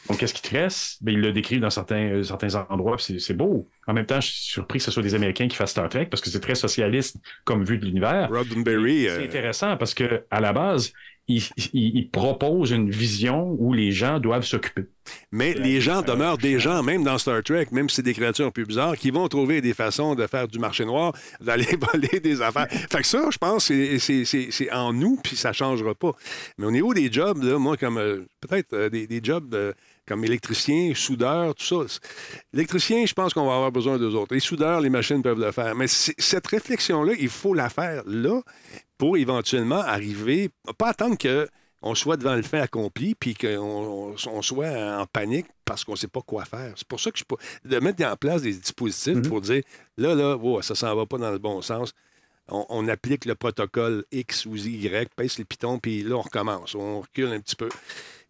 Donc, 0.10 0.18
qu'est-ce 0.20 0.34
qui 0.34 0.42
te 0.42 0.56
reste? 0.56 0.98
Ben, 1.02 1.14
ils 1.14 1.22
le 1.22 1.32
décrivent 1.32 1.62
dans 1.62 1.70
certains, 1.70 2.10
euh, 2.10 2.24
certains 2.24 2.56
endroits, 2.70 2.98
c'est 3.00 3.34
beau. 3.38 3.70
En 3.88 3.94
même 3.94 4.06
temps, 4.06 4.20
je 4.20 4.28
suis 4.28 4.52
surpris 4.52 4.80
que 4.80 4.86
ce 4.86 4.92
soit 4.92 5.04
des 5.04 5.16
Américains 5.16 5.48
qui 5.48 5.56
fassent 5.56 5.72
Star 5.72 5.90
Trek 5.90 6.08
parce 6.08 6.22
que 6.22 6.30
c'est 6.30 6.40
très 6.40 6.56
socialiste 6.56 7.18
comme 7.46 7.64
vue 7.64 7.78
de 7.78 7.86
l'univers. 7.86 8.30
Roddenberry, 8.32 9.04
C'est 9.04 9.10
euh, 9.12 9.24
intéressant 9.26 9.78
parce 9.78 9.94
que 9.94 10.24
à 10.32 10.42
la 10.42 10.54
base, 10.54 10.92
il, 11.28 11.42
il- 11.74 11.98
il 11.98 12.10
propose 12.10 12.72
une 12.72 12.90
vision 12.90 13.56
où 13.60 13.74
les 13.74 13.92
gens 13.92 14.20
doivent 14.20 14.44
s'occuper. 14.44 14.86
mais 15.32 15.54
les 15.54 15.80
gens 15.80 16.02
demeurent 16.02 16.38
des 16.38 16.60
gens, 16.60 16.84
même 16.84 17.04
dans 17.04 17.18
Star 17.18 17.42
Trek, 17.44 17.68
même 17.72 17.88
si 17.90 17.98
c'est 17.98 18.02
des 18.02 18.14
créatures 18.14 18.48
un 18.48 18.52
peu 18.52 18.66
bizarres, 18.66 18.98
qui 18.98 19.12
vont 19.12 19.28
trouver 19.28 19.62
des 19.62 19.74
façons 19.74 20.16
de 20.16 20.26
faire 20.28 20.48
du 20.48 20.58
marché 20.60 20.84
noir, 20.84 21.14
d'aller 21.42 21.68
voler 21.94 22.20
des 22.20 22.42
affaires. 22.42 22.68
Fait 22.70 23.02
que 23.02 23.08
ça, 23.08 23.28
je 23.32 23.38
pense, 23.38 23.66
c'est- 23.66 24.72
en 24.72 24.94
nous, 24.94 25.18
puis 25.24 25.36
ça 25.36 25.54
changera 25.54 25.94
pas. 25.96 26.12
Mais 26.58 26.66
au 26.66 26.72
niveau 26.72 26.94
des 26.94 27.12
jobs, 27.12 27.42
là, 27.44 27.58
moi, 27.60 27.78
comme 27.78 27.98
euh, 27.98 28.26
peut-être 28.42 28.74
euh, 28.74 28.90
des, 28.90 29.06
des 29.08 29.22
jobs 29.24 29.54
euh, 29.54 29.74
comme 30.12 30.26
électricien, 30.26 30.92
soudeur, 30.94 31.56
tout 31.56 31.64
ça. 31.88 32.00
L'électricien, 32.52 33.06
je 33.06 33.14
pense 33.14 33.34
qu'on 33.34 33.46
va 33.46 33.56
avoir 33.56 33.72
besoin 33.72 33.98
d'eux 33.98 34.14
autres. 34.16 34.34
Les 34.34 34.42
soudeurs, 34.42 34.82
les 34.82 34.90
machines 34.90 35.22
peuvent 35.24 35.40
le 35.40 35.52
faire. 35.54 35.74
Mais 35.76 35.88
cette 35.88 36.48
réflexion-là, 36.48 37.14
il 37.18 37.30
faut 37.30 37.54
la 37.54 37.70
faire 37.70 38.04
là 38.06 38.42
pour 38.98 39.16
éventuellement 39.18 39.80
arriver, 39.80 40.50
pas 40.78 40.90
attendre 40.90 41.18
que 41.18 41.48
on 41.82 41.96
soit 41.96 42.18
devant 42.18 42.36
le 42.36 42.42
fait 42.44 42.60
accompli, 42.60 43.16
puis 43.16 43.34
qu'on 43.34 43.58
on- 43.58 44.16
on 44.28 44.42
soit 44.44 44.70
en 45.00 45.06
panique 45.08 45.48
parce 45.66 45.84
qu'on 45.84 45.94
ne 45.94 45.98
sait 45.98 46.08
pas 46.10 46.22
quoi 46.22 46.46
faire. 46.46 46.74
C'est 46.76 46.88
pour 46.88 47.00
ça 47.00 47.10
que 47.10 47.18
je 47.18 47.24
suis 47.24 47.26
pas. 47.26 47.38
de 47.66 47.80
mettre 47.80 48.06
en 48.06 48.16
place 48.18 48.42
des 48.44 48.54
dispositifs 48.54 49.16
Mhm. 49.16 49.28
pour 49.30 49.40
dire 49.42 49.64
là, 49.98 50.14
là, 50.14 50.36
wow, 50.36 50.62
ça 50.62 50.76
s'en 50.76 50.94
va 50.96 51.06
pas 51.06 51.18
dans 51.18 51.32
le 51.32 51.40
bon 51.40 51.62
sens. 51.62 51.94
On, 52.50 52.66
on 52.70 52.88
applique 52.90 53.26
le 53.26 53.34
protocole 53.36 54.04
X 54.12 54.46
ou 54.46 54.56
Y, 54.58 55.10
pèse 55.16 55.38
les 55.38 55.46
pitons, 55.46 55.80
puis 55.80 56.04
là, 56.04 56.16
on 56.18 56.22
recommence. 56.22 56.76
On 56.76 57.00
recule 57.02 57.30
un 57.30 57.40
petit 57.40 57.56
peu. 57.56 57.70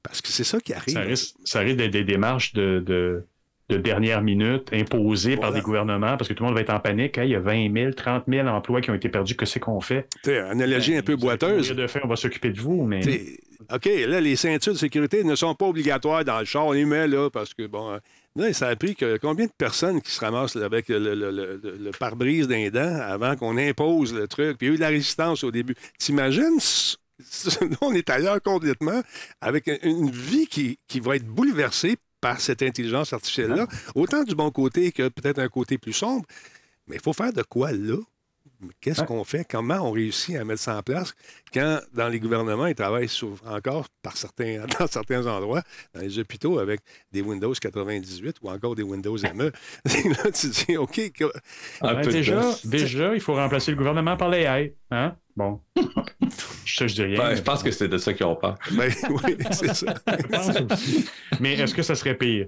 Parce 0.04 0.22
que 0.22 0.30
c'est 0.30 0.44
ça 0.44 0.60
qui 0.60 0.74
arrive. 0.74 0.94
Ça 0.94 1.02
risque, 1.02 1.36
ça 1.44 1.60
risque 1.60 1.78
d'être 1.78 1.92
des 1.92 2.04
démarches 2.04 2.54
de, 2.54 2.80
de, 2.86 3.26
de 3.70 3.78
dernière 3.78 4.22
minute 4.22 4.70
imposées 4.74 5.38
par 5.38 5.54
des 5.54 5.62
gouvernements 5.62 6.18
parce 6.18 6.28
que 6.28 6.34
tout 6.34 6.44
le 6.44 6.48
monde 6.48 6.56
va 6.56 6.62
être 6.62 6.74
en 6.74 6.80
panique. 6.80 7.18
Il 7.18 7.30
y 7.30 7.36
a 7.36 7.40
20 7.40 7.72
000, 7.74 7.92
30 7.94 8.24
000 8.28 8.48
emplois 8.48 8.82
qui 8.82 8.90
ont 8.90 8.96
été 8.96 9.10
perdus. 9.10 9.36
Que 9.36 9.46
c'est 9.46 9.60
qu'on 9.60 9.80
fait? 9.80 10.08
T'sais, 10.24 10.40
analogie 10.40 10.96
un 10.96 11.02
peu 11.04 11.14
allez 11.14 11.22
boiteuse. 11.22 11.70
De 11.76 11.88
fait, 11.88 12.02
on 12.04 12.08
va 12.08 12.16
s'occuper 12.16 12.50
de 12.50 12.60
vous, 12.60 12.84
mais 12.84 13.00
T'sais, 13.02 13.40
OK, 13.72 13.86
là, 13.86 14.20
les 14.20 14.36
ceintures 14.36 14.74
de 14.74 14.78
sécurité 14.78 15.24
ne 15.24 15.36
sont 15.36 15.54
pas 15.56 15.68
obligatoires 15.68 16.26
dans 16.26 16.40
le 16.40 16.46
char. 16.46 16.66
On 16.66 16.72
les 16.72 16.84
met 16.84 17.08
là 17.08 17.30
parce 17.30 17.54
que, 17.54 17.68
bon, 17.68 17.92
euh, 17.92 17.98
là, 18.36 18.52
ça 18.54 18.68
a 18.68 18.76
pris 18.76 18.96
que 18.96 19.18
combien 19.18 19.46
de 19.46 19.52
personnes 19.56 20.02
qui 20.02 20.12
se 20.12 20.20
ramassent 20.20 20.56
avec 20.58 20.90
le, 20.90 20.98
le- 20.98 21.14
le- 21.16 21.32
le- 21.64 21.78
le 21.80 21.92
pare-brise 21.92 22.48
d'un 22.48 22.70
dent 22.70 23.00
avant 23.02 23.36
qu'on 23.36 23.58
impose 23.58 24.14
le 24.14 24.28
truc? 24.28 24.58
Puis 24.58 24.68
il 24.68 24.70
y 24.70 24.72
a 24.72 24.74
eu 24.74 24.78
de 24.78 24.82
la 24.82 24.88
résistance 24.90 25.44
au 25.44 25.52
début. 25.52 25.76
T'imagines? 26.00 26.58
on 27.82 27.94
est 27.94 28.10
ailleurs 28.10 28.42
complètement 28.42 29.02
avec 29.42 29.68
une- 29.68 29.80
une 29.84 30.12
vie 30.12 30.48
qui, 30.48 30.78
qui 30.88 31.00
va 31.00 31.16
être 31.16 31.26
bouleversée 31.26 31.98
par 32.20 32.40
cette 32.40 32.62
intelligence 32.62 33.14
artificielle-là. 33.14 33.68
Autant 33.96 34.24
du 34.24 34.36
bon 34.36 34.52
côté 34.52 34.92
que 34.92 35.08
peut-être 35.10 35.40
un 35.40 35.48
côté 35.50 35.78
plus 35.78 35.94
sombre. 35.94 36.26
Mais 36.88 36.96
il 36.98 37.02
faut 37.02 37.14
faire 37.14 37.34
de 37.34 37.42
quoi 37.44 37.72
là? 37.72 37.98
Qu'est-ce 38.80 39.02
Ouais. 39.02 39.08
qu'on 39.08 39.24
fait? 39.24 39.46
Comment 39.50 39.80
on 39.88 39.92
réussit 39.92 40.36
à 40.36 40.44
mettre 40.46 40.62
ça 40.62 40.78
en 40.78 40.84
place 40.84 41.14
quand 41.54 41.80
dans 41.94 42.08
les 42.10 42.20
gouvernements, 42.20 42.68
ils 42.68 42.76
travaillent 42.76 43.10
encore 43.46 43.88
par 44.04 44.16
certains, 44.18 44.66
dans 44.80 44.88
certains 44.88 45.26
endroits, 45.28 45.64
dans 45.94 46.02
les 46.02 46.20
hôpitaux, 46.20 46.60
avec 46.60 46.82
des 47.12 47.22
Windows 47.22 47.54
98 47.54 48.38
ou 48.42 48.50
encore 48.52 48.76
des 48.76 48.84
Windows 48.84 49.18
ME. 49.34 49.52
là, 49.86 50.32
tu 50.32 50.48
dis, 50.50 50.78
OK, 50.78 51.12
que- 51.14 51.32
Ben, 51.82 51.96
peu 52.02 52.08
de 52.08 52.12
déjà, 52.12 52.42
déjà, 52.66 53.14
il 53.16 53.22
faut 53.22 53.34
remplacer 53.36 53.72
le 53.72 53.78
gouvernement 53.78 54.16
par 54.18 54.30
l'AI. 54.30 54.76
Hein? 54.92 55.16
Bon. 55.36 55.62
je, 56.66 56.88
je 56.88 56.94
dis 56.94 57.04
rien. 57.04 57.20
Ouais, 57.30 57.36
je 57.36 57.42
pense 57.42 57.64
que 57.64 57.72
c'est 57.72 57.88
de 57.88 57.98
ça 57.98 58.14
qu'ils 58.14 58.26
ont 58.26 58.36
peur. 58.36 58.58
ben, 58.74 58.92
oui, 59.10 59.38
c'est 59.52 59.74
ça. 59.74 59.94
Mais 61.40 61.54
est-ce 61.54 61.74
que 61.74 61.82
ça 61.84 61.96
serait 61.96 62.16
pire? 62.18 62.48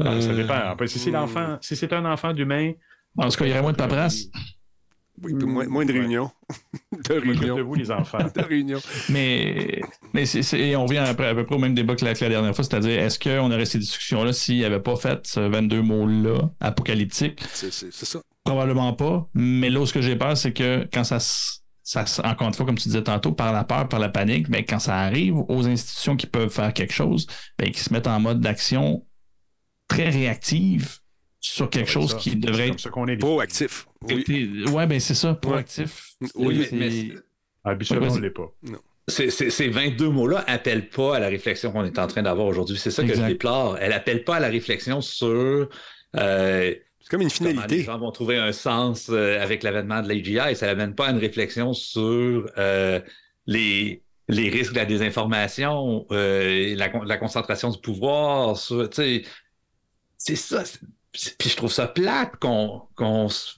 Ah, 0.00 0.20
Ça 0.20 0.28
Euh, 0.30 0.36
dépend. 0.36 0.54
Après, 0.54 0.86
Si 0.86 0.98
c'est 0.98 1.10
l'enfant, 1.10 1.58
si 1.60 1.76
c'est 1.76 1.92
un 1.92 2.04
enfant 2.04 2.32
d'humain, 2.32 2.72
En 3.16 3.28
tout 3.28 3.38
cas, 3.38 3.46
il 3.46 3.48
y 3.48 3.52
aurait 3.52 3.62
moins 3.62 3.72
de 3.72 3.76
paperasse. 3.76 4.24
Oui, 5.22 5.34
moins, 5.34 5.66
moins 5.66 5.84
de 5.84 5.92
Ouais. 5.92 5.98
réunions. 6.00 6.30
de 7.08 7.14
réunions. 7.14 7.64
vous, 7.64 7.74
les 7.74 7.90
enfants. 7.90 8.18
De 8.34 8.42
réunions. 8.42 8.80
Mais, 9.08 9.80
mais 10.14 10.24
et 10.54 10.76
on 10.76 10.84
revient 10.86 10.98
à 10.98 11.14
peu 11.14 11.44
près 11.44 11.54
au 11.56 11.58
même 11.58 11.74
débat 11.74 11.94
que 11.96 12.04
la, 12.04 12.14
que 12.14 12.24
la 12.24 12.30
dernière 12.30 12.54
fois, 12.54 12.64
c'est-à-dire 12.64 12.98
est-ce 13.00 13.18
qu'on 13.18 13.50
aurait 13.50 13.64
ces 13.66 13.78
discussions-là 13.78 14.32
s'il 14.32 14.60
n'avait 14.60 14.80
pas 14.80 14.96
fait 14.96 15.26
ce 15.26 15.40
22 15.40 15.82
mots-là 15.82 16.50
apocalyptique? 16.60 17.42
C'est 17.52 17.72
ça. 17.72 18.20
Probablement 18.44 18.92
pas. 18.94 19.28
Mais 19.34 19.70
là, 19.70 19.84
ce 19.86 19.92
que 19.92 20.00
j'ai 20.00 20.16
peur, 20.16 20.36
c'est 20.36 20.52
que 20.52 20.88
quand 20.92 21.04
ça, 21.04 21.20
se- 21.20 21.58
ça 21.82 22.04
encore 22.24 22.48
une 22.48 22.54
fois, 22.54 22.64
comme 22.66 22.78
tu 22.78 22.88
disais 22.88 23.02
tantôt, 23.02 23.32
par 23.32 23.52
la 23.52 23.64
peur, 23.64 23.88
par 23.88 24.00
la 24.00 24.08
panique, 24.08 24.48
ben, 24.48 24.64
quand 24.66 24.78
ça 24.78 24.96
arrive 24.96 25.36
aux 25.48 25.66
institutions 25.66 26.16
qui 26.16 26.26
peuvent 26.26 26.48
faire 26.50 26.72
quelque 26.72 26.92
chose, 26.94 27.26
ben, 27.58 27.70
qui 27.70 27.80
se 27.80 27.92
mettent 27.92 28.06
en 28.06 28.20
mode 28.20 28.40
d'action 28.40 29.04
très 29.88 30.08
réactive 30.10 30.98
sur 31.40 31.70
quelque 31.70 31.90
chose 31.90 32.16
qui 32.16 32.36
devrait 32.36 32.68
être 32.68 33.08
est. 33.08 33.16
Proactif. 33.16 33.86
Oui. 34.02 34.64
Ouais, 34.72 34.86
ben 34.86 34.98
c'est 35.00 35.14
ça, 35.14 35.34
proactif. 35.34 36.12
Oui, 36.34 36.64
C'est- 36.68 36.76
mais- 36.76 36.88
mais- 36.88 37.14
Habituellement, 37.64 38.08
on 38.10 38.16
ne 38.16 38.20
l'est 38.22 38.30
pas. 38.30 38.50
Ces, 39.08 39.30
ces- 39.30 39.50
ces 39.50 39.68
22 39.68 40.08
mots-là 40.10 40.44
appellent 40.46 40.88
pas 40.90 41.16
à 41.16 41.18
la 41.20 41.28
réflexion 41.28 41.72
qu'on 41.72 41.84
est 41.84 41.98
en 41.98 42.06
train 42.06 42.22
d'avoir 42.22 42.46
aujourd'hui. 42.46 42.76
C'est 42.78 42.90
ça 42.90 43.02
que 43.02 43.08
Exact. 43.08 43.24
je 43.26 43.28
déplore. 43.32 43.78
Elle 43.80 43.92
appelle 43.92 44.22
pas 44.24 44.36
à 44.36 44.40
la 44.40 44.48
réflexion 44.48 45.00
sur 45.00 45.68
euh, 46.16 46.74
C'est 47.00 47.08
comme 47.10 47.22
une 47.22 47.28
comment 47.30 47.48
les 47.48 47.54
finalité. 47.54 47.82
gens 47.84 47.98
vont 47.98 48.10
trouver 48.12 48.36
un 48.36 48.52
sens 48.52 49.08
euh, 49.10 49.40
avec 49.42 49.62
l'avènement 49.62 50.02
de 50.02 50.08
l'AGI. 50.08 50.54
Ça 50.56 50.66
n'amène 50.66 50.94
pas 50.94 51.06
à 51.08 51.10
une 51.12 51.18
réflexion 51.18 51.72
sur 51.72 52.50
euh, 52.58 53.00
les, 53.46 54.02
les 54.28 54.50
risques 54.50 54.72
de 54.72 54.78
la 54.78 54.84
désinformation, 54.84 56.06
euh, 56.12 56.74
la, 56.76 56.88
la 57.04 57.16
concentration 57.16 57.70
du 57.70 57.78
pouvoir. 57.78 58.56
sur- 58.58 58.88
tu 58.90 58.96
sais, 58.96 59.22
C'est 60.18 60.36
ça. 60.36 60.64
Puis 61.12 61.48
je 61.50 61.56
trouve 61.56 61.72
ça 61.72 61.86
plate 61.88 62.36
qu'on 62.36 62.82
qu'on 62.94 63.26
s- 63.26 63.56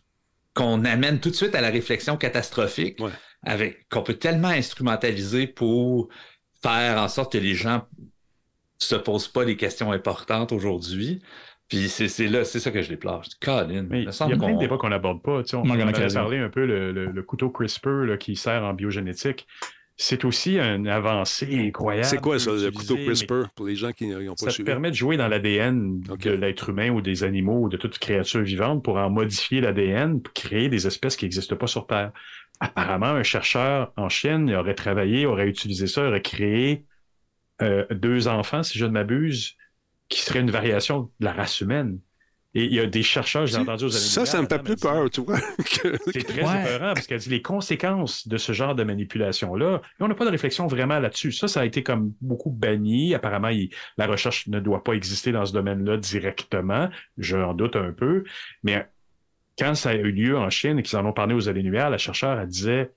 qu'on 0.55 0.84
amène 0.84 1.20
tout 1.20 1.30
de 1.30 1.34
suite 1.34 1.55
à 1.55 1.61
la 1.61 1.70
réflexion 1.70 2.16
catastrophique, 2.16 3.01
Ouais. 3.01 3.11
avec 3.42 3.88
qu'on 3.88 4.03
peut 4.03 4.14
tellement 4.14 4.48
instrumentaliser 4.48 5.46
pour 5.46 6.09
faire 6.62 7.01
en 7.01 7.09
sorte 7.09 7.32
que 7.32 7.38
les 7.38 7.55
gens 7.55 7.86
se 8.78 8.94
posent 8.94 9.28
pas 9.28 9.44
les 9.44 9.57
questions 9.57 9.92
importantes 9.92 10.53
aujourd'hui. 10.53 11.22
Puis 11.68 11.88
c'est 11.88 12.09
c'est 12.09 12.26
là, 12.26 12.44
c'est 12.44 12.59
ça 12.61 12.70
que 12.72 12.82
je 12.82 12.88
déplore. 12.88 13.22
Je 13.22 13.30
dis, 13.30 13.36
Colin, 13.40 13.86
Mais 13.88 14.03
il 14.03 14.09
y 14.09 14.12
semble 14.12 14.34
a 14.34 14.36
plein 14.38 14.48
de 14.48 14.53
qu'on- 14.55 14.59
débats 14.59 14.76
qu'on 14.78 14.88
n'aborde 14.88 15.22
pas. 15.22 15.42
Tu 15.42 15.51
sais, 15.51 15.57
on, 15.57 15.62
on 15.62 15.70
avait 15.70 15.84
d'occasion. 15.84 16.20
parlé 16.22 16.38
un 16.38 16.48
peu 16.48 16.66
le, 16.66 16.90
le- 16.92 17.07
le 17.12 17.22
couteau 17.22 17.48
CRISPR 17.51 18.07
là, 18.07 18.16
qui 18.16 18.34
sert 18.36 18.64
en 18.64 18.72
biogénétique. 18.74 19.46
C'est 20.03 20.24
aussi 20.24 20.59
une 20.59 20.88
avancée 20.88 21.66
incroyable. 21.66 22.07
C'est 22.07 22.22
quoi 22.22 22.38
ça, 22.38 22.53
le 22.53 22.70
couteau 22.70 22.96
CRISPR, 22.96 23.51
pour 23.55 23.66
les 23.66 23.76
gens 23.76 23.92
qui 23.92 24.07
n'ont 24.07 24.34
pas 24.34 24.46
Ça 24.46 24.51
suivi? 24.51 24.64
permet 24.64 24.90
de 24.90 24.96
jouer 24.96 25.18
dans 25.18 25.28
l'ADN 25.28 26.01
de 26.01 26.30
l'être 26.30 26.70
humain 26.70 26.88
ou 26.88 27.03
des 27.03 27.22
animaux 27.22 27.64
ou 27.64 27.68
de 27.68 27.76
toute 27.76 27.98
créature 27.98 28.40
vivante 28.40 28.82
pour 28.82 28.96
en 28.96 29.11
modifier 29.11 29.61
l'ADN, 29.61 30.22
pour 30.22 30.32
créer 30.32 30.70
des 30.70 30.86
espèces 30.86 31.16
qui 31.16 31.26
n'existent 31.26 31.57
pas 31.57 31.66
sur 31.66 31.86
Terre. 31.86 32.12
Apparemment, 32.61 33.09
un 33.09 33.22
chercheur 33.22 33.92
en 33.98 34.09
Chine 34.09 34.46
il 34.48 34.55
aurait 34.55 34.74
travaillé, 34.74 35.26
aurait 35.26 35.48
utilisé 35.48 35.86
ça, 35.86 36.09
aurait 36.09 36.22
créé 36.22 36.86
euh, 37.61 37.84
deux 37.90 38.26
enfants, 38.26 38.62
si 38.62 38.78
je 38.78 38.86
ne 38.86 38.92
m'abuse, 38.92 39.57
qui 40.09 40.22
seraient 40.22 40.40
une 40.40 40.51
variation 40.51 41.11
de 41.20 41.26
la 41.26 41.34
race 41.34 41.61
humaine. 41.61 41.98
Et 42.55 42.64
il 42.64 42.74
y 42.74 42.80
a 42.80 42.86
des 42.86 43.05
chercheurs, 43.05 43.46
j'ai 43.46 43.59
entendu 43.59 43.84
aux 43.84 43.90
Ça, 43.90 44.26
ça 44.26 44.42
me 44.42 44.48
fait 44.48 44.61
plus 44.61 44.74
peur, 44.76 45.09
tu 45.09 45.20
vois. 45.20 45.38
que- 45.59 45.96
c'est 46.12 46.24
très 46.24 46.42
Ouais. 46.44 46.62
épeurant 46.62 46.94
parce 46.94 47.07
qu'elle 47.07 47.20
dit 47.20 47.28
les 47.30 47.42
conséquences 47.42 48.26
de 48.26 48.36
ce 48.38 48.51
genre 48.53 48.74
de 48.74 48.82
manipulation-là. 48.82 49.80
Et 50.01 50.03
on 50.03 50.09
n'a 50.09 50.14
pas 50.16 50.24
de 50.24 50.30
réflexion 50.30 50.66
vraiment 50.66 50.98
là-dessus. 50.98 51.30
Ça, 51.30 51.46
ça 51.46 51.61
a 51.61 51.64
été 51.64 51.84
comme 51.84 52.12
beaucoup 52.20 52.51
banni. 52.51 53.14
Apparemment, 53.14 53.48
il- 53.51 53.70
la 53.98 54.07
recherche 54.09 54.48
ne 54.48 54.59
doit 54.59 54.82
pas 54.82 54.94
exister 54.94 55.30
dans 55.30 55.46
ce 55.46 55.53
domaine-là 55.53 55.96
directement. 55.98 56.88
J'en 57.18 57.55
doute 57.55 57.76
un 57.76 57.92
peu. 57.92 58.24
Mais 58.64 58.84
quand 59.57 59.76
ça 59.76 59.90
a 59.90 59.94
eu 59.94 60.11
lieu 60.11 60.36
en 60.36 60.51
Chine 60.51 60.78
et 60.80 60.82
qu'ils 60.82 60.98
en 60.98 61.07
ont 61.07 61.12
parlé 61.12 61.34
aux 61.34 61.48
annuaires, 61.48 61.90
la 61.90 61.98
chercheure, 61.98 62.38
elle 62.40 62.48
disait 62.48 62.90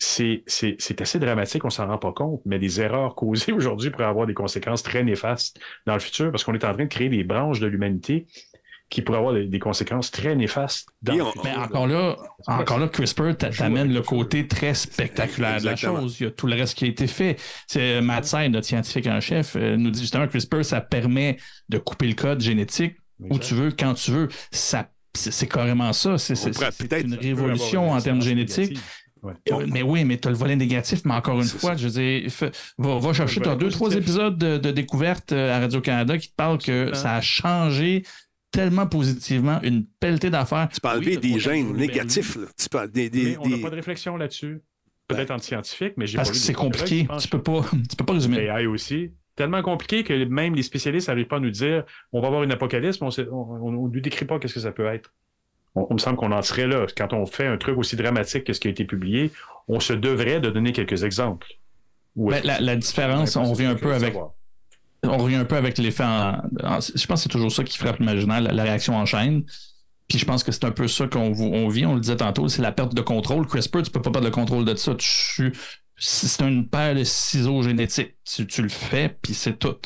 c'est, 0.00 0.44
c'est, 0.46 0.76
c'est 0.78 1.00
assez 1.00 1.18
dramatique, 1.18 1.64
on 1.64 1.70
s'en 1.70 1.88
rend 1.88 1.98
pas 1.98 2.12
compte, 2.12 2.40
mais 2.44 2.60
des 2.60 2.80
erreurs 2.80 3.14
causées 3.16 3.52
aujourd'hui 3.52 3.90
pourraient 3.90 4.04
avoir 4.04 4.26
des 4.26 4.34
conséquences 4.34 4.82
très 4.84 5.02
néfastes 5.02 5.58
dans 5.86 5.94
le 5.94 5.98
futur 6.00 6.30
parce 6.30 6.44
qu'on 6.44 6.54
est 6.54 6.64
en 6.64 6.72
train 6.72 6.84
de 6.84 6.88
créer 6.88 7.08
des 7.08 7.24
branches 7.24 7.58
de 7.58 7.66
l'humanité 7.66 8.26
qui 8.90 9.02
pourraient 9.02 9.18
avoir 9.18 9.34
des, 9.34 9.58
conséquences 9.58 10.10
très 10.10 10.34
néfastes 10.34 10.88
dans 11.02 11.14
on-. 11.14 11.32
Mais 11.44 11.54
encore 11.54 11.86
là, 11.86 12.16
encore 12.46 12.78
là, 12.78 12.88
CRISPR 12.88 13.34
t'amène 13.36 13.92
le 13.92 14.02
côté 14.02 14.46
très 14.48 14.74
spectaculaire 14.74 15.60
de 15.60 15.66
la 15.66 15.76
chose. 15.76 16.16
Il 16.20 16.24
y 16.24 16.26
a 16.26 16.30
tout 16.30 16.46
le 16.46 16.54
reste 16.54 16.74
qui 16.76 16.84
a 16.84 16.88
été 16.88 17.06
fait. 17.06 17.36
C'est 17.66 17.98
euh, 17.98 18.00
Matt 18.00 18.32
notre 18.50 18.66
scientifique 18.66 19.06
en 19.06 19.20
chef, 19.20 19.56
euh, 19.56 19.76
nous 19.76 19.90
dit 19.90 20.00
justement 20.00 20.26
que 20.26 20.32
CRISPR, 20.32 20.64
ça 20.64 20.80
permet 20.80 21.36
de 21.68 21.78
couper 21.78 22.06
le 22.06 22.14
code 22.14 22.40
génétique 22.40 22.96
où 23.20 23.38
tu 23.38 23.54
veux, 23.54 23.70
quand 23.72 23.94
tu 23.94 24.10
veux. 24.10 24.28
Ça, 24.50 24.88
c'est 25.14 25.32
c'est 25.32 25.48
carrément 25.48 25.92
ça. 25.92 26.16
C'est 26.18 26.34
c'est- 26.34 26.52
pourrait 26.52 26.70
c'est 26.72 26.88
peut-être- 26.88 27.06
une 27.06 27.14
révolution 27.14 27.90
en 27.90 28.00
termes 28.00 28.22
génétiques. 28.22 28.78
Ouais. 29.22 29.32
Euh, 29.50 29.66
Mais 29.68 29.82
oui, 29.82 30.04
mais 30.04 30.16
tu 30.18 30.28
as 30.28 30.30
le 30.30 30.36
volet 30.36 30.54
négatif, 30.54 31.00
mais 31.04 31.14
encore 31.14 31.38
une 31.38 31.44
C'est 31.44 31.58
fois, 31.58 31.70
ça. 31.70 31.76
je 31.76 31.88
veux 31.88 32.00
dire, 32.00 32.30
va, 32.78 32.98
va 32.98 33.12
chercher, 33.12 33.40
tu 33.40 33.48
as 33.48 33.56
deux, 33.56 33.68
trois 33.68 33.92
épisodes 33.94 34.38
de, 34.38 34.58
de 34.58 34.70
découverte 34.70 35.32
euh, 35.32 35.56
à 35.56 35.58
Radio-Canada 35.58 36.18
qui 36.18 36.28
te 36.30 36.34
parlent 36.36 36.58
que 36.58 36.94
ça 36.94 37.16
a 37.16 37.20
changé 37.20 38.04
tellement 38.50 38.86
positivement 38.86 39.60
une 39.62 39.84
pelletée 40.00 40.30
d'affaires. 40.30 40.68
Tu 40.72 40.80
peux 40.80 40.88
enlever 40.88 41.16
des 41.16 41.38
gènes 41.38 41.74
négatifs. 41.74 42.36
là. 42.36 42.46
Tu 42.56 42.68
peux, 42.68 42.88
des, 42.88 43.10
des, 43.10 43.24
Mais 43.24 43.36
on 43.38 43.48
n'a 43.48 43.56
des- 43.56 43.62
pas 43.62 43.70
de 43.70 43.76
réflexion 43.76 44.16
là-dessus. 44.16 44.62
Peut-être 45.06 45.30
en 45.30 45.38
scientifique, 45.38 45.94
mais 45.96 46.06
j'ai 46.06 46.16
Parce 46.16 46.28
pas 46.28 46.32
que 46.34 46.38
c'est 46.38 46.52
compliqué. 46.52 47.08
Tu 47.18 47.28
peux 47.28 47.42
pas, 47.42 47.62
tu 47.88 47.96
peux 47.96 48.04
pas 48.04 48.12
résumer. 48.12 48.38
AI 48.44 48.66
aussi. 48.66 49.12
tellement 49.36 49.62
compliqué 49.62 50.04
que 50.04 50.24
même 50.24 50.54
les 50.54 50.62
spécialistes 50.62 51.08
n'arrivent 51.08 51.28
pas 51.28 51.36
à 51.36 51.40
nous 51.40 51.50
dire 51.50 51.84
on 52.12 52.20
va 52.20 52.26
avoir 52.26 52.42
une 52.42 52.52
apocalypse, 52.52 53.00
mais 53.00 53.08
on 53.30 53.70
ne 53.70 53.76
nous 53.76 54.00
décrit 54.00 54.26
pas 54.26 54.38
qu'est-ce 54.38 54.54
que 54.54 54.60
ça 54.60 54.72
peut 54.72 54.86
être. 54.86 55.12
On, 55.74 55.94
me 55.94 55.98
semble 55.98 56.16
qu'on 56.16 56.32
en 56.32 56.42
serait 56.42 56.66
là. 56.66 56.86
Quand 56.96 57.12
on 57.12 57.24
fait 57.24 57.46
un 57.46 57.56
truc 57.56 57.78
aussi 57.78 57.94
dramatique 57.96 58.44
que 58.44 58.52
ce 58.52 58.60
qui 58.60 58.68
a 58.68 58.70
été 58.70 58.84
publié, 58.84 59.30
on 59.68 59.80
se 59.80 59.92
devrait 59.92 60.40
de 60.40 60.50
donner 60.50 60.72
quelques 60.72 61.04
exemples. 61.04 61.46
Ben, 62.16 62.42
la, 62.42 62.76
différence, 62.76 63.36
on 63.36 63.44
revient 63.44 63.66
un 63.66 63.76
peu 63.76 63.94
avec. 63.94 64.14
On 65.08 65.18
revient 65.18 65.36
un 65.36 65.44
peu 65.44 65.56
avec 65.56 65.78
l'effet 65.78 66.04
en, 66.04 66.42
Je 66.60 67.06
pense 67.06 67.06
que 67.06 67.16
c'est 67.16 67.28
toujours 67.28 67.52
ça 67.52 67.64
qui 67.64 67.78
frappe 67.78 67.98
l'imaginaire, 67.98 68.40
la, 68.40 68.62
réaction 68.62 68.96
en 68.96 69.06
chaîne. 69.06 69.44
Puis 70.08 70.18
je 70.18 70.24
pense 70.24 70.42
que 70.42 70.52
c'est 70.52 70.64
un 70.64 70.70
peu 70.70 70.88
ça 70.88 71.06
qu'on 71.06 71.68
vit, 71.68 71.84
on 71.84 71.94
le 71.94 72.00
disait 72.00 72.16
tantôt, 72.16 72.48
c'est 72.48 72.62
la 72.62 72.72
perte 72.72 72.94
de 72.94 73.02
contrôle. 73.02 73.46
CRISPR, 73.46 73.82
tu 73.82 73.90
peux 73.90 74.00
pas 74.00 74.10
perdre 74.10 74.26
le 74.26 74.32
contrôle 74.32 74.64
de 74.64 74.74
ça. 74.74 74.92
c'est 75.96 76.42
une 76.42 76.68
paire 76.68 76.94
de 76.94 77.04
ciseaux 77.04 77.62
génétiques. 77.62 78.16
Tu, 78.24 78.46
tu 78.46 78.62
le 78.62 78.70
fais, 78.70 79.18
puis 79.20 79.34
c'est 79.34 79.58
tout 79.58 79.76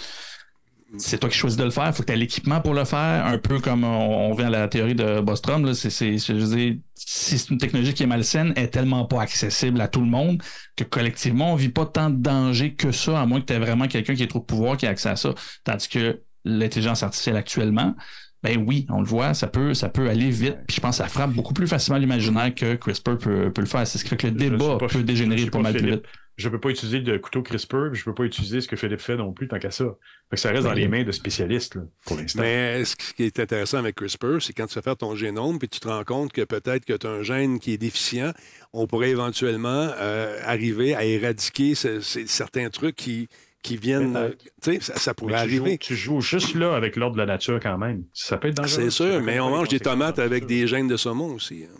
c'est 0.98 1.18
toi 1.18 1.30
qui 1.30 1.36
choisis 1.36 1.58
de 1.58 1.64
le 1.64 1.70
faire. 1.70 1.86
Il 1.86 1.92
faut 1.92 2.02
que 2.02 2.08
tu 2.08 2.12
aies 2.12 2.16
l'équipement 2.16 2.60
pour 2.60 2.74
le 2.74 2.84
faire. 2.84 3.26
Un 3.26 3.38
peu 3.38 3.60
comme 3.60 3.84
on, 3.84 4.32
vient 4.34 4.48
à 4.48 4.50
la 4.50 4.68
théorie 4.68 4.94
de 4.94 5.20
Bostrom. 5.20 5.72
C'est, 5.74 5.90
c'est, 5.90 6.18
si 6.18 7.38
c'est 7.38 7.50
une 7.50 7.58
technologie 7.58 7.94
qui 7.94 8.02
est 8.02 8.06
malsaine, 8.06 8.52
elle 8.56 8.64
est 8.64 8.68
tellement 8.68 9.04
pas 9.06 9.22
accessible 9.22 9.80
à 9.80 9.88
tout 9.88 10.00
le 10.00 10.06
monde 10.06 10.42
que 10.76 10.84
collectivement, 10.84 11.52
on 11.52 11.56
vit 11.56 11.70
pas 11.70 11.86
tant 11.86 12.10
de 12.10 12.16
danger 12.16 12.74
que 12.74 12.92
ça, 12.92 13.20
à 13.20 13.26
moins 13.26 13.40
que 13.40 13.46
tu 13.46 13.52
aies 13.54 13.58
vraiment 13.58 13.88
quelqu'un 13.88 14.14
qui 14.14 14.22
ait 14.22 14.28
trop 14.28 14.40
de 14.40 14.44
pouvoir 14.44 14.76
qui 14.76 14.86
a 14.86 14.90
accès 14.90 15.08
à 15.08 15.16
ça. 15.16 15.34
Tandis 15.64 15.88
que 15.88 16.20
l'intelligence 16.44 17.02
artificielle 17.02 17.36
actuellement, 17.36 17.94
ben 18.42 18.62
oui, 18.66 18.86
on 18.90 19.00
le 19.00 19.06
voit, 19.06 19.34
ça 19.34 19.46
peut, 19.46 19.72
ça 19.72 19.88
peut 19.88 20.08
aller 20.08 20.30
vite. 20.30 20.56
Puis 20.66 20.76
je 20.76 20.80
pense 20.80 20.98
que 20.98 21.04
ça 21.04 21.08
frappe 21.08 21.32
beaucoup 21.32 21.54
plus 21.54 21.68
facilement 21.68 21.98
l'imaginaire 21.98 22.52
que 22.54 22.74
CRISPR 22.74 23.16
peut, 23.16 23.52
le 23.56 23.66
faire. 23.66 23.86
C'est 23.86 23.98
ce 23.98 24.04
qui 24.04 24.10
fait 24.10 24.16
que 24.16 24.26
le 24.26 24.32
débat 24.32 24.78
peut 24.78 25.02
dégénérer 25.04 25.46
pas, 25.46 25.60
mal 25.60 25.74
plus 25.74 25.92
vite 25.92 26.02
je 26.36 26.48
ne 26.48 26.52
peux 26.52 26.60
pas 26.60 26.70
utiliser 26.70 27.00
de 27.00 27.16
couteau 27.18 27.42
CRISPR, 27.42 27.92
je 27.92 28.00
ne 28.00 28.04
peux 28.04 28.14
pas 28.14 28.24
utiliser 28.24 28.60
ce 28.60 28.68
que 28.68 28.76
Philippe 28.76 29.00
fait 29.00 29.16
non 29.16 29.32
plus, 29.32 29.48
tant 29.48 29.58
qu'à 29.58 29.70
ça. 29.70 29.84
ça 30.32 30.50
reste 30.50 30.64
dans 30.64 30.72
les 30.72 30.88
mains 30.88 31.04
de 31.04 31.12
spécialistes, 31.12 31.78
pour 32.06 32.16
l'instant. 32.16 32.42
Mais 32.42 32.84
ce 32.84 32.96
qui 32.96 33.24
est 33.24 33.38
intéressant 33.38 33.78
avec 33.78 33.96
CRISPR, 33.96 34.40
c'est 34.40 34.52
quand 34.52 34.66
tu 34.66 34.74
vas 34.74 34.82
faire 34.82 34.96
ton 34.96 35.14
génome, 35.14 35.58
puis 35.58 35.68
tu 35.68 35.80
te 35.80 35.88
rends 35.88 36.04
compte 36.04 36.32
que 36.32 36.42
peut-être 36.42 36.84
que 36.84 36.94
tu 36.94 37.06
as 37.06 37.10
un 37.10 37.22
gène 37.22 37.58
qui 37.58 37.72
est 37.72 37.78
déficient, 37.78 38.32
on 38.72 38.86
pourrait 38.86 39.10
éventuellement 39.10 39.90
euh, 39.98 40.38
arriver 40.44 40.94
à 40.94 41.04
éradiquer 41.04 41.74
certains 41.74 42.70
trucs 42.70 42.96
qui, 42.96 43.28
qui 43.62 43.76
viennent. 43.76 44.16
Euh, 44.16 44.30
tu 44.62 44.80
sais, 44.80 44.80
ça, 44.80 45.14
pourrait 45.14 45.34
arriver. 45.34 45.78
tu 45.78 45.94
joues 45.94 46.20
juste 46.20 46.54
là 46.54 46.74
avec 46.74 46.96
l'ordre 46.96 47.16
de 47.16 47.20
la 47.20 47.26
nature 47.26 47.60
quand 47.60 47.78
même. 47.78 48.04
Ça 48.12 48.38
peut 48.38 48.48
être 48.48 48.56
dangereux. 48.56 48.84
C'est 48.84 48.90
sûr, 48.90 49.20
mais 49.20 49.38
on 49.40 49.50
mange 49.50 49.68
des 49.68 49.80
tomates 49.80 50.18
avec 50.18 50.46
des 50.46 50.66
gènes 50.66 50.88
de 50.88 50.96
saumon 50.96 51.34
aussi. 51.34 51.64
Hein. 51.64 51.78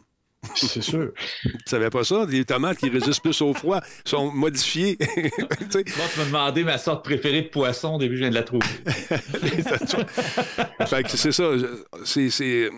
C'est 0.55 0.83
sûr. 0.83 1.13
tu 1.43 1.51
savais 1.67 1.91
pas 1.91 2.05
ça? 2.05 2.25
Les 2.29 2.45
tomates 2.45 2.79
qui 2.79 2.89
résistent 2.89 3.23
plus 3.23 3.41
au 3.43 3.55
froid 3.55 3.81
sont 4.05 4.31
modifiées. 4.31 4.97
Moi, 5.17 5.29
tu 5.73 5.85
m'as 6.19 6.25
demandé 6.25 6.65
ma 6.65 6.79
sorte 6.79 7.05
préférée 7.05 7.43
de 7.43 7.49
poisson. 7.49 7.95
Au 7.95 7.99
début, 7.99 8.17
je 8.17 8.23
viens 8.23 8.31
de 8.31 8.35
la 8.35 8.43
trouver. 8.43 8.67
fait 10.87 11.03
que 11.05 11.11
c'est 11.11 11.33
ça. 11.33 11.51
C'est 12.05 12.71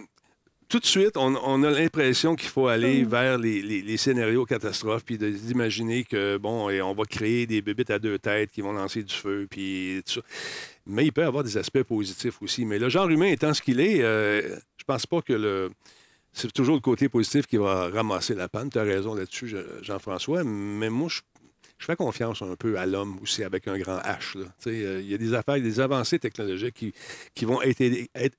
tout 0.69 0.79
de 0.79 0.87
suite, 0.87 1.17
on, 1.17 1.63
a 1.63 1.71
l'impression 1.71 2.37
qu'il 2.37 2.49
faut 2.49 2.69
aller 2.69 3.05
hmm. 3.05 3.09
vers 3.09 3.39
les, 3.39 3.97
scénarios 3.97 4.45
catastrophes, 4.45 5.05
puis 5.05 5.19
d'imaginer 5.19 6.05
que, 6.05 6.37
bon, 6.37 6.69
on 6.69 6.95
va 6.95 7.05
créer 7.05 7.47
des 7.47 7.63
bébites 7.63 7.91
à 7.91 7.99
deux 7.99 8.19
têtes 8.19 8.51
qui 8.51 8.61
vont 8.61 8.73
lancer 8.73 9.03
du 9.03 9.15
feu, 9.15 9.47
puis 9.49 10.03
tout 10.05 10.15
ça. 10.15 10.21
Mais 10.87 11.07
il 11.07 11.13
peut 11.13 11.23
y 11.23 11.25
avoir 11.25 11.45
des 11.45 11.57
aspects 11.57 11.83
positifs 11.83 12.43
aussi. 12.43 12.65
Mais 12.65 12.79
le 12.79 12.89
genre 12.89 13.09
humain 13.09 13.27
étant 13.27 13.55
ce 13.55 13.63
qu'il 13.63 13.81
est, 13.81 14.03
euh, 14.03 14.57
je 14.77 14.85
pense 14.85 15.07
pas 15.07 15.23
que 15.23 15.33
le 15.33 15.71
c'est 16.35 16.53
toujours 16.53 16.75
le 16.75 16.81
côté 16.81 17.09
positif 17.09 17.47
qui 17.47 17.57
va 17.57 17.89
ramasser 17.89 18.35
la 18.35 18.49
panne. 18.49 18.69
Tu 18.69 18.79
as 18.79 18.83
raison 18.83 19.15
là-dessus, 19.15 19.55
Jean-François. 19.83 20.43
Mais 20.43 20.91
moi, 20.91 21.09
je, 21.09 21.21
fais 21.79 21.95
confiance 21.95 22.43
un 22.43 22.57
peu 22.57 22.77
à 22.77 22.87
l'homme 22.87 23.19
aussi 23.23 23.45
avec 23.45 23.69
un 23.69 23.79
grand 23.79 23.99
H. 23.99 24.37
Euh, 24.67 25.01
il 25.01 25.09
y 25.09 25.15
a 25.15 25.19
des 25.19 25.33
affaires, 25.33 25.61
des 25.61 25.79
avancées 25.79 26.19
technologiques 26.19 26.93
qui, 27.35 27.45
vont 27.45 27.63
être 27.63 27.81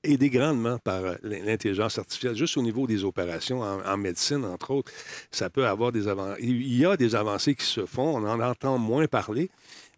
aidées, 0.04 0.30
grandement 0.30 0.78
par 0.78 1.04
euh, 1.04 1.14
l'intelligence 1.22 1.98
artificielle, 1.98 2.36
juste 2.36 2.58
au 2.58 2.62
niveau 2.62 2.86
des 2.86 3.02
opérations 3.04 3.62
en, 3.62 3.96
médecine, 3.96 4.44
entre 4.44 4.72
autres. 4.72 4.92
Ça 5.30 5.48
peut 5.48 5.66
avoir 5.66 5.90
des 5.90 6.06
avancées. 6.06 6.42
Il 6.42 6.76
y 6.76 6.84
a 6.84 6.98
des 6.98 7.14
avancées 7.14 7.54
qui 7.54 7.64
se 7.64 7.86
font. 7.86 8.18
On 8.18 8.28
en 8.28 8.40
entend 8.40 8.76
moins 8.76 9.06
parler. 9.06 9.48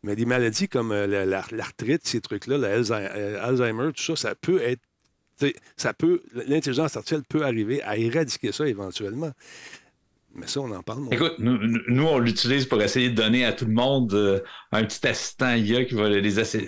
Mais 0.05 0.15
des 0.15 0.27
maladies 0.27 0.69
comme 0.69 0.93
euh, 0.93 1.25
l'arthrite, 1.51 2.07
ces 2.07 2.21
trucs-là, 2.21 2.59
l'Alzheimer, 2.59 3.93
tout 3.93 4.03
ça, 4.03 4.15
ça 4.15 4.35
peut 4.37 4.63
être 4.63 4.83
ça 5.77 5.95
peut, 5.95 6.23
l'intelligence 6.47 6.97
artificielle 6.97 7.25
peut 7.29 7.45
arriver 7.45 7.83
à 7.83 7.97
éradiquer 7.97 8.53
ça 8.53 8.67
éventuellement. 8.67 9.33
Mais 10.35 10.47
ça, 10.47 10.61
on 10.61 10.71
en 10.71 10.83
parle. 10.83 11.09
Écoute, 11.11 11.37
nous, 11.39 12.05
on 12.05 12.19
l'utilise 12.19 12.67
pour 12.67 12.81
essayer 12.83 13.11
de 13.11 13.15
donner 13.15 13.45
à 13.45 13.53
tout 13.53 13.65
le 13.65 13.73
monde 13.73 14.13
euh, 14.13 14.41
un 14.73 14.85
petit 14.85 15.07
assistant 15.07 15.55
IA 15.55 15.85
qui 15.85 15.95
va 15.95 16.09
les, 16.09 16.21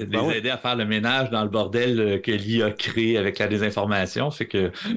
ben 0.07 0.31
aider 0.31 0.51
à 0.51 0.57
faire 0.57 0.77
le 0.77 0.87
ménage 0.87 1.31
dans 1.31 1.43
le 1.45 1.51
bordel 1.51 2.01
euh, 2.01 2.19
que 2.19 2.33
l'IA 2.33 2.73
crée 2.73 3.17
avec 3.17 3.39
la 3.39 3.49
désinformation. 3.49 4.31
Fait 4.31 4.47
que, 4.47 4.73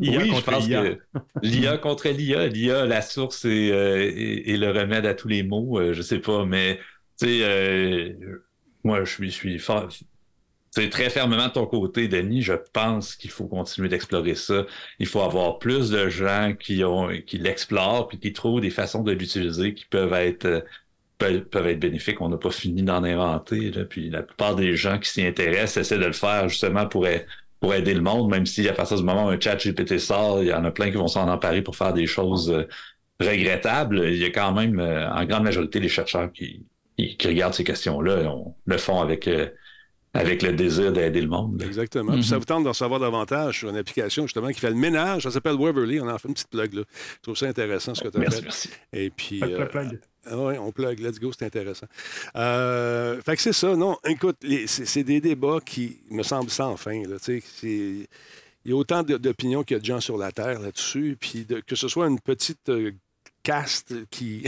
oui, 0.00 0.32
je 0.34 0.42
pense 0.42 0.66
que 0.66 0.98
l'IA 1.42 1.78
contre 1.78 2.08
l'IA, 2.08 2.48
l'IA, 2.48 2.86
la 2.86 3.02
source 3.02 3.44
et, 3.44 3.70
euh, 3.70 4.56
le 4.58 4.70
remède 4.72 5.06
à 5.06 5.14
tous 5.14 5.28
les 5.28 5.42
maux, 5.42 5.92
je 5.92 6.02
sais 6.02 6.18
pas, 6.18 6.44
mais 6.44 6.80
tu 7.20 7.26
sais, 7.26 8.16
moi, 8.82 9.04
je 9.04 9.10
suis, 9.10 9.30
je 9.30 9.36
suis 9.36 9.58
fort, 9.58 9.88
c'est 10.70 10.90
très 10.90 11.10
fermement 11.10 11.48
de 11.48 11.52
ton 11.52 11.66
côté, 11.66 12.08
Denis. 12.08 12.42
Je 12.42 12.52
pense 12.72 13.16
qu'il 13.16 13.30
faut 13.30 13.46
continuer 13.46 13.88
d'explorer 13.88 14.34
ça. 14.34 14.66
Il 14.98 15.06
faut 15.06 15.20
avoir 15.20 15.58
plus 15.58 15.90
de 15.90 16.08
gens 16.08 16.54
qui 16.58 16.84
ont 16.84 17.08
qui 17.26 17.38
l'explorent 17.38 18.08
puis 18.08 18.18
qui 18.18 18.32
trouvent 18.32 18.60
des 18.60 18.70
façons 18.70 19.02
de 19.02 19.12
l'utiliser 19.12 19.74
qui 19.74 19.86
peuvent 19.86 20.12
être 20.12 20.44
euh, 20.44 20.60
peuvent, 21.18 21.66
être 21.66 21.80
bénéfiques. 21.80 22.20
On 22.20 22.28
n'a 22.28 22.36
pas 22.36 22.50
fini 22.50 22.82
d'en 22.82 23.02
inventer. 23.04 23.72
Puis 23.88 24.10
la 24.10 24.22
plupart 24.22 24.54
des 24.56 24.76
gens 24.76 24.98
qui 24.98 25.10
s'y 25.10 25.24
intéressent 25.24 25.78
essaient 25.78 25.98
de 25.98 26.06
le 26.06 26.12
faire 26.12 26.48
justement 26.48 26.86
pour, 26.86 27.06
pour 27.60 27.74
aider 27.74 27.94
le 27.94 28.00
monde, 28.00 28.30
même 28.30 28.46
si 28.46 28.68
à 28.68 28.72
partir 28.72 28.96
du 28.96 29.02
moment 29.02 29.26
où 29.26 29.28
un 29.28 29.40
chat 29.40 29.56
GPT 29.56 29.98
sort, 29.98 30.42
il 30.42 30.48
y 30.48 30.54
en 30.54 30.64
a 30.64 30.70
plein 30.70 30.90
qui 30.90 30.96
vont 30.96 31.08
s'en 31.08 31.28
emparer 31.28 31.62
pour 31.62 31.76
faire 31.76 31.92
des 31.92 32.06
choses 32.06 32.50
euh, 32.50 32.68
regrettables. 33.20 34.04
Il 34.08 34.18
y 34.18 34.24
a 34.24 34.30
quand 34.30 34.52
même, 34.52 34.78
euh, 34.78 35.10
en 35.10 35.24
grande 35.24 35.44
majorité, 35.44 35.80
les 35.80 35.88
chercheurs 35.88 36.30
qui, 36.32 36.64
qui, 36.96 37.16
regardent 37.26 37.54
ces 37.54 37.64
questions-là 37.64 38.30
on, 38.30 38.54
le 38.64 38.78
font 38.78 39.00
avec 39.00 39.28
avec 40.14 40.42
le 40.42 40.52
désir 40.52 40.92
d'aider 40.92 41.20
le 41.20 41.28
monde. 41.28 41.62
Exactement. 41.62 42.12
Puis 42.12 42.24
ça 42.24 42.34
mhm. 42.34 42.38
vous 42.40 42.44
tente 42.46 42.64
d'en 42.64 42.72
savoir 42.72 43.00
davantage 43.00 43.58
sur 43.58 43.68
une 43.68 43.76
application 43.76 44.22
justement 44.22 44.48
qui 44.48 44.60
fait 44.60 44.70
le 44.70 44.76
ménage. 44.76 45.24
Ça 45.24 45.30
s'appelle 45.30 45.56
Waverly. 45.56 46.00
On 46.00 46.08
en 46.08 46.18
fait 46.18 46.28
une 46.28 46.34
petite 46.34 46.48
plug 46.48 46.74
là. 46.74 46.82
Je 47.16 47.22
trouve 47.22 47.36
ça 47.36 47.46
intéressant 47.46 47.94
ce 47.94 48.02
que 48.02 48.08
tu 48.08 48.18
as 48.18 48.30
fait. 48.30 48.42
Merci. 48.42 48.70
Et 48.92 49.10
puis. 49.10 49.42
Euh, 49.42 49.66
ah 50.30 50.36
oui, 50.36 50.58
on 50.58 50.72
plug, 50.72 50.98
let's 51.00 51.18
go, 51.18 51.32
c'est 51.32 51.46
intéressant. 51.46 51.86
Euh, 52.36 53.20
fait 53.22 53.36
que 53.36 53.40
c'est 53.40 53.54
ça, 53.54 53.74
non, 53.76 53.96
écoute, 54.04 54.36
c'est 54.66 55.04
des 55.04 55.22
débats 55.22 55.60
qui 55.64 56.02
me 56.10 56.22
semblent 56.22 56.50
sans 56.50 56.76
fin. 56.76 57.02
Là, 57.06 57.16
il 57.62 58.06
y 58.66 58.72
a 58.72 58.76
autant 58.76 59.02
d'opinions 59.02 59.62
qu'il 59.62 59.76
y 59.76 59.78
a 59.78 59.80
de 59.80 59.86
gens 59.86 60.00
sur 60.00 60.18
la 60.18 60.30
Terre 60.30 60.60
là-dessus, 60.60 61.16
puis 61.18 61.46
que 61.66 61.76
ce 61.76 61.88
soit 61.88 62.08
une 62.08 62.20
petite 62.20 62.68
euh, 62.68 62.92
caste 63.42 63.94
qui 64.10 64.44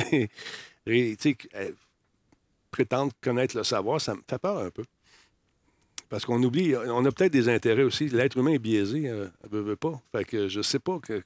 prétend 2.70 3.08
connaître 3.22 3.56
le 3.56 3.64
savoir, 3.64 4.00
ça 4.00 4.14
me 4.14 4.20
fait 4.28 4.38
peur 4.38 4.58
un 4.58 4.70
peu. 4.70 4.84
Parce 6.10 6.26
qu'on 6.26 6.42
oublie, 6.42 6.74
on 6.76 7.04
a 7.04 7.12
peut-être 7.12 7.32
des 7.32 7.48
intérêts 7.48 7.84
aussi. 7.84 8.08
L'être 8.08 8.36
humain 8.36 8.50
est 8.50 8.58
biaisé, 8.58 9.08
euh, 9.08 9.28
ne 9.50 9.60
veut, 9.60 9.76
pas. 9.76 10.02
Fait 10.12 10.24
que 10.24 10.48
je 10.48 10.60
sais 10.60 10.80
pas 10.80 10.98
que. 10.98 11.22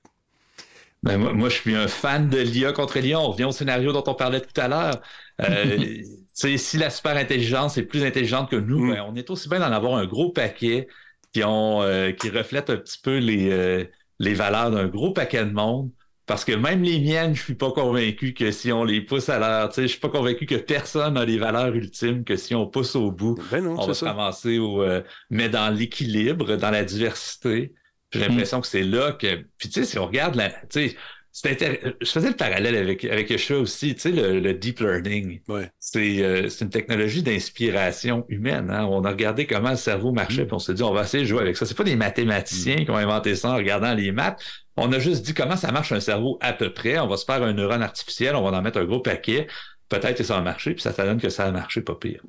Ben, 1.02 1.18
moi, 1.18 1.48
je 1.48 1.54
suis 1.54 1.74
un 1.74 1.88
fan 1.88 2.28
de 2.28 2.38
l'IA 2.38 2.72
contre 2.72 2.98
l'IA. 2.98 3.18
On 3.18 3.30
revient 3.30 3.44
au 3.44 3.52
scénario 3.52 3.92
dont 3.92 4.04
on 4.06 4.14
parlait 4.14 4.40
tout 4.40 4.58
à 4.60 4.68
l'heure. 4.68 5.00
Euh, 5.40 6.02
si 6.34 6.78
la 6.78 6.90
super 6.90 7.16
intelligence 7.16 7.76
est 7.78 7.82
plus 7.82 8.04
intelligente 8.04 8.50
que 8.50 8.56
nous, 8.56 8.86
mm. 8.86 8.90
ben, 8.94 9.04
on 9.08 9.14
est 9.16 9.28
aussi 9.30 9.48
bien 9.48 9.58
d'en 9.58 9.72
avoir 9.72 9.96
un 9.96 10.06
gros 10.06 10.30
paquet 10.30 10.86
qui, 11.32 11.42
ont, 11.44 11.82
euh, 11.82 12.12
qui 12.12 12.30
reflète 12.30 12.70
un 12.70 12.76
petit 12.76 12.98
peu 13.02 13.18
les, 13.18 13.50
euh, 13.50 13.84
les 14.18 14.34
valeurs 14.34 14.70
d'un 14.70 14.86
gros 14.86 15.12
paquet 15.12 15.44
de 15.44 15.52
monde. 15.52 15.90
Parce 16.26 16.44
que 16.44 16.52
même 16.52 16.82
les 16.82 17.00
miennes, 17.00 17.34
je 17.34 17.42
suis 17.42 17.54
pas 17.54 17.70
convaincu 17.70 18.32
que 18.32 18.50
si 18.50 18.72
on 18.72 18.84
les 18.84 19.02
pousse 19.02 19.28
à 19.28 19.38
l'heure, 19.38 19.68
tu 19.68 19.74
sais, 19.74 19.82
je 19.82 19.88
suis 19.88 20.00
pas 20.00 20.08
convaincu 20.08 20.46
que 20.46 20.54
personne 20.54 21.18
a 21.18 21.24
les 21.24 21.36
valeurs 21.36 21.74
ultimes, 21.74 22.24
que 22.24 22.36
si 22.36 22.54
on 22.54 22.66
pousse 22.66 22.96
au 22.96 23.10
bout, 23.10 23.38
ben 23.50 23.66
on 23.66 23.86
va 23.86 23.92
se 23.92 24.04
ramasser 24.04 24.58
au, 24.58 24.82
euh, 24.82 25.02
mais 25.28 25.50
dans 25.50 25.68
l'équilibre, 25.68 26.56
dans 26.56 26.70
la 26.70 26.84
diversité. 26.84 27.74
J'ai 28.10 28.20
hmm. 28.20 28.28
l'impression 28.28 28.60
que 28.60 28.66
c'est 28.66 28.84
là 28.84 29.12
que, 29.12 29.44
puis 29.58 29.68
tu 29.68 29.80
sais, 29.80 29.84
si 29.84 29.98
on 29.98 30.06
regarde 30.06 30.36
la, 30.36 30.48
tu 30.48 30.88
sais, 30.88 30.96
je 31.34 32.10
faisais 32.10 32.28
le 32.28 32.36
parallèle 32.36 32.76
avec, 32.76 33.04
avec 33.04 33.28
le 33.28 33.36
chat 33.36 33.56
aussi, 33.56 33.94
tu 33.94 34.00
sais, 34.02 34.10
le, 34.12 34.54
deep 34.54 34.78
learning. 34.78 35.40
Ouais. 35.48 35.68
Euh, 35.96 36.48
c'est 36.48 36.64
une 36.64 36.70
technologie 36.70 37.24
d'inspiration 37.24 38.24
humaine. 38.28 38.70
Hein? 38.70 38.86
On 38.86 39.04
a 39.04 39.10
regardé 39.10 39.46
comment 39.46 39.70
le 39.70 39.76
cerveau 39.76 40.12
marchait, 40.12 40.44
mm. 40.44 40.46
puis 40.46 40.54
on 40.54 40.58
s'est 40.60 40.74
dit, 40.74 40.82
on 40.84 40.92
va 40.92 41.02
essayer 41.02 41.24
de 41.24 41.28
jouer 41.28 41.40
avec 41.40 41.56
ça. 41.56 41.66
C'est 41.66 41.76
pas 41.76 41.84
des 41.84 41.96
mathématiciens 41.96 42.76
mm. 42.76 42.84
qui 42.84 42.90
ont 42.90 42.96
inventé 42.96 43.34
ça 43.34 43.50
en 43.50 43.56
regardant 43.56 43.94
les 43.94 44.12
maths. 44.12 44.40
On 44.76 44.92
a 44.92 44.98
juste 44.98 45.24
dit 45.24 45.34
comment 45.34 45.56
ça 45.56 45.70
marche 45.72 45.92
un 45.92 46.00
cerveau 46.00 46.38
à 46.40 46.52
peu 46.52 46.72
près. 46.72 46.98
On 46.98 47.06
va 47.06 47.16
se 47.16 47.24
faire 47.24 47.42
un 47.42 47.52
neurone 47.52 47.82
artificiel, 47.82 48.34
on 48.36 48.42
va 48.42 48.56
en 48.56 48.62
mettre 48.62 48.78
un 48.78 48.84
gros 48.84 49.00
paquet. 49.00 49.46
Peut-être 49.88 50.18
que 50.18 50.24
ça 50.24 50.34
va 50.34 50.40
marcher, 50.40 50.74
puis 50.74 50.82
ça 50.82 50.92
donne 50.92 51.20
que 51.20 51.28
ça 51.28 51.44
a 51.44 51.50
marché 51.52 51.80
pas 51.80 51.94
pire. 51.94 52.22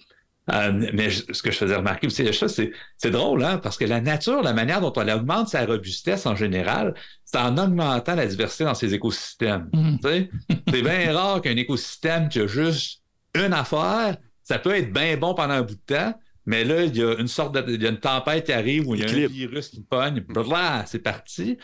Euh, 0.51 0.71
mais 0.93 1.09
ce 1.09 1.41
que 1.41 1.49
je 1.49 1.57
faisais 1.57 1.75
remarquer 1.75 2.05
aussi, 2.05 2.23
c'est, 2.31 2.71
c'est 2.97 3.09
drôle, 3.09 3.43
hein, 3.43 3.57
parce 3.57 3.77
que 3.77 3.85
la 3.85 3.99
nature, 3.99 4.43
la 4.43 4.53
manière 4.53 4.79
dont 4.79 4.93
elle 4.93 5.09
augmente 5.09 5.49
sa 5.49 5.65
robustesse 5.65 6.27
en 6.27 6.35
général, 6.35 6.93
c'est 7.23 7.39
en 7.39 7.57
augmentant 7.57 8.13
la 8.13 8.27
diversité 8.27 8.63
dans 8.63 8.75
ses 8.75 8.93
écosystèmes. 8.93 9.69
Mhm. 9.73 9.97
c'est 10.03 10.81
bien 10.83 11.13
rare 11.17 11.41
qu'un 11.41 11.55
écosystème 11.57 12.29
qui 12.29 12.41
a 12.41 12.47
juste 12.47 13.01
une 13.33 13.53
affaire 13.53 14.17
ça 14.45 14.59
peut 14.59 14.75
être 14.75 14.93
bien 14.93 15.17
bon 15.17 15.33
pendant 15.33 15.55
un 15.55 15.63
bout 15.63 15.73
de 15.73 15.95
temps, 15.95 16.13
mais 16.45 16.63
là, 16.63 16.83
il 16.83 16.95
y 16.95 17.03
a 17.03 17.15
une 17.19 17.27
sorte 17.27 17.55
de, 17.55 17.73
il 17.73 17.81
y 17.81 17.87
a 17.87 17.89
une 17.89 17.99
tempête 17.99 18.45
qui 18.45 18.53
arrive 18.53 18.87
où 18.87 18.93
il 18.93 19.01
y 19.01 19.03
a 19.03 19.09
un 19.09 19.27
virus 19.27 19.69
qui 19.69 19.81
pogne, 19.81 20.21
blablabla, 20.21 20.85
c'est 20.85 20.99
parti. 20.99 21.57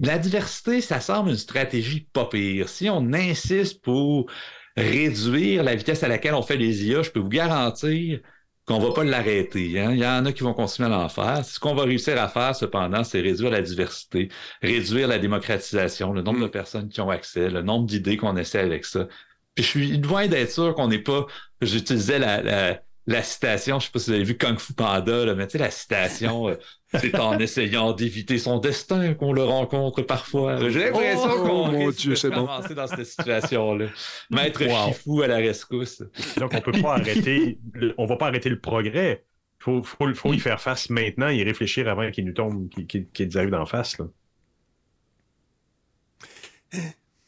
La 0.00 0.18
diversité, 0.18 0.80
ça 0.80 1.00
semble 1.00 1.30
une 1.30 1.36
stratégie 1.36 2.08
pas 2.12 2.26
pire. 2.26 2.68
Si 2.68 2.88
on 2.88 3.12
insiste 3.12 3.82
pour 3.82 4.30
réduire 4.76 5.62
la 5.62 5.74
vitesse 5.74 6.02
à 6.02 6.08
laquelle 6.08 6.34
on 6.34 6.42
fait 6.42 6.56
les 6.56 6.86
IA, 6.86 7.02
je 7.02 7.10
peux 7.10 7.20
vous 7.20 7.28
garantir 7.28 8.20
qu'on 8.66 8.78
va 8.78 8.92
pas 8.92 9.04
l'arrêter. 9.04 9.78
Hein. 9.78 9.92
Il 9.92 9.98
y 9.98 10.06
en 10.06 10.24
a 10.24 10.32
qui 10.32 10.42
vont 10.42 10.54
continuer 10.54 10.88
à 10.88 10.92
l'en 10.92 11.08
faire. 11.08 11.44
Ce 11.44 11.60
qu'on 11.60 11.74
va 11.74 11.84
réussir 11.84 12.20
à 12.20 12.28
faire, 12.28 12.56
cependant, 12.56 13.04
c'est 13.04 13.20
réduire 13.20 13.50
la 13.50 13.62
diversité, 13.62 14.28
réduire 14.62 15.08
la 15.08 15.18
démocratisation, 15.18 16.12
le 16.12 16.22
nombre 16.22 16.40
de 16.40 16.46
mm. 16.46 16.50
personnes 16.50 16.88
qui 16.88 17.00
ont 17.00 17.10
accès, 17.10 17.50
le 17.50 17.62
nombre 17.62 17.86
d'idées 17.86 18.16
qu'on 18.16 18.36
essaie 18.36 18.60
avec 18.60 18.84
ça. 18.86 19.06
Puis 19.54 19.64
je 19.64 19.68
suis 19.68 19.98
loin 19.98 20.28
d'être 20.28 20.52
sûr 20.52 20.74
qu'on 20.74 20.88
n'est 20.88 21.00
pas. 21.00 21.26
J'utilisais 21.60 22.18
la 22.18 22.80
la 23.10 23.22
citation, 23.22 23.80
je 23.80 23.86
sais 23.86 23.92
pas 23.92 23.98
si 23.98 24.10
vous 24.10 24.16
avez 24.16 24.24
vu 24.24 24.36
Kung 24.36 24.58
Fu 24.58 24.72
Panda, 24.72 25.24
là, 25.24 25.34
mais 25.34 25.46
tu 25.46 25.52
sais, 25.52 25.58
la 25.58 25.70
citation, 25.70 26.56
c'est 26.98 27.18
en 27.18 27.38
essayant 27.38 27.92
d'éviter 27.92 28.38
son 28.38 28.58
destin 28.58 29.14
qu'on 29.14 29.32
le 29.32 29.44
rencontre 29.44 30.02
parfois. 30.02 30.68
J'ai 30.70 30.84
l'impression 30.84 31.30
oh, 31.30 31.46
qu'on 31.46 31.68
mon 31.72 31.90
Dieu, 31.90 32.14
c'est 32.16 32.30
bon. 32.30 32.46
dans 32.46 32.86
cette 32.86 33.06
situation-là. 33.06 33.86
Maître 34.30 34.64
wow. 35.06 35.22
à 35.22 35.26
la 35.28 35.36
rescousse. 35.36 36.02
Donc, 36.38 36.52
on 36.54 36.60
peut 36.60 36.80
pas 36.80 36.94
arrêter, 36.94 37.58
on 37.98 38.06
va 38.06 38.16
pas 38.16 38.26
arrêter 38.26 38.48
le 38.48 38.60
progrès. 38.60 39.24
Il 39.60 39.64
faut, 39.64 39.82
faut, 39.82 40.14
faut, 40.14 40.32
y 40.32 40.38
faire 40.38 40.60
face 40.60 40.88
maintenant 40.88 41.28
et 41.28 41.42
réfléchir 41.42 41.86
avant 41.88 42.10
qu'il 42.10 42.24
nous 42.24 42.32
tombe, 42.32 42.68
qu'il 42.70 43.26
nous 43.26 43.38
arrive 43.38 43.50
d'en 43.50 43.66
face. 43.66 43.98
Là. 43.98 44.06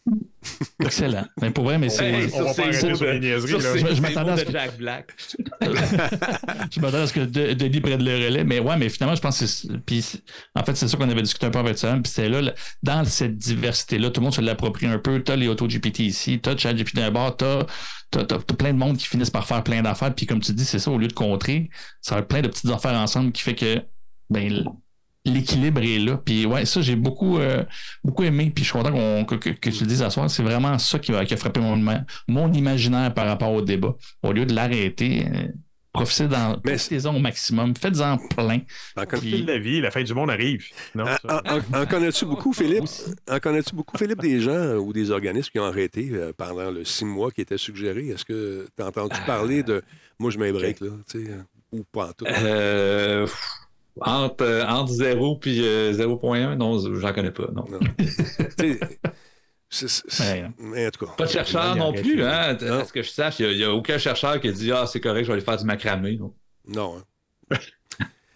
Excellent. 0.84 1.24
Mais 1.40 1.50
pour 1.50 1.64
vrai, 1.64 1.78
mais 1.78 1.88
c'est. 1.88 2.28
on 2.34 2.44
va 2.44 2.54
pas 2.54 2.62
arrêter 2.62 2.94
sur 2.94 3.06
les 3.06 3.20
niaiseries. 3.20 3.52
Je, 3.94 4.00
m'attendais 4.00 4.32
à 4.32 4.36
ce 4.36 4.44
que. 4.44 4.52
Jack 4.52 4.76
Black. 4.76 5.12
je 5.60 6.80
m'attendais 6.80 7.02
à 7.02 7.06
ce 7.06 7.12
que 7.12 7.20
Denis 7.54 7.80
prenne 7.80 8.02
le 8.02 8.12
relais. 8.12 8.44
Mais 8.44 8.58
ouais, 8.58 8.76
mais 8.76 8.88
finalement, 8.88 9.14
je 9.14 9.20
pense 9.20 9.38
que 9.38 9.46
c'est. 9.46 9.68
Puis, 9.86 10.22
en 10.54 10.64
fait, 10.64 10.76
c'est 10.76 10.88
ça 10.88 10.96
qu'on 10.96 11.08
avait 11.08 11.22
discuté 11.22 11.46
un 11.46 11.50
peu 11.50 11.60
avec 11.60 11.78
ça. 11.78 11.92
Puis 12.02 12.12
c'est 12.12 12.28
là, 12.28 12.52
dans 12.82 13.04
cette 13.04 13.38
diversité-là, 13.38 14.10
tout 14.10 14.20
le 14.20 14.24
monde 14.24 14.34
se 14.34 14.40
l'approprie 14.40 14.86
un 14.86 14.98
peu. 14.98 15.22
T'as 15.22 15.36
les 15.36 15.48
AutoGPT 15.48 16.00
ici, 16.00 16.40
t'as 16.40 16.56
ChatGPT 16.56 16.96
d'un 16.96 17.10
bord, 17.10 17.36
t'as 17.36 17.64
t'as 18.10 18.22
as, 18.22 18.38
plein 18.40 18.72
de 18.72 18.78
monde 18.78 18.96
qui 18.96 19.06
finissent 19.06 19.30
par 19.30 19.46
faire 19.46 19.62
plein 19.62 19.82
d'affaires. 19.82 20.14
Puis 20.14 20.26
comme 20.26 20.40
tu 20.40 20.52
dis, 20.52 20.64
c'est 20.64 20.80
ça, 20.80 20.90
au 20.90 20.98
lieu 20.98 21.08
de 21.08 21.12
contrer, 21.12 21.70
ça 22.00 22.16
va 22.16 22.20
être 22.22 22.28
plein 22.28 22.42
de 22.42 22.48
petites 22.48 22.70
affaires 22.70 22.94
ensemble 22.94 23.32
qui 23.32 23.42
fait 23.42 23.54
que 23.54 23.82
ben, 24.30 24.64
l'équilibre 25.24 25.82
est 25.82 25.98
là. 25.98 26.16
Puis 26.16 26.46
ouais, 26.46 26.64
ça, 26.64 26.80
j'ai 26.80 26.96
beaucoup, 26.96 27.38
euh, 27.38 27.64
beaucoup 28.02 28.22
aimé. 28.22 28.52
Puis 28.54 28.64
je 28.64 28.70
suis 28.70 28.78
content 28.78 29.24
que, 29.24 29.36
tu 29.36 29.70
le 29.80 29.86
dises 29.86 30.02
à 30.02 30.10
soir. 30.10 30.30
C'est 30.30 30.42
vraiment 30.42 30.78
ça 30.78 30.98
qui, 30.98 31.12
a 31.12 31.36
frappé 31.36 31.60
mon, 31.60 31.82
mon 32.28 32.52
imaginaire 32.52 33.12
par 33.14 33.26
rapport 33.26 33.52
au 33.52 33.62
débat. 33.62 33.94
Au 34.22 34.32
lieu 34.32 34.46
de 34.46 34.54
l'arrêter, 34.54 35.26
euh, 35.26 35.48
profitez 35.92 36.26
dans 36.26 36.58
profitez-en 36.58 37.14
au 37.14 37.20
maximum. 37.20 37.74
Faites-en 37.76 38.18
plein. 38.18 38.60
En 38.96 39.04
puis... 39.04 39.42
la 39.42 39.58
vie, 39.58 39.80
la 39.80 39.90
fin 39.90 40.02
du 40.02 40.14
monde 40.14 40.30
arrive. 40.30 40.64
en, 40.98 41.86
connais-tu 41.86 42.24
beaucoup, 42.26 42.52
Philippe? 42.52 42.84
En 43.30 43.38
connais-tu 43.38 43.74
beaucoup, 43.76 43.96
Philippe, 43.96 44.20
des 44.20 44.40
gens 44.40 44.74
ou 44.74 44.92
des 44.92 45.10
organismes 45.10 45.50
qui 45.50 45.58
ont 45.60 45.66
arrêté 45.66 46.10
euh, 46.12 46.32
pendant 46.36 46.70
le 46.70 46.84
six 46.84 47.04
mois 47.04 47.30
qui 47.30 47.42
était 47.42 47.58
suggéré? 47.58 48.08
Est-ce 48.08 48.24
que 48.24 48.66
tu 48.76 48.82
as 48.82 48.86
entendu 48.86 49.16
parler 49.26 49.62
de 49.62 49.82
moi 50.18 50.30
je 50.30 50.38
break, 50.38 50.80
là, 50.80 50.90
tu 51.10 51.24
sais, 51.24 51.30
ou 51.72 51.84
pas 51.90 52.08
en 52.08 52.12
tout? 52.12 52.26
Euh... 52.26 53.26
Entre, 54.00 54.44
euh, 54.44 54.66
entre 54.66 54.92
0 54.92 55.36
puis 55.36 55.60
0.1, 55.60 55.62
euh, 55.64 56.54
non, 56.56 56.78
j'en 56.78 57.12
connais 57.12 57.30
pas. 57.30 57.48
Non. 57.52 57.64
mais 60.58 60.86
en 60.86 60.90
tout 60.90 61.06
cas. 61.06 61.12
Pas 61.12 61.26
de 61.26 61.30
chercheur 61.30 61.76
non 61.76 61.92
plus, 61.92 62.22
hein? 62.22 62.56
À 62.60 62.84
ce 62.84 62.92
que 62.92 63.02
je 63.02 63.10
sache, 63.10 63.40
il 63.40 63.56
n'y 63.56 63.64
a, 63.64 63.72
aucun 63.72 63.98
chercheur 63.98 64.40
qui 64.40 64.48
a 64.48 64.52
dit 64.52 64.72
Ah, 64.72 64.86
c'est 64.86 65.00
correct, 65.00 65.24
je 65.24 65.28
vais 65.28 65.34
aller 65.34 65.42
faire 65.44 65.58
du 65.58 65.64
macramé. 65.64 66.16
Non. 66.16 66.34
non 66.66 66.96
hein. 67.50 67.56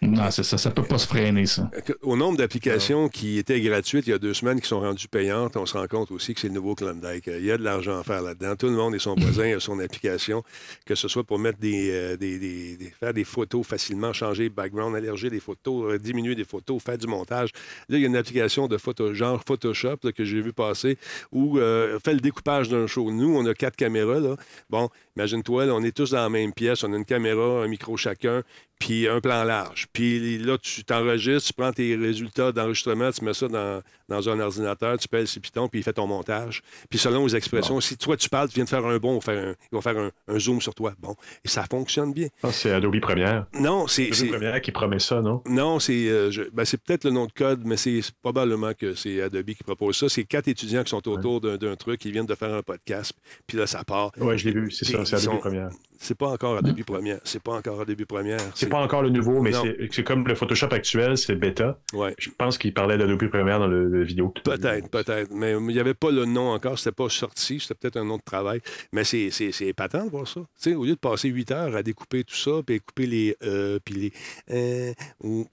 Non, 0.07 0.31
c'est 0.31 0.43
ça. 0.43 0.57
Ça 0.57 0.71
peut 0.71 0.83
pas 0.83 0.97
se 0.97 1.07
freiner, 1.07 1.45
ça. 1.45 1.69
Au 2.01 2.15
nombre 2.15 2.37
d'applications 2.37 3.09
qui 3.09 3.37
étaient 3.37 3.59
gratuites 3.61 4.07
il 4.07 4.11
y 4.11 4.13
a 4.13 4.19
deux 4.19 4.33
semaines, 4.33 4.61
qui 4.61 4.67
sont 4.67 4.79
rendues 4.79 5.07
payantes, 5.07 5.57
on 5.57 5.65
se 5.65 5.77
rend 5.77 5.87
compte 5.87 6.11
aussi 6.11 6.33
que 6.33 6.39
c'est 6.39 6.47
le 6.47 6.53
nouveau 6.53 6.75
Klondike. 6.75 7.27
Il 7.27 7.45
y 7.45 7.51
a 7.51 7.57
de 7.57 7.63
l'argent 7.63 7.99
à 7.99 8.03
faire 8.03 8.21
là-dedans. 8.21 8.55
Tout 8.55 8.67
le 8.67 8.73
monde 8.73 8.95
et 8.95 8.99
son 8.99 9.15
voisin 9.17 9.55
a 9.55 9.59
son 9.59 9.79
application, 9.79 10.43
que 10.85 10.95
ce 10.95 11.07
soit 11.07 11.23
pour 11.23 11.39
mettre 11.39 11.59
des, 11.59 11.91
euh, 11.91 12.17
des, 12.17 12.77
faire 12.99 13.13
des 13.13 13.23
photos 13.23 13.65
facilement, 13.65 14.13
changer 14.13 14.43
le 14.43 14.49
background, 14.49 14.95
allerger 14.95 15.29
des 15.29 15.39
photos, 15.39 15.93
euh, 15.93 15.97
diminuer 15.97 16.35
des 16.35 16.45
photos, 16.45 16.81
faire 16.81 16.97
du 16.97 17.07
montage. 17.07 17.49
Là, 17.89 17.97
il 17.97 18.01
y 18.01 18.03
a 18.03 18.07
une 18.07 18.15
application 18.15 18.67
de 18.67 18.77
photo, 18.77 19.13
genre 19.13 19.41
Photoshop 19.45 19.97
que 20.15 20.23
j'ai 20.23 20.41
vu 20.41 20.53
passer 20.53 20.97
où 21.31 21.59
euh, 21.59 21.99
fait 22.03 22.13
le 22.13 22.19
découpage 22.19 22.69
d'un 22.69 22.87
show. 22.87 23.11
Nous, 23.11 23.35
on 23.35 23.45
a 23.45 23.53
quatre 23.53 23.75
caméras. 23.75 24.19
Là. 24.19 24.35
Bon, 24.69 24.89
imagine-toi, 25.15 25.65
on 25.65 25.83
est 25.83 25.95
tous 25.95 26.11
dans 26.11 26.17
la 26.17 26.29
même 26.29 26.53
pièce, 26.53 26.83
on 26.83 26.93
a 26.93 26.97
une 26.97 27.05
caméra, 27.05 27.63
un 27.63 27.67
micro 27.67 27.97
chacun, 27.97 28.43
puis 28.79 29.07
un 29.07 29.19
plan 29.19 29.43
large. 29.43 29.87
Puis 29.91 30.37
là, 30.37 30.57
tu 30.57 30.83
t'enregistres, 30.83 31.47
tu 31.47 31.53
prends 31.53 31.71
tes 31.71 31.95
résultats 31.95 32.51
d'enregistrement, 32.51 33.11
tu 33.11 33.23
mets 33.23 33.33
ça 33.33 33.47
dans, 33.47 33.81
dans 34.07 34.29
un 34.29 34.39
ordinateur, 34.39 34.97
tu 34.97 35.07
pèses 35.07 35.31
ses 35.31 35.39
pitons, 35.39 35.67
puis 35.67 35.79
il 35.79 35.83
fait 35.83 35.93
ton 35.93 36.07
montage. 36.07 36.61
Puis 36.89 36.99
selon 36.99 37.25
les 37.25 37.35
expressions, 37.35 37.79
si 37.81 37.97
toi 37.97 38.15
tu 38.17 38.29
parles, 38.29 38.49
tu 38.49 38.55
viens 38.55 38.65
de 38.65 38.69
faire 38.69 38.85
un 38.85 38.97
bon, 38.97 39.19
il 39.19 39.55
va 39.71 39.81
faire 39.81 39.97
un, 39.97 40.39
zoom 40.39 40.61
sur 40.61 40.75
toi. 40.75 40.93
Bon, 40.99 41.15
et 41.43 41.47
ça 41.47 41.65
fonctionne 41.69 42.13
bien. 42.13 42.27
Ah, 42.43 42.51
c'est 42.51 42.71
Adobe 42.71 42.99
Premiere. 42.99 43.45
Non, 43.59 43.87
c'est. 43.87 44.11
Adobe 44.11 44.31
Premiere 44.31 44.61
qui 44.61 44.71
promet 44.71 44.99
ça, 44.99 45.21
non? 45.21 45.41
Non, 45.47 45.79
c'est 45.79 46.07
euh, 46.09 46.31
ben, 46.53 46.65
c'est 46.65 46.81
peut-être 46.81 47.03
le 47.03 47.11
nom 47.11 47.25
de 47.25 47.31
code, 47.31 47.61
mais 47.65 47.77
c'est 47.77 48.01
probablement 48.21 48.73
que 48.73 48.93
c'est 48.95 49.21
Adobe 49.21 49.51
qui 49.51 49.63
propose 49.63 49.97
ça. 49.97 50.09
C'est 50.09 50.23
quatre 50.23 50.47
étudiants 50.47 50.83
qui 50.83 50.89
sont 50.89 51.07
autour 51.07 51.41
d'un 51.41 51.75
truc, 51.75 51.99
qui 51.99 52.11
viennent 52.11 52.25
de 52.25 52.35
faire 52.35 52.53
un 52.53 52.63
podcast, 52.63 53.13
puis 53.47 53.57
là, 53.57 53.67
ça 53.67 53.83
part. 53.83 54.11
Oui, 54.19 54.37
je 54.37 54.49
l'ai 54.49 54.53
vu, 54.53 54.71
c'est 54.71 54.85
ça, 54.85 55.03
c'est 55.05 55.15
Adobe 55.15 55.39
Premiere. 55.39 55.69
C'est 55.99 56.15
pas 56.15 56.27
encore 56.27 56.57
Adobe 56.57 56.83
Premiere. 56.83 57.19
C'est 57.23 57.41
pas 57.41 57.53
encore 57.53 57.81
Adobe 57.81 58.05
Premiere. 58.05 58.39
C'est 58.55 58.69
pas 58.69 58.79
encore 58.79 59.01
le 59.01 59.09
nouveau, 59.09 59.41
mais 59.41 59.51
c'est 59.91 60.03
comme 60.03 60.27
le 60.27 60.35
Photoshop 60.35 60.69
actuel, 60.71 61.17
c'est 61.17 61.35
bêta. 61.35 61.79
Ouais. 61.93 62.15
Je 62.17 62.29
pense 62.29 62.57
qu'il 62.57 62.73
parlait 62.73 62.97
d'Adobe 62.97 63.27
Premiere 63.29 63.59
dans 63.59 63.67
le, 63.67 64.03
vidéo. 64.03 64.33
Peut-être, 64.43 64.89
peut-être. 64.89 65.31
Mais 65.31 65.51
il 65.51 65.67
n'y 65.67 65.79
avait 65.79 65.93
pas 65.93 66.11
le 66.11 66.25
nom 66.25 66.49
encore, 66.49 66.77
c'était 66.77 66.91
pas 66.91 67.09
sorti, 67.09 67.59
c'était 67.59 67.75
peut-être 67.75 67.97
un 67.97 68.05
nom 68.05 68.17
de 68.17 68.23
travail. 68.23 68.61
Mais 68.91 69.03
c'est 69.03 69.29
épatant 69.61 70.05
de 70.05 70.09
voir 70.09 70.27
ça. 70.27 70.41
sais, 70.55 70.75
au 70.75 70.85
lieu 70.85 70.93
de 70.93 70.99
passer 70.99 71.29
8 71.29 71.51
heures 71.51 71.75
à 71.75 71.83
découper 71.83 72.23
tout 72.23 72.35
ça, 72.35 72.51
puis 72.65 72.79
couper 72.79 73.05
les 73.05 73.35
euh, 73.43 73.79
puis 73.83 73.95
les 73.95 74.13
euh, 74.51 74.93
ou, 75.23 75.45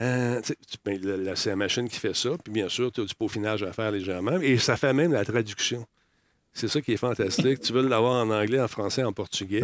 euh, 0.00 0.40
ben, 0.84 1.34
c'est 1.34 1.50
la 1.50 1.56
machine 1.56 1.88
qui 1.88 1.98
fait 1.98 2.14
ça, 2.14 2.30
puis 2.42 2.52
bien 2.52 2.68
sûr, 2.68 2.90
tu 2.92 3.00
as 3.00 3.04
du 3.04 3.14
peaufinage 3.14 3.62
à 3.62 3.72
faire 3.72 3.90
légèrement, 3.90 4.40
et 4.40 4.58
ça 4.58 4.76
fait 4.76 4.92
même 4.92 5.12
la 5.12 5.24
traduction. 5.24 5.86
C'est 6.52 6.68
ça 6.68 6.80
qui 6.80 6.92
est 6.92 6.96
fantastique. 6.96 7.60
tu 7.60 7.72
veux 7.72 7.86
l'avoir 7.86 8.24
en 8.24 8.30
anglais, 8.30 8.60
en 8.60 8.68
français, 8.68 9.02
en 9.02 9.12
portugais, 9.12 9.62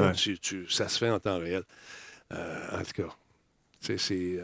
ça 0.69 0.89
se 0.89 0.99
fait 0.99 1.11
en 1.11 1.19
temps 1.19 1.39
réel. 1.39 1.63
en 2.31 2.83
tout 2.83 3.03
cas, 3.03 3.17
c'est 3.81 4.41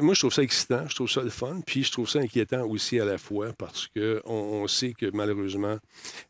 moi, 0.00 0.12
je 0.12 0.20
trouve 0.20 0.32
ça 0.32 0.42
excitant, 0.42 0.86
je 0.86 0.94
trouve 0.94 1.10
ça 1.10 1.22
le 1.22 1.30
fun, 1.30 1.60
puis 1.64 1.82
je 1.82 1.90
trouve 1.90 2.08
ça 2.08 2.18
inquiétant 2.18 2.66
aussi 2.66 3.00
à 3.00 3.06
la 3.06 3.16
fois 3.16 3.52
parce 3.56 3.88
qu'on 3.88 4.20
on 4.26 4.68
sait 4.68 4.92
que 4.92 5.06
malheureusement, 5.14 5.78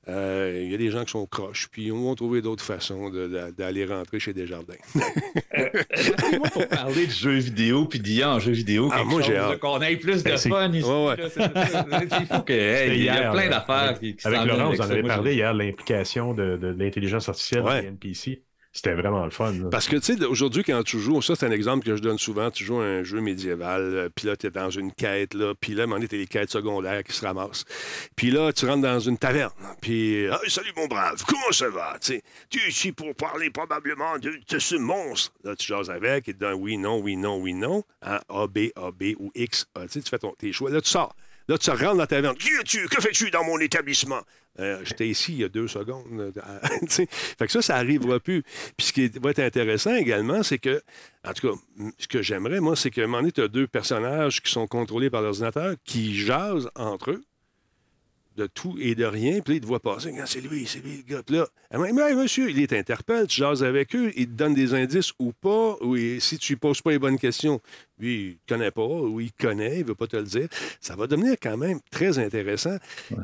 euh, 0.08 0.62
il 0.64 0.70
y 0.70 0.74
a 0.74 0.78
des 0.78 0.90
gens 0.90 1.04
qui 1.04 1.10
sont 1.10 1.26
croches, 1.26 1.68
puis 1.70 1.90
on 1.90 2.08
va 2.08 2.14
trouver 2.14 2.40
d'autres 2.40 2.62
façons 2.62 3.10
d'aller 3.10 3.84
rentrer 3.84 4.20
chez 4.20 4.32
Desjardins. 4.32 4.74
euh, 5.58 5.68
moi, 6.38 6.50
pour 6.52 6.68
parler 6.68 7.06
de 7.06 7.10
jeux 7.10 7.38
vidéo 7.38 7.86
puis 7.86 7.98
d'IA 7.98 8.30
en 8.30 8.38
jeux 8.38 8.52
vidéo, 8.52 8.90
ah, 8.92 9.02
moi, 9.02 9.20
j'ai 9.22 9.40
qu'on 9.60 9.80
ait 9.80 9.96
plus 9.96 10.22
de 10.22 10.30
ben, 10.30 10.38
fun 10.38 10.72
ici. 10.72 10.88
Ouais, 10.88 11.06
ouais. 11.06 11.16
il 12.20 12.26
faut 12.26 12.42
que. 12.42 12.94
il 12.94 13.02
y 13.02 13.08
a 13.08 13.32
plein 13.32 13.48
d'affaires 13.48 13.98
qui, 13.98 14.14
qui 14.14 14.26
Avec 14.26 14.44
Laurent, 14.44 14.70
vous 14.70 14.80
en 14.80 14.90
avez 14.90 15.02
parlé 15.02 15.34
hier, 15.34 15.52
l'implication 15.52 16.32
de, 16.32 16.56
de 16.56 16.68
l'intelligence 16.68 17.28
artificielle 17.28 17.62
dans 17.62 17.74
les 17.74 17.86
NPC. 17.86 18.42
C'était 18.74 18.94
vraiment 18.94 19.24
le 19.24 19.30
fun. 19.30 19.52
Parce 19.70 19.86
que, 19.86 19.96
tu 19.96 20.16
sais, 20.16 20.24
aujourd'hui, 20.24 20.64
quand 20.64 20.82
tu 20.82 20.98
joues, 20.98 21.20
ça, 21.20 21.36
c'est 21.36 21.44
un 21.44 21.50
exemple 21.50 21.84
que 21.84 21.94
je 21.94 22.00
donne 22.00 22.16
souvent. 22.16 22.50
Tu 22.50 22.64
joues 22.64 22.78
un 22.78 23.02
jeu 23.02 23.20
médiéval, 23.20 23.82
euh, 23.82 24.08
puis 24.08 24.26
là, 24.26 24.34
tu 24.34 24.46
es 24.46 24.50
dans 24.50 24.70
une 24.70 24.92
quête, 24.92 25.34
là, 25.34 25.52
puis 25.54 25.74
là, 25.74 25.82
à 25.82 25.84
un 25.84 25.86
moment 25.88 26.00
donné, 26.00 26.08
les 26.10 26.26
quêtes 26.26 26.50
secondaires 26.50 27.04
qui 27.04 27.12
se 27.12 27.24
ramassent. 27.24 27.66
Puis 28.16 28.30
là, 28.30 28.50
tu 28.50 28.64
rentres 28.64 28.80
dans 28.80 28.98
une 28.98 29.18
taverne, 29.18 29.52
puis 29.82 30.26
ah, 30.28 30.40
salut 30.48 30.72
mon 30.74 30.86
brave, 30.86 31.22
comment 31.26 31.52
ça 31.52 31.68
va? 31.68 31.98
tu 32.00 32.14
es 32.14 32.68
ici 32.68 32.92
pour 32.92 33.14
parler 33.14 33.50
probablement 33.50 34.18
de, 34.18 34.58
ce 34.58 34.76
monstre. 34.76 35.34
Là, 35.44 35.54
tu 35.54 35.66
jases 35.66 35.90
avec, 35.90 36.28
et 36.28 36.32
donne 36.32 36.54
oui, 36.54 36.78
non, 36.78 36.98
oui, 36.98 37.16
non, 37.16 37.36
oui, 37.36 37.52
non. 37.52 37.84
Hein, 38.00 38.20
A, 38.30 38.46
B, 38.46 38.70
A, 38.76 38.90
B 38.90 39.14
ou 39.18 39.30
X. 39.34 39.66
Ah, 39.74 39.86
tu 39.90 40.00
fais 40.00 40.18
ton, 40.18 40.32
tes 40.32 40.52
choix. 40.52 40.70
Là, 40.70 40.80
tu 40.80 40.88
sors. 40.88 41.14
Là, 41.48 41.58
tu 41.58 41.70
rentres 41.70 41.84
dans 41.84 41.94
la 41.94 42.06
taverne. 42.06 42.36
Qui 42.36 42.50
es-tu? 42.60 42.88
Que 42.88 43.00
fais-tu 43.00 43.30
dans 43.30 43.44
mon 43.44 43.58
établissement? 43.58 44.20
Euh, 44.58 44.80
j'étais 44.84 45.08
ici 45.08 45.32
il 45.32 45.38
y 45.38 45.44
a 45.44 45.48
deux 45.48 45.68
secondes. 45.68 46.32
fait 46.88 47.46
que 47.46 47.52
ça, 47.52 47.62
ça 47.62 47.74
n'arrivera 47.74 48.20
plus. 48.20 48.42
Puis 48.76 48.86
ce 48.88 48.92
qui 48.92 49.08
va 49.08 49.30
être 49.30 49.38
intéressant 49.38 49.94
également, 49.94 50.42
c'est 50.42 50.58
que, 50.58 50.82
en 51.26 51.32
tout 51.32 51.48
cas, 51.48 51.58
ce 51.98 52.06
que 52.06 52.22
j'aimerais, 52.22 52.60
moi, 52.60 52.76
c'est 52.76 52.90
qu'à 52.90 53.02
un 53.02 53.06
moment 53.06 53.18
donné, 53.18 53.32
tu 53.32 53.40
as 53.40 53.48
deux 53.48 53.66
personnages 53.66 54.42
qui 54.42 54.50
sont 54.50 54.66
contrôlés 54.66 55.10
par 55.10 55.22
l'ordinateur 55.22 55.74
qui 55.84 56.14
jasent 56.14 56.70
entre 56.76 57.12
eux 57.12 57.24
de 58.36 58.46
tout 58.46 58.76
et 58.80 58.94
de 58.94 59.04
rien, 59.04 59.40
puis 59.40 59.54
là, 59.54 59.56
il 59.56 59.60
te 59.60 59.66
voit 59.66 59.80
passer. 59.80 60.12
c'est 60.26 60.40
lui, 60.40 60.66
c'est 60.66 60.78
lui, 60.82 61.04
le 61.06 61.14
gars. 61.14 61.22
là, 61.28 61.46
ah, 61.70 61.78
mais, 61.78 61.92
monsieur, 62.14 62.50
il 62.50 62.58
est 62.60 62.72
interpelle, 62.72 63.26
tu 63.26 63.36
jases 63.40 63.62
avec 63.62 63.94
eux, 63.94 64.10
il 64.16 64.26
te 64.26 64.32
donne 64.32 64.54
des 64.54 64.74
indices 64.74 65.12
ou 65.18 65.32
pas, 65.32 65.76
ou 65.80 65.96
si 66.18 66.38
tu 66.38 66.52
ne 66.54 66.58
poses 66.58 66.80
pas 66.80 66.90
les 66.92 66.98
bonnes 66.98 67.18
questions, 67.18 67.60
lui, 67.98 68.14
il 68.22 68.28
ne 68.30 68.34
connaît 68.56 68.70
pas, 68.70 68.82
ou 68.86 69.20
il 69.20 69.32
connaît, 69.32 69.76
il 69.76 69.82
ne 69.82 69.88
veut 69.88 69.94
pas 69.94 70.06
te 70.06 70.16
le 70.16 70.22
dire. 70.24 70.48
Ça 70.80 70.96
va 70.96 71.06
devenir 71.06 71.34
quand 71.42 71.56
même 71.56 71.78
très 71.90 72.18
intéressant 72.18 72.76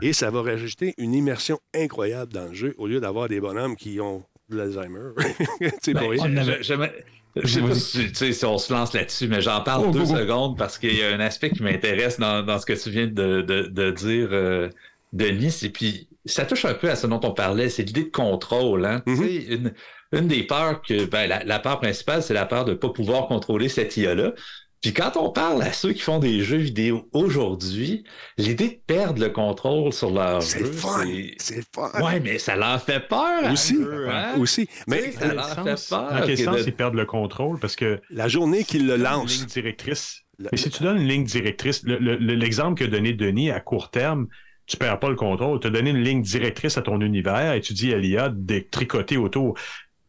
et 0.02 0.12
ça 0.12 0.30
va 0.30 0.42
rajouter 0.42 0.94
une 0.98 1.14
immersion 1.14 1.58
incroyable 1.74 2.32
dans 2.32 2.46
le 2.46 2.54
jeu 2.54 2.74
au 2.78 2.86
lieu 2.86 3.00
d'avoir 3.00 3.28
des 3.28 3.40
bonhommes 3.40 3.76
qui 3.76 4.00
ont 4.00 4.24
de 4.50 4.56
l'Alzheimer. 4.56 5.10
c'est 5.82 5.94
Ben, 5.94 7.44
je- 7.44 7.52
sais 7.52 7.60
pas 7.60 7.74
si, 7.74 8.08
tu 8.08 8.14
sais, 8.14 8.32
si 8.32 8.44
on 8.46 8.56
se 8.58 8.72
lance 8.72 8.94
là-dessus, 8.94 9.28
mais 9.28 9.40
j'en 9.42 9.60
parle 9.60 9.84
Oh, 9.88 9.90
deux 9.92 10.06
secondes 10.06 10.56
parce 10.56 10.78
qu'il 10.78 10.96
y 10.96 11.02
a 11.02 11.14
un 11.14 11.20
aspect 11.20 11.50
qui 11.50 11.62
m'intéresse 11.62 12.18
dans, 12.18 12.42
dans 12.42 12.58
ce 12.58 12.66
que 12.66 12.72
tu 12.72 12.90
viens 12.90 13.06
de, 13.06 13.42
de- 13.42 13.66
de 13.68 13.90
dire, 13.90 14.28
euh, 14.32 14.68
Denis. 15.12 15.54
Et 15.62 15.70
puis, 15.70 16.08
ça 16.24 16.44
touche 16.44 16.64
un 16.64 16.74
peu 16.74 16.90
à 16.90 16.96
ce 16.96 17.06
dont 17.06 17.20
on 17.24 17.32
parlait, 17.32 17.68
c'est 17.68 17.82
l'idée 17.84 18.04
de 18.04 18.10
contrôle. 18.10 18.84
Hein? 18.84 19.02
Mhm. 19.06 19.16
sais, 19.16 19.34
une, 19.36 19.72
une 20.12 20.28
des 20.28 20.42
peurs 20.42 20.82
que, 20.82 21.04
ben, 21.04 21.26
la, 21.28 21.44
la 21.44 21.58
peur 21.58 21.80
principale, 21.80 22.22
c'est 22.22 22.34
la 22.34 22.46
peur 22.46 22.64
de 22.64 22.72
ne 22.72 22.76
pas 22.76 22.90
pouvoir 22.90 23.26
contrôler 23.28 23.68
cette 23.68 23.96
IA-là. 23.96 24.32
Puis 24.80 24.92
quand 24.92 25.16
on 25.16 25.30
parle 25.30 25.60
à 25.62 25.72
ceux 25.72 25.92
qui 25.92 25.98
font 26.02 26.20
des 26.20 26.40
jeux 26.44 26.58
vidéo 26.58 27.08
aujourd'hui, 27.12 28.04
l'idée 28.36 28.68
de 28.68 28.80
perdre 28.86 29.20
le 29.20 29.28
contrôle 29.30 29.92
sur 29.92 30.08
leur 30.10 30.40
C'est 30.40 30.60
jeu, 30.60 30.72
c'est... 30.72 31.34
C'est 31.38 31.64
fun. 31.74 31.90
Ouais, 32.00 32.20
mais 32.20 32.38
ça 32.38 32.54
leur 32.54 32.80
fait 32.80 33.00
peur. 33.00 33.44
à 33.44 33.52
Aussi. 33.52 33.74
eux, 33.76 34.08
hein? 34.08 34.34
Aussi. 34.38 34.68
Mais 34.86 35.10
ça 35.10 35.34
leur 35.34 35.48
fait 35.64 35.88
peur. 35.88 36.12
dans 36.12 36.20
quel 36.24 36.36
que 36.36 36.44
sens 36.44 36.56
de- 36.58 36.62
ils 36.68 36.72
perdent 36.72 36.94
le 36.94 37.06
contrôle? 37.06 37.58
Parce 37.58 37.74
que 37.74 38.00
la 38.10 38.28
journée 38.28 38.62
qu'il 38.62 38.86
le 38.86 38.94
une 38.94 39.02
ligne 39.02 39.10
lance. 39.10 39.46
directrice. 39.46 40.20
Le- 40.38 40.48
Mais 40.52 40.58
si 40.58 40.70
tu 40.70 40.84
donnes 40.84 40.98
une 40.98 41.08
ligne 41.08 41.24
directrice, 41.24 41.82
le- 41.82 41.98
le- 41.98 42.14
le- 42.16 42.34
l'exemple 42.36 42.78
que 42.78 42.88
donné 42.88 43.14
Denis 43.14 43.50
à 43.50 43.58
court 43.58 43.90
terme, 43.90 44.28
tu 44.68 44.76
perds 44.76 45.00
pas 45.00 45.08
le 45.08 45.16
contrôle. 45.16 45.58
Tu 45.60 45.66
as 45.66 45.70
donné 45.70 45.90
une 45.90 46.02
ligne 46.02 46.22
directrice 46.22 46.76
à 46.76 46.82
ton 46.82 47.00
univers 47.00 47.54
et 47.54 47.60
tu 47.60 47.72
dis 47.72 47.92
à 47.92 47.98
l'IA 47.98 48.28
de 48.28 48.58
tricoter 48.70 49.16
autour. 49.16 49.58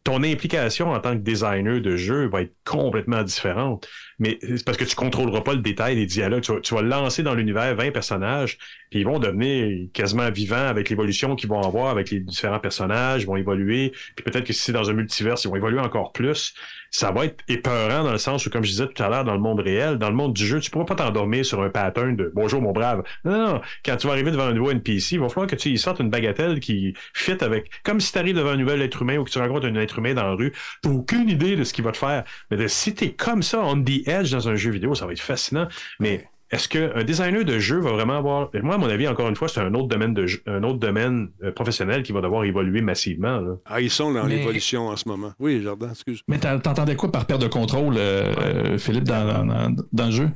Ton 0.04 0.22
implication 0.22 0.92
en 0.92 1.00
tant 1.00 1.12
que 1.12 1.22
designer 1.22 1.80
de 1.80 1.96
jeu 1.96 2.28
va 2.28 2.42
être 2.42 2.54
complètement 2.64 3.22
différente. 3.22 3.88
Mais 4.18 4.38
c'est 4.42 4.64
parce 4.64 4.78
que 4.78 4.84
tu 4.84 4.96
contrôleras 4.96 5.42
pas 5.42 5.52
le 5.52 5.60
détail 5.60 5.94
des 5.94 6.06
dialogues. 6.06 6.42
Tu 6.42 6.52
vas, 6.52 6.60
tu 6.60 6.74
lancer 6.74 7.22
dans 7.22 7.34
l'univers 7.34 7.74
20 7.74 7.90
personnages, 7.90 8.58
puis 8.90 9.00
ils 9.00 9.04
vont 9.04 9.18
devenir 9.18 9.88
quasiment 9.92 10.30
vivants 10.30 10.56
avec 10.56 10.88
l'évolution 10.88 11.36
qu'ils 11.36 11.50
vont 11.50 11.60
avoir 11.60 11.90
avec 11.90 12.10
les 12.10 12.20
différents 12.20 12.60
personnages, 12.60 13.22
ils 13.22 13.26
vont 13.26 13.36
évoluer. 13.36 13.92
Puis 14.16 14.24
peut-être 14.24 14.44
que 14.44 14.52
si 14.52 14.60
c'est 14.60 14.72
dans 14.72 14.88
un 14.88 14.94
multiverse, 14.94 15.44
ils 15.44 15.48
vont 15.48 15.56
évoluer 15.56 15.80
encore 15.80 16.12
plus. 16.12 16.54
Ça 16.92 17.12
va 17.12 17.26
être 17.26 17.44
épeurant 17.48 18.02
dans 18.02 18.10
le 18.12 18.18
sens 18.18 18.44
où, 18.46 18.50
comme 18.50 18.64
je 18.64 18.70
disais 18.70 18.88
tout 18.88 19.00
à 19.02 19.08
l'heure, 19.08 19.24
dans 19.24 19.34
le 19.34 19.40
monde 19.40 19.60
réel, 19.60 19.96
dans 19.96 20.10
le 20.10 20.16
monde 20.16 20.32
du 20.32 20.44
jeu, 20.44 20.58
tu 20.60 20.70
pourras 20.70 20.84
pas 20.86 20.96
t'endormir 20.96 21.44
sur 21.44 21.62
un 21.62 21.70
pattern 21.70 22.16
de 22.16 22.32
Bonjour 22.34 22.60
mon 22.60 22.72
brave. 22.72 23.02
Non, 23.24 23.38
non. 23.54 23.60
Quand 23.84 23.96
tu 23.96 24.06
vas 24.08 24.12
arriver 24.14 24.32
devant 24.32 24.46
un 24.46 24.52
nouveau 24.54 24.70
NPC, 24.72 25.14
il 25.14 25.20
va 25.20 25.28
falloir 25.28 25.46
que 25.46 25.54
tu 25.56 25.68
y 25.68 25.78
sortes 25.78 26.00
une 26.00 26.10
bagatelle 26.10 26.58
qui 26.58 26.94
fit 27.14 27.36
avec. 27.42 27.70
Comme 27.84 28.00
si 28.00 28.10
tu 28.12 28.18
arrives 28.18 28.34
devant 28.36 28.50
un 28.50 28.56
nouvel 28.56 28.82
être 28.82 29.02
humain 29.02 29.18
ou 29.18 29.24
que 29.24 29.30
tu 29.30 29.38
rencontres 29.38 29.66
un 29.66 29.74
être 29.76 29.98
humain 29.98 30.14
dans 30.14 30.24
la 30.26 30.34
rue, 30.34 30.52
t'as 30.82 30.90
aucune 30.90 31.28
idée 31.28 31.54
de 31.56 31.62
ce 31.64 31.72
qu'il 31.72 31.84
va 31.84 31.92
te 31.92 31.98
faire. 31.98 32.24
Mais 32.50 32.56
de- 32.56 32.66
si 32.66 32.92
t'es 32.94 33.12
comme 33.12 33.42
ça, 33.42 33.60
on 33.60 33.82
the 33.82 34.06
edge 34.08 34.32
dans 34.32 34.48
un 34.48 34.56
jeu 34.56 34.70
vidéo, 34.72 34.94
ça 34.96 35.06
va 35.06 35.12
être 35.12 35.20
fascinant. 35.20 35.68
Mais 36.00 36.26
est-ce 36.50 36.68
qu'un 36.68 37.04
designer 37.04 37.44
de 37.44 37.58
jeu 37.58 37.78
va 37.78 37.92
vraiment 37.92 38.18
avoir. 38.18 38.50
Moi, 38.62 38.74
à 38.74 38.78
mon 38.78 38.88
avis, 38.88 39.06
encore 39.06 39.28
une 39.28 39.36
fois, 39.36 39.48
c'est 39.48 39.60
un 39.60 39.72
autre 39.74 39.86
domaine 39.88 40.14
de 40.14 40.26
jeu- 40.26 40.42
un 40.46 40.62
autre 40.64 40.78
domaine 40.80 41.30
euh, 41.44 41.52
professionnel 41.52 42.02
qui 42.02 42.10
va 42.12 42.20
devoir 42.20 42.44
évoluer 42.44 42.80
massivement. 42.80 43.38
là. 43.40 43.52
Ah, 43.66 43.80
ils 43.80 43.90
sont 43.90 44.12
dans 44.12 44.24
Mais- 44.24 44.38
l'évolution 44.38 44.88
en 44.88 44.96
ce 44.96 45.08
moment. 45.08 45.32
Oui, 45.38 45.62
Jardin, 45.62 45.90
excuse. 45.90 46.22
Mais 46.28 46.38
t'en- 46.38 46.58
t'entendais 46.58 46.96
quoi 46.96 47.12
par 47.12 47.26
perte 47.26 47.40
de 47.42 47.46
contrôle, 47.46 47.94
euh, 47.96 48.34
euh, 48.38 48.78
Philippe, 48.78 49.04
dans, 49.04 49.24
dans- 49.26 49.44
dans- 49.70 49.84
dans 49.92 50.06
le 50.06 50.10
jeu? 50.12 50.28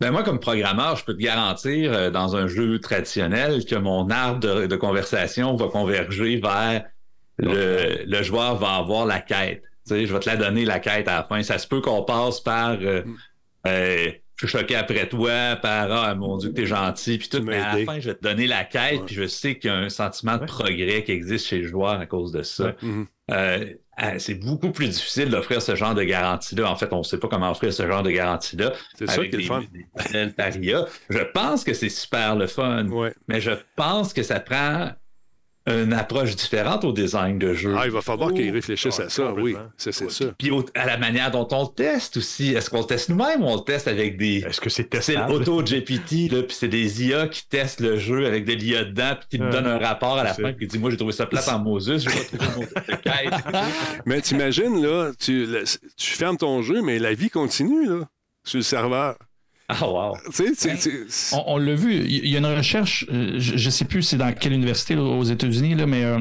Ben 0.00 0.10
moi, 0.12 0.22
comme 0.22 0.40
programmeur, 0.40 0.96
je 0.96 1.04
peux 1.04 1.12
te 1.12 1.22
garantir 1.22 1.92
euh, 1.92 2.10
dans 2.10 2.34
un 2.34 2.46
jeu 2.46 2.78
traditionnel 2.80 3.66
que 3.66 3.74
mon 3.76 4.08
arbre 4.08 4.40
de, 4.40 4.66
de 4.66 4.76
conversation 4.76 5.54
va 5.56 5.66
converger 5.68 6.40
vers 6.40 6.84
le, 7.36 8.04
le 8.06 8.22
joueur 8.22 8.56
va 8.56 8.76
avoir 8.76 9.04
la 9.04 9.20
quête. 9.20 9.62
Tu 9.86 9.94
sais, 9.94 10.06
je 10.06 10.12
vais 10.14 10.20
te 10.20 10.28
la 10.30 10.36
donner, 10.36 10.64
la 10.64 10.78
quête 10.78 11.06
à 11.08 11.16
la 11.16 11.22
fin. 11.24 11.42
Ça 11.42 11.58
se 11.58 11.66
peut 11.68 11.82
qu'on 11.82 12.02
passe 12.02 12.40
par 12.40 12.78
euh, 12.80 13.02
Mm. 13.04 13.14
euh, 13.66 14.10
je 14.40 14.46
suis 14.46 14.58
choqué 14.58 14.74
après 14.76 15.08
toi, 15.08 15.56
par 15.60 15.90
Ah 15.92 16.14
mon 16.14 16.36
Dieu, 16.38 16.50
que 16.50 16.54
t'es 16.54 16.66
gentil, 16.66 17.18
puis 17.18 17.28
tout, 17.28 17.42
mais 17.42 17.56
à 17.58 17.76
la 17.76 17.84
fin, 17.84 18.00
je 18.00 18.08
vais 18.10 18.16
te 18.16 18.22
donner 18.22 18.46
la 18.46 18.64
quête, 18.64 19.00
Ouais. 19.00 19.06
puis 19.06 19.14
je 19.14 19.26
sais 19.26 19.58
qu'il 19.58 19.70
y 19.70 19.72
a 19.72 19.76
un 19.76 19.88
sentiment 19.88 20.36
de 20.36 20.40
Ouais. 20.40 20.46
progrès 20.46 21.04
qui 21.04 21.12
existe 21.12 21.46
chez 21.46 21.58
le 21.58 21.68
joueur 21.68 22.00
à 22.00 22.06
cause 22.06 22.32
de 22.32 22.42
ça. 22.42 22.64
Ouais. 22.66 22.74
Mhm. 22.82 23.06
Euh, 23.32 23.64
c'est 24.18 24.34
beaucoup 24.34 24.70
plus 24.70 24.88
difficile 24.88 25.28
d'offrir 25.28 25.60
ce 25.60 25.74
genre 25.76 25.94
de 25.94 26.02
garantie-là. 26.02 26.70
En 26.70 26.74
fait, 26.76 26.90
on 26.92 26.98
ne 26.98 27.02
sait 27.02 27.18
pas 27.18 27.28
comment 27.28 27.50
offrir 27.50 27.70
ce 27.72 27.86
genre 27.86 28.02
de 28.02 28.10
garantie-là 28.10 28.72
C'est 28.98 29.06
ça 29.06 29.12
avec 29.14 29.30
qui 29.30 29.36
est 29.36 29.40
le 29.40 29.44
fun. 29.44 29.62
des. 29.72 29.86
Je 31.10 31.18
pense 31.32 31.62
que 31.64 31.74
c'est 31.74 31.88
super 31.90 32.34
le 32.34 32.46
fun, 32.46 32.86
Ouais. 32.88 33.12
mais 33.28 33.40
je 33.40 33.50
pense 33.76 34.12
que 34.14 34.22
ça 34.22 34.40
prend 34.40 34.90
une 35.66 35.92
approche 35.92 36.34
différente 36.36 36.84
au 36.84 36.92
design 36.92 37.38
de 37.38 37.52
jeu. 37.54 37.74
Ah, 37.78 37.82
il 37.84 37.90
va 37.92 38.00
falloir 38.00 38.30
Oh, 38.32 38.34
qu'ils 38.34 38.50
réfléchissent 38.50 38.98
ah, 38.98 39.04
à 39.04 39.08
ça, 39.10 39.32
oui. 39.34 39.54
Ça, 39.76 39.92
c'est 39.92 40.06
Oui. 40.06 40.10
ça. 40.10 40.24
Puis 40.38 40.50
au- 40.50 40.64
à 40.74 40.86
la 40.86 40.96
manière 40.96 41.30
dont 41.30 41.46
on 41.52 41.62
le 41.64 41.74
teste 41.74 42.16
aussi. 42.16 42.54
Est-ce 42.54 42.70
qu'on 42.70 42.80
le 42.80 42.86
teste 42.86 43.10
nous-mêmes 43.10 43.42
ou 43.42 43.46
on 43.46 43.56
le 43.56 43.62
teste 43.62 43.86
avec 43.86 44.16
des. 44.16 44.38
Est-ce 44.38 44.60
que 44.60 44.70
c'est 44.70 44.82
C'est 44.84 44.88
testable? 45.14 45.32
l'auto-GPT, 45.32 46.28
là, 46.32 46.42
puis 46.42 46.56
c'est 46.58 46.68
des 46.68 47.04
IA 47.06 47.28
qui 47.28 47.46
testent 47.46 47.80
le 47.80 47.98
jeu 47.98 48.26
avec 48.26 48.44
de 48.46 48.52
l'IA 48.54 48.84
dedans, 48.84 49.14
puis 49.18 49.28
qui 49.30 49.38
nous 49.38 49.46
Ouais. 49.46 49.52
donnent 49.52 49.66
un 49.66 49.78
rapport 49.78 50.16
à 50.18 50.24
la 50.24 50.32
C'est- 50.34 50.42
fin, 50.42 50.52
puis 50.54 50.66
qui 50.66 50.72
dit 50.72 50.78
Moi, 50.78 50.90
j'ai 50.90 50.96
trouvé 50.96 51.12
ça 51.12 51.26
plate 51.26 51.48
en 51.48 51.58
Moses, 51.58 52.02
je 52.04 52.08
vais 52.08 52.24
trouver 52.24 52.46
mon 52.56 52.62
de 52.62 52.96
quête. 52.96 53.32
Mais 54.06 54.20
t'imagines, 54.22 54.82
là, 54.82 55.12
tu, 55.18 55.44
le- 55.46 55.64
tu 55.96 56.10
fermes 56.14 56.36
ton 56.38 56.62
jeu, 56.62 56.80
mais 56.82 56.98
la 56.98 57.12
vie 57.14 57.28
continue, 57.30 57.86
là, 57.86 58.08
sur 58.44 58.56
le 58.58 58.62
serveur. 58.62 59.16
Ah, 59.80 59.86
wow. 59.88 60.16
Tu 60.26 60.32
sais, 60.32 60.52
c'est- 60.56 60.68
Ben, 60.68 60.76
c'est- 60.78 61.04
c'est- 61.08 61.36
On, 61.36 61.54
on 61.54 61.58
l'a 61.58 61.74
vu, 61.74 61.94
il 61.94 62.26
y 62.28 62.34
a 62.34 62.38
une 62.38 62.46
recherche, 62.46 63.06
euh, 63.12 63.34
je, 63.38 63.56
je 63.56 63.70
sais 63.70 63.84
plus 63.84 64.02
c'est 64.02 64.16
dans 64.16 64.32
quelle 64.32 64.52
université 64.52 64.94
là, 64.94 65.02
aux 65.02 65.22
États-Unis, 65.24 65.74
là, 65.74 65.86
mais. 65.86 66.04
euh, 66.04 66.20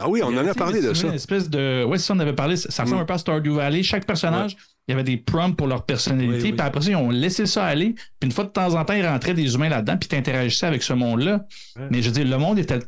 Ah 0.00 0.08
oui, 0.08 0.20
on 0.22 0.28
en 0.28 0.36
avait 0.36 0.50
a 0.50 0.54
parlé 0.54 0.80
de 0.80 0.94
ça. 0.94 1.08
Une 1.08 1.14
espèce 1.14 1.50
de. 1.50 1.84
Ouais, 1.84 1.98
ça, 1.98 2.14
on 2.14 2.20
avait 2.20 2.32
parlé. 2.34 2.56
Ça 2.56 2.84
ressemble 2.84 3.00
Mm. 3.00 3.02
un 3.02 3.04
peu 3.06 3.14
à 3.14 3.18
Stardew 3.18 3.50
Valley. 3.54 3.82
Chaque 3.82 4.06
personnage, 4.06 4.56
il 4.86 4.92
y 4.92 4.94
avait 4.94 5.02
des 5.02 5.16
prompts 5.16 5.56
pour 5.56 5.66
leur 5.66 5.84
personnalité. 5.84 6.34
Oui, 6.36 6.42
oui. 6.42 6.52
Puis 6.52 6.60
après 6.66 6.80
ça, 6.82 6.90
ils 6.90 6.96
ont 6.96 7.10
laissé 7.10 7.46
ça 7.46 7.64
aller. 7.64 7.94
Puis 8.20 8.28
une 8.28 8.32
fois 8.32 8.44
de 8.44 8.50
temps 8.50 8.74
en 8.76 8.84
temps, 8.84 8.94
ils 8.94 9.04
rentraient 9.06 9.34
des 9.34 9.54
humains 9.54 9.68
là-dedans. 9.68 9.96
Puis 9.96 10.08
tu 10.08 10.14
interagissais 10.14 10.66
avec 10.66 10.84
ce 10.84 10.92
monde-là. 10.92 11.44
Ouais. 11.76 11.88
Mais 11.90 12.00
je 12.00 12.06
veux 12.10 12.14
dire, 12.14 12.26
le 12.28 12.38
monde 12.38 12.58
était. 12.60 12.78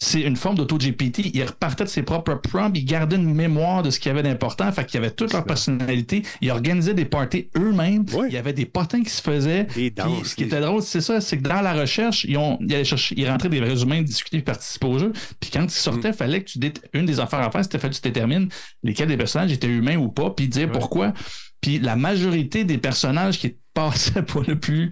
C'est 0.00 0.20
une 0.20 0.36
forme 0.36 0.54
d'auto-GPT. 0.56 1.32
Ils 1.34 1.42
repartaient 1.44 1.82
de 1.82 1.88
ses 1.88 2.02
propres 2.04 2.34
prompts. 2.34 2.70
Ils 2.76 2.84
gardaient 2.84 3.16
une 3.16 3.34
mémoire 3.34 3.82
de 3.82 3.90
ce 3.90 3.98
qu'il 3.98 4.10
y 4.10 4.12
avait 4.12 4.22
d'important. 4.22 4.70
Fait 4.70 4.84
qu'il 4.84 4.94
y 4.94 5.04
avait 5.04 5.10
toute 5.10 5.32
leur 5.32 5.44
personnalité. 5.44 6.22
Ils 6.40 6.52
organisaient 6.52 6.94
des 6.94 7.04
parties 7.04 7.48
eux-mêmes. 7.56 8.04
Oui. 8.12 8.26
Il 8.28 8.34
y 8.34 8.36
avait 8.36 8.52
des 8.52 8.64
potins 8.64 9.02
qui 9.02 9.10
se 9.10 9.20
faisaient. 9.20 9.64
Des 9.74 9.90
Puis, 9.90 10.04
ce 10.24 10.36
qui 10.36 10.44
était 10.44 10.60
drôle, 10.60 10.82
c'est 10.82 11.00
ça, 11.00 11.20
c'est 11.20 11.38
que 11.38 11.42
dans 11.42 11.60
la 11.62 11.72
recherche, 11.74 12.24
ils, 12.28 12.36
ont, 12.36 12.58
ils, 12.60 12.72
allaient 12.74 12.84
chercher, 12.84 13.16
ils 13.18 13.28
rentraient 13.28 13.48
des 13.48 13.60
vrais 13.60 13.82
humains, 13.82 14.02
discuter, 14.02 14.36
puis 14.38 14.44
participer 14.44 14.86
au 14.86 14.98
jeu. 15.00 15.12
Puis 15.40 15.50
quand 15.50 15.64
ils 15.64 15.70
sortaient, 15.70 16.10
il 16.10 16.14
fallait 16.14 16.44
que 16.44 16.50
tu 16.50 16.58
dé- 16.60 16.72
une 16.92 17.04
des 17.04 17.18
affaires 17.18 17.40
à 17.40 17.50
faire, 17.50 17.64
c'était 17.64 17.80
fallait 17.80 17.90
que 17.94 17.96
tu 18.00 18.02
détermines 18.08 18.48
lesquels 18.84 19.08
des 19.08 19.16
personnages 19.16 19.50
étaient 19.50 19.66
humains 19.66 19.96
ou 19.96 20.08
pas, 20.10 20.30
puis 20.30 20.46
dire 20.46 20.66
Ouais. 20.66 20.72
pourquoi. 20.72 21.12
Puis 21.60 21.80
la 21.80 21.96
majorité 21.96 22.62
des 22.62 22.78
personnages 22.78 23.38
qui 23.40 23.56
passaient 23.74 24.22
pour 24.26 24.44
le 24.46 24.60
plus 24.60 24.90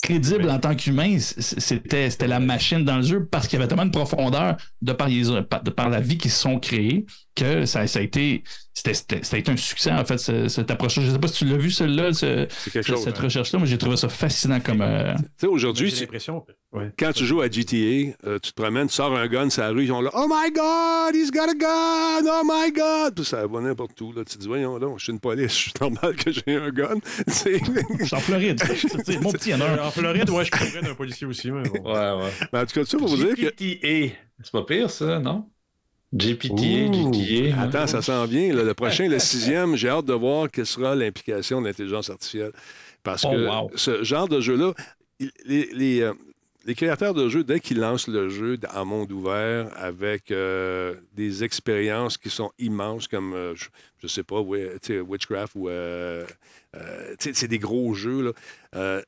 crédible 0.00 0.48
en 0.50 0.58
tant 0.58 0.74
qu'humain, 0.74 1.18
c'était 1.18 2.10
c'était 2.10 2.26
la 2.26 2.40
machine 2.40 2.84
dans 2.84 2.96
le 2.96 3.02
jeu 3.02 3.26
parce 3.26 3.46
qu'il 3.46 3.58
y 3.58 3.62
avait 3.62 3.68
tellement 3.68 3.86
de 3.86 3.90
profondeur 3.90 4.56
de 4.80 4.92
par, 4.92 5.08
les, 5.08 5.24
de 5.24 5.70
par 5.70 5.88
la 5.90 6.00
vie 6.00 6.18
qui 6.18 6.30
se 6.30 6.40
sont 6.40 6.58
créés 6.58 7.06
que 7.34 7.64
ça, 7.64 7.86
ça 7.86 7.98
a 8.00 8.02
été 8.02 8.42
c'était- 8.74 9.50
un 9.50 9.56
succès 9.56 9.90
en 9.92 10.04
fait 10.04 10.18
ce- 10.18 10.48
cette 10.48 10.70
approche. 10.70 10.98
Je 11.00 11.10
sais 11.10 11.18
pas 11.18 11.28
si 11.28 11.38
tu 11.38 11.44
l'as 11.44 11.56
vu 11.58 11.70
celle-là, 11.70 12.12
ce- 12.12 12.46
cette 12.50 12.88
hein. 12.88 13.22
recherche-là, 13.22 13.58
moi 13.58 13.66
j'ai 13.68 13.78
trouvé 13.78 13.96
ça 13.96 14.08
fascinant 14.08 14.60
comme 14.60 14.80
euh, 14.80 15.14
Tu 15.14 15.22
sais, 15.38 15.46
aujourd'hui, 15.46 15.90
J'ai 15.90 15.96
tu- 15.96 16.00
l'impression. 16.02 16.44
Ouais. 16.72 16.90
quand 16.98 17.12
tu 17.12 17.26
joues 17.26 17.40
à 17.42 17.50
GTA, 17.50 18.14
euh, 18.26 18.38
tu 18.40 18.52
te 18.52 18.60
promènes, 18.62 18.86
tu 18.88 18.94
sors 18.94 19.14
un 19.16 19.26
gun 19.26 19.50
sur 19.50 19.62
la 19.62 19.70
rue, 19.70 19.84
ils 19.84 19.92
ont 19.92 20.00
là 20.00 20.10
Oh 20.14 20.26
my 20.28 20.50
God, 20.52 21.14
he's 21.14 21.30
got 21.30 21.48
a 21.50 21.54
gun! 21.54 22.28
Oh 22.30 22.42
my 22.44 22.72
God! 22.72 23.14
Puis 23.16 23.24
ça 23.24 23.46
va 23.46 23.60
n'importe 23.60 24.00
où. 24.00 24.12
Là. 24.12 24.22
Tu 24.24 24.36
te 24.36 24.40
dis 24.40 24.46
Voyons 24.48 24.78
donc, 24.78 24.98
je 24.98 25.04
suis 25.04 25.12
une 25.12 25.20
police, 25.20 25.52
je 25.52 25.58
suis 25.58 25.72
normal 25.80 26.14
que 26.16 26.30
j'ai 26.32 26.56
un 26.56 26.70
gun. 26.70 26.94
Je 27.26 28.04
suis 28.06 28.14
en 28.16 28.20
Floride. 28.20 28.60
Mon 29.20 29.32
petit, 29.32 29.50
il 29.50 29.52
y 29.52 29.54
en 29.54 29.60
a 29.60 29.66
un. 29.68 29.78
En 29.86 29.90
Floride, 29.90 30.30
ouais, 30.30 30.44
je 30.44 30.50
couvrais 30.50 30.80
d'un 30.82 30.94
policier 30.94 31.26
aussi. 31.26 31.50
Mais 31.50 31.62
bon. 31.68 31.82
Ouais, 31.92 32.22
ouais. 32.24 32.30
Mais 32.52 32.58
en 32.60 32.66
tout 32.66 32.74
cas, 32.80 32.84
ça 32.84 32.98
pour 32.98 33.08
vous 33.08 33.16
dire 33.16 33.34
que. 33.34 33.42
GTA. 33.42 34.14
C'est 34.42 34.52
pas 34.52 34.62
pire, 34.64 34.90
ça, 34.90 35.18
non? 35.18 35.48
GPT, 36.12 36.88
Ouh. 36.90 37.12
GTA. 37.14 37.60
Attends, 37.62 37.86
ça 37.86 38.02
s'en 38.02 38.24
vient. 38.26 38.52
là. 38.54 38.62
le 38.64 38.74
prochain, 38.74 39.08
le 39.08 39.18
sixième, 39.18 39.76
j'ai 39.76 39.88
hâte 39.88 40.06
de 40.06 40.12
voir 40.14 40.50
quelle 40.50 40.66
sera 40.66 40.94
l'implication 40.94 41.60
de 41.60 41.66
l'intelligence 41.68 42.10
artificielle. 42.10 42.52
Parce 43.02 43.24
Oh, 43.24 43.30
que 43.30 43.46
wow. 43.46 43.70
ce 43.76 44.02
genre 44.02 44.28
de 44.28 44.40
jeu-là, 44.40 44.72
il- 45.20 45.30
les, 45.46 45.68
les, 45.72 46.00
euh, 46.02 46.12
les 46.66 46.74
créateurs 46.74 47.14
de 47.14 47.28
jeux, 47.28 47.44
dès 47.44 47.60
qu'ils 47.60 47.78
lancent 47.78 48.08
le 48.08 48.28
jeu 48.28 48.58
en 48.74 48.84
monde 48.84 49.10
ouvert 49.12 49.68
avec 49.76 50.30
euh, 50.30 50.94
des 51.14 51.44
expériences 51.44 52.18
qui 52.18 52.28
sont 52.28 52.50
immenses, 52.58 53.06
comme, 53.08 53.32
euh, 53.32 53.54
je, 53.54 53.66
je 54.02 54.06
sais 54.08 54.22
pas, 54.24 54.40
Witchcraft 54.40 55.54
ou. 55.54 55.68
euh, 55.68 56.26
c'est 57.18 57.48
des 57.48 57.58
gros 57.58 57.94
jeux. 57.94 58.32
Là. 58.74 59.00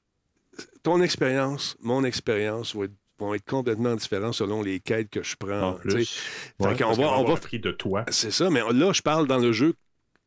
Ton 0.83 1.01
expérience, 1.03 1.77
mon 1.81 2.05
expérience 2.05 2.75
va 2.77 2.85
être- 2.85 2.93
vont 3.19 3.35
être 3.35 3.45
complètement 3.45 3.95
différentes 3.95 4.35
selon 4.35 4.63
les 4.63 4.81
quêtes 4.81 5.11
que 5.11 5.23
je 5.23 5.37
prends. 5.37 5.71
En 5.71 5.73
plus. 5.75 6.21
Ouais, 6.59 6.75
parce 6.77 6.99
va- 6.99 7.19
on 7.19 7.25
va- 7.25 7.35
appris 7.35 7.59
de 7.61 7.71
toi. 7.71 8.05
C'est 8.09 8.33
ça, 8.33 8.51
mais 8.51 8.61
là, 8.73 8.93
je 8.93 9.03
parle 9.03 9.27
dans 9.27 9.39
le 9.39 9.53
jeu 9.53 9.75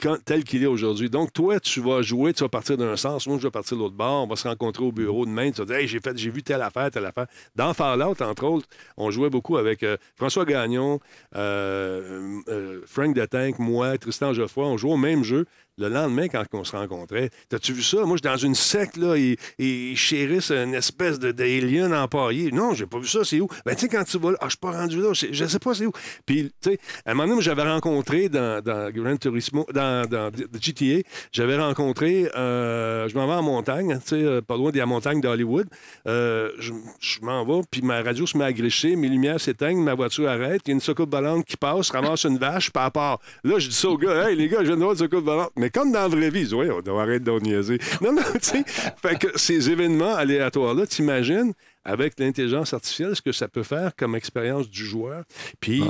quand- 0.01 0.17
tel 0.25 0.43
qu'il 0.43 0.61
est 0.63 0.67
aujourd'hui. 0.67 1.09
Donc, 1.09 1.31
toi, 1.33 1.59
tu 1.59 1.79
vas 1.81 2.01
jouer, 2.01 2.33
tu 2.33 2.43
vas 2.43 2.49
partir 2.49 2.77
d'un 2.77 2.95
sens, 2.97 3.27
moi, 3.27 3.37
je 3.37 3.43
vais 3.43 3.51
partir 3.51 3.77
de 3.77 3.81
l'autre 3.83 3.95
bord, 3.95 4.23
on 4.23 4.27
va 4.27 4.35
se 4.35 4.47
rencontrer 4.47 4.83
au 4.83 4.91
bureau 4.91 5.25
demain, 5.25 5.51
tu 5.51 5.59
vas 5.59 5.65
dire, 5.65 5.75
hey, 5.77 5.87
j'ai, 5.87 5.99
fait, 5.99 6.17
j'ai 6.17 6.29
vu 6.29 6.43
telle 6.43 6.61
affaire, 6.61 6.91
telle 6.91 7.05
affaire. 7.05 7.27
Dans 7.55 7.73
Fallout, 7.73 8.21
entre 8.21 8.43
autres, 8.45 8.67
on 8.97 9.09
jouait 9.11 9.29
beaucoup 9.29 9.57
avec 9.57 9.83
euh, 9.83 9.95
François 10.15 10.45
Gagnon, 10.45 10.99
euh, 11.35 12.39
euh, 12.49 12.81
Frank 12.85 13.15
de 13.15 13.25
Tank, 13.25 13.59
moi, 13.59 13.97
Tristan 13.97 14.33
Geoffroy, 14.33 14.65
on 14.65 14.77
jouait 14.77 14.93
au 14.93 14.97
même 14.97 15.23
jeu. 15.23 15.45
Le 15.77 15.89
lendemain, 15.89 16.29
quand 16.29 16.45
on 16.53 16.63
se 16.63 16.73
rencontrait, 16.73 17.29
t'as-tu 17.49 17.73
vu 17.73 17.83
ça? 17.83 17.97
Moi, 18.05 18.15
je 18.15 18.29
suis 18.29 18.33
dans 18.33 18.37
une 18.37 18.55
secte, 18.55 18.95
là, 18.95 19.17
ils 19.17 19.97
chérissent 19.97 20.51
une 20.51 20.73
espèce 20.73 21.19
de, 21.19 21.33
d'alien 21.33 21.93
empaillé. 21.93 22.49
Non, 22.49 22.73
j'ai 22.73 22.85
pas 22.85 22.97
vu 22.97 23.07
ça, 23.07 23.25
c'est 23.25 23.41
où? 23.41 23.49
Ben, 23.65 23.75
tu 23.75 23.81
sais, 23.81 23.89
quand 23.89 24.05
tu 24.05 24.17
vas 24.17 24.31
là, 24.31 24.37
ah, 24.39 24.45
je 24.45 24.51
suis 24.51 24.57
pas 24.57 24.71
rendu 24.71 25.01
là, 25.01 25.11
je 25.11 25.45
sais 25.45 25.59
pas 25.59 25.73
c'est 25.73 25.85
où. 25.85 25.91
Puis, 26.25 26.53
tu 26.61 26.69
sais, 26.69 26.79
à 27.05 27.11
un 27.11 27.13
moment 27.13 27.27
donné, 27.27 27.41
j'avais 27.41 27.63
rencontré 27.63 28.29
dans, 28.29 28.63
dans 28.63 29.17
Turismo, 29.17 29.65
dans, 29.73 30.31
GTA, 30.61 31.05
j'avais 31.33 31.57
rencontré, 31.57 32.29
euh, 32.37 33.09
je 33.09 33.15
m'en 33.15 33.27
vais 33.27 33.33
en 33.33 33.43
montagne, 33.43 33.99
tu 33.99 34.07
sais, 34.07 34.23
euh, 34.23 34.41
pas 34.41 34.55
loin 34.55 34.71
des 34.71 34.85
montagnes 34.85 35.19
d'Hollywood. 35.19 35.67
Euh, 36.07 36.51
je 36.57 37.19
m'en 37.21 37.43
vais, 37.43 37.63
puis 37.69 37.81
ma 37.81 38.01
radio 38.01 38.25
se 38.25 38.37
met 38.37 38.45
à 38.45 38.53
gricher, 38.53 38.95
mes 38.95 39.09
lumières 39.09 39.41
s'éteignent, 39.41 39.83
ma 39.83 39.93
voiture 39.93 40.29
arrête, 40.29 40.61
il 40.65 40.69
y 40.69 40.71
a 40.71 40.75
une 40.75 40.79
soucoupe 40.79 41.11
volante 41.11 41.43
qui 41.43 41.57
passe, 41.57 41.89
ramasse 41.91 42.23
une 42.23 42.37
vache, 42.37 42.71
puis 42.71 42.81
à 42.81 42.91
part. 42.91 43.19
Là, 43.43 43.59
je 43.59 43.67
dis 43.67 43.75
ça 43.75 43.89
aux 43.89 43.97
gars, 43.97 44.29
hey, 44.29 44.37
les 44.37 44.47
gars, 44.47 44.59
je 44.59 44.67
viens 44.67 44.75
de 44.75 44.81
voir 44.81 44.91
une 44.91 44.97
soucoupe 44.99 45.25
volante. 45.25 45.51
Mais 45.65 45.71
comme 45.71 45.91
dans 45.91 46.01
la 46.03 46.07
vraie 46.07 46.29
vie, 46.29 46.47
on 46.53 46.79
doit 46.81 47.01
arrêter 47.01 47.25
de 47.25 47.39
niaiser. 47.39 47.79
Non, 47.99 48.13
non, 48.13 48.21
tu 48.33 48.39
sais, 48.41 48.63
fait 49.01 49.17
que 49.17 49.29
ces 49.35 49.71
événements 49.71 50.13
aléatoires-là, 50.13 50.85
t'imagines, 50.85 51.53
avec 51.83 52.19
l'intelligence 52.19 52.71
artificielle, 52.75 53.15
ce 53.15 53.21
que 53.23 53.31
ça 53.31 53.47
peut 53.47 53.63
faire 53.63 53.95
comme 53.97 54.15
expérience 54.15 54.69
du 54.69 54.85
joueur. 54.85 55.23
Puis, 55.59 55.81
Ouais. 55.81 55.89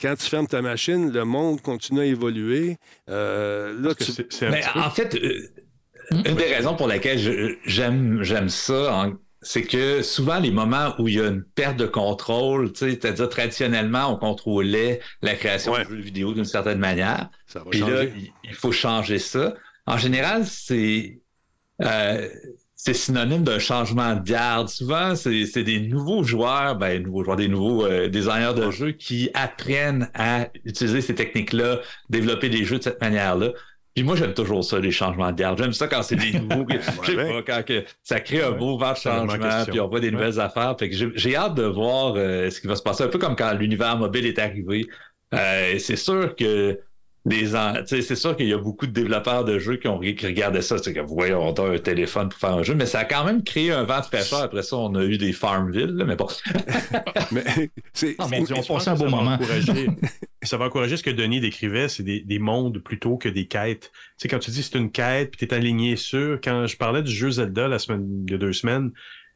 quand 0.00 0.14
tu 0.16 0.26
fermes 0.26 0.46
ta 0.46 0.62
machine, 0.62 1.10
le 1.12 1.24
monde 1.24 1.60
continue 1.62 1.98
à 2.00 2.04
évoluer. 2.04 2.76
Euh, 3.10 3.74
là, 3.80 3.92
tu... 3.96 4.12
Mais 4.42 4.60
peu- 4.72 4.78
en 4.78 4.90
fait, 4.90 5.16
euh, 5.16 5.48
une 6.12 6.36
des 6.36 6.54
raisons 6.54 6.76
pour 6.76 6.86
laquelle 6.86 7.18
j'aime 7.66 8.48
ça, 8.48 8.94
en- 8.94 9.14
c'est 9.42 9.62
que 9.62 10.02
souvent 10.02 10.38
les 10.38 10.50
moments 10.52 10.94
où 11.00 11.08
il 11.08 11.14
y 11.14 11.20
a 11.20 11.26
une 11.26 11.42
perte 11.42 11.76
de 11.76 11.86
contrôle, 11.86 12.72
tu 12.72 12.78
sais, 12.80 12.90
c'est-à-dire 12.90 13.28
traditionnellement 13.28 14.12
on 14.12 14.16
contrôlait 14.16 15.00
la 15.22 15.34
création 15.34 15.72
Ouais. 15.72 15.84
de 15.84 15.90
jeux 15.90 15.96
vidéo 16.02 16.34
d'une 16.34 16.44
certaine 16.44 16.78
manière, 16.78 17.30
ça 17.48 17.58
va 17.60 17.70
puis 17.70 17.80
là 17.80 18.04
il, 18.04 18.30
il 18.44 18.54
faut 18.54 18.70
changer 18.72 19.18
ça. 19.18 19.54
En 19.86 19.96
général, 19.98 20.46
c'est 20.46 21.18
euh, 21.82 22.28
c'est 22.74 22.94
synonyme 22.94 23.42
d'un 23.42 23.58
changement 23.58 24.14
de 24.14 24.22
garde. 24.22 24.68
Souvent, 24.68 25.16
c'est 25.16 25.46
c'est 25.46 25.64
des 25.64 25.80
nouveaux 25.80 26.22
joueurs, 26.22 26.76
ben 26.76 27.02
nouveaux 27.02 27.24
joueurs, 27.24 27.36
des 27.36 27.48
nouveaux 27.48 27.84
euh, 27.86 28.08
designers 28.08 28.52
de 28.54 28.70
jeux 28.70 28.92
qui 28.92 29.30
apprennent 29.34 30.08
à 30.14 30.48
utiliser 30.64 31.00
ces 31.00 31.14
techniques-là, 31.14 31.80
développer 32.08 32.48
des 32.48 32.64
jeux 32.64 32.78
de 32.78 32.84
cette 32.84 33.00
manière-là. 33.00 33.50
Puis 33.94 34.04
moi, 34.04 34.14
j'aime 34.14 34.32
toujours 34.34 34.62
ça, 34.62 34.78
les 34.78 34.92
changements 34.92 35.32
de 35.32 35.36
garde. 35.36 35.58
J'aime 35.60 35.72
ça 35.72 35.88
quand 35.88 36.02
c'est 36.04 36.14
des 36.14 36.32
nouveaux. 36.38 36.66
je 37.02 37.10
sais 37.10 37.16
pas, 37.16 37.42
quand 37.42 37.64
que 37.64 37.84
ça 38.04 38.20
crée 38.20 38.42
un 38.44 38.52
beau 38.52 38.78
vent 38.78 38.92
de 38.92 38.96
changement, 38.98 39.64
puis 39.66 39.80
on 39.80 39.88
voit 39.88 39.98
des 39.98 40.06
Ouais. 40.08 40.12
nouvelles 40.12 40.38
affaires. 40.38 40.76
Fait 40.78 40.88
que 40.88 40.94
j'ai 40.94 41.10
j'ai 41.16 41.34
hâte 41.34 41.54
de 41.56 41.64
voir 41.64 42.14
euh, 42.16 42.48
ce 42.50 42.60
qui 42.60 42.68
va 42.68 42.76
se 42.76 42.82
passer. 42.82 43.02
Un 43.02 43.08
peu 43.08 43.18
comme 43.18 43.34
quand 43.34 43.52
l'univers 43.54 43.96
mobile 43.96 44.26
est 44.26 44.38
arrivé. 44.38 44.86
Euh, 45.34 45.78
c'est 45.78 45.96
sûr 45.96 46.36
que 46.36 46.78
les 47.28 47.48
c'est 47.86 48.14
sûr 48.16 48.36
qu'il 48.36 48.48
y 48.48 48.52
a 48.52 48.58
beaucoup 48.58 48.86
de 48.86 48.92
développeurs 48.92 49.44
de 49.44 49.58
jeux 49.58 49.76
qui 49.76 49.88
ont 49.88 49.98
qui 50.00 50.26
regardaient 50.26 50.62
ça, 50.62 50.78
c'est 50.78 50.92
que 50.92 51.00
voyons, 51.00 51.42
on 51.48 51.52
a 51.52 51.74
un 51.74 51.78
téléphone 51.78 52.28
pour 52.28 52.38
faire 52.38 52.54
un 52.54 52.62
jeu, 52.62 52.74
mais 52.74 52.86
ça 52.86 53.00
a 53.00 53.04
quand 53.04 53.24
même 53.24 53.42
créé 53.42 53.72
un 53.72 53.84
vent 53.84 54.00
de 54.00 54.04
fraîcheur. 54.04 54.42
Après 54.42 54.62
ça, 54.62 54.76
on 54.76 54.94
a 54.94 55.04
eu 55.04 55.18
des 55.18 55.32
Farmville, 55.32 55.94
là, 55.96 56.04
mais 56.04 56.16
bon. 56.16 56.26
Mais 57.32 57.70
c'est... 57.92 58.16
Un 58.18 58.28
beau 58.28 58.78
ça 58.80 58.94
va 58.94 59.08
moment. 59.08 59.34
encourager- 59.34 59.88
ça 60.42 60.56
va 60.56 60.66
encourager 60.66 60.96
ce 60.96 61.02
que 61.02 61.10
Denis 61.10 61.40
décrivait, 61.40 61.88
c'est 61.88 62.02
des, 62.02 62.20
des 62.20 62.38
mondes 62.38 62.78
plutôt 62.78 63.16
que 63.16 63.28
des 63.28 63.46
quêtes. 63.46 63.90
Tu 63.92 64.22
sais, 64.22 64.28
quand 64.28 64.38
tu 64.38 64.50
dis 64.50 64.62
c'est 64.62 64.78
une 64.78 64.90
quête, 64.90 65.30
puis 65.36 65.46
tu 65.46 65.52
es 65.52 65.56
aligné 65.56 65.96
sur, 65.96 66.40
quand 66.42 66.66
je 66.66 66.76
parlais 66.76 67.02
du 67.02 67.12
jeu 67.12 67.30
Zelda 67.30 67.68
la 67.68 67.78
semaine, 67.78 68.24
il 68.26 68.32
y 68.32 68.34
a 68.34 68.38
deux 68.38 68.52
semaines, 68.52 68.92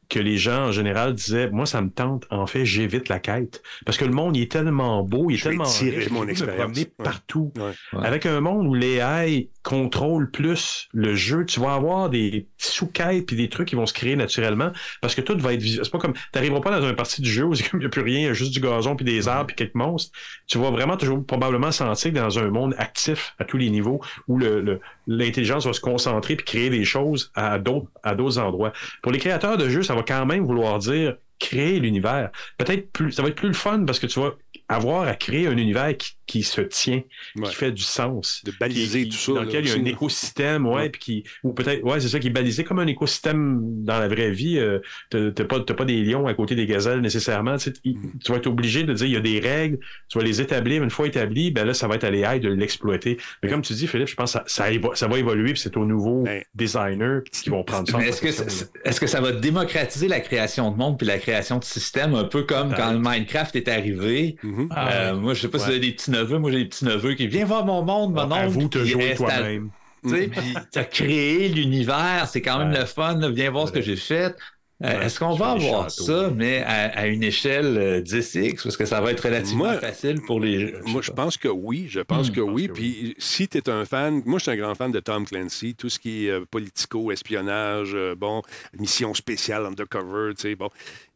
que 0.09 0.19
les 0.19 0.37
gens 0.37 0.67
en 0.67 0.71
général 0.71 1.13
disaient, 1.13 1.49
moi 1.49 1.65
ça 1.65 1.81
me 1.81 1.89
tente, 1.89 2.25
en 2.29 2.45
fait 2.47 2.65
j'évite 2.65 3.09
la 3.09 3.19
quête. 3.19 3.61
Parce 3.85 3.97
que 3.97 4.05
le 4.05 4.11
monde 4.11 4.35
il 4.37 4.43
est 4.43 4.51
tellement 4.51 5.03
beau, 5.03 5.29
il 5.29 5.33
est 5.33 5.37
Je 5.37 5.43
vais 5.45 5.49
tellement 5.51 5.63
tirer 5.65 5.97
riche, 5.97 6.09
mon 6.09 6.15
je 6.15 6.19
peux 6.21 6.25
me 6.25 6.31
expérience. 6.31 6.61
promener 6.63 6.81
Ouais. 6.81 7.03
partout. 7.03 7.51
Ouais. 7.57 7.63
Ouais. 7.99 8.05
Avec 8.05 8.25
un 8.25 8.39
monde 8.41 8.67
où 8.67 8.73
l'AI 8.75 9.49
contrôle 9.63 10.29
plus 10.29 10.89
le 10.93 11.15
jeu, 11.15 11.45
tu 11.45 11.59
vas 11.61 11.73
avoir 11.73 12.09
des 12.09 12.47
sous-quêtes 12.57 13.25
puis 13.25 13.35
des 13.37 13.47
trucs 13.49 13.69
qui 13.69 13.75
vont 13.75 13.85
se 13.85 13.93
créer 13.93 14.15
naturellement 14.17 14.71
parce 15.01 15.15
que 15.15 15.21
tout 15.21 15.37
va 15.37 15.53
être. 15.53 15.61
C'est 15.63 15.89
pas 15.91 15.99
comme 15.99 16.13
t'arriveras 16.31 16.59
pas 16.61 16.79
dans 16.79 16.87
une 16.87 16.95
partie 16.95 17.21
du 17.21 17.29
jeu 17.31 17.45
où 17.45 17.53
il 17.73 17.79
n'y 17.79 17.85
a 17.85 17.89
plus 17.89 18.01
rien, 18.01 18.19
il 18.19 18.23
y 18.25 18.27
a 18.27 18.33
juste 18.33 18.53
du 18.53 18.59
gazon 18.59 18.95
puis 18.95 19.05
des 19.05 19.27
arbres 19.27 19.47
puis 19.47 19.55
quelques 19.55 19.75
monstres. 19.75 20.11
Tu 20.47 20.57
vas 20.57 20.69
vraiment 20.69 20.97
toujours 20.97 21.25
probablement 21.25 21.71
sentir 21.71 22.11
que 22.11 22.17
dans 22.17 22.39
un 22.39 22.49
monde 22.49 22.75
actif 22.77 23.33
à 23.39 23.45
tous 23.45 23.57
les 23.57 23.69
niveaux 23.69 24.01
où 24.27 24.37
le, 24.37 24.61
le- 24.61 24.79
l'intelligence 25.07 25.65
va 25.65 25.73
se 25.73 25.81
concentrer 25.81 26.35
puis 26.35 26.45
créer 26.45 26.69
des 26.69 26.85
choses 26.85 27.31
à 27.35 27.59
d'autres 27.59 27.87
à 28.03 28.15
d'autres 28.15 28.39
endroits. 28.39 28.73
Pour 29.01 29.11
les 29.11 29.19
créateurs 29.19 29.57
de 29.57 29.69
jeux, 29.69 29.83
ça 29.83 29.95
va 29.95 30.03
quand 30.03 30.25
même 30.25 30.45
vouloir 30.45 30.79
dire 30.79 31.15
créer 31.39 31.79
l'univers. 31.79 32.31
Peut-être 32.57 32.91
plus, 32.91 33.11
ça 33.11 33.21
va 33.21 33.29
être 33.29 33.35
plus 33.35 33.49
le 33.49 33.53
fun 33.53 33.83
parce 33.85 33.99
que 33.99 34.07
tu 34.07 34.19
vas 34.19 34.31
avoir 34.69 35.07
à 35.07 35.15
créer 35.15 35.47
un 35.47 35.57
univers 35.57 35.95
qui, 35.97 36.13
qui 36.25 36.43
se 36.43 36.61
tient, 36.61 37.01
Ouais. 37.35 37.49
qui 37.49 37.55
fait 37.55 37.71
du 37.71 37.83
sens 37.83 38.41
De 38.45 38.53
baliser 38.59 39.03
qui- 39.03 39.09
tout 39.09 39.17
ça. 39.17 39.31
Dans 39.33 39.39
là, 39.41 39.45
lequel 39.45 39.65
il 39.65 39.67
y 39.67 39.71
a 39.71 39.73
aussi, 39.75 39.81
un 39.81 39.85
écosystème, 39.85 40.65
ouais, 40.67 40.73
Ouais. 40.75 40.89
puis 40.89 41.01
qui, 41.01 41.23
ou 41.43 41.53
peut-être, 41.53 41.83
ouais, 41.83 41.99
c'est 41.99 42.07
ça, 42.07 42.19
qui 42.19 42.27
est 42.27 42.31
balisé 42.31 42.63
comme 42.63 42.79
un 42.79 42.87
écosystème 42.87 43.59
dans 43.83 43.99
la 43.99 44.07
vraie 44.07 44.31
vie. 44.31 44.57
Euh, 44.57 44.79
t'as 45.09 45.31
t'as 45.31 45.43
pas, 45.45 45.59
t'as 45.59 45.73
pas 45.73 45.85
des 45.85 46.01
lions 46.03 46.25
à 46.27 46.33
côté 46.33 46.55
des 46.55 46.65
gazelles 46.65 47.01
nécessairement. 47.01 47.57
Tu, 47.57 47.65
sais, 47.65 47.73
il- 47.83 47.97
Mm. 47.97 48.11
tu 48.23 48.31
vas 48.31 48.37
être 48.37 48.47
obligé 48.47 48.83
de 48.83 48.93
dire, 48.93 49.05
il 49.07 49.13
y 49.13 49.17
a 49.17 49.19
des 49.19 49.39
règles, 49.39 49.79
tu 50.09 50.17
vas 50.17 50.23
les 50.23 50.41
établir. 50.41 50.81
Une 50.83 50.89
fois 50.89 51.07
établis, 51.07 51.51
ben 51.51 51.65
là, 51.65 51.73
ça 51.73 51.87
va 51.87 51.95
être 51.95 52.03
à 52.05 52.09
l'AI 52.11 52.39
de 52.39 52.49
l'exploiter. 52.49 53.17
Mais 53.41 53.49
comme 53.49 53.61
tu 53.61 53.73
dis, 53.73 53.87
Philippe, 53.87 54.07
je 54.07 54.15
pense 54.15 54.33
que 54.33 54.39
ça, 54.39 54.43
ça, 54.47 54.71
évo- 54.71 54.95
ça 54.95 55.07
va 55.07 55.19
évoluer, 55.19 55.53
puis 55.53 55.61
c'est 55.61 55.75
aux 55.77 55.85
nouveaux 55.85 56.23
Ben, 56.23 56.43
designers 56.55 57.19
qui 57.31 57.49
vont 57.49 57.63
prendre 57.63 57.89
ça. 57.89 57.97
Mais 57.97 58.07
est-ce 58.09 58.21
que, 58.21 58.31
ça- 58.31 58.45
est-ce 58.85 58.99
que 58.99 59.07
ça 59.07 59.19
va 59.21 59.31
démocratiser 59.31 60.07
la 60.07 60.19
création 60.21 60.71
de 60.71 60.77
monde 60.77 60.97
puis 60.97 61.07
la 61.07 61.17
création 61.19 61.59
de 61.59 61.63
systèmes, 61.63 62.13
un 62.15 62.23
peu 62.23 62.43
comme 62.43 62.73
quand 62.73 62.93
Minecraft 62.97 63.55
est 63.55 63.67
arrivé? 63.67 64.35
Mhm. 64.43 64.67
Ah, 64.71 64.91
Euh, 64.93 65.15
Moi, 65.15 65.33
je 65.33 65.41
sais 65.41 65.47
pas 65.47 65.57
si 65.59 65.65
vous 65.65 65.71
avez 65.71 65.79
des 65.79 65.95
petits-neveux. 66.13 66.39
Moi, 66.39 66.51
j'ai 66.51 66.57
des 66.59 66.65
petits-neveux 66.69 67.13
qui 67.15 67.27
viennent 67.27 67.47
voir 67.47 67.65
mon 67.65 67.83
monde, 67.83 68.13
mon 68.13 68.23
oncle. 68.23 68.33
Avoue 68.33 68.67
te 68.67 68.83
jouer 68.85 69.15
toi-même. 69.15 69.69
Tu 70.03 70.09
sais, 70.09 70.27
puis 70.27 70.53
t'as 70.71 70.83
créé 70.83 71.47
l'univers, 71.49 72.27
c'est 72.29 72.41
quand 72.41 72.59
même 72.59 72.71
Ouais. 72.71 72.79
le 72.79 72.85
fun. 72.85 73.15
là. 73.19 73.29
Viens 73.29 73.49
voir 73.51 73.67
ce 73.67 73.73
que 73.73 73.81
j'ai 73.81 73.95
fait. 73.95 74.35
Euh, 74.83 74.97
Ouais, 74.97 75.05
Est-ce 75.05 75.17
qu'on 75.19 75.33
va 75.33 75.51
avoir 75.51 75.89
châteaux. 75.89 76.03
ça, 76.03 76.29
mais 76.35 76.61
à, 76.63 76.89
à 76.99 77.05
une 77.05 77.23
échelle 77.23 77.77
euh, 77.77 78.01
10x, 78.01 78.63
parce 78.63 78.75
que 78.75 78.83
ça 78.83 78.99
va 78.99 79.11
être 79.11 79.21
relativement 79.23 79.65
Moi- 79.65 79.77
facile 79.79 80.19
pour 80.27 80.41
les. 80.41 80.73
Moi, 80.87 81.01
je 81.01 81.11
pense 81.11 81.37
que 81.37 81.47
oui. 81.47 81.85
Je 81.87 82.01
pense 82.01 82.27
Hmm, 82.29 82.33
que 82.33 82.41
je 82.41 82.45
pense 82.45 82.53
oui. 82.53 82.67
que 82.67 82.73
Puis 82.73 83.15
si 83.17 83.47
tu 83.47 83.59
es 83.59 83.69
un 83.69 83.85
fan, 83.85 84.21
moi, 84.25 84.39
je 84.39 84.43
suis 84.43 84.51
un 84.51 84.57
grand 84.57 84.75
fan 84.75 84.91
de 84.91 84.99
Tom 84.99 85.25
Clancy, 85.25 85.73
tout 85.75 85.87
ce 85.89 85.99
qui 85.99 86.25
est 86.27 86.31
euh, 86.31 86.43
politico, 86.51 87.13
espionnage, 87.13 87.91
euh, 87.93 88.13
bon, 88.17 88.41
mission 88.77 89.13
spéciale, 89.13 89.65
undercover, 89.67 90.33
tu 90.35 90.41
sais, 90.49 90.55
bon. 90.55 90.69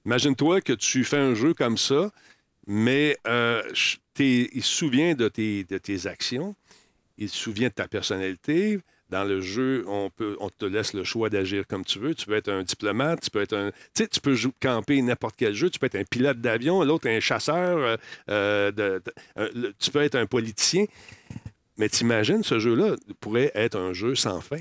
Imagine-toi 0.06 0.62
que 0.62 0.72
tu 0.74 1.04
fais 1.04 1.18
un 1.18 1.34
jeu 1.36 1.54
comme 1.54 1.78
ça, 1.78 2.12
mais 2.68 3.18
euh, 3.28 3.64
il 4.20 4.64
se 4.64 4.76
souvient 4.76 5.16
de 5.16 5.30
tes, 5.30 6.08
actions, 6.08 6.56
il 7.18 7.30
se 7.30 7.38
souvient 7.38 7.70
de 7.70 7.74
ta 7.74 7.88
personnalité. 7.88 8.80
Dans 9.10 9.24
le 9.24 9.40
jeu, 9.40 9.86
on, 9.88 10.10
te 10.10 10.66
laisse 10.66 10.94
le 10.94 11.06
choix 11.06 11.30
d'agir 11.30 11.66
comme 11.66 11.86
tu 11.86 11.98
veux. 11.98 12.14
Tu 12.14 12.26
peux 12.26 12.36
être 12.36 12.50
un 12.50 12.64
diplomate, 12.64 13.22
tu 13.22 13.30
peux 13.30 13.42
être 13.42 13.56
un. 13.56 13.72
Tu 13.94 14.20
peux 14.20 14.36
camper 14.62 15.02
n'importe 15.02 15.36
quel 15.38 15.54
jeu. 15.54 15.70
Tu 15.70 15.80
peux 15.80 15.86
être 15.86 15.96
un 15.96 16.04
pilote 16.04 16.42
d'avion, 16.42 16.84
l'autre 16.84 17.08
un 17.08 17.22
chasseur, 17.22 17.98
euh, 18.30 18.72
euh, 18.78 19.00
tu 19.80 19.92
peux 19.92 20.02
être 20.02 20.16
un 20.16 20.26
politicien. 20.26 20.86
Mais 21.78 21.88
t'imagines, 21.88 22.44
ce 22.44 22.60
jeu-là 22.60 22.98
pourrait 23.22 23.52
être 23.56 23.78
un 23.78 23.94
jeu 23.94 24.14
sans 24.14 24.42
fin. 24.42 24.60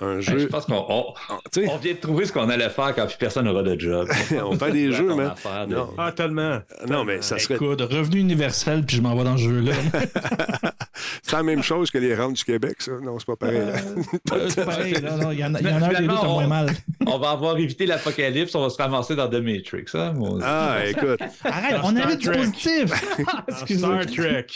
Un 0.00 0.14
Ben, 0.14 0.20
je 0.20 0.38
jeu. 0.38 0.48
pense 0.48 0.66
qu'on 0.66 0.84
on, 0.88 1.14
Ah, 1.28 1.38
on 1.68 1.76
vient 1.76 1.92
de 1.94 1.98
trouver 1.98 2.24
ce 2.26 2.32
qu'on 2.32 2.48
allait 2.48 2.68
faire 2.70 2.94
quand 2.94 3.06
plus 3.06 3.16
personne 3.18 3.44
n'aura 3.46 3.62
de 3.62 3.78
job. 3.78 4.08
On 4.44 4.56
fait 4.56 4.70
des 4.72 4.92
jeux, 4.92 5.10
affaire 5.20 5.66
de- 5.66 5.74
Non. 5.74 5.90
Ah, 5.98 6.12
tellement. 6.12 6.60
non, 6.88 7.04
mais 7.04 7.20
ça 7.22 7.38
serait. 7.38 7.54
Écoute, 7.56 7.80
revenu 7.80 8.20
universel, 8.20 8.84
puis 8.84 8.96
je 8.96 9.02
m'en 9.02 9.16
vais 9.16 9.24
dans 9.24 9.36
ce 9.36 9.42
jeu-là. 9.44 9.72
C'est 11.22 11.36
la 11.36 11.42
même 11.42 11.62
chose 11.62 11.90
que 11.90 11.98
les 11.98 12.14
rangs 12.14 12.30
du 12.32 12.42
Québec, 12.44 12.76
ça. 12.80 12.92
Non, 13.02 13.18
c'est 13.18 13.26
pas 13.26 13.36
pareil. 13.36 13.58
Euh, 13.58 14.48
c'est 14.48 14.64
pareil, 14.64 14.94
là, 14.94 15.16
non, 15.16 15.30
il 15.30 15.38
y 15.40 15.44
en 15.44 15.54
a, 15.54 15.60
il 15.60 15.66
y 15.66 15.70
en 15.70 15.82
a 15.82 15.86
un 15.86 15.88
des 15.88 15.88
deux 15.88 15.94
Finalement, 15.96 16.16
qui 16.20 16.24
a 16.24 16.28
moins 16.28 16.44
on- 16.44 16.48
mal. 16.48 16.66
On 17.06 17.18
va 17.18 17.30
avoir 17.30 17.56
évité 17.58 17.86
l'apocalypse, 17.86 18.54
on 18.54 18.62
va 18.62 18.70
se 18.70 18.76
ramasser 18.78 19.14
dans 19.16 19.28
The 19.28 19.34
Matrix. 19.42 19.84
Hein, 19.94 20.12
mon- 20.14 20.38
Ah, 20.42 20.78
écoute. 20.86 21.20
Arrête, 21.44 21.80
Dans 21.80 21.88
on 21.92 21.96
avait 21.96 22.16
du 22.16 22.30
positif. 22.30 22.92
Star 23.66 24.06
Trek. 24.06 24.46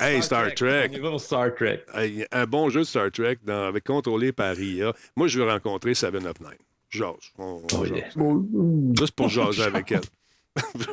Hey, 0.00 0.22
Star 0.22 0.52
Trek. 0.54 0.88
On 0.90 0.96
y 0.96 0.98
va 1.00 1.10
au 1.10 1.18
Star 1.18 1.54
Trek. 1.54 1.84
Hey, 1.94 2.26
Un 2.32 2.44
bon 2.46 2.68
jeu 2.70 2.80
de 2.80 2.84
Star 2.84 3.10
Trek 3.12 3.38
dans- 3.44 3.66
avec 3.66 3.84
contrôlé 3.84 4.32
par 4.32 4.58
IA. 4.58 4.92
Moi, 5.16 5.28
je 5.28 5.38
veux 5.40 5.48
rencontrer 5.48 5.94
Seven 5.94 6.26
of 6.26 6.40
Nine. 6.40 6.50
Jase. 6.90 7.14
On- 7.38 7.62
on 7.72 7.76
Oh, 7.78 7.84
jase. 7.84 7.96
yeah. 7.96 8.08
Juste 8.98 9.12
pour 9.14 9.28
jaser 9.28 9.62
avec 9.62 9.92
elle. 9.92 10.00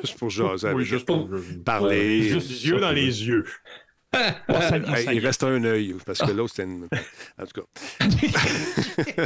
Juste 0.01 0.17
pour 0.19 0.29
jaser 0.29 0.67
avec 0.67 0.77
Oui, 0.77 0.83
elle. 0.83 0.89
juste 0.89 1.05
pour 1.05 1.29
Parler. 1.65 2.23
Juste 2.23 2.49
les 2.49 2.67
yeux 2.67 2.79
dans 2.79 2.91
les 2.91 3.25
yeux. 3.27 3.45
Hey, 4.15 5.07
il 5.17 5.25
reste 5.25 5.41
un 5.43 5.63
œil, 5.63 5.95
parce 6.05 6.19
que 6.19 6.29
l'autre, 6.31 6.53
c'était 6.55 6.69
une... 6.69 6.87
En 7.41 7.45
tout 7.47 7.61
cas. 7.61 9.25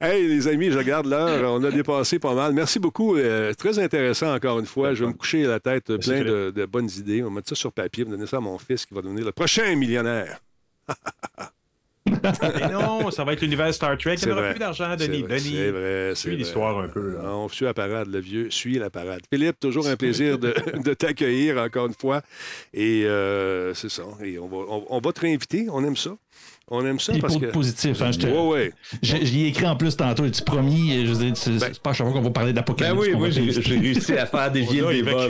Hey, 0.00 0.26
les 0.28 0.48
amis, 0.48 0.70
je 0.70 0.78
regarde 0.78 1.06
l'heure. 1.06 1.52
On 1.52 1.62
a 1.64 1.70
dépassé 1.70 2.18
pas 2.18 2.34
mal. 2.34 2.52
Merci 2.52 2.78
beaucoup. 2.78 3.16
Euh, 3.16 3.52
très 3.54 3.78
intéressant, 3.78 4.34
encore 4.34 4.58
une 4.58 4.66
fois. 4.66 4.94
Je 4.94 5.04
vais 5.04 5.08
me 5.10 5.14
coucher 5.16 5.44
la 5.44 5.60
tête 5.60 5.96
plein 5.98 6.22
de, 6.22 6.52
de 6.54 6.66
bonnes 6.66 6.90
idées. 6.96 7.22
On 7.22 7.26
va 7.26 7.36
mettre 7.36 7.48
ça 7.48 7.54
sur 7.54 7.72
papier, 7.72 8.04
on 8.06 8.10
va 8.10 8.16
donner 8.16 8.26
ça 8.28 8.38
à 8.38 8.40
mon 8.40 8.58
fils 8.58 8.86
qui 8.86 8.94
va 8.94 9.02
devenir 9.02 9.24
le 9.24 9.32
prochain 9.32 9.74
millionnaire. 9.76 10.40
Mais 12.06 12.68
non, 12.72 13.10
ça 13.10 13.24
va 13.24 13.32
être 13.32 13.40
l'univers 13.40 13.72
Star 13.74 13.98
Trek. 13.98 14.14
Il 14.14 14.18
C'est 14.20 14.26
n'y 14.26 14.32
aura 14.32 14.42
vrai. 14.42 14.50
plus 14.52 14.60
d'argent, 14.60 14.94
C'est 14.96 15.08
Denis. 15.08 15.22
vrai, 15.22 15.38
Denis, 15.38 15.54
c'est 15.56 15.70
vrai, 15.70 16.12
suis 16.14 16.36
l'histoire 16.36 16.78
un 16.78 16.88
peu. 16.88 17.14
là. 17.14 17.20
On 17.34 17.48
suit 17.48 17.64
la 17.64 17.74
parade, 17.74 18.08
le 18.08 18.20
vieux 18.20 18.48
suit 18.50 18.78
la 18.78 18.90
parade. 18.90 19.20
Philippe, 19.32 19.58
toujours 19.58 19.88
un 19.88 19.96
plaisir 19.96 20.38
de, 20.38 20.54
de 20.84 20.94
t'accueillir 20.94 21.58
encore 21.58 21.86
une 21.86 21.94
fois. 21.94 22.22
Et 22.72 23.04
euh, 23.06 23.74
c'est 23.74 23.88
ça. 23.88 24.04
Et 24.24 24.38
on 24.38 24.46
va, 24.46 24.56
on, 24.56 24.86
on 24.88 25.00
va 25.00 25.12
te 25.12 25.20
réinviter. 25.20 25.66
On 25.70 25.82
aime 25.84 25.96
ça. 25.96 26.16
On 26.68 26.84
aime 26.84 26.98
ça 26.98 27.12
parce 27.20 27.34
pour 27.34 27.42
que. 27.42 27.46
positif. 27.46 28.02
Hein, 28.02 28.10
je 28.10 28.18
te- 28.18 28.26
Ouais, 28.26 28.48
ouais. 28.48 28.72
J'y 29.00 29.44
ai 29.44 29.46
écrit 29.48 29.66
en 29.66 29.76
plus 29.76 29.96
tantôt. 29.96 30.28
Tu 30.28 30.42
promis, 30.42 31.06
je 31.06 31.12
veux 31.12 31.24
dire, 31.26 31.36
c'est 31.36 31.58
c'est 31.60 31.80
pas 31.80 31.90
à 31.90 31.92
chaque 31.92 32.06
fois 32.08 32.16
qu'on 32.16 32.22
va 32.22 32.30
parler 32.30 32.52
Ben 32.52 32.56
d'apocalypse. 32.56 33.00
oui, 33.06 33.12
qu'on 33.12 33.18
moi, 33.18 33.30
j'ai 33.30 33.42
réussi 33.78 34.12
à 34.14 34.26
faire 34.26 34.50
dévier 34.50 34.80
le 34.80 34.92
débat. 34.92 35.28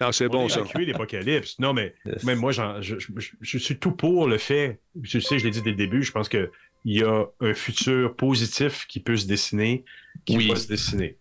Ah, 0.00 0.10
c'est 0.10 0.28
bon, 0.28 0.48
ça. 0.48 0.60
évacué 0.60 0.86
l'apocalypse. 0.86 1.56
Non, 1.60 1.72
mais 1.72 1.94
Yes. 2.04 2.24
même 2.24 2.38
moi, 2.40 2.50
j'en- 2.50 2.82
je, 2.82 2.96
je- 2.98 3.12
je 3.40 3.58
suis 3.58 3.78
tout 3.78 3.92
pour 3.92 4.26
le 4.26 4.38
fait. 4.38 4.80
Tu 5.04 5.20
sais, 5.20 5.38
je 5.38 5.44
l'ai 5.44 5.52
dit 5.52 5.62
dès 5.62 5.70
le 5.70 5.76
début, 5.76 6.02
je 6.02 6.10
pense 6.10 6.28
qu'il 6.28 6.50
y 6.84 7.04
a 7.04 7.26
un 7.40 7.54
futur 7.54 8.16
positif 8.16 8.86
qui 8.88 8.98
peut 8.98 9.16
se 9.16 9.26
dessiner, 9.28 9.84
qui 10.24 10.36
Oui. 10.36 10.48
va 10.48 10.56
se 10.56 10.66
dessiner. 10.66 11.16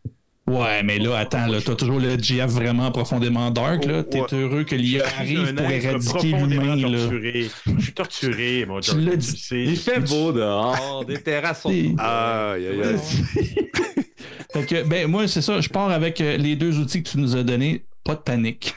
Ouais, 0.48 0.82
mais 0.84 0.98
là, 1.00 1.18
attends, 1.20 1.46
là, 1.48 1.60
t'as 1.64 1.76
toujours 1.76 2.00
le 2.00 2.18
GF 2.18 2.48
vraiment 2.48 2.92
profondément 2.92 3.52
dark, 3.52 3.86
là. 3.86 4.04
T'es 4.04 4.22
Ouais. 4.22 4.28
heureux 4.34 4.64
que 4.64 4.76
l'IA 4.76 5.06
arrive 5.06 5.54
pour 5.54 5.70
éradiquer 5.70 6.28
l'humain, 6.32 6.76
là. 6.76 6.98
torturé. 6.98 7.48
Je 7.78 7.82
suis 7.84 7.94
torturé, 7.94 8.66
mon 8.68 8.80
Tu 8.80 8.96
dit. 9.18 9.38
sais. 9.38 9.64
Il 9.64 9.78
fait 9.78 10.00
beau 10.00 10.32
dehors, 10.32 11.06
des 11.06 11.22
terrasses 11.22 11.62
sont 11.62 11.70
Aïe, 11.70 11.96
aïe, 12.00 12.68
aïe. 12.84 12.98
Fait 14.54 14.66
que, 14.66 14.84
ben, 14.84 15.08
moi, 15.08 15.28
c'est 15.30 15.42
ça. 15.42 15.62
Je 15.62 15.70
pars 15.70 15.90
avec 15.92 16.20
euh, 16.20 16.36
les 16.36 16.58
deux 16.58 16.78
outils 16.80 17.02
que 17.04 17.10
tu 17.10 17.18
nous 17.20 17.36
as 17.38 17.44
donnés. 17.44 17.86
Pas 18.04 18.16
de 18.16 18.20
panique. 18.22 18.76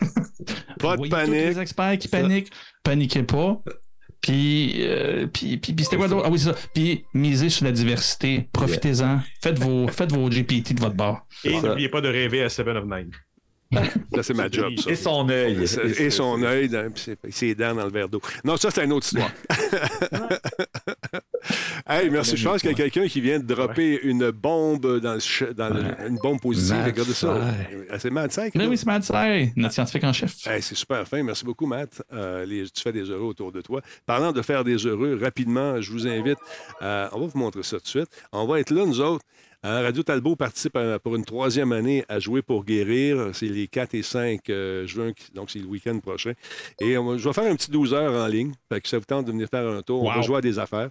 Pas 0.78 0.92
de 0.92 0.96
Voyez 0.98 1.10
tous 1.10 1.16
panique. 1.16 1.34
les 1.34 1.58
experts 1.58 1.98
qui 1.98 2.08
paniquent, 2.08 2.50
paniquez 2.84 3.22
pas. 3.24 3.60
Puis, 4.26 4.76
euh, 4.78 5.26
puis, 5.26 5.58
puis, 5.58 5.74
puis 5.74 5.84
c'était 5.84 5.96
quoi 5.98 6.08
d'autre? 6.08 6.22
Ah 6.26 6.30
oui, 6.30 6.38
c'est 6.38 6.50
ça. 6.50 6.56
Puis, 6.72 7.04
misez 7.12 7.50
sur 7.50 7.66
la 7.66 7.72
diversité. 7.72 8.48
Profitez-en. 8.52 9.20
Faites 9.42 9.58
vos, 9.58 9.86
faites 9.88 10.12
vos 10.12 10.30
GPT 10.30 10.72
de 10.74 10.80
votre 10.80 10.94
bord. 10.96 11.26
Et 11.44 11.60
n'oubliez 11.60 11.90
pas 11.90 12.00
de 12.00 12.08
rêver 12.08 12.42
à 12.42 12.48
Seven 12.48 12.76
of 12.78 12.84
Nine. 12.86 13.10
Ça, 14.14 14.22
c'est 14.22 14.34
ma 14.34 14.48
job, 14.50 14.72
ça. 14.78 14.90
Et 14.90 14.94
son 14.96 15.28
œil. 15.28 15.62
Et 15.98 16.08
son 16.10 16.42
œil, 16.42 16.68
dans- 16.70 16.90
ses- 16.94 17.16
ses 17.30 17.54
dents 17.54 17.74
dans 17.74 17.84
le 17.84 17.90
verre 17.90 18.08
d'eau. 18.08 18.22
Non, 18.44 18.56
ça, 18.56 18.70
c'est 18.70 18.84
une 18.84 18.92
autre 18.92 19.06
histoire. 19.06 19.30
Hey, 21.88 22.10
merci. 22.10 22.36
Je 22.36 22.48
pense 22.48 22.60
qu'il 22.60 22.70
y 22.70 22.72
a 22.72 22.76
quelqu'un 22.76 23.06
qui 23.06 23.20
vient 23.20 23.38
de 23.38 23.44
dropper 23.44 24.00
une 24.02 24.30
bombe 24.30 25.00
dans, 25.00 25.14
le 25.14 25.20
ch- 25.20 25.50
dans 25.54 25.68
le- 25.68 26.08
une 26.08 26.16
bombe 26.16 26.40
positive. 26.40 26.76
Mad 26.76 26.86
Regardez 26.86 27.12
ça. 27.14 27.54
C'est 27.98 28.10
qui 28.50 28.58
Mais 28.58 28.64
l'a- 28.64 28.70
oui, 28.70 28.76
c'est 28.78 28.86
Matt 28.86 29.04
Say, 29.04 29.52
notre 29.56 29.74
scientifique 29.74 30.04
en 30.04 30.12
chef. 30.12 30.46
Hey, 30.46 30.62
c'est 30.62 30.74
super 30.74 31.06
fin. 31.06 31.22
Merci 31.22 31.44
beaucoup, 31.44 31.66
Matt. 31.66 32.02
Euh, 32.12 32.44
les- 32.44 32.64
tu 32.70 32.82
fais 32.82 32.92
des 32.92 33.04
heureux 33.10 33.26
autour 33.26 33.52
de 33.52 33.60
toi. 33.60 33.80
Parlant 34.06 34.32
de 34.32 34.42
faire 34.42 34.64
des 34.64 34.76
heureux, 34.86 35.18
rapidement, 35.22 35.80
je 35.80 35.90
vous 35.92 36.06
invite. 36.06 36.38
à- 36.80 37.08
on 37.12 37.20
va 37.20 37.26
vous 37.26 37.38
montrer 37.38 37.62
ça 37.62 37.76
tout 37.78 37.82
de 37.84 37.88
suite. 37.88 38.08
On 38.32 38.46
va 38.46 38.60
être 38.60 38.70
là, 38.70 38.84
nous 38.86 39.00
autres. 39.00 39.24
Euh, 39.64 39.80
Radio 39.82 40.02
Talbot 40.02 40.36
participe 40.36 40.76
à- 40.76 40.98
pour 40.98 41.16
une 41.16 41.24
troisième 41.24 41.72
année 41.72 42.04
à 42.08 42.18
Jouer 42.18 42.42
pour 42.42 42.64
guérir. 42.64 43.30
C'est 43.32 43.46
les 43.46 43.66
4 43.66 43.94
et 43.94 44.02
5 44.02 44.50
euh, 44.50 44.86
juin, 44.86 45.12
donc 45.34 45.50
c'est 45.50 45.58
le 45.58 45.64
week-end 45.64 45.98
prochain. 46.00 46.32
Et 46.80 46.98
on 46.98 47.06
va- 47.06 47.16
je 47.16 47.26
vais 47.26 47.32
faire 47.32 47.50
un 47.50 47.56
petit 47.56 47.70
12 47.70 47.94
heures 47.94 48.12
en 48.12 48.26
ligne. 48.26 48.52
Fait 48.70 48.80
que 48.82 48.88
ça 48.88 48.98
vous 48.98 49.04
tente 49.06 49.24
de 49.24 49.32
venir 49.32 49.48
faire 49.50 49.66
un 49.66 49.80
tour. 49.80 50.02
On 50.04 50.12
va 50.12 50.20
jouer 50.20 50.36
à 50.36 50.40
des 50.42 50.58
affaires. 50.58 50.90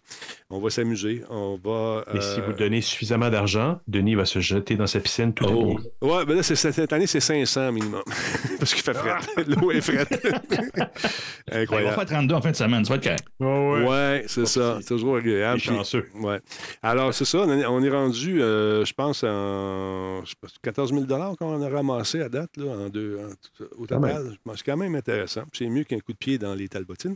On 0.50 0.60
va 0.60 0.70
s'amuser. 0.72 1.22
On 1.30 1.60
va. 1.64 2.04
Et 2.16 2.22
si 2.22 2.40
euh, 2.40 2.44
vous 2.48 2.54
donnez 2.54 2.82
suffisamment 2.82 3.30
d'argent, 3.30 3.80
Denis 3.88 4.16
va 4.16 4.26
se 4.26 4.40
jeter 4.40 4.76
dans 4.76 4.88
sa 4.88 5.00
piscine 5.00 5.34
tout 5.34 5.46
Oh. 5.48 5.78
Ouais, 6.02 6.26
ben 6.26 6.36
là, 6.38 6.42
cette 6.44 6.94
année, 6.94 7.06
c'est 7.08 7.20
500 7.20 7.72
minimum. 7.72 8.02
Parce 8.60 8.74
qu'il 8.74 8.84
fait 8.84 8.94
fret. 8.96 9.20
L'eau 9.48 9.70
est 9.72 9.82
frette. 9.82 10.20
On 11.52 11.56
va 11.56 11.60
Incroyable. 11.62 11.96
faire 11.96 12.06
32 12.06 12.34
en 12.36 12.42
fin 12.42 12.52
de 12.52 12.56
semaine, 12.56 12.84
ça 12.86 12.94
va 12.94 12.98
être 12.98 13.04
correct. 13.04 13.26
Ouais, 13.40 13.84
Ouais, 13.88 14.24
c'est 14.28 14.48
ça. 14.48 14.80
C'est 14.82 14.88
toujours 14.88 15.18
agréable. 15.18 15.60
Puis- 15.60 15.70
chanceux. 15.70 16.08
Ouais. 16.16 16.40
Alors, 16.82 17.14
c'est 17.14 17.26
ça. 17.26 17.40
On 17.40 17.52
est, 17.60 17.66
on 17.66 17.84
est 17.84 17.90
rendu, 17.90 18.42
euh, 18.42 18.63
je 18.86 18.94
pense, 18.94 19.24
en 19.24 20.24
je 20.24 20.30
sais 20.30 20.36
pas, 20.40 20.48
14 20.62 20.94
000 20.94 21.06
qu'on 21.38 21.62
a 21.62 21.70
ramassé 21.70 22.22
à 22.22 22.30
date, 22.30 22.52
là, 22.58 22.72
en 22.72 22.90
deux, 22.90 23.18
en- 23.20 23.64
au 23.82 23.86
total. 23.88 24.38
C'est 24.56 24.64
quand 24.66 24.78
même 24.78 24.96
intéressant. 24.96 25.44
C'est 25.54 25.68
mieux 25.68 25.84
qu'un 25.84 26.00
coup 26.00 26.14
de 26.14 26.18
pied 26.18 26.38
dans 26.38 26.54
les 26.54 26.68
talbotines. 26.68 27.16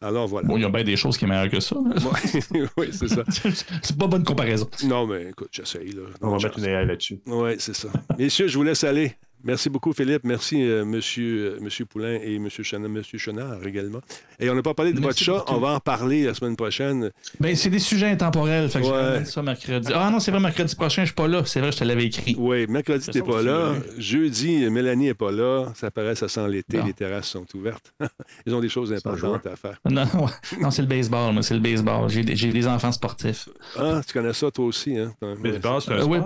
Alors, 0.00 0.26
voilà. 0.28 0.48
Bon, 0.48 0.56
il 0.56 0.62
y 0.62 0.64
a 0.64 0.68
bien 0.70 0.84
des 0.84 0.96
choses 0.96 1.16
qui 1.16 1.24
sont 1.24 1.28
meilleures 1.28 1.50
que 1.50 1.60
ça. 1.60 1.76
oui, 2.76 2.88
c'est 2.92 3.08
ça. 3.08 3.22
c'est 3.82 3.96
pas 3.98 4.06
bonne 4.06 4.24
comparaison. 4.24 4.68
Non, 4.84 5.06
mais 5.06 5.30
écoute, 5.30 5.48
j'essaye. 5.52 5.92
Là. 5.92 6.02
On 6.22 6.30
va 6.36 6.38
mettre 6.42 6.58
une 6.58 6.64
AI 6.64 6.84
là-dessus. 6.84 7.20
Oui, 7.26 7.56
c'est 7.58 7.74
ça. 7.74 7.88
Messieurs, 8.18 8.48
je 8.48 8.56
vous 8.58 8.64
laisse 8.64 8.84
aller. 8.84 9.16
Merci 9.44 9.70
beaucoup, 9.70 9.92
Philippe. 9.92 10.24
Merci, 10.24 10.62
euh, 10.62 10.84
monsieur, 10.84 11.56
euh, 11.56 11.58
monsieur 11.60 11.84
Poulain 11.84 12.18
et 12.22 12.38
monsieur 12.38 12.62
Chenard, 12.64 12.90
monsieur 12.90 13.18
Chenard 13.18 13.64
également. 13.66 14.00
Et 14.40 14.50
on 14.50 14.54
n'a 14.54 14.62
pas 14.62 14.74
parlé 14.74 14.92
de 14.92 15.00
Merci 15.00 15.24
votre 15.26 15.46
chat. 15.46 15.54
On 15.54 15.58
va 15.58 15.70
en 15.70 15.80
parler 15.80 16.24
la 16.24 16.34
semaine 16.34 16.56
prochaine. 16.56 17.10
Ben, 17.38 17.54
c'est 17.54 17.70
des 17.70 17.78
sujets 17.78 18.08
intemporels. 18.08 18.68
Fait 18.68 18.80
que 18.80 18.86
Ouais. 18.86 19.24
ça 19.24 19.42
mercredi. 19.42 19.92
Ah 19.94 20.10
non, 20.10 20.18
c'est 20.20 20.30
vrai, 20.30 20.40
mercredi 20.40 20.74
prochain, 20.74 21.02
je 21.02 21.06
suis 21.06 21.14
pas 21.14 21.28
là. 21.28 21.42
C'est 21.44 21.60
vrai, 21.60 21.72
je 21.72 21.78
te 21.78 21.84
l'avais 21.84 22.06
écrit. 22.06 22.34
Oui, 22.38 22.66
mercredi, 22.68 23.08
tu 23.10 23.18
n'es 23.18 23.24
pas 23.26 23.42
là. 23.42 23.74
Jeudi, 23.96 24.68
Mélanie 24.70 25.06
n'est 25.06 25.14
pas 25.14 25.30
là. 25.30 25.72
Ça 25.74 25.90
paraît, 25.90 26.14
ça 26.14 26.28
sent 26.28 26.48
l'été. 26.48 26.82
Les 26.82 26.92
terrasses 26.92 27.28
sont 27.28 27.46
ouvertes. 27.54 27.92
Ils 28.46 28.54
ont 28.54 28.60
des 28.60 28.68
choses 28.68 28.92
importantes 28.92 29.46
à 29.46 29.56
faire. 29.56 29.78
Non, 29.88 30.02
ouais. 30.14 30.60
non 30.60 30.70
c'est 30.70 30.82
le 30.82 30.88
baseball, 30.88 31.32
moi, 31.32 31.42
c'est 31.42 31.54
le 31.54 31.60
baseball. 31.60 32.08
J'ai 32.08 32.22
des, 32.24 32.66
enfants 32.66 32.92
sportifs. 32.92 33.48
Ah, 33.78 34.00
tu 34.06 34.12
connais 34.12 34.32
ça 34.32 34.50
toi 34.50 34.64
aussi, 34.66 34.98
hein? 34.98 35.14
Mais 35.42 35.52
le 35.52 35.58
base, 35.58 35.84
c'est 35.84 35.92
un 35.92 35.98
Euh, 35.98 36.04
oui. 36.04 36.18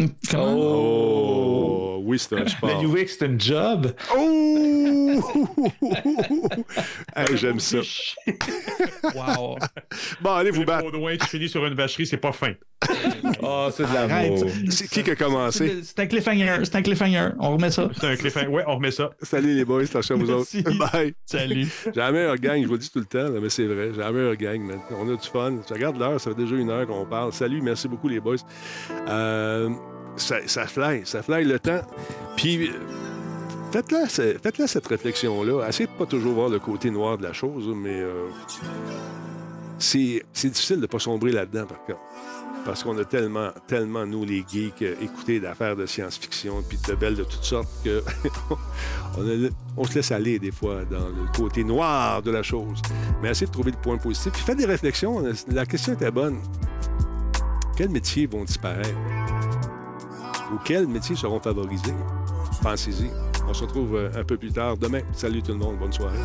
Comment? 0.30 0.56
Oh, 0.56 2.02
oui, 2.04 2.18
c'est 2.18 2.36
un 2.36 2.46
sport. 2.46 2.82
Le 2.82 2.88
UX, 2.88 3.16
c'est 3.18 3.26
une 3.26 3.40
job. 3.40 3.92
Oh! 4.16 4.96
Hey, 7.16 7.36
J'aime 7.36 7.60
ça. 7.60 7.78
Wow. 9.14 9.58
Bon, 10.20 10.32
allez 10.32 10.50
vous 10.50 10.64
battre. 10.64 10.84
Baudouin, 10.84 11.16
tu 11.16 11.26
finis 11.26 11.48
sur 11.48 11.64
une 11.66 11.74
vacherie, 11.74 12.06
c'est 12.06 12.16
pas 12.16 12.32
fin. 12.32 12.54
Oh, 13.42 13.68
c'est 13.72 13.82
de 13.82 13.92
l'amour. 13.94 14.46
C'est 14.70 14.88
qui 14.88 15.02
qui 15.02 15.10
a 15.10 15.16
commencé? 15.16 15.80
C'est 15.82 15.98
un 15.98 16.06
cliffhanger. 16.06 16.58
C'est 16.64 16.76
un 16.76 16.82
cliffhanger. 16.82 17.30
On 17.38 17.52
remet 17.56 17.70
ça. 17.70 17.88
C'est 17.98 18.06
un 18.06 18.16
cliffhanger. 18.16 18.46
Ouais, 18.46 18.64
on 18.66 18.76
remet 18.76 18.90
ça. 18.90 19.10
Salut 19.22 19.54
les 19.54 19.64
boys, 19.64 19.82
attention 19.82 20.14
à 20.14 20.18
vous 20.18 20.30
autres. 20.30 20.50
Merci. 20.54 20.78
Bye. 20.78 21.14
Salut. 21.26 21.68
J'ai 21.84 22.00
la 22.00 22.12
meilleure 22.12 22.36
gang, 22.36 22.62
je 22.62 22.66
vous 22.66 22.74
le 22.74 22.78
dis 22.78 22.90
tout 22.90 23.00
le 23.00 23.04
temps, 23.06 23.28
mais 23.40 23.50
c'est 23.50 23.66
vrai. 23.66 23.90
J'ai 23.92 24.00
la 24.00 24.12
meilleure 24.12 24.36
gang, 24.36 24.60
man. 24.60 24.80
On 24.92 25.12
a 25.12 25.16
du 25.16 25.28
fun. 25.28 25.60
Je 25.68 25.74
regarde 25.74 25.98
l'heure, 25.98 26.20
ça 26.20 26.30
fait 26.30 26.36
déjà 26.36 26.56
une 26.56 26.70
heure 26.70 26.86
qu'on 26.86 27.04
parle. 27.06 27.32
Salut, 27.32 27.60
merci 27.60 27.88
beaucoup, 27.88 28.08
les 28.08 28.20
boys. 28.20 28.36
Euh, 29.08 29.68
ça, 30.16 30.36
ça 30.46 30.66
fly, 30.66 31.02
ça 31.04 31.22
fly 31.22 31.44
le 31.44 31.58
temps. 31.58 31.80
Puis, 32.36 32.70
faites-la 33.72 34.06
faites-la 34.06 34.66
cette 34.66 34.86
réflexion-là. 34.86 35.66
Essayez 35.68 35.88
de 35.88 35.92
pas 35.92 36.06
toujours 36.06 36.34
voir 36.34 36.48
le 36.48 36.58
côté 36.58 36.90
noir 36.90 37.18
de 37.18 37.22
la 37.22 37.32
chose, 37.32 37.72
mais 37.74 38.00
euh, 38.00 38.28
c'est 39.78 40.22
difficile 40.44 40.76
de 40.76 40.82
ne 40.82 40.86
pas 40.86 40.98
sombrer 40.98 41.32
là-dedans, 41.32 41.66
par 41.66 41.84
contre. 41.84 42.00
Parce 42.64 42.82
qu'on 42.82 42.96
a 42.98 43.04
tellement, 43.04 43.48
tellement, 43.66 44.04
nous, 44.04 44.24
les 44.24 44.44
geeks, 44.46 44.82
euh, 44.82 44.94
écouté 45.00 45.40
d'affaires 45.40 45.76
de 45.76 45.86
science-fiction, 45.86 46.62
puis 46.68 46.78
de 46.86 46.94
belles 46.94 47.16
de 47.16 47.24
toutes 47.24 47.44
sortes, 47.44 47.70
que 47.82 48.02
on 49.76 49.84
se 49.84 49.94
laisse 49.94 50.12
aller 50.12 50.38
des 50.38 50.52
fois 50.52 50.84
dans 50.84 51.08
le 51.08 51.32
côté 51.34 51.64
noir 51.64 52.22
de 52.22 52.30
la 52.30 52.42
chose. 52.42 52.82
Mais 53.22 53.30
essayez 53.30 53.46
de 53.46 53.52
trouver 53.52 53.70
le 53.70 53.78
point 53.78 53.96
positif. 53.96 54.32
Puis 54.32 54.42
faites 54.42 54.58
des 54.58 54.66
réflexions. 54.66 55.22
La 55.48 55.64
question 55.64 55.94
était 55.94 56.10
bonne. 56.10 56.38
Quels 57.76 57.88
métiers 57.88 58.26
vont 58.26 58.44
disparaître? 58.44 58.90
Ou 60.52 60.58
quels 60.64 60.86
métiers 60.86 61.16
seront 61.16 61.40
favorisés? 61.40 61.94
Pensez-y. 62.62 63.10
On 63.48 63.54
se 63.54 63.62
retrouve 63.62 63.96
euh, 63.96 64.10
un 64.14 64.24
peu 64.24 64.36
plus 64.36 64.52
tard 64.52 64.76
demain. 64.76 65.00
Salut 65.12 65.42
tout 65.42 65.52
le 65.52 65.58
monde. 65.58 65.78
Bonne 65.78 65.92
soirée. 65.92 66.18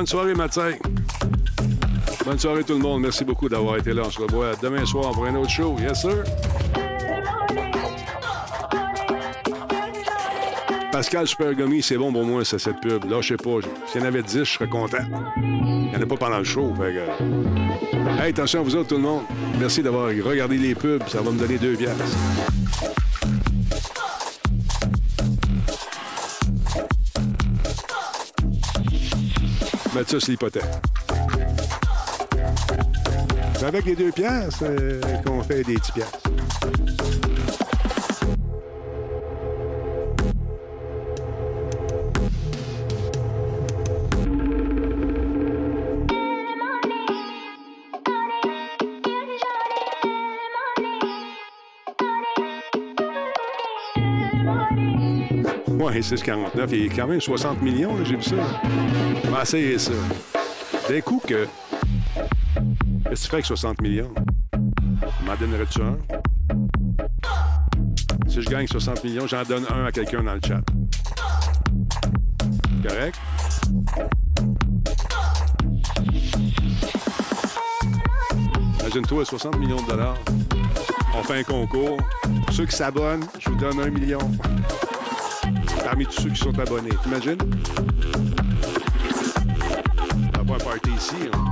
Bonne 0.00 0.06
soirée, 0.06 0.34
Mathieu. 0.34 0.78
Bonne 2.24 2.38
soirée, 2.38 2.64
tout 2.64 2.72
le 2.72 2.78
monde. 2.78 3.02
Merci 3.02 3.22
beaucoup 3.22 3.50
d'avoir 3.50 3.76
été 3.76 3.92
là. 3.92 4.04
On 4.06 4.10
se 4.10 4.18
revoit 4.18 4.52
demain 4.62 4.86
soir 4.86 5.12
pour 5.12 5.26
un 5.26 5.34
autre 5.34 5.50
show. 5.50 5.76
Yes, 5.78 6.00
sir. 6.00 6.24
Pascal 10.90 11.26
Supergomi, 11.26 11.82
c'est 11.82 11.98
bon 11.98 12.10
pour 12.10 12.24
moi, 12.24 12.46
c'est 12.46 12.58
cette 12.58 12.80
pub. 12.80 13.04
Là, 13.10 13.20
je 13.20 13.28
sais 13.28 13.36
pas. 13.36 13.58
S'il 13.88 14.00
y 14.00 14.04
en 14.04 14.06
avait 14.06 14.22
10, 14.22 14.38
je 14.38 14.44
serais 14.44 14.68
content. 14.68 15.04
Il 15.36 15.90
n'y 15.90 15.96
en 15.96 16.00
a 16.00 16.06
pas 16.06 16.16
pendant 16.16 16.38
le 16.38 16.44
show. 16.44 16.72
Fait 16.76 16.94
que... 16.94 18.22
Hey, 18.22 18.30
attention 18.30 18.60
à 18.60 18.62
vous 18.62 18.76
autres, 18.76 18.88
tout 18.88 18.96
le 18.96 19.02
monde. 19.02 19.24
Merci 19.58 19.82
d'avoir 19.82 20.06
regardé 20.06 20.56
les 20.56 20.74
pubs. 20.74 21.06
Ça 21.08 21.20
va 21.20 21.30
me 21.30 21.38
donner 21.38 21.58
deux 21.58 21.74
piastres. 21.74 22.04
Sur 30.06 30.18
l'hypothèque. 30.28 30.64
C'est 33.54 33.64
avec 33.66 33.84
les 33.84 33.94
deux 33.94 34.10
piastres 34.10 34.62
euh, 34.62 35.00
qu'on 35.24 35.42
fait 35.42 35.62
des 35.62 35.74
petits 35.74 35.92
piastres. 35.92 36.29
Ouais, 56.00 56.16
6,49. 56.16 56.68
Il 56.72 56.90
a 56.90 56.94
quand 56.94 57.06
même 57.08 57.20
60 57.20 57.60
millions, 57.60 57.94
j'ai 58.04 58.16
vu 58.16 58.22
ça. 58.22 58.36
Essayer 59.42 59.78
ça. 59.78 59.92
D'un 60.88 61.00
coup 61.02 61.20
que. 61.26 61.46
Qu'est-ce 63.04 63.10
que 63.10 63.24
tu 63.24 63.28
fais 63.28 63.34
avec 63.34 63.44
60 63.44 63.82
millions? 63.82 64.10
M'en 65.26 65.36
donnerais-tu 65.38 65.82
un? 65.82 65.98
Si 68.28 68.40
je 68.40 68.48
gagne 68.48 68.66
60 68.66 69.04
millions, 69.04 69.26
j'en 69.26 69.42
donne 69.42 69.66
un 69.68 69.84
à 69.84 69.92
quelqu'un 69.92 70.22
dans 70.22 70.34
le 70.34 70.40
chat. 70.42 70.60
Correct? 72.82 73.20
Imagine-toi, 78.80 79.24
60 79.26 79.58
millions 79.58 79.82
de 79.82 79.90
dollars. 79.90 80.16
On 81.14 81.22
fait 81.22 81.40
un 81.40 81.42
concours. 81.42 81.98
Pour 82.46 82.54
ceux 82.54 82.64
qui 82.64 82.76
s'abonnent, 82.76 83.26
je 83.38 83.50
vous 83.50 83.56
donne 83.56 83.80
un 83.80 83.90
million. 83.90 84.18
Parmi 85.90 86.06
tous 86.06 86.22
ceux 86.22 86.30
qui 86.30 86.36
sont 86.38 86.56
abonnés. 86.56 86.90
T'imagines? 87.02 87.36
On 90.38 90.44
va 90.44 90.44
pas 90.44 90.54
un 90.54 90.58
party 90.58 90.90
ici. 90.96 91.16
hein. 91.34 91.44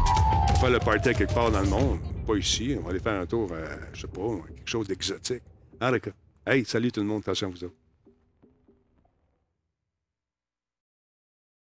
On 0.49 0.53
va 0.53 0.59
faire 0.61 0.71
le 0.71 0.79
party 0.79 1.13
quelque 1.13 1.35
part 1.35 1.51
dans 1.51 1.61
le 1.61 1.67
monde. 1.67 1.99
Pas 2.25 2.37
ici. 2.37 2.77
On 2.79 2.85
va 2.85 2.91
aller 2.91 3.01
faire 3.01 3.21
un 3.21 3.27
tour, 3.27 3.49
euh, 3.51 3.67
je 3.93 4.03
sais 4.03 4.07
pas, 4.07 4.21
quelque 4.55 4.69
chose 4.71 4.87
d'exotique. 4.87 5.43
D'accord. 5.81 6.13
Hey, 6.47 6.65
salut 6.65 6.93
tout 6.93 7.01
le 7.01 7.07
monde. 7.07 7.23
Attention 7.23 7.49
à 7.49 7.51
vous 7.51 7.65
autres. 7.65 7.75